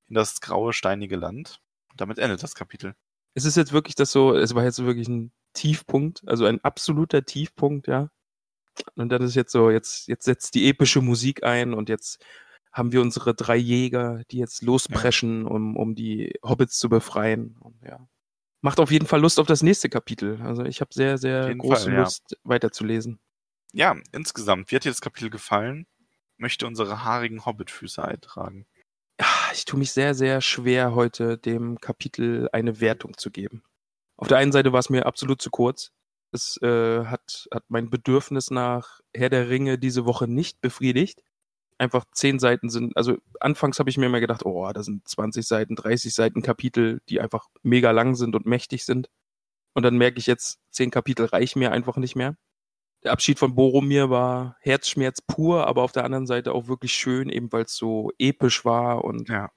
in 0.08 0.14
das 0.14 0.40
graue, 0.40 0.72
steinige 0.72 1.16
Land. 1.16 1.60
Und 1.90 2.00
damit 2.00 2.18
endet 2.18 2.42
das 2.42 2.54
Kapitel. 2.54 2.94
Es 3.34 3.44
ist 3.44 3.56
jetzt 3.56 3.72
wirklich 3.72 3.94
das 3.94 4.10
so, 4.10 4.34
es 4.34 4.54
war 4.54 4.64
jetzt 4.64 4.82
wirklich 4.82 5.08
ein 5.08 5.30
Tiefpunkt, 5.52 6.26
also 6.26 6.46
ein 6.46 6.64
absoluter 6.64 7.24
Tiefpunkt, 7.24 7.86
ja. 7.86 8.08
Und 8.94 9.10
dann 9.10 9.22
ist 9.22 9.34
jetzt 9.34 9.52
so, 9.52 9.70
jetzt, 9.70 10.08
jetzt 10.08 10.24
setzt 10.24 10.54
die 10.54 10.68
epische 10.68 11.00
Musik 11.00 11.44
ein 11.44 11.74
und 11.74 11.88
jetzt 11.88 12.24
haben 12.72 12.92
wir 12.92 13.00
unsere 13.00 13.34
drei 13.34 13.56
Jäger, 13.56 14.22
die 14.30 14.38
jetzt 14.38 14.62
lospreschen, 14.62 15.46
um, 15.46 15.76
um 15.76 15.94
die 15.94 16.34
Hobbits 16.42 16.78
zu 16.78 16.88
befreien. 16.88 17.56
Und 17.60 17.80
ja. 17.82 18.06
Macht 18.60 18.80
auf 18.80 18.90
jeden 18.90 19.06
Fall 19.06 19.20
Lust 19.20 19.40
auf 19.40 19.46
das 19.46 19.62
nächste 19.62 19.88
Kapitel. 19.88 20.40
Also 20.42 20.64
ich 20.64 20.80
habe 20.80 20.92
sehr, 20.92 21.16
sehr 21.16 21.54
große 21.54 21.84
Fall, 21.84 21.92
ja. 21.94 22.00
Lust, 22.00 22.36
weiterzulesen. 22.44 23.18
Ja, 23.72 23.96
insgesamt, 24.12 24.70
wie 24.70 24.76
hat 24.76 24.84
dir 24.84 24.90
das 24.90 25.00
Kapitel 25.00 25.30
gefallen? 25.30 25.86
Möchte 26.36 26.66
unsere 26.66 27.04
haarigen 27.04 27.46
Hobbitfüße 27.46 28.04
eintragen. 28.04 28.66
Ja, 29.18 29.26
ich 29.52 29.64
tue 29.64 29.78
mich 29.78 29.92
sehr, 29.92 30.14
sehr 30.14 30.42
schwer, 30.42 30.94
heute 30.94 31.38
dem 31.38 31.80
Kapitel 31.80 32.50
eine 32.52 32.80
Wertung 32.80 33.16
zu 33.16 33.30
geben. 33.30 33.62
Auf 34.16 34.28
der 34.28 34.38
einen 34.38 34.52
Seite 34.52 34.72
war 34.72 34.80
es 34.80 34.90
mir 34.90 35.06
absolut 35.06 35.40
zu 35.40 35.50
kurz. 35.50 35.92
Es 36.32 36.58
äh, 36.62 37.04
hat, 37.06 37.48
hat 37.52 37.64
mein 37.68 37.90
Bedürfnis 37.90 38.50
nach 38.50 39.00
Herr 39.14 39.30
der 39.30 39.48
Ringe 39.48 39.78
diese 39.78 40.04
Woche 40.06 40.28
nicht 40.28 40.60
befriedigt. 40.60 41.22
Einfach 41.78 42.04
zehn 42.12 42.38
Seiten 42.38 42.70
sind, 42.70 42.96
also 42.96 43.18
anfangs 43.40 43.78
habe 43.78 43.90
ich 43.90 43.98
mir 43.98 44.06
immer 44.06 44.20
gedacht, 44.20 44.46
oh, 44.46 44.70
da 44.72 44.82
sind 44.82 45.06
20 45.08 45.46
Seiten, 45.46 45.76
30 45.76 46.14
Seiten 46.14 46.42
Kapitel, 46.42 47.00
die 47.08 47.20
einfach 47.20 47.48
mega 47.62 47.90
lang 47.92 48.14
sind 48.14 48.34
und 48.36 48.46
mächtig 48.46 48.84
sind. 48.84 49.08
Und 49.74 49.82
dann 49.84 49.96
merke 49.98 50.18
ich 50.18 50.26
jetzt, 50.26 50.58
zehn 50.70 50.90
Kapitel 50.90 51.26
reichen 51.26 51.60
mir 51.60 51.72
einfach 51.72 51.96
nicht 51.98 52.16
mehr. 52.16 52.36
Der 53.04 53.12
Abschied 53.12 53.38
von 53.38 53.54
Boromir 53.54 54.10
war 54.10 54.56
Herzschmerz 54.60 55.20
pur, 55.22 55.66
aber 55.66 55.82
auf 55.82 55.92
der 55.92 56.04
anderen 56.04 56.26
Seite 56.26 56.52
auch 56.54 56.68
wirklich 56.68 56.94
schön, 56.94 57.28
eben 57.30 57.52
weil 57.52 57.64
es 57.64 57.76
so 57.76 58.12
episch 58.18 58.64
war 58.64 59.04
und 59.04 59.28
Ja. 59.30 59.50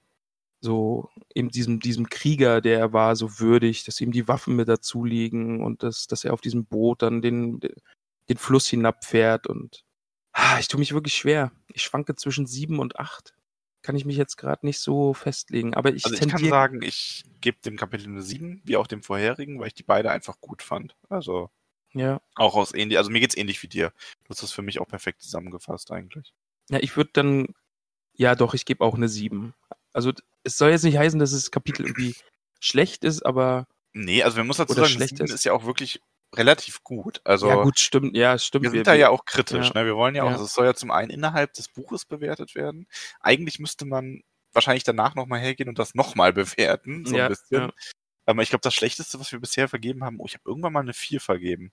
So 0.60 1.08
eben 1.34 1.48
diesem, 1.48 1.80
diesem 1.80 2.08
Krieger, 2.08 2.60
der 2.60 2.78
er 2.78 2.92
war, 2.92 3.16
so 3.16 3.38
würdig, 3.38 3.84
dass 3.84 4.00
ihm 4.00 4.12
die 4.12 4.28
Waffen 4.28 4.56
mit 4.56 4.68
dazu 4.68 5.04
liegen 5.04 5.64
und 5.64 5.82
dass, 5.82 6.06
dass 6.06 6.24
er 6.24 6.32
auf 6.32 6.40
diesem 6.40 6.66
Boot 6.66 7.02
dann 7.02 7.22
den, 7.22 7.60
den 8.28 8.36
Fluss 8.36 8.66
hinabfährt 8.68 9.46
und 9.46 9.84
ah, 10.32 10.58
ich 10.58 10.68
tue 10.68 10.78
mich 10.78 10.92
wirklich 10.92 11.14
schwer. 11.14 11.52
Ich 11.72 11.82
schwanke 11.82 12.14
zwischen 12.16 12.46
sieben 12.46 12.78
und 12.78 12.98
acht. 12.98 13.34
Kann 13.82 13.96
ich 13.96 14.04
mich 14.04 14.16
jetzt 14.16 14.36
gerade 14.36 14.66
nicht 14.66 14.78
so 14.78 15.14
festlegen, 15.14 15.74
aber 15.74 15.94
ich 15.94 16.04
Also 16.04 16.16
ich 16.16 16.28
kann 16.28 16.44
sagen, 16.44 16.82
ich 16.82 17.24
gebe 17.40 17.58
dem 17.64 17.78
Kapitel 17.78 18.08
eine 18.08 18.22
7, 18.22 18.60
wie 18.64 18.76
auch 18.76 18.86
dem 18.86 19.02
vorherigen, 19.02 19.58
weil 19.58 19.68
ich 19.68 19.74
die 19.74 19.82
beide 19.82 20.10
einfach 20.10 20.38
gut 20.40 20.62
fand. 20.62 20.96
Also 21.08 21.50
ja, 21.92 22.20
auch 22.36 22.54
aus 22.54 22.74
ähnlich, 22.74 22.98
also 22.98 23.10
mir 23.10 23.20
geht's 23.20 23.36
ähnlich 23.36 23.62
wie 23.62 23.68
dir. 23.68 23.92
Du 24.24 24.30
hast 24.30 24.42
das 24.42 24.52
für 24.52 24.62
mich 24.62 24.80
auch 24.80 24.86
perfekt 24.86 25.22
zusammengefasst 25.22 25.90
eigentlich. 25.90 26.34
ja, 26.68 26.78
ich 26.80 26.96
würde 26.96 27.10
dann, 27.14 27.54
ja 28.14 28.34
doch, 28.34 28.54
ich 28.54 28.66
gebe 28.66 28.84
auch 28.84 28.94
eine 28.94 29.08
sieben. 29.08 29.54
Also 29.92 30.12
es 30.44 30.56
soll 30.58 30.70
jetzt 30.70 30.84
nicht 30.84 30.96
heißen, 30.98 31.18
dass 31.18 31.32
das 31.32 31.50
Kapitel 31.50 31.86
irgendwie 31.86 32.14
schlecht 32.60 33.04
ist, 33.04 33.24
aber 33.24 33.66
Nee, 33.92 34.22
also 34.22 34.36
man 34.38 34.46
muss 34.46 34.58
dazu 34.58 34.74
sagen, 34.74 34.86
schlecht 34.88 35.16
7 35.16 35.24
ist. 35.24 35.34
ist 35.34 35.44
ja 35.44 35.52
auch 35.52 35.64
wirklich 35.64 36.00
relativ 36.36 36.84
gut. 36.84 37.20
Also 37.24 37.48
ja 37.48 37.56
gut, 37.62 37.78
stimmt, 37.80 38.16
ja, 38.16 38.38
stimmt. 38.38 38.62
wir 38.64 38.70
sind 38.70 38.86
da 38.86 38.94
ja 38.94 39.08
auch 39.08 39.24
kritisch. 39.24 39.72
ja. 39.74 39.80
Ne? 39.80 39.86
Wir 39.86 39.96
wollen 39.96 40.14
ja 40.14 40.22
auch, 40.22 40.26
Ja. 40.28 40.32
also 40.34 40.44
es 40.44 40.54
soll 40.54 40.66
ja 40.66 40.74
zum 40.74 40.92
einen 40.92 41.10
innerhalb 41.10 41.52
des 41.54 41.68
Buches 41.68 42.04
bewertet 42.04 42.54
werden. 42.54 42.86
Eigentlich 43.20 43.58
müsste 43.58 43.84
man 43.84 44.22
wahrscheinlich 44.52 44.84
danach 44.84 45.16
nochmal 45.16 45.40
hergehen 45.40 45.68
und 45.68 45.78
das 45.80 45.94
nochmal 45.96 46.32
bewerten, 46.32 47.04
so 47.04 47.16
Ja, 47.16 47.24
ein 47.26 47.30
bisschen. 47.30 47.60
ja. 47.62 47.70
Aber 48.26 48.42
ich 48.42 48.50
glaube, 48.50 48.62
das 48.62 48.74
Schlechteste, 48.74 49.18
was 49.18 49.32
wir 49.32 49.40
bisher 49.40 49.68
vergeben 49.68 50.04
haben, 50.04 50.20
oh, 50.20 50.26
ich 50.26 50.34
habe 50.34 50.44
irgendwann 50.46 50.72
mal 50.72 50.80
eine 50.80 50.94
4 50.94 51.20
vergeben. 51.20 51.72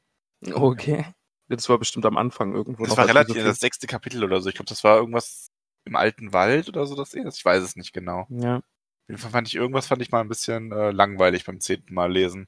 Okay. 0.52 1.06
Das 1.50 1.70
war 1.70 1.78
bestimmt 1.78 2.06
am 2.08 2.18
Anfang 2.18 2.54
irgendwo. 2.54 2.84
Das 2.86 2.98
war 2.98 3.06
wir 3.06 3.10
relativ 3.10 3.36
so 3.38 3.44
das 3.44 3.60
sechste 3.60 3.86
Kapitel 3.88 4.24
oder 4.24 4.42
so. 4.42 4.50
Ich 4.50 4.56
glaube, 4.56 4.70
das 4.70 4.84
war 4.84 4.98
irgendwas 4.98 5.50
im 5.88 5.96
alten 5.96 6.34
Wald 6.34 6.70
oder 6.70 6.86
so, 6.86 6.96
das 6.96 7.14
erste. 7.14 7.38
Ich 7.40 7.46
weiß 7.46 7.64
es 7.64 7.76
nicht 7.76 7.94
genau. 7.94 8.28
Ja. 8.30 8.58
Auf 8.58 8.64
jeden 9.10 9.20
Fall 9.22 9.32
fand 9.32 9.48
ich 9.48 9.56
irgendwas 9.56 9.88
fand 9.88 10.02
ich 10.02 10.12
mal 10.12 10.22
ein 10.22 10.28
bisschen 10.28 10.72
äh, 10.72 10.92
langweilig 10.92 11.46
beim 11.46 11.60
zehnten 11.60 11.94
Mal 11.94 12.12
lesen. 12.12 12.48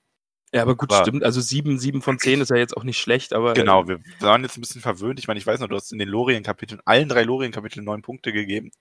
ja, 0.54 0.62
aber 0.62 0.76
gut, 0.76 0.92
War- 0.92 1.02
stimmt. 1.04 1.24
Also 1.24 1.40
sieben, 1.42 1.80
sieben 1.80 2.02
von 2.02 2.20
zehn 2.20 2.42
ist 2.42 2.50
ja 2.50 2.58
jetzt 2.58 2.76
auch 2.76 2.84
nicht 2.84 3.00
schlecht, 3.00 3.34
aber. 3.34 3.54
Genau, 3.54 3.88
wir 3.88 4.00
waren 4.20 4.44
jetzt 4.44 4.58
ein 4.58 4.62
bisschen 4.62 4.82
verwöhnt. 4.82 5.20
Ich 5.20 5.28
meine, 5.28 5.38
ich 5.40 5.48
weiß 5.48 5.60
noch, 5.62 5.70
du 5.70 5.76
hast 5.76 5.92
in 5.94 6.00
den 6.00 6.10
Lorien-Kapiteln, 6.10 6.82
allen 6.86 7.08
drei 7.10 7.24
Lorien-Kapiteln 7.24 7.86
neun 7.86 8.02
Punkte 8.02 8.34
gegeben. 8.34 8.72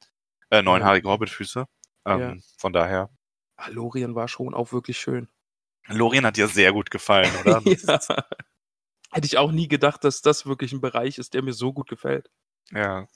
Äh, 0.51 0.63
neunhaarige 0.63 1.09
Hobbitfüße. 1.09 1.67
Ähm, 2.07 2.21
Ja. 2.21 2.35
Von 2.59 2.73
daher. 2.73 3.11
Ah, 3.57 3.69
Lorien 3.71 4.15
war 4.15 4.29
schon 4.29 4.55
auch 4.55 4.73
wirklich 4.73 4.99
schön. 4.99 5.29
Lorien 5.89 6.25
hat 6.27 6.37
dir 6.37 6.49
sehr 6.49 6.73
gut 6.73 6.91
gefallen, 6.91 7.31
oder? 7.45 7.61
Ja. 7.65 7.73
ist- 7.73 8.09
Hätte 9.11 9.27
ich 9.27 9.39
auch 9.39 9.53
nie 9.53 9.69
gedacht, 9.69 10.05
dass 10.05 10.21
das 10.21 10.45
wirklich 10.47 10.73
ein 10.73 10.81
Bereich 10.83 11.17
ist, 11.19 11.33
der 11.35 11.43
mir 11.43 11.53
so 11.55 11.73
gut 11.73 11.89
gefällt. 11.89 12.29
ja. 12.73 13.07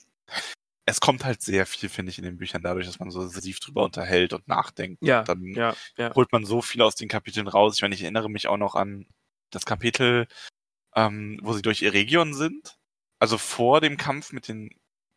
Es 0.85 1.01
kommt 1.01 1.25
halt 1.25 1.43
sehr 1.43 1.65
viel, 1.65 1.89
finde 1.89 2.11
ich, 2.11 2.19
in 2.19 2.25
den 2.25 2.37
Büchern 2.37 2.63
dadurch, 2.63 2.87
dass 2.87 2.99
man 2.99 3.11
so 3.11 3.23
intensiv 3.23 3.61
drüber 3.61 3.85
unterhält 3.85 4.33
und 4.33 4.49
nachdenkt. 4.49 5.03
Ja, 5.03 5.23
Dann 5.23 5.45
ja, 5.55 5.75
ja. 5.97 6.15
holt 6.15 6.33
man 6.33 6.45
so 6.45 6.61
viel 6.61 6.83
aus 6.83 6.97
den 6.97 7.09
Kapiteln 7.09 7.47
raus. 7.47 7.77
Ich 7.77 7.83
meine, 7.83 7.95
ich 7.95 8.03
erinnere 8.03 8.29
mich 8.29 8.49
auch 8.49 8.57
noch 8.57 8.75
an 8.75 9.07
das 9.51 9.65
Kapitel, 9.65 10.27
ähm, 10.97 11.39
wo 11.43 11.53
sie 11.53 11.63
durch 11.63 11.83
Eregion 11.83 12.35
sind. 12.35 12.77
Also 13.21 13.39
vor 13.39 13.81
dem 13.81 13.97
Kampf 13.97 14.33
mit 14.33 14.49
den 14.49 14.71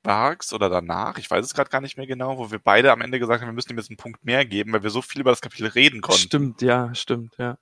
Barks 0.03 0.53
oder 0.53 0.69
danach, 0.69 1.17
ich 1.17 1.29
weiß 1.31 1.43
es 1.43 1.55
gerade 1.55 1.71
gar 1.71 1.81
nicht 1.81 1.97
mehr 1.97 2.05
genau, 2.05 2.37
wo 2.37 2.51
wir 2.51 2.59
beide 2.59 2.91
am 2.91 3.01
Ende 3.01 3.17
gesagt 3.19 3.41
haben, 3.41 3.49
wir 3.49 3.53
müssen 3.53 3.71
ihm 3.71 3.77
jetzt 3.77 3.89
einen 3.89 3.97
Punkt 3.97 4.23
mehr 4.23 4.45
geben, 4.45 4.71
weil 4.71 4.83
wir 4.83 4.91
so 4.91 5.01
viel 5.01 5.21
über 5.21 5.31
das 5.31 5.41
Kapitel 5.41 5.65
reden 5.67 6.01
konnten. 6.01 6.21
Stimmt, 6.21 6.61
ja, 6.61 6.93
stimmt, 6.93 7.35
ja. 7.39 7.57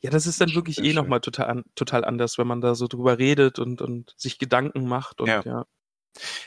Ja, 0.00 0.10
das 0.10 0.28
ist 0.28 0.40
dann 0.40 0.54
wirklich 0.54 0.76
sehr 0.76 0.84
eh 0.84 0.92
nochmal 0.92 1.20
total, 1.20 1.64
total 1.74 2.04
anders, 2.04 2.38
wenn 2.38 2.46
man 2.46 2.60
da 2.60 2.76
so 2.76 2.86
drüber 2.86 3.18
redet 3.18 3.58
und, 3.58 3.82
und 3.82 4.14
sich 4.16 4.38
Gedanken 4.38 4.86
macht 4.86 5.20
und 5.20 5.26
Ja. 5.26 5.42
ja. 5.44 5.66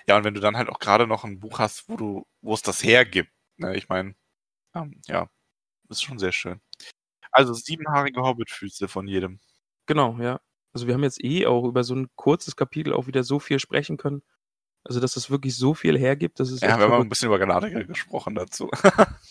Ja, 0.07 0.17
und 0.17 0.23
wenn 0.23 0.33
du 0.33 0.41
dann 0.41 0.57
halt 0.57 0.69
auch 0.69 0.79
gerade 0.79 1.07
noch 1.07 1.23
ein 1.23 1.39
Buch 1.39 1.59
hast, 1.59 1.89
wo 1.89 1.97
du, 1.97 2.27
wo 2.41 2.53
es 2.53 2.61
das 2.61 2.83
hergibt, 2.83 3.31
ne, 3.57 3.75
ich 3.75 3.89
meine, 3.89 4.15
ähm, 4.73 5.01
ja, 5.07 5.29
ist 5.89 6.03
schon 6.03 6.19
sehr 6.19 6.31
schön. 6.31 6.61
Also 7.31 7.53
siebenhaarige 7.53 8.21
Hobbitfüße 8.21 8.87
von 8.87 9.07
jedem. 9.07 9.39
Genau, 9.87 10.17
ja. 10.19 10.39
Also 10.73 10.87
wir 10.87 10.93
haben 10.93 11.03
jetzt 11.03 11.23
eh 11.23 11.45
auch 11.45 11.65
über 11.65 11.83
so 11.83 11.95
ein 11.95 12.09
kurzes 12.15 12.55
Kapitel 12.55 12.93
auch 12.93 13.07
wieder 13.07 13.23
so 13.23 13.39
viel 13.39 13.59
sprechen 13.59 13.97
können. 13.97 14.23
Also 14.83 14.99
dass 14.99 15.15
es 15.15 15.29
wirklich 15.29 15.55
so 15.57 15.73
viel 15.73 15.97
hergibt, 15.97 16.39
das 16.39 16.51
ist 16.51 16.61
Ja, 16.61 16.77
wir 16.77 16.85
haben 16.85 16.93
auch 16.93 16.99
ein 17.01 17.09
bisschen 17.09 17.27
über 17.27 17.39
Galadriel 17.39 17.85
gesprochen 17.87 18.35
dazu. 18.35 18.69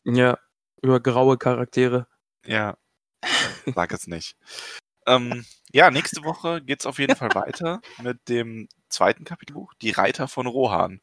ja, 0.04 0.38
über 0.82 1.00
graue 1.00 1.38
Charaktere. 1.38 2.08
Ja. 2.44 2.76
Sag 3.74 3.92
es 3.92 4.06
nicht. 4.06 4.36
Ähm, 5.06 5.44
ja, 5.72 5.90
nächste 5.90 6.22
Woche 6.24 6.62
geht's 6.62 6.86
auf 6.86 6.98
jeden 6.98 7.16
Fall 7.16 7.34
weiter 7.34 7.80
mit 8.02 8.28
dem 8.28 8.68
zweiten 8.88 9.24
Kapitelbuch, 9.24 9.72
Die 9.82 9.90
Reiter 9.90 10.28
von 10.28 10.46
Rohan. 10.46 11.00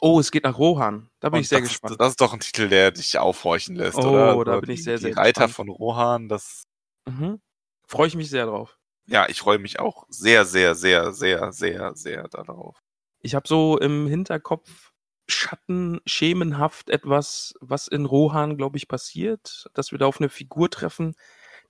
Oh, 0.00 0.20
es 0.20 0.30
geht 0.30 0.44
nach 0.44 0.58
Rohan. 0.58 1.10
Da 1.20 1.30
bin 1.30 1.38
Und 1.38 1.42
ich 1.42 1.48
sehr 1.48 1.60
das 1.60 1.68
gespannt. 1.68 1.92
Ist, 1.92 2.00
das 2.00 2.08
ist 2.10 2.20
doch 2.20 2.32
ein 2.34 2.40
Titel, 2.40 2.68
der 2.68 2.90
dich 2.90 3.18
aufhorchen 3.18 3.76
lässt, 3.76 3.96
Oh, 3.98 4.02
oder? 4.04 4.44
da 4.44 4.54
So 4.56 4.60
bin 4.60 4.70
ich 4.70 4.80
die, 4.80 4.82
sehr, 4.82 4.98
sehr 4.98 5.10
Die 5.10 5.14
Reiter 5.14 5.46
gespannt. 5.46 5.54
von 5.54 5.68
Rohan, 5.68 6.28
das, 6.28 6.64
Mhm. 7.08 7.40
Freue 7.86 8.08
ich 8.08 8.16
mich 8.16 8.30
sehr 8.30 8.46
drauf. 8.46 8.78
ja, 9.08 9.28
ich 9.28 9.38
freue 9.40 9.58
mich 9.58 9.78
auch 9.78 10.04
sehr, 10.08 10.44
sehr, 10.44 10.74
sehr, 10.74 11.12
sehr, 11.12 11.52
sehr, 11.52 11.94
sehr 11.94 12.28
darauf. 12.28 12.76
Ich 13.20 13.34
habe 13.34 13.46
so 13.48 13.78
im 13.78 14.06
Hinterkopf 14.06 14.92
Schatten, 15.28 16.00
schemenhaft 16.06 16.88
etwas, 16.90 17.54
was 17.60 17.88
in 17.88 18.04
Rohan, 18.06 18.56
glaube 18.56 18.76
ich, 18.76 18.86
passiert, 18.88 19.66
dass 19.74 19.90
wir 19.92 19.98
da 19.98 20.06
auf 20.06 20.20
eine 20.20 20.28
Figur 20.28 20.70
treffen, 20.70 21.14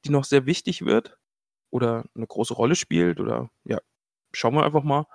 die 0.04 0.10
noch 0.10 0.24
sehr 0.24 0.44
wichtig 0.46 0.82
wird 0.84 1.16
oder 1.70 2.04
eine 2.14 2.26
große 2.26 2.54
Rolle 2.54 2.76
spielt 2.76 3.20
oder 3.20 3.50
ja, 3.64 3.80
schauen 4.32 4.54
wir 4.54 4.64
einfach 4.64 4.84
mal. 4.84 5.06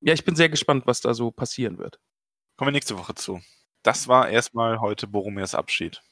Ja, 0.00 0.14
ich 0.14 0.24
bin 0.24 0.36
sehr 0.36 0.48
gespannt, 0.48 0.86
was 0.86 1.00
da 1.00 1.14
so 1.14 1.30
passieren 1.30 1.78
wird. 1.78 2.00
Kommen 2.56 2.68
wir 2.68 2.72
nächste 2.72 2.98
Woche 2.98 3.14
zu. 3.14 3.40
Das 3.82 4.08
war 4.08 4.28
erstmal 4.28 4.80
heute 4.80 5.06
Boromirs 5.06 5.54
Abschied. 5.54 6.02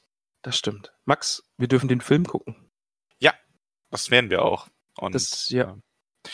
Das 0.41 0.57
stimmt. 0.57 0.93
Max, 1.05 1.43
wir 1.57 1.67
dürfen 1.67 1.89
den 1.89 2.01
Film 2.01 2.25
gucken. 2.25 2.69
Das 3.89 4.11
werden 4.11 4.29
wir 4.29 4.43
auch. 4.43 4.67
Und, 4.97 5.15
Das, 5.15 5.49
ja, 5.49 5.71
äh, 5.71 5.75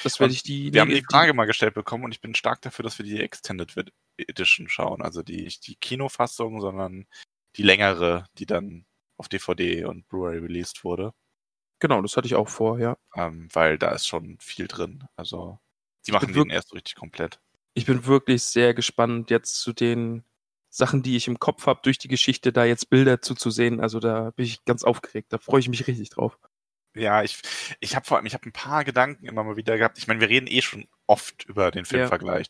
das 0.04 0.20
werde 0.20 0.34
ich 0.34 0.44
die. 0.44 0.74
Wir 0.74 0.82
haben 0.82 0.90
die 0.90 1.04
Frage 1.04 1.34
mal 1.34 1.46
gestellt 1.46 1.74
bekommen 1.74 2.04
und 2.04 2.12
ich 2.12 2.22
bin 2.22 2.36
stark 2.36 2.62
dafür, 2.62 2.84
dass 2.84 2.98
wir 2.98 3.06
die 3.06 3.20
Extended 3.20 3.74
Edition 4.18 4.70
schauen. 4.70 5.02
Also 5.02 5.24
die, 5.24 5.44
nicht 5.44 5.68
die 5.68 5.76
Kinofassung, 5.76 6.62
sondern 6.62 7.06
die 7.56 7.64
längere, 7.64 8.26
die 8.38 8.46
dann 8.46 8.86
auf 9.18 9.30
DVD 9.30 9.86
und 9.86 10.08
Blu-ray 10.10 10.40
released 10.40 10.84
wurde. 10.84 11.14
Genau, 11.80 12.02
das 12.02 12.16
hatte 12.16 12.28
ich 12.28 12.36
auch 12.36 12.50
vor, 12.50 12.80
ja. 12.80 12.98
Ähm, 13.16 13.50
weil 13.54 13.78
da 13.78 13.92
ist 13.92 14.08
schon 14.08 14.38
viel 14.40 14.68
drin. 14.68 15.04
Also 15.16 15.60
die 16.08 16.12
machen 16.12 16.34
den 16.34 16.50
erst 16.50 16.74
richtig 16.74 16.96
komplett. 16.96 17.40
Ich 17.74 17.86
bin 17.86 18.06
wirklich 18.06 18.44
sehr 18.44 18.74
gespannt, 18.74 19.30
jetzt 19.30 19.60
zu 19.60 19.74
den 19.74 20.24
Sachen, 20.70 21.04
die 21.04 21.16
ich 21.16 21.28
im 21.28 21.40
Kopf 21.40 21.68
habe, 21.68 21.82
durch 21.84 21.98
die 21.98 22.08
Geschichte 22.08 22.54
da 22.54 22.66
jetzt 22.66 22.90
Bilder 22.90 23.22
zuzusehen. 23.22 23.82
Also 23.82 24.00
da 24.00 24.32
bin 24.32 24.46
ich 24.46 24.64
ganz 24.66 24.84
aufgeregt. 24.84 25.32
Da 25.32 25.38
freue 25.38 25.60
ich 25.60 25.70
mich 25.70 25.86
richtig 25.88 26.10
drauf. 26.10 26.38
Ja, 26.96 27.24
ich, 27.24 27.42
ich 27.82 27.96
habe 27.96 28.06
vor 28.06 28.18
allem, 28.18 28.26
ich 28.26 28.34
habe 28.34 28.46
ein 28.48 28.54
paar 28.54 28.86
Gedanken 28.86 29.26
immer 29.26 29.44
mal 29.44 29.58
wieder 29.58 29.78
gehabt. 29.78 29.98
Ich 29.98 30.08
meine, 30.08 30.22
wir 30.22 30.30
reden 30.30 30.48
eh 30.48 30.62
schon 30.62 30.88
oft 31.08 31.44
über 31.46 31.72
den 31.72 31.84
Filmvergleich. 31.84 32.48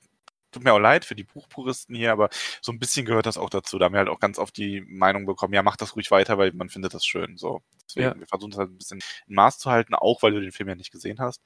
Tut 0.56 0.64
mir 0.64 0.72
auch 0.72 0.80
leid 0.80 1.04
für 1.04 1.16
die 1.16 1.26
Buchpuristen 1.26 1.94
hier, 1.98 2.14
aber 2.14 2.30
so 2.62 2.72
ein 2.72 2.80
bisschen 2.80 3.06
gehört 3.06 3.26
das 3.26 3.38
auch 3.38 3.50
dazu. 3.50 3.78
Da 3.78 3.84
haben 3.86 3.94
wir 3.94 4.00
halt 4.00 4.08
auch 4.08 4.22
ganz 4.22 4.40
oft 4.40 4.56
die 4.56 4.80
Meinung 4.88 5.26
bekommen, 5.26 5.54
ja, 5.54 5.62
mach 5.64 5.76
das 5.76 5.98
ruhig 5.98 6.12
weiter, 6.12 6.38
weil 6.38 6.54
man 6.54 6.70
findet 6.70 6.94
das 6.94 7.06
schön. 7.06 7.36
So. 7.36 7.62
Deswegen, 7.90 8.06
Ja. 8.08 8.18
wir 8.18 8.26
versuchen 8.26 8.54
es 8.54 8.58
halt 8.58 8.70
ein 8.72 8.78
bisschen 8.78 9.02
in 9.28 9.36
Maß 9.36 9.58
zu 9.60 9.70
halten, 9.70 9.96
auch 9.96 10.24
weil 10.24 10.32
du 10.32 10.40
den 10.40 10.54
Film 10.54 10.70
ja 10.70 10.76
nicht 10.76 10.94
gesehen 10.94 11.20
hast. 11.20 11.42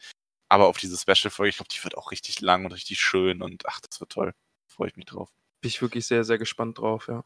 Aber 0.48 0.68
auf 0.68 0.78
diese 0.78 0.96
Special-Folge, 0.96 1.50
ich 1.50 1.56
glaube, 1.58 1.70
die 1.76 1.84
wird 1.84 1.98
auch 1.98 2.12
richtig 2.12 2.40
lang 2.40 2.66
und 2.66 2.72
richtig 2.72 3.00
schön 3.00 3.42
und 3.42 3.66
ach, 3.66 3.80
das 3.82 4.00
wird 4.00 4.12
toll. 4.12 4.36
Freue 4.68 4.90
ich 4.90 4.96
mich 4.96 5.08
drauf. 5.08 5.32
Bin 5.62 5.70
ich 5.70 5.82
wirklich 5.82 6.06
sehr, 6.06 6.24
sehr 6.24 6.38
gespannt 6.38 6.78
drauf, 6.78 7.08
ja. 7.08 7.26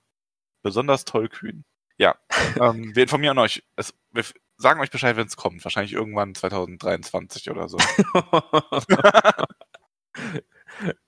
Besonders 0.61 1.03
tollkühn. 1.03 1.65
Ja, 1.97 2.15
ähm, 2.61 2.95
wir 2.95 3.03
informieren 3.03 3.39
euch. 3.39 3.61
Es, 3.75 3.93
wir 4.13 4.23
sagen 4.55 4.79
euch 4.79 4.89
Bescheid, 4.89 5.17
wenn 5.17 5.27
es 5.27 5.36
kommt. 5.36 5.61
Wahrscheinlich 5.65 5.91
irgendwann 5.91 6.34
2023 6.34 7.51
oder 7.51 7.67
so. 7.67 7.77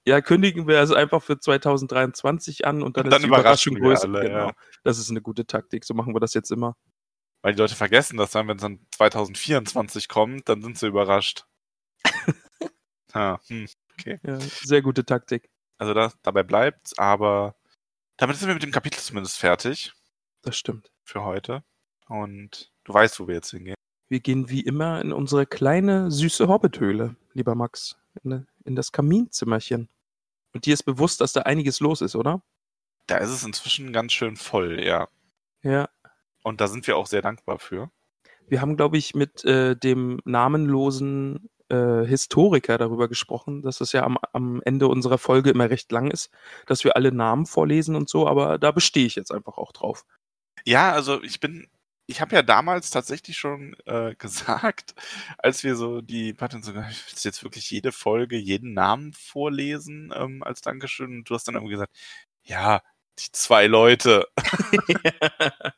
ja, 0.05 0.21
kündigen 0.21 0.67
wir 0.67 0.79
es 0.79 0.91
einfach 0.91 1.21
für 1.23 1.39
2023 1.39 2.65
an 2.65 2.81
und 2.83 2.97
dann, 2.97 3.05
Und 3.05 3.11
dann 3.11 3.21
ist 3.21 3.23
die 3.23 3.27
Überraschung 3.27 3.75
größer. 3.75 4.07
alle, 4.07 4.21
genau. 4.21 4.47
ja. 4.47 4.53
Das 4.83 4.97
ist 4.99 5.09
eine 5.09 5.21
gute 5.21 5.45
Taktik. 5.45 5.85
So 5.85 5.93
machen 5.93 6.13
wir 6.15 6.19
das 6.19 6.33
jetzt 6.33 6.51
immer. 6.51 6.75
Weil 7.41 7.53
die 7.53 7.59
Leute 7.61 7.75
vergessen 7.75 8.17
das 8.17 8.31
dann, 8.31 8.47
wenn 8.47 8.57
es 8.57 8.61
dann 8.61 8.79
2024 8.95 10.07
kommt, 10.07 10.49
dann 10.49 10.61
sind 10.61 10.77
sie 10.77 10.87
überrascht. 10.87 11.45
ha, 13.13 13.39
hm. 13.47 13.67
Ja, 14.23 14.39
sehr 14.39 14.81
gute 14.81 15.05
Taktik. 15.05 15.49
Also 15.77 15.93
da, 15.93 16.11
dabei 16.21 16.43
bleibt's, 16.43 16.97
aber 16.97 17.55
damit 18.17 18.37
sind 18.37 18.47
wir 18.47 18.53
mit 18.55 18.63
dem 18.63 18.71
Kapitel 18.71 18.99
zumindest 18.99 19.37
fertig 19.37 19.93
Das 20.41 20.57
stimmt. 20.57 20.91
für 21.03 21.23
heute. 21.23 21.63
Und 22.07 22.71
du 22.83 22.93
weißt, 22.93 23.19
wo 23.19 23.27
wir 23.27 23.35
jetzt 23.35 23.51
hingehen. 23.51 23.75
Wir 24.07 24.19
gehen 24.19 24.49
wie 24.49 24.61
immer 24.61 25.01
in 25.01 25.11
unsere 25.11 25.45
kleine, 25.45 26.11
süße 26.11 26.47
Hobbithöhle, 26.47 27.15
lieber 27.33 27.55
Max. 27.55 27.97
In, 28.23 28.47
in 28.63 28.75
das 28.75 28.91
Kaminzimmerchen. 28.91 29.89
Und 30.53 30.65
dir 30.65 30.73
ist 30.73 30.83
bewusst, 30.83 31.21
dass 31.21 31.33
da 31.33 31.41
einiges 31.41 31.79
los 31.79 32.01
ist, 32.01 32.15
oder? 32.15 32.41
Da 33.07 33.17
ist 33.17 33.29
es 33.29 33.43
inzwischen 33.43 33.93
ganz 33.93 34.13
schön 34.13 34.35
voll, 34.35 34.83
ja. 34.83 35.07
Ja. 35.61 35.89
Und 36.43 36.61
da 36.61 36.67
sind 36.67 36.87
wir 36.87 36.97
auch 36.97 37.07
sehr 37.07 37.21
dankbar 37.21 37.59
für. 37.59 37.91
Wir 38.47 38.61
haben, 38.61 38.77
glaube 38.77 38.97
ich, 38.97 39.15
mit 39.15 39.43
äh, 39.45 39.75
dem 39.75 40.19
namenlosen 40.25 41.49
äh, 41.69 42.05
Historiker 42.05 42.77
darüber 42.77 43.07
gesprochen, 43.07 43.61
dass 43.61 43.81
es 43.81 43.91
ja 43.91 44.03
am, 44.03 44.17
am 44.33 44.61
Ende 44.63 44.87
unserer 44.87 45.17
Folge 45.17 45.49
immer 45.49 45.69
recht 45.69 45.91
lang 45.91 46.11
ist, 46.11 46.29
dass 46.67 46.83
wir 46.83 46.95
alle 46.95 47.11
Namen 47.11 47.45
vorlesen 47.47 47.95
und 47.95 48.07
so, 48.07 48.27
aber 48.27 48.59
da 48.59 48.71
bestehe 48.71 49.05
ich 49.05 49.15
jetzt 49.15 49.31
einfach 49.31 49.57
auch 49.57 49.71
drauf. 49.71 50.05
Ja, 50.63 50.91
also 50.91 51.21
ich 51.23 51.39
bin, 51.39 51.67
ich 52.07 52.21
habe 52.21 52.35
ja 52.35 52.41
damals 52.43 52.89
tatsächlich 52.91 53.37
schon 53.37 53.75
äh, 53.85 54.15
gesagt, 54.19 54.95
als 55.37 55.63
wir 55.63 55.75
so 55.75 56.01
die 56.01 56.33
Patent 56.33 56.65
so, 56.65 56.75
willst 56.75 57.23
du 57.23 57.27
jetzt 57.27 57.43
wirklich 57.43 57.69
jede 57.71 57.91
Folge, 57.91 58.37
jeden 58.37 58.73
Namen 58.73 59.13
vorlesen 59.13 60.13
ähm, 60.15 60.43
als 60.43 60.61
Dankeschön? 60.61 61.17
Und 61.17 61.29
du 61.29 61.35
hast 61.35 61.47
dann 61.47 61.55
irgendwie 61.55 61.73
gesagt, 61.73 61.95
ja, 62.43 62.81
die 63.19 63.31
zwei 63.31 63.67
Leute. 63.67 64.27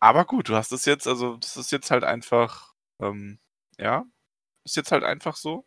Aber 0.00 0.24
gut, 0.24 0.48
du 0.48 0.56
hast 0.56 0.72
es 0.72 0.84
jetzt, 0.84 1.06
also 1.06 1.36
das 1.36 1.56
ist 1.56 1.70
jetzt 1.72 1.90
halt 1.90 2.04
einfach, 2.04 2.74
ähm, 3.00 3.38
ja, 3.78 4.04
ist 4.64 4.76
jetzt 4.76 4.92
halt 4.92 5.04
einfach 5.04 5.36
so. 5.36 5.64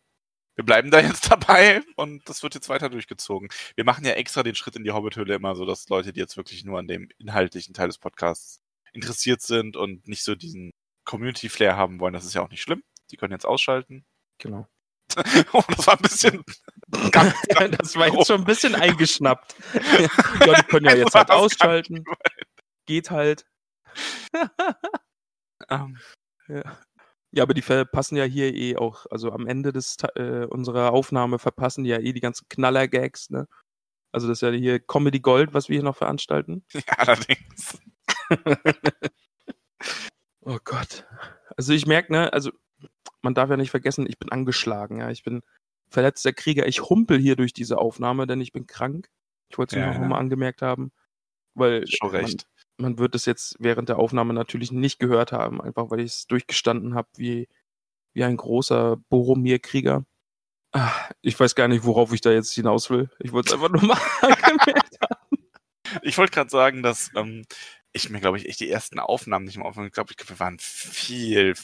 Wir 0.56 0.64
bleiben 0.64 0.90
da 0.90 1.00
jetzt 1.00 1.30
dabei 1.30 1.82
und 1.96 2.28
das 2.28 2.42
wird 2.42 2.54
jetzt 2.54 2.68
weiter 2.68 2.90
durchgezogen. 2.90 3.48
Wir 3.76 3.84
machen 3.84 4.04
ja 4.04 4.12
extra 4.12 4.42
den 4.42 4.54
Schritt 4.54 4.76
in 4.76 4.84
die 4.84 4.92
Hobbithöhle 4.92 5.34
immer 5.34 5.56
so, 5.56 5.66
dass 5.66 5.88
Leute, 5.88 6.12
die 6.12 6.20
jetzt 6.20 6.36
wirklich 6.36 6.64
nur 6.64 6.78
an 6.78 6.88
dem 6.88 7.08
inhaltlichen 7.18 7.74
Teil 7.74 7.88
des 7.88 7.98
Podcasts 7.98 8.62
interessiert 8.96 9.42
sind 9.42 9.76
und 9.76 10.08
nicht 10.08 10.24
so 10.24 10.34
diesen 10.34 10.72
Community-Flair 11.04 11.76
haben 11.76 12.00
wollen, 12.00 12.14
das 12.14 12.24
ist 12.24 12.34
ja 12.34 12.42
auch 12.42 12.50
nicht 12.50 12.62
schlimm. 12.62 12.82
Die 13.10 13.16
können 13.16 13.32
jetzt 13.32 13.46
ausschalten. 13.46 14.04
Genau. 14.38 14.66
oh, 15.52 15.62
das 15.68 15.86
war 15.86 15.94
ein 15.94 16.02
bisschen 16.02 16.44
ganz, 17.12 17.34
ganz 17.48 17.76
das 17.76 17.96
war 17.96 18.08
jetzt 18.08 18.26
schon 18.26 18.40
ein 18.40 18.44
bisschen 18.44 18.74
eingeschnappt. 18.74 19.54
ja, 20.44 20.54
die 20.54 20.62
können 20.64 20.86
ja 20.86 20.96
jetzt 20.96 21.14
halt 21.14 21.30
ausschalten. 21.30 22.04
Geht 22.86 23.10
halt. 23.10 23.46
Ähm, 25.70 25.98
Ja. 26.48 26.78
ja, 27.32 27.42
aber 27.42 27.54
die 27.54 27.62
verpassen 27.62 28.16
ja 28.16 28.24
hier 28.24 28.54
eh 28.54 28.76
auch, 28.76 29.06
also 29.10 29.32
am 29.32 29.46
Ende 29.46 29.72
des 29.72 29.96
äh, 30.14 30.44
unserer 30.46 30.92
Aufnahme 30.92 31.38
verpassen 31.38 31.84
die 31.84 31.90
ja 31.90 31.98
eh 31.98 32.12
die 32.12 32.20
ganzen 32.20 32.46
Knaller-Gags, 32.48 33.30
ne? 33.30 33.48
Also 34.12 34.28
das 34.28 34.38
ist 34.38 34.42
ja 34.42 34.50
hier 34.50 34.78
Comedy 34.80 35.20
Gold, 35.20 35.54
was 35.54 35.68
wir 35.68 35.74
hier 35.74 35.84
noch 35.84 35.96
veranstalten. 35.96 36.64
ja, 36.72 36.82
allerdings. 36.96 37.78
Oh 40.42 40.58
Gott. 40.64 41.04
Also 41.56 41.72
ich 41.72 41.86
merke, 41.86 42.12
ne, 42.12 42.32
also 42.32 42.52
man 43.22 43.34
darf 43.34 43.50
ja 43.50 43.56
nicht 43.56 43.70
vergessen, 43.70 44.06
ich 44.08 44.18
bin 44.18 44.30
angeschlagen, 44.30 44.98
ja. 45.00 45.10
Ich 45.10 45.24
bin 45.24 45.42
verletzter 45.88 46.32
Krieger. 46.32 46.66
Ich 46.68 46.82
humpel 46.82 47.18
hier 47.18 47.36
durch 47.36 47.52
diese 47.52 47.78
Aufnahme, 47.78 48.26
denn 48.26 48.40
ich 48.40 48.52
bin 48.52 48.66
krank. 48.66 49.08
Ich 49.48 49.58
wollte 49.58 49.76
es 49.76 49.80
Ja, 49.80 49.86
nur 49.86 49.94
noch 49.94 50.02
ja. 50.02 50.08
mal 50.08 50.18
angemerkt 50.18 50.62
haben. 50.62 50.92
Weil 51.54 51.86
Schon 51.88 52.12
man, 52.12 52.20
recht. 52.20 52.46
man 52.76 52.98
wird 52.98 53.14
es 53.14 53.24
jetzt 53.24 53.56
während 53.58 53.88
der 53.88 53.98
Aufnahme 53.98 54.34
natürlich 54.34 54.70
nicht 54.72 54.98
gehört 54.98 55.32
haben, 55.32 55.60
einfach 55.60 55.90
weil 55.90 56.00
ich 56.00 56.12
es 56.12 56.26
durchgestanden 56.26 56.94
habe 56.94 57.08
wie, 57.16 57.48
wie 58.12 58.24
ein 58.24 58.36
großer 58.36 58.96
Boromir-Krieger. 59.08 60.04
Ah, 60.72 60.92
Ich 61.22 61.38
weiß 61.40 61.54
gar 61.54 61.68
nicht, 61.68 61.84
worauf 61.84 62.12
ich 62.12 62.20
da 62.20 62.30
jetzt 62.30 62.52
hinaus 62.52 62.90
will. 62.90 63.10
Ich 63.20 63.32
wollte 63.32 63.48
es 63.48 63.54
einfach 63.54 63.70
nur 63.70 63.82
mal 63.84 63.98
angemerkt 64.20 64.98
haben. 65.00 65.38
Ich 66.02 66.18
wollte 66.18 66.32
gerade 66.32 66.50
sagen, 66.50 66.82
dass 66.82 67.10
ähm, 67.16 67.46
ich 67.96 68.10
mir, 68.10 68.20
glaube 68.20 68.38
ich, 68.38 68.46
echt 68.48 68.60
die 68.60 68.70
ersten 68.70 68.98
Aufnahmen 69.00 69.44
nicht 69.44 69.56
mehr 69.56 69.66
aufnehmen. 69.66 69.88
Ich 69.88 69.92
glaube, 69.94 70.12
ich 70.12 70.16
glaub, 70.16 70.28
wir 70.30 70.38
waren 70.40 70.58
viel 70.60 71.54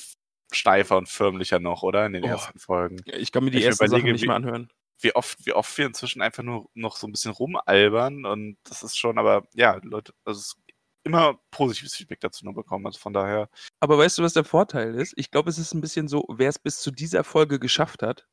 steifer 0.53 0.99
und 0.99 1.09
förmlicher 1.09 1.61
noch, 1.61 1.83
oder? 1.83 2.05
In 2.07 2.13
den 2.15 2.25
Oh. 2.25 2.29
ersten 2.29 2.59
Folgen. 2.59 3.01
Ich 3.07 3.33
kann 3.33 3.45
mir 3.45 3.51
die 3.51 3.59
Ich 3.59 3.65
ersten 3.65 3.85
überlege, 3.85 4.03
Sachen 4.09 4.13
nicht 4.13 4.23
wie- 4.23 4.27
mehr 4.27 4.37
anhören. 4.37 4.69
Wie 5.01 5.15
oft, 5.17 5.45
wie 5.47 5.53
oft 5.53 5.77
wir 5.79 5.87
inzwischen 5.87 6.23
einfach 6.23 6.43
nur 6.43 6.69
noch 6.75 6.97
so 6.97 7.07
ein 7.09 7.13
bisschen 7.13 7.33
rumalbern 7.33 8.25
und 8.25 8.57
das 8.65 8.83
ist 8.83 8.97
schon, 8.97 9.19
aber 9.19 9.47
ja, 9.55 9.81
Leute, 9.83 10.13
also 10.25 10.39
es 10.39 10.47
ist 10.49 10.57
immer 11.05 11.41
positives 11.51 11.95
Feedback 11.97 12.21
dazu 12.21 12.45
nur 12.45 12.55
bekommen. 12.55 12.87
Also 12.87 13.01
von 13.01 13.13
daher, 13.13 13.49
Aber 13.81 13.99
weißt 13.99 14.19
du, 14.19 14.23
was 14.23 14.35
der 14.35 14.45
Vorteil 14.45 14.95
ist? 14.95 15.15
Ich 15.17 15.31
glaube, 15.33 15.51
es 15.51 15.59
ist 15.59 15.75
ein 15.75 15.81
bisschen 15.81 16.07
so, 16.07 16.25
wer 16.29 16.49
es 16.49 16.59
bis 16.61 16.79
zu 16.81 16.93
dieser 16.93 17.25
Folge 17.25 17.59
geschafft 17.59 18.03
hat, 18.03 18.29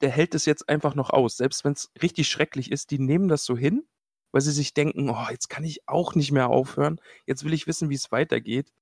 der 0.00 0.10
hält 0.10 0.34
es 0.34 0.44
jetzt 0.44 0.68
einfach 0.68 0.96
noch 0.96 1.10
aus. 1.10 1.36
Selbst 1.36 1.64
wenn 1.64 1.72
es 1.74 1.92
richtig 2.02 2.26
schrecklich 2.28 2.72
ist, 2.72 2.90
die 2.90 2.98
nehmen 2.98 3.28
das 3.28 3.44
so 3.44 3.56
hin, 3.56 3.86
weil 4.32 4.40
sie 4.42 4.52
sich 4.52 4.74
denken, 4.74 5.10
oh, 5.10 5.26
jetzt 5.30 5.48
kann 5.48 5.64
ich 5.64 5.88
auch 5.88 6.14
nicht 6.14 6.32
mehr 6.32 6.48
aufhören. 6.48 7.00
Jetzt 7.26 7.44
will 7.44 7.52
ich 7.52 7.66
wissen, 7.66 7.90
wie 7.90 7.94
es 7.94 8.12
weitergeht. 8.12 8.72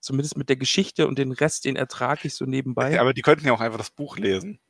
Zumindest 0.00 0.36
mit 0.36 0.48
der 0.48 0.56
Geschichte 0.56 1.06
und 1.08 1.18
den 1.18 1.32
Rest, 1.32 1.64
den 1.64 1.76
ertrage 1.76 2.28
ich 2.28 2.34
so 2.34 2.44
nebenbei. 2.44 2.92
ja, 2.92 3.00
aber 3.00 3.14
die 3.14 3.22
könnten 3.22 3.46
ja 3.46 3.52
auch 3.52 3.60
einfach 3.60 3.78
das 3.78 3.90
Buch 3.90 4.18
lesen. 4.18 4.60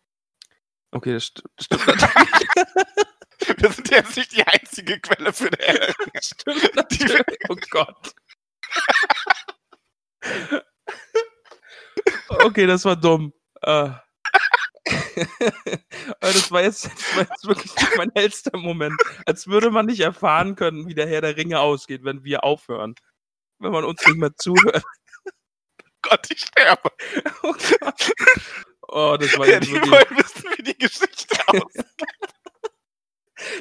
Okay, 0.92 1.12
das, 1.12 1.24
st 1.24 1.42
das 1.56 1.64
stimmt 1.66 1.86
natürlich. 1.86 3.58
Wir 3.58 3.70
sind 3.70 3.90
jetzt 3.90 4.16
nicht 4.16 4.36
die 4.36 4.44
einzige 4.46 4.98
Quelle 5.00 5.32
für 5.32 5.50
den 5.50 5.76
stimmt 6.22 6.74
natürlich. 6.74 7.38
Oh 7.48 7.56
Gott. 7.70 8.14
Okay, 12.28 12.66
das 12.66 12.84
war 12.84 12.96
dumm. 12.96 13.32
Äh. 13.62 13.90
Das 16.20 16.50
war, 16.50 16.62
jetzt, 16.62 16.84
das 16.86 17.16
war 17.16 17.22
jetzt 17.30 17.46
wirklich 17.46 17.74
nicht 17.74 17.96
mein 17.96 18.10
hellster 18.14 18.56
Moment. 18.56 18.94
Als 19.24 19.46
würde 19.46 19.70
man 19.70 19.86
nicht 19.86 20.00
erfahren 20.00 20.54
können, 20.56 20.86
wie 20.86 20.94
der 20.94 21.08
Herr 21.08 21.20
der 21.20 21.36
Ringe 21.36 21.60
ausgeht, 21.60 22.04
wenn 22.04 22.24
wir 22.24 22.44
aufhören. 22.44 22.94
Wenn 23.58 23.72
man 23.72 23.84
uns 23.84 24.04
nicht 24.06 24.18
mehr 24.18 24.34
zuhört. 24.36 24.84
Gott, 26.02 26.26
ich 26.30 26.40
sterbe. 26.40 26.90
Oh, 27.42 27.52
Gott. 27.80 28.12
oh 28.88 29.16
das 29.18 29.36
war 29.38 29.46
Ja, 29.48 29.54
jetzt 29.54 29.66
die 29.68 29.72
wirklich. 29.72 29.90
wollen 29.92 30.18
wissen, 30.18 30.44
wie 30.56 30.62
die 30.62 30.78
Geschichte 30.78 31.36
aussieht. 31.48 31.86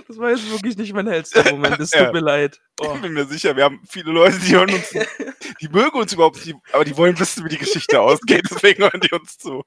Das 0.08 0.18
war 0.18 0.30
jetzt 0.32 0.50
wirklich 0.50 0.78
nicht 0.78 0.94
mein 0.94 1.08
hellster 1.08 1.44
Moment. 1.52 1.80
Es 1.80 1.90
tut 1.92 2.02
Ja. 2.02 2.12
mir 2.12 2.20
leid. 2.20 2.62
Ich 2.82 2.88
Oh. 2.88 2.96
bin 2.98 3.14
mir 3.14 3.26
sicher, 3.26 3.56
wir 3.56 3.64
haben 3.64 3.82
viele 3.90 4.12
Leute, 4.12 4.38
die 4.40 4.54
hören 4.56 4.74
uns, 4.74 4.90
die 5.62 5.70
mögen 5.70 5.98
uns 5.98 6.14
überhaupt 6.14 6.46
nicht, 6.46 6.56
aber 6.72 6.86
die 6.86 6.96
wollen 6.98 7.18
wissen, 7.20 7.44
wie 7.46 7.50
die 7.50 7.58
Geschichte 7.58 8.00
ausgeht, 8.02 8.48
deswegen 8.50 8.84
hören 8.84 9.02
die 9.02 9.12
uns 9.12 9.38
zu. 9.38 9.64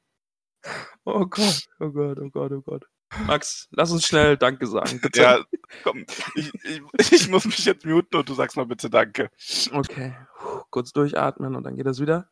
Oh 1.15 1.27
Gott, 1.27 1.69
oh 1.81 1.91
Gott, 1.91 2.19
oh 2.19 2.31
Gott, 2.31 2.53
oh 2.53 2.61
Gott. 2.61 2.85
Max, 3.27 3.69
lass 3.71 3.91
uns 3.91 4.07
schnell 4.07 4.37
Danke 4.37 4.67
sagen, 4.67 5.01
bitte. 5.03 5.23
Ja, 5.23 5.45
komm, 5.83 6.05
ich, 6.35 6.53
ich, 6.65 7.13
ich 7.13 7.29
muss 7.29 7.45
mich 7.47 7.65
jetzt 7.65 7.85
muten 7.85 8.17
und 8.17 8.29
du 8.29 8.35
sagst 8.35 8.57
mal 8.57 8.67
bitte 8.67 8.91
Danke. 8.91 9.31
Okay, 9.73 10.15
Puh, 10.39 10.63
kurz 10.71 10.93
durchatmen 10.93 11.57
und 11.57 11.65
dann 11.65 11.77
geht 11.77 11.87
das 11.87 12.01
wieder. 12.01 12.31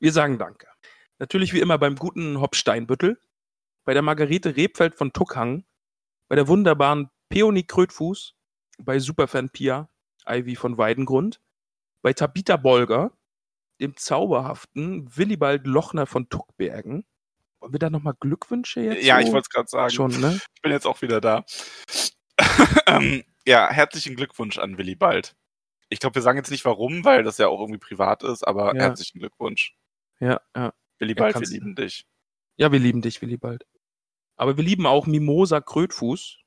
Wir 0.00 0.12
sagen 0.12 0.38
Danke. 0.38 0.66
Natürlich 1.18 1.52
wie 1.52 1.60
immer 1.60 1.78
beim 1.78 1.96
guten 1.96 2.40
Hop 2.40 2.56
Steinbüttel, 2.56 3.18
bei 3.84 3.94
der 3.94 4.02
Margarete 4.02 4.56
Rebfeld 4.56 4.94
von 4.94 5.12
Tuckhang, 5.12 5.64
bei 6.28 6.36
der 6.36 6.48
wunderbaren 6.48 7.08
Peony 7.28 7.62
Krötfuß, 7.62 8.34
bei 8.78 8.98
Superfan 8.98 9.50
Pia, 9.50 9.88
Ivy 10.26 10.56
von 10.56 10.76
Weidengrund, 10.76 11.40
bei 12.02 12.12
Tabita 12.12 12.56
Bolger, 12.56 13.12
dem 13.80 13.96
zauberhaften 13.96 15.16
Willibald 15.16 15.66
Lochner 15.66 16.06
von 16.06 16.28
Tuckbergen. 16.28 17.06
Wollen 17.60 17.72
wir 17.72 17.78
da 17.78 17.90
nochmal 17.90 18.14
Glückwünsche 18.20 18.80
jetzt? 18.80 19.04
Ja, 19.04 19.20
so? 19.20 19.26
ich 19.26 19.32
wollte 19.32 19.46
es 19.46 19.50
gerade 19.50 19.68
sagen. 19.68 19.90
schon, 19.90 20.20
ne? 20.20 20.40
Ich 20.54 20.62
bin 20.62 20.72
jetzt 20.72 20.86
auch 20.86 21.00
wieder 21.02 21.20
da. 21.20 21.44
ähm, 22.86 23.24
ja, 23.46 23.70
herzlichen 23.70 24.16
Glückwunsch 24.16 24.58
an 24.58 24.78
Willi 24.78 24.94
Bald. 24.94 25.34
Ich 25.88 26.00
glaube, 26.00 26.16
wir 26.16 26.22
sagen 26.22 26.38
jetzt 26.38 26.50
nicht 26.50 26.64
warum, 26.64 27.04
weil 27.04 27.22
das 27.22 27.38
ja 27.38 27.48
auch 27.48 27.60
irgendwie 27.60 27.78
privat 27.78 28.22
ist, 28.24 28.46
aber 28.46 28.74
Ja. 28.74 28.82
herzlichen 28.82 29.20
Glückwunsch. 29.20 29.76
Ja, 30.20 30.40
ja. 30.54 30.72
Willi 30.98 31.12
Ja, 31.12 31.18
Bald, 31.18 31.34
wir 31.34 31.40
kannst- 31.40 31.52
lieben 31.52 31.74
dich. 31.76 32.06
Ja, 32.56 32.72
wir 32.72 32.78
lieben 32.78 33.02
dich, 33.02 33.20
Willibald. 33.22 33.66
Aber 34.36 34.56
wir 34.56 34.64
lieben 34.64 34.86
auch 34.86 35.06
Mimosa 35.06 35.60
Krötfuß, 35.60 36.38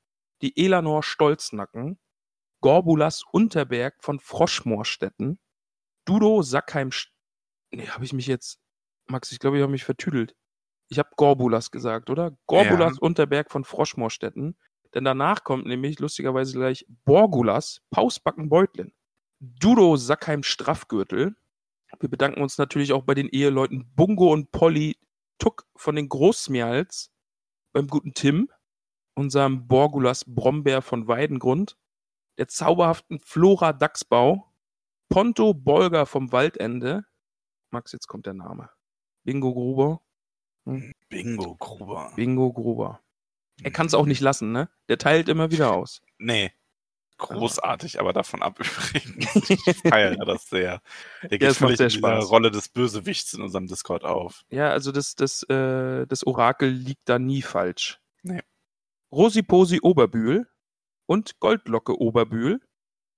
die 0.42 0.58
Elanor 0.64 1.04
Stolznacken, 1.04 2.00
Gorbulas 2.62 3.24
Unterberg 3.32 3.96
von 4.04 4.20
Froschmoorstetten, 4.20 5.40
Dudo 6.06 6.42
Sackheim. 6.42 6.90
Nee, 7.72 7.88
habe 7.88 8.06
ich 8.06 8.14
mich 8.14 8.28
jetzt. 8.28 8.60
Max, 9.08 9.32
ich 9.32 9.40
glaube, 9.40 9.58
ich 9.58 9.64
habe 9.64 9.72
mich 9.72 9.84
vertüdelt. 9.86 10.36
Ich 10.90 11.00
habe 11.00 11.10
Gorbulas 11.16 11.72
gesagt, 11.72 12.10
oder? 12.10 12.36
Gorbulas 12.48 12.98
Unterberg 13.00 13.52
von 13.52 13.64
Froschmoorstetten. 13.64 14.58
Denn 14.94 15.04
danach 15.04 15.44
kommt 15.44 15.68
nämlich 15.68 16.00
lustigerweise 16.00 16.58
gleich 16.58 16.86
Borgulas 17.06 17.82
Pausbacken 17.92 18.50
Beutlin. 18.50 18.92
Dudo 19.40 19.96
Sackheim 19.96 20.44
Straffgürtel. 20.44 21.36
Wir 22.00 22.10
bedanken 22.10 22.42
uns 22.42 22.58
natürlich 22.58 22.92
auch 22.92 23.04
bei 23.04 23.14
den 23.14 23.30
Eheleuten 23.30 23.92
Bungo 23.96 24.34
und 24.34 24.52
Polly 24.52 24.98
Tuck 25.38 25.66
von 25.76 25.96
den 25.96 26.10
Großmials, 26.10 27.12
beim 27.72 27.88
guten 27.88 28.14
Tim, 28.14 28.50
unserem 29.16 29.68
Borgulas 29.68 30.26
Brombeer 30.28 30.82
von 30.82 31.08
Weidengrund, 31.08 31.78
der 32.38 32.48
zauberhaften 32.48 33.20
Flora 33.20 33.74
Dachsbau, 33.74 34.54
Ponto 35.08 35.54
Bolger 35.54 36.06
vom 36.06 36.32
Waldende. 36.32 37.06
Max, 37.72 37.92
jetzt 37.92 38.08
kommt 38.08 38.26
der 38.26 38.34
Name. 38.34 38.70
Bingo 39.24 39.54
Gruber. 39.54 40.02
Bingo, 41.10 41.56
Gruber. 41.56 42.12
Bingo 42.16 42.52
Gruber. 42.54 43.02
Er 43.62 43.72
kann 43.72 43.88
es 43.88 43.94
auch 43.94 44.06
nicht 44.06 44.22
lassen, 44.22 44.52
ne? 44.52 44.70
Der 44.88 44.98
teilt 44.98 45.28
immer 45.30 45.52
wieder 45.52 45.74
aus. 45.74 46.02
Nee. 46.18 46.52
Großartig, 47.18 48.00
aber 48.00 48.14
davon 48.14 48.42
ab 48.42 48.60
übrigens. 48.94 49.50
Ich 49.50 49.78
feiere 49.90 50.16
das 50.26 50.48
sehr. 50.50 50.82
Der 51.24 51.30
geht 51.32 51.42
Ja, 51.42 51.54
völlig 51.54 51.78
sehr 51.78 51.88
in 51.88 51.90
dieser 51.90 52.00
Spaß. 52.22 52.30
Rolle 52.32 52.50
des 52.52 52.70
Bösewichts 52.70 53.34
in 53.34 53.42
unserem 53.42 53.68
Discord 53.68 54.06
auf. 54.06 54.44
Ja, 54.50 54.70
also 54.70 54.94
das, 54.94 55.16
das, 55.16 55.44
äh, 55.44 56.08
das 56.08 56.26
Orakel 56.26 56.70
liegt 56.70 57.10
da 57.10 57.20
nie 57.20 57.42
falsch. 57.42 58.00
Nee. 58.24 58.42
Rosiposi 59.12 59.80
Oberbühl 59.82 60.48
und 61.08 61.40
Goldlocke 61.40 62.00
Oberbühl. 62.00 62.62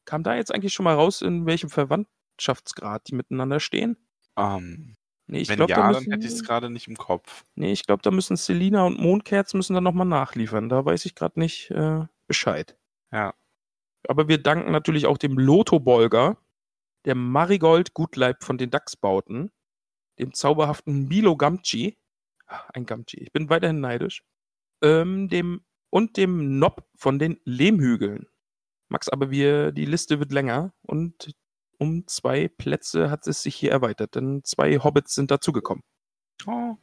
Kam 0.06 0.24
da 0.24 0.34
jetzt 0.36 0.52
eigentlich 0.52 0.74
schon 0.74 0.86
mal 0.86 0.96
raus, 0.96 1.22
in 1.22 1.46
welchem 1.46 1.70
Verwandtschaftsgrad 1.70 3.08
die 3.08 3.16
miteinander 3.16 3.60
stehen? 3.60 3.98
Ähm, 4.36 4.96
Nee, 5.32 5.40
ich 5.40 5.50
wenn 5.50 5.56
glaube, 5.56 5.72
ja, 5.72 5.78
da 5.78 5.94
dann 5.94 6.04
hätte 6.04 6.20
ich 6.20 6.26
es 6.26 6.32
müssen, 6.34 6.46
gerade 6.46 6.70
nicht 6.70 6.90
im 6.90 6.98
Kopf. 6.98 7.46
nee, 7.56 7.72
ich 7.72 7.86
glaub, 7.86 8.02
da 8.02 8.12
müssen 8.12 8.36
Selina 8.36 8.84
und 8.84 9.00
Mondkerz 9.00 9.54
müssen 9.54 9.74
dann 9.74 9.86
nochmal 9.86 10.06
nachliefern. 10.06 10.68
Da 10.68 10.84
weiß 10.84 11.06
ich 11.06 11.16
gerade 11.16 11.40
nicht 11.40 11.72
äh, 11.72 12.06
Bescheid. 12.28 12.76
Ja. 13.14 13.34
Aber 14.10 14.28
wir 14.28 14.40
danken 14.44 14.74
natürlich 14.74 15.06
auch 15.06 15.18
dem 15.18 15.40
Lotho 15.40 15.80
Bolger, 15.80 16.36
der 17.06 17.16
Marigold 17.16 17.94
Gutleib 17.94 18.44
von 18.44 18.58
den 18.58 18.72
Dachsbauten, 18.72 19.52
dem 20.20 20.34
zauberhaften 20.34 21.08
Milo 21.08 21.38
Gamci, 21.38 21.98
ein 22.74 22.86
Gamci, 22.86 23.18
ich 23.18 23.32
bin 23.32 23.50
weiterhin 23.50 23.80
neidisch, 23.80 24.26
ähm, 24.84 25.30
dem 25.30 25.62
und 25.90 26.18
dem 26.18 26.60
Nob 26.60 26.86
von 26.96 27.20
den 27.20 27.40
Lehmhügeln. 27.46 28.28
Max, 28.90 29.08
aber 29.08 29.32
wir, 29.32 29.72
die 29.72 29.86
Liste 29.86 30.20
wird 30.20 30.34
länger 30.34 30.74
und 30.82 31.32
um 31.82 32.06
zwei 32.06 32.48
Plätze 32.48 33.10
hat 33.10 33.26
es 33.26 33.42
sich 33.42 33.56
hier 33.56 33.72
erweitert, 33.72 34.14
denn 34.14 34.44
zwei 34.44 34.78
Hobbits 34.78 35.16
sind 35.16 35.32
dazugekommen. 35.32 35.84
Oh. 36.46 36.78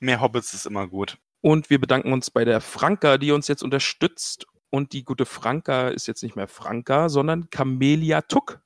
Mehr 0.00 0.20
Hobbits 0.20 0.54
ist 0.54 0.66
immer 0.66 0.88
gut. 0.88 1.18
Und 1.40 1.70
wir 1.70 1.80
bedanken 1.80 2.12
uns 2.12 2.32
bei 2.32 2.44
der 2.44 2.60
Franka, 2.60 3.16
die 3.16 3.30
uns 3.30 3.46
jetzt 3.46 3.62
unterstützt. 3.62 4.46
Und 4.68 4.92
die 4.92 5.04
gute 5.04 5.24
Franka 5.24 5.88
ist 5.88 6.08
jetzt 6.08 6.24
nicht 6.24 6.34
mehr 6.34 6.48
Franka, 6.48 7.08
sondern 7.08 7.48
Camelia 7.50 8.22
Tuck. 8.22 8.60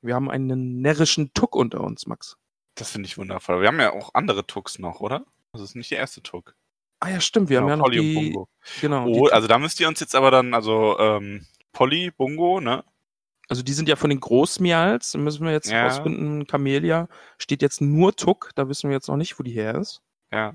Wir 0.00 0.14
haben 0.14 0.30
einen 0.30 0.80
närrischen 0.80 1.34
Tuck 1.34 1.54
unter 1.54 1.82
uns, 1.82 2.06
Max. 2.06 2.38
Das 2.74 2.90
finde 2.90 3.06
ich 3.06 3.18
wundervoll. 3.18 3.60
Wir 3.60 3.68
haben 3.68 3.80
ja 3.80 3.92
auch 3.92 4.14
andere 4.14 4.46
Tucks 4.46 4.78
noch, 4.78 5.00
oder? 5.00 5.26
Das 5.52 5.60
ist 5.60 5.76
nicht 5.76 5.90
der 5.90 5.98
erste 5.98 6.22
Tuck. 6.22 6.56
Ah 7.00 7.10
ja, 7.10 7.20
stimmt, 7.20 7.50
wir 7.50 7.60
haben 7.60 7.68
ja 7.68 7.76
noch 7.76 7.84
Polly 7.84 8.00
die, 8.00 8.16
und 8.16 8.24
Bungo. 8.32 8.48
genau, 8.80 9.06
Oh, 9.06 9.26
also 9.26 9.46
da 9.48 9.58
müsst 9.58 9.80
ihr 9.80 9.88
uns 9.88 10.00
jetzt 10.00 10.14
aber 10.14 10.30
dann, 10.30 10.54
also 10.54 10.98
ähm, 10.98 11.46
Polly, 11.72 12.10
Bungo, 12.10 12.60
ne? 12.60 12.84
Also 13.48 13.62
die 13.62 13.72
sind 13.72 13.88
ja 13.88 13.96
von 13.96 14.10
den 14.10 14.20
Großmials, 14.20 15.14
müssen 15.16 15.44
wir 15.44 15.52
jetzt 15.52 15.70
Ja. 15.70 15.84
rausfinden, 15.86 16.46
Camelia 16.46 17.08
steht 17.38 17.62
jetzt 17.62 17.80
nur 17.80 18.14
Tuck, 18.16 18.50
da 18.54 18.68
wissen 18.68 18.90
wir 18.90 18.94
jetzt 18.96 19.08
noch 19.08 19.16
nicht, 19.16 19.38
wo 19.38 19.42
die 19.42 19.52
her 19.52 19.74
ist. 19.76 20.02
Ja. 20.32 20.54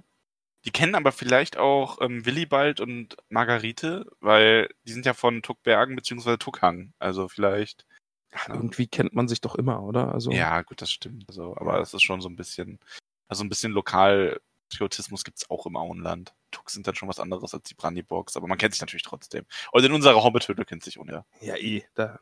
Die 0.66 0.72
kennen 0.72 0.94
aber 0.94 1.12
vielleicht 1.12 1.58
auch 1.58 2.00
ähm, 2.02 2.26
Willibald 2.26 2.80
und 2.82 3.18
Margarite, 3.30 4.06
weil 4.20 4.70
die 4.84 4.92
sind 4.92 5.06
ja 5.08 5.14
von 5.14 5.42
Tuckbergen 5.42 5.96
beziehungsweise 5.96 6.38
Tuckhang. 6.38 6.94
Also 7.00 7.28
vielleicht. 7.28 7.86
Ja. 8.32 8.54
Irgendwie 8.54 8.88
kennt 8.88 9.14
man 9.14 9.28
sich 9.28 9.42
doch 9.42 9.56
immer, 9.56 9.82
oder? 9.84 10.14
Also, 10.14 10.32
Ja, 10.32 10.62
gut, 10.62 10.82
das 10.82 10.92
stimmt. 10.92 11.26
Also, 11.28 11.58
aber 11.58 11.80
es 11.82 11.94
ist 11.94 12.04
schon 12.04 12.22
so 12.22 12.30
ein 12.30 12.36
bisschen, 12.36 12.80
also 13.28 13.44
ein 13.44 13.50
bisschen 13.50 13.72
Lokalpatriotismus 13.74 15.24
gibt's 15.24 15.50
auch 15.50 15.66
im 15.66 15.76
Auenland. 15.76 16.34
Tucks 16.52 16.74
sind 16.74 16.86
dann 16.88 16.96
schon 16.96 17.10
was 17.10 17.20
anderes 17.20 17.54
als 17.54 17.64
die 17.64 17.74
Brandybox, 17.74 18.38
aber 18.38 18.48
man 18.48 18.58
kennt 18.58 18.74
sich 18.74 18.82
natürlich 18.82 19.04
trotzdem. 19.04 19.46
Und 19.72 19.84
in 19.84 19.92
unserer 19.92 20.24
Hobbit-Höhle 20.24 20.66
kennt 20.66 20.84
sich 20.84 21.00
ohne. 21.00 21.26
Ja, 21.42 21.56
eh. 21.58 21.84
Da 21.96 22.20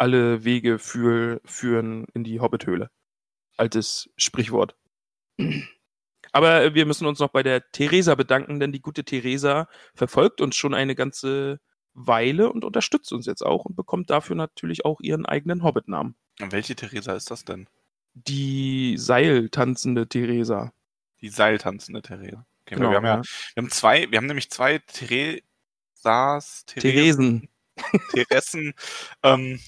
alle 0.00 0.44
Wege 0.44 0.78
für, 0.78 1.40
führen 1.44 2.06
in 2.14 2.24
die 2.24 2.40
Hobbithöhle. 2.40 2.90
Altes 3.58 4.08
Sprichwort. 4.16 4.74
Aber 6.32 6.74
wir 6.74 6.86
müssen 6.86 7.06
uns 7.06 7.18
noch 7.18 7.28
bei 7.28 7.42
der 7.42 7.70
Theresa 7.72 8.14
bedanken, 8.14 8.60
denn 8.60 8.72
die 8.72 8.80
gute 8.80 9.04
Theresa 9.04 9.68
verfolgt 9.94 10.40
uns 10.40 10.56
schon 10.56 10.72
eine 10.72 10.94
ganze 10.94 11.60
Weile 11.92 12.50
und 12.50 12.64
unterstützt 12.64 13.12
uns 13.12 13.26
jetzt 13.26 13.44
auch 13.44 13.66
und 13.66 13.76
bekommt 13.76 14.08
dafür 14.08 14.36
natürlich 14.36 14.86
auch 14.86 15.00
ihren 15.00 15.26
eigenen 15.26 15.62
Hobbit-Namen. 15.62 16.14
Welche 16.38 16.74
Theresa 16.74 17.12
ist 17.14 17.30
das 17.30 17.44
denn? 17.44 17.68
Die 18.14 18.96
seiltanzende 18.96 20.08
Theresa. 20.08 20.72
Die 21.20 21.28
seiltanzende 21.28 22.00
Theresa. 22.00 22.46
Okay, 22.62 22.76
Genau, 22.76 22.90
wir 22.90 22.96
haben 22.96 23.04
ja, 23.04 23.16
ja. 23.16 23.22
wir 23.54 23.62
haben 23.62 23.70
zwei, 23.70 24.10
wir 24.10 24.16
haben 24.16 24.26
nämlich 24.26 24.50
zwei 24.50 24.78
Theresas, 24.78 26.64
Theresen. 26.66 27.50
Theresen, 28.14 28.74
ähm, 29.22 29.60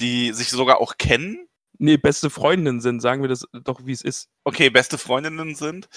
die 0.00 0.32
sich 0.32 0.48
sogar 0.50 0.80
auch 0.80 0.96
kennen. 0.98 1.48
Nee, 1.78 1.96
beste 1.96 2.30
Freundinnen 2.30 2.80
sind, 2.80 3.00
sagen 3.00 3.22
wir 3.22 3.28
das 3.28 3.46
doch, 3.52 3.84
wie 3.84 3.92
es 3.92 4.02
ist. 4.02 4.28
okay, 4.44 4.70
beste 4.70 4.96
Freundinnen 4.98 5.54
sind 5.54 5.88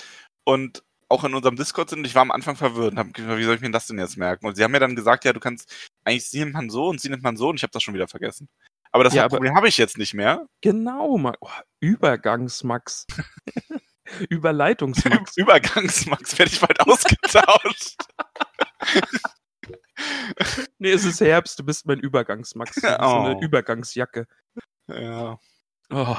und 0.43 0.83
auch 1.09 1.23
in 1.23 1.33
unserem 1.35 1.55
Discord 1.55 1.89
sind. 1.89 2.05
Ich 2.05 2.15
war 2.15 2.21
am 2.23 2.31
Anfang 2.31 2.55
verwirrt 2.55 2.91
und 2.93 2.99
habe 2.99 3.11
gesagt, 3.11 3.37
wie 3.37 3.43
soll 3.43 3.55
ich 3.55 3.61
mir 3.61 3.71
das 3.71 3.87
denn 3.87 3.97
jetzt 3.99 4.17
merken? 4.17 4.45
Und 4.45 4.55
sie 4.55 4.63
haben 4.63 4.71
mir 4.71 4.79
dann 4.79 4.95
gesagt, 4.95 5.23
ja, 5.23 5.31
du 5.33 5.39
kannst, 5.39 5.71
eigentlich 6.03 6.27
sie 6.29 6.39
nimmt 6.39 6.53
man 6.53 6.69
so 6.69 6.87
und 6.87 6.99
sie 6.99 7.09
nimmt 7.09 7.23
man 7.23 7.37
so 7.37 7.49
und 7.49 7.55
ich 7.55 7.63
habe 7.63 7.71
das 7.71 7.83
schon 7.83 7.93
wieder 7.93 8.07
vergessen. 8.07 8.49
Aber 8.91 9.03
das 9.03 9.13
Ja, 9.13 9.23
aber- 9.25 9.37
Problem 9.37 9.55
habe 9.55 9.67
ich 9.67 9.77
jetzt 9.77 9.97
nicht 9.97 10.13
mehr. 10.13 10.47
Genau, 10.61 11.17
Ma 11.17 11.33
oh, 11.39 11.49
Übergangsmax. 11.79 13.05
Überleitungsmax. 14.29 15.37
Übergangsmax 15.37 16.39
werde 16.39 16.51
ich 16.51 16.59
bald 16.59 16.79
ausgetauscht. 16.81 17.97
Nee, 20.79 20.91
es 20.91 21.05
ist 21.05 21.21
Herbst, 21.21 21.57
du 21.59 21.63
bist 21.63 21.85
mein 21.85 21.99
Übergangsmax. 21.99 22.75
Du 22.75 22.81
bist 22.81 22.97
so 22.99 23.05
eine 23.05 23.35
Oh. 23.35 23.41
Übergangsjacke. 23.41 24.27
ja. 24.87 25.39
Oh. 25.89 26.17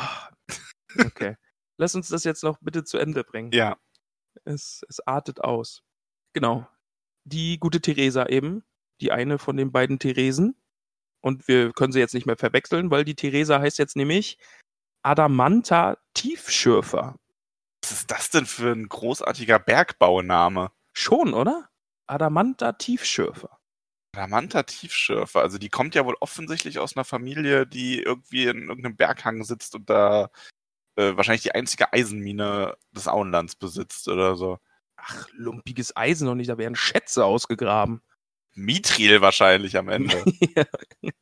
Okay. 1.04 1.36
Lass 1.76 1.94
uns 1.94 2.08
das 2.08 2.24
jetzt 2.24 2.42
noch 2.42 2.58
bitte 2.60 2.84
zu 2.84 2.98
Ende 2.98 3.22
bringen. 3.24 3.52
ja. 3.52 3.76
Es, 4.44 4.82
es 4.88 5.00
artet 5.06 5.40
aus. 5.40 5.82
Genau. 6.32 6.66
die 7.24 7.58
gute 7.58 7.80
Theresa 7.80 8.26
eben, 8.26 8.64
die 9.00 9.10
eine 9.12 9.38
von 9.38 9.56
den 9.56 9.72
beiden 9.72 9.98
Theresen. 9.98 10.56
Und 11.20 11.48
wir 11.48 11.72
können 11.72 11.92
sie 11.92 11.98
jetzt 11.98 12.14
nicht 12.14 12.26
mehr 12.26 12.36
verwechseln, 12.36 12.90
weil 12.92 13.04
die 13.04 13.16
Theresa 13.16 13.58
heißt 13.60 13.78
jetzt 13.78 13.96
nämlich 13.96 14.38
Adamanta 15.02 15.98
Tiefschürfer. 16.14 17.16
Was 17.82 17.90
ist 17.92 18.10
das 18.10 18.30
denn 18.30 18.46
für 18.46 18.70
ein 18.72 18.88
großartiger 18.88 19.58
Bergbauname? 19.58 20.70
Schon, 20.92 21.34
oder? 21.34 21.68
Adamanta 22.06 22.72
Tiefschürfer. 22.72 23.57
Adamanta 24.12 24.62
Tiefschürfer, 24.62 25.40
also 25.40 25.58
die 25.58 25.68
kommt 25.68 25.94
ja 25.94 26.04
wohl 26.04 26.16
offensichtlich 26.20 26.78
aus 26.78 26.96
einer 26.96 27.04
Familie, 27.04 27.66
die 27.66 28.00
irgendwie 28.02 28.44
in 28.44 28.68
irgendeinem 28.68 28.96
Berghang 28.96 29.44
sitzt 29.44 29.74
und 29.74 29.88
da 29.90 30.30
äh, 30.96 31.16
wahrscheinlich 31.16 31.42
die 31.42 31.54
einzige 31.54 31.92
Eisenmine 31.92 32.76
des 32.92 33.06
Auenlands 33.06 33.54
besitzt 33.54 34.08
oder 34.08 34.36
so. 34.36 34.58
Ach, 34.96 35.28
lumpiges 35.32 35.96
Eisen 35.96 36.26
noch 36.26 36.34
nicht, 36.34 36.50
da 36.50 36.58
werden 36.58 36.74
Schätze 36.74 37.24
ausgegraben. 37.24 38.02
Mithril 38.54 39.20
wahrscheinlich 39.20 39.76
am 39.76 39.88
Ende. 39.88 40.24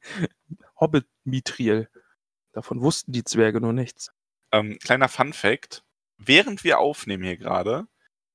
Hobbit 0.81 1.07
Mithril. 1.25 1.91
Davon 2.53 2.81
wussten 2.81 3.13
die 3.13 3.25
Zwerge 3.25 3.61
nur 3.61 3.75
nichts. 3.75 4.13
Ähm, 4.53 4.79
kleiner 4.79 5.09
Fun 5.09 5.35
Fact. 5.35 5.85
Während 6.17 6.65
wir 6.65 6.79
aufnehmen 6.79 7.25
hier 7.25 7.37
gerade, 7.37 7.87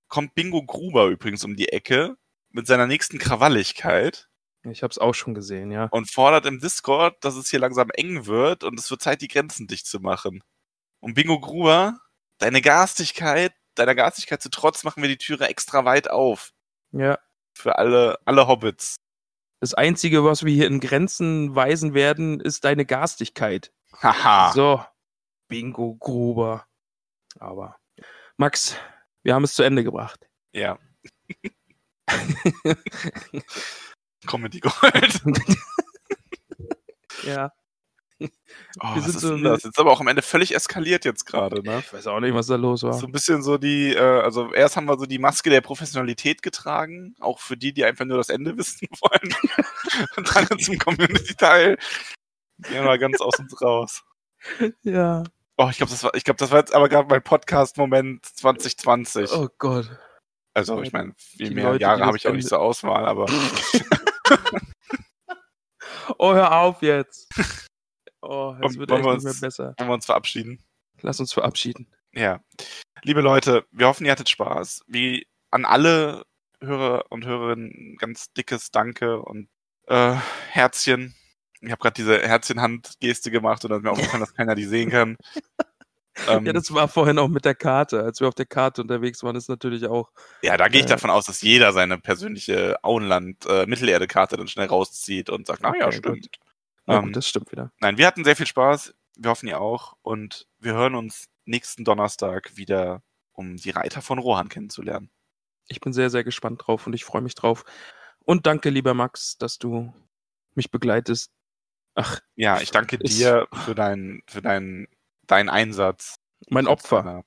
kommt 0.08 0.36
Bingo 0.36 0.64
Gruber 0.64 1.08
übrigens 1.08 1.44
um 1.44 1.56
die 1.56 1.70
Ecke 1.70 2.18
mit 2.52 2.68
seiner 2.68 2.86
nächsten 2.86 3.18
Krawalligkeit 3.18 4.30
Ich 4.64 4.84
habe 4.84 4.92
es 4.92 5.00
auch 5.00 5.14
schon 5.14 5.34
gesehen, 5.34 5.72
ja. 5.72 5.86
und 5.86 6.12
fordert 6.12 6.46
im 6.46 6.60
Discord, 6.60 7.16
dass 7.26 7.36
es 7.36 7.50
hier 7.50 7.60
langsam 7.60 7.90
eng 7.92 8.28
wird 8.28 8.64
und 8.64 8.80
es 8.80 8.92
wird 8.92 9.02
Zeit, 9.02 9.22
die 9.22 9.28
Grenzen 9.28 9.68
dicht 9.68 9.88
zu 9.88 10.00
machen. 10.00 10.44
Und 11.00 11.16
Bingo 11.16 11.40
Gruber, 11.40 12.00
deine 12.38 12.62
Garstigkeit, 12.62 13.54
deiner 13.74 13.96
Garstigkeit 13.96 14.42
zu 14.42 14.50
trotz, 14.50 14.84
machen 14.84 15.02
wir 15.02 15.10
die 15.10 15.18
Türe 15.18 15.48
extra 15.48 15.84
weit 15.86 16.10
auf. 16.10 16.52
Ja. 16.92 17.18
Für 17.58 17.78
alle, 17.78 18.20
alle 18.26 18.48
Hobbits. 18.48 18.98
Das 19.60 19.74
Einzige, 19.74 20.24
was 20.24 20.44
wir 20.46 20.54
hier 20.54 20.68
in 20.68 20.80
Grenzen 20.80 21.56
weisen 21.56 21.94
werden, 21.94 22.40
ist 22.40 22.64
deine 22.64 22.86
Garstigkeit. 22.86 23.72
Haha. 24.02 24.52
So, 24.54 24.86
Bingo 25.48 25.96
Gruber. 25.96 26.66
Aber, 27.40 27.78
Max, 28.38 28.76
wir 29.24 29.34
haben 29.34 29.44
es 29.44 29.56
zu 29.56 29.64
Ende 29.64 29.84
gebracht. 29.84 30.28
Ja. 30.54 30.78
Comedy 34.28 34.60
Gold. 34.60 35.22
ja. 37.24 37.52
Oh, 38.80 38.96
Wir 38.96 38.98
was 38.98 39.04
sind 39.06 39.16
ist 39.16 39.22
so- 39.22 39.36
denn 39.36 39.44
das? 39.44 39.64
Jetzt 39.64 39.80
aber 39.80 39.92
auch 39.92 40.00
am 40.00 40.08
Ende 40.08 40.22
völlig 40.22 40.54
eskaliert 40.54 41.06
jetzt 41.06 41.26
gerade, 41.26 41.64
ne? 41.64 41.80
Ich 41.80 41.92
weiß 41.92 42.06
auch 42.08 42.20
nicht, 42.20 42.36
was 42.36 42.46
da 42.48 42.56
los 42.56 42.84
war. 42.84 42.94
So 42.94 43.08
ein 43.08 43.12
bisschen 43.12 43.42
so 43.42 43.58
die, 43.58 43.94
äh, 43.96 44.00
also 44.00 44.54
erst 44.54 44.78
haben 44.78 44.86
wir 44.86 44.98
so 45.00 45.06
die 45.08 45.18
Maske 45.20 45.50
der 45.50 45.62
Professionalität 45.62 46.44
getragen, 46.44 47.16
auch 47.20 47.40
für 47.40 47.58
die, 47.58 47.74
die 47.74 47.84
einfach 47.84 48.06
nur 48.06 48.18
das 48.18 48.30
Ende 48.30 48.56
wissen 48.58 48.88
wollen. 49.02 49.36
Und 50.16 50.36
dann 50.36 50.60
zum 50.60 50.78
Community-Teil 50.78 51.78
gehen 52.60 52.84
wir 52.86 52.98
ganz 53.00 53.20
aus 53.22 53.40
uns 53.40 53.60
raus. 53.62 54.04
Ja. 54.84 55.24
Oh, 55.58 55.68
ich 55.72 55.78
glaube, 55.78 55.92
das 55.92 56.04
war, 56.04 56.14
ich 56.16 56.24
glaube, 56.24 56.38
das 56.38 56.52
war 56.52 56.60
jetzt 56.60 56.74
aber 56.76 56.90
gerade 56.90 57.08
mein 57.10 57.24
Podcast-Moment 57.24 58.26
2020. 58.26 59.32
Oh 59.34 59.50
Gott. 59.58 59.90
also, 60.54 60.82
ich 60.84 60.92
meine, 60.94 61.14
viel 61.18 61.50
Die 61.50 61.56
mehr 61.56 61.66
Leute, 61.72 61.82
Jahre 61.82 62.06
habe 62.06 62.18
ich 62.18 62.28
auch 62.28 62.34
nicht 62.34 62.48
zur 62.48 62.60
Auswahl, 62.60 63.06
aber 63.06 63.26
Oh, 66.18 66.34
hör 66.34 66.52
auf 66.52 66.82
jetzt. 66.82 67.30
Oh, 68.22 68.56
Und 68.62 68.78
wird 68.78 68.92
echt 68.92 69.04
wir 69.04 69.14
nicht 69.14 69.24
mehr 69.24 69.34
besser. 69.34 69.74
wollen 69.78 69.90
wir 69.90 69.94
uns 69.96 70.06
verabschieden. 70.06 70.64
Lass 71.02 71.20
uns 71.20 71.34
verabschieden. 71.34 71.88
Ja. 72.14 72.42
Liebe 73.04 73.22
Leute, 73.22 73.66
wir 73.72 73.88
hoffen, 73.88 74.06
ihr 74.06 74.12
hattet 74.12 74.30
Spaß. 74.30 74.82
Wie 74.88 75.28
an 75.50 75.66
alle 75.66 76.24
Hörer 76.62 77.06
und 77.10 77.26
Hörerinnen 77.26 77.98
ganz 77.98 78.32
dickes 78.34 78.72
Danke 78.72 79.22
und 79.22 79.50
äh, 79.88 80.16
Herzchen. 80.50 81.16
Ich 81.62 81.72
habe 81.72 81.82
gerade 81.82 81.94
diese 81.96 82.20
Herzchen-Hand-Geste 82.22 83.32
gemacht 83.32 83.64
und 83.64 83.72
dann 83.72 83.80
ist 83.80 83.84
mir 83.84 83.92
aufgefallen, 83.92 84.22
dass 84.22 84.34
keiner 84.34 84.56
die 84.56 84.66
sehen 84.66 84.90
kann. 84.90 85.18
Ähm, 86.28 86.46
Ja, 86.46 86.54
das 86.54 86.74
war 86.74 86.88
vorhin 86.88 87.20
auch 87.20 87.28
mit 87.30 87.46
der 87.46 87.56
Karte. 87.56 88.04
Als 88.04 88.20
wir 88.20 88.28
auf 88.28 88.36
der 88.36 88.46
Karte 88.46 88.82
unterwegs 88.82 89.24
waren, 89.24 89.36
ist 89.36 89.50
natürlich 89.50 89.88
auch. 89.88 90.12
ja, 90.42 90.58
da 90.58 90.68
gehe 90.68 90.82
ich 90.82 90.86
äh, 90.86 90.90
davon 90.90 91.10
aus, 91.10 91.26
dass 91.26 91.42
jeder 91.42 91.72
seine 91.74 91.98
persönliche 91.98 92.78
Auenland-Mittelerde-Karte 92.84 94.38
dann 94.38 94.48
schnell 94.48 94.68
rauszieht 94.68 95.30
und 95.30 95.48
sagt, 95.48 95.62
na 95.62 95.76
ja, 95.78 95.88
Okay, 95.88 95.98
stimmt. 95.98 96.30
Na 96.86 96.98
Ähm, 96.98 97.06
gut, 97.06 97.16
das 97.16 97.28
stimmt 97.28 97.52
wieder. 97.52 97.72
Nein, 97.80 97.98
wir 97.98 98.08
hatten 98.08 98.24
sehr 98.24 98.36
viel 98.36 98.48
Spaß. 98.48 98.94
Wir 99.18 99.30
hoffen, 99.30 99.48
ihr 99.48 99.62
auch. 99.62 99.96
Und 100.02 100.48
wir 100.60 100.74
hören 100.74 100.96
uns 100.96 101.26
nächsten 101.46 101.84
Donnerstag 101.86 102.56
wieder, 102.56 103.04
um 103.34 103.58
die 103.58 103.70
Reiter 103.72 104.02
von 104.02 104.20
Rohan 104.20 104.50
kennenzulernen. 104.50 105.10
Ich 105.68 105.80
bin 105.80 105.94
sehr, 105.94 106.10
sehr 106.10 106.24
gespannt 106.24 106.64
drauf 106.66 106.88
und 106.88 106.94
ich 106.94 107.06
freue 107.06 107.22
mich 107.22 107.36
drauf. 107.36 107.64
Und 108.26 108.46
danke, 108.46 108.70
lieber 108.70 108.94
Max, 108.94 109.38
dass 109.38 109.58
du 109.58 109.94
mich 110.56 110.70
begleitest. 110.72 111.32
Ach, 111.96 112.20
Ja, 112.36 112.60
ich 112.62 112.72
danke 112.72 112.98
dir 112.98 113.48
für 113.66 113.76
deinen, 113.76 114.22
für 114.28 114.42
deinen, 114.42 114.88
deinen 115.28 115.50
Einsatz. 115.50 116.16
mein 116.50 116.68
Opfer. 116.68 117.04
Deiner- 117.04 117.24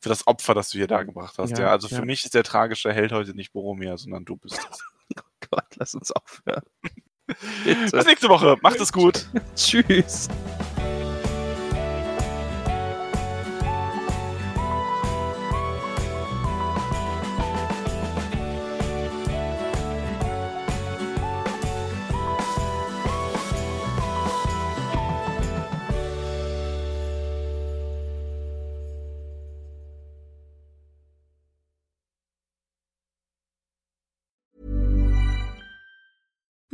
Für 0.00 0.08
das 0.10 0.26
Opfer, 0.26 0.54
das 0.54 0.70
du 0.70 0.78
hier 0.78 0.86
dargebracht 0.86 1.38
hast. 1.38 1.50
Ja, 1.50 1.60
Ja, 1.60 1.70
also 1.70 1.88
für 1.88 1.94
ja. 1.96 2.04
mich 2.04 2.24
ist 2.24 2.34
der 2.34 2.44
tragische 2.44 2.92
Held 2.92 3.12
heute 3.12 3.34
nicht 3.34 3.52
Boromir, 3.52 3.96
sondern 3.98 4.24
du 4.24 4.36
bist 4.36 4.58
es. 4.70 4.84
Gott, 5.50 5.66
lass 5.76 5.94
uns 5.94 6.10
aufhören. 6.12 6.64
Bis 7.64 8.04
nächste 8.06 8.28
Woche. 8.28 8.56
Macht 8.62 8.80
es 8.80 8.92
gut. 8.92 9.26
Tschüss. 9.56 10.28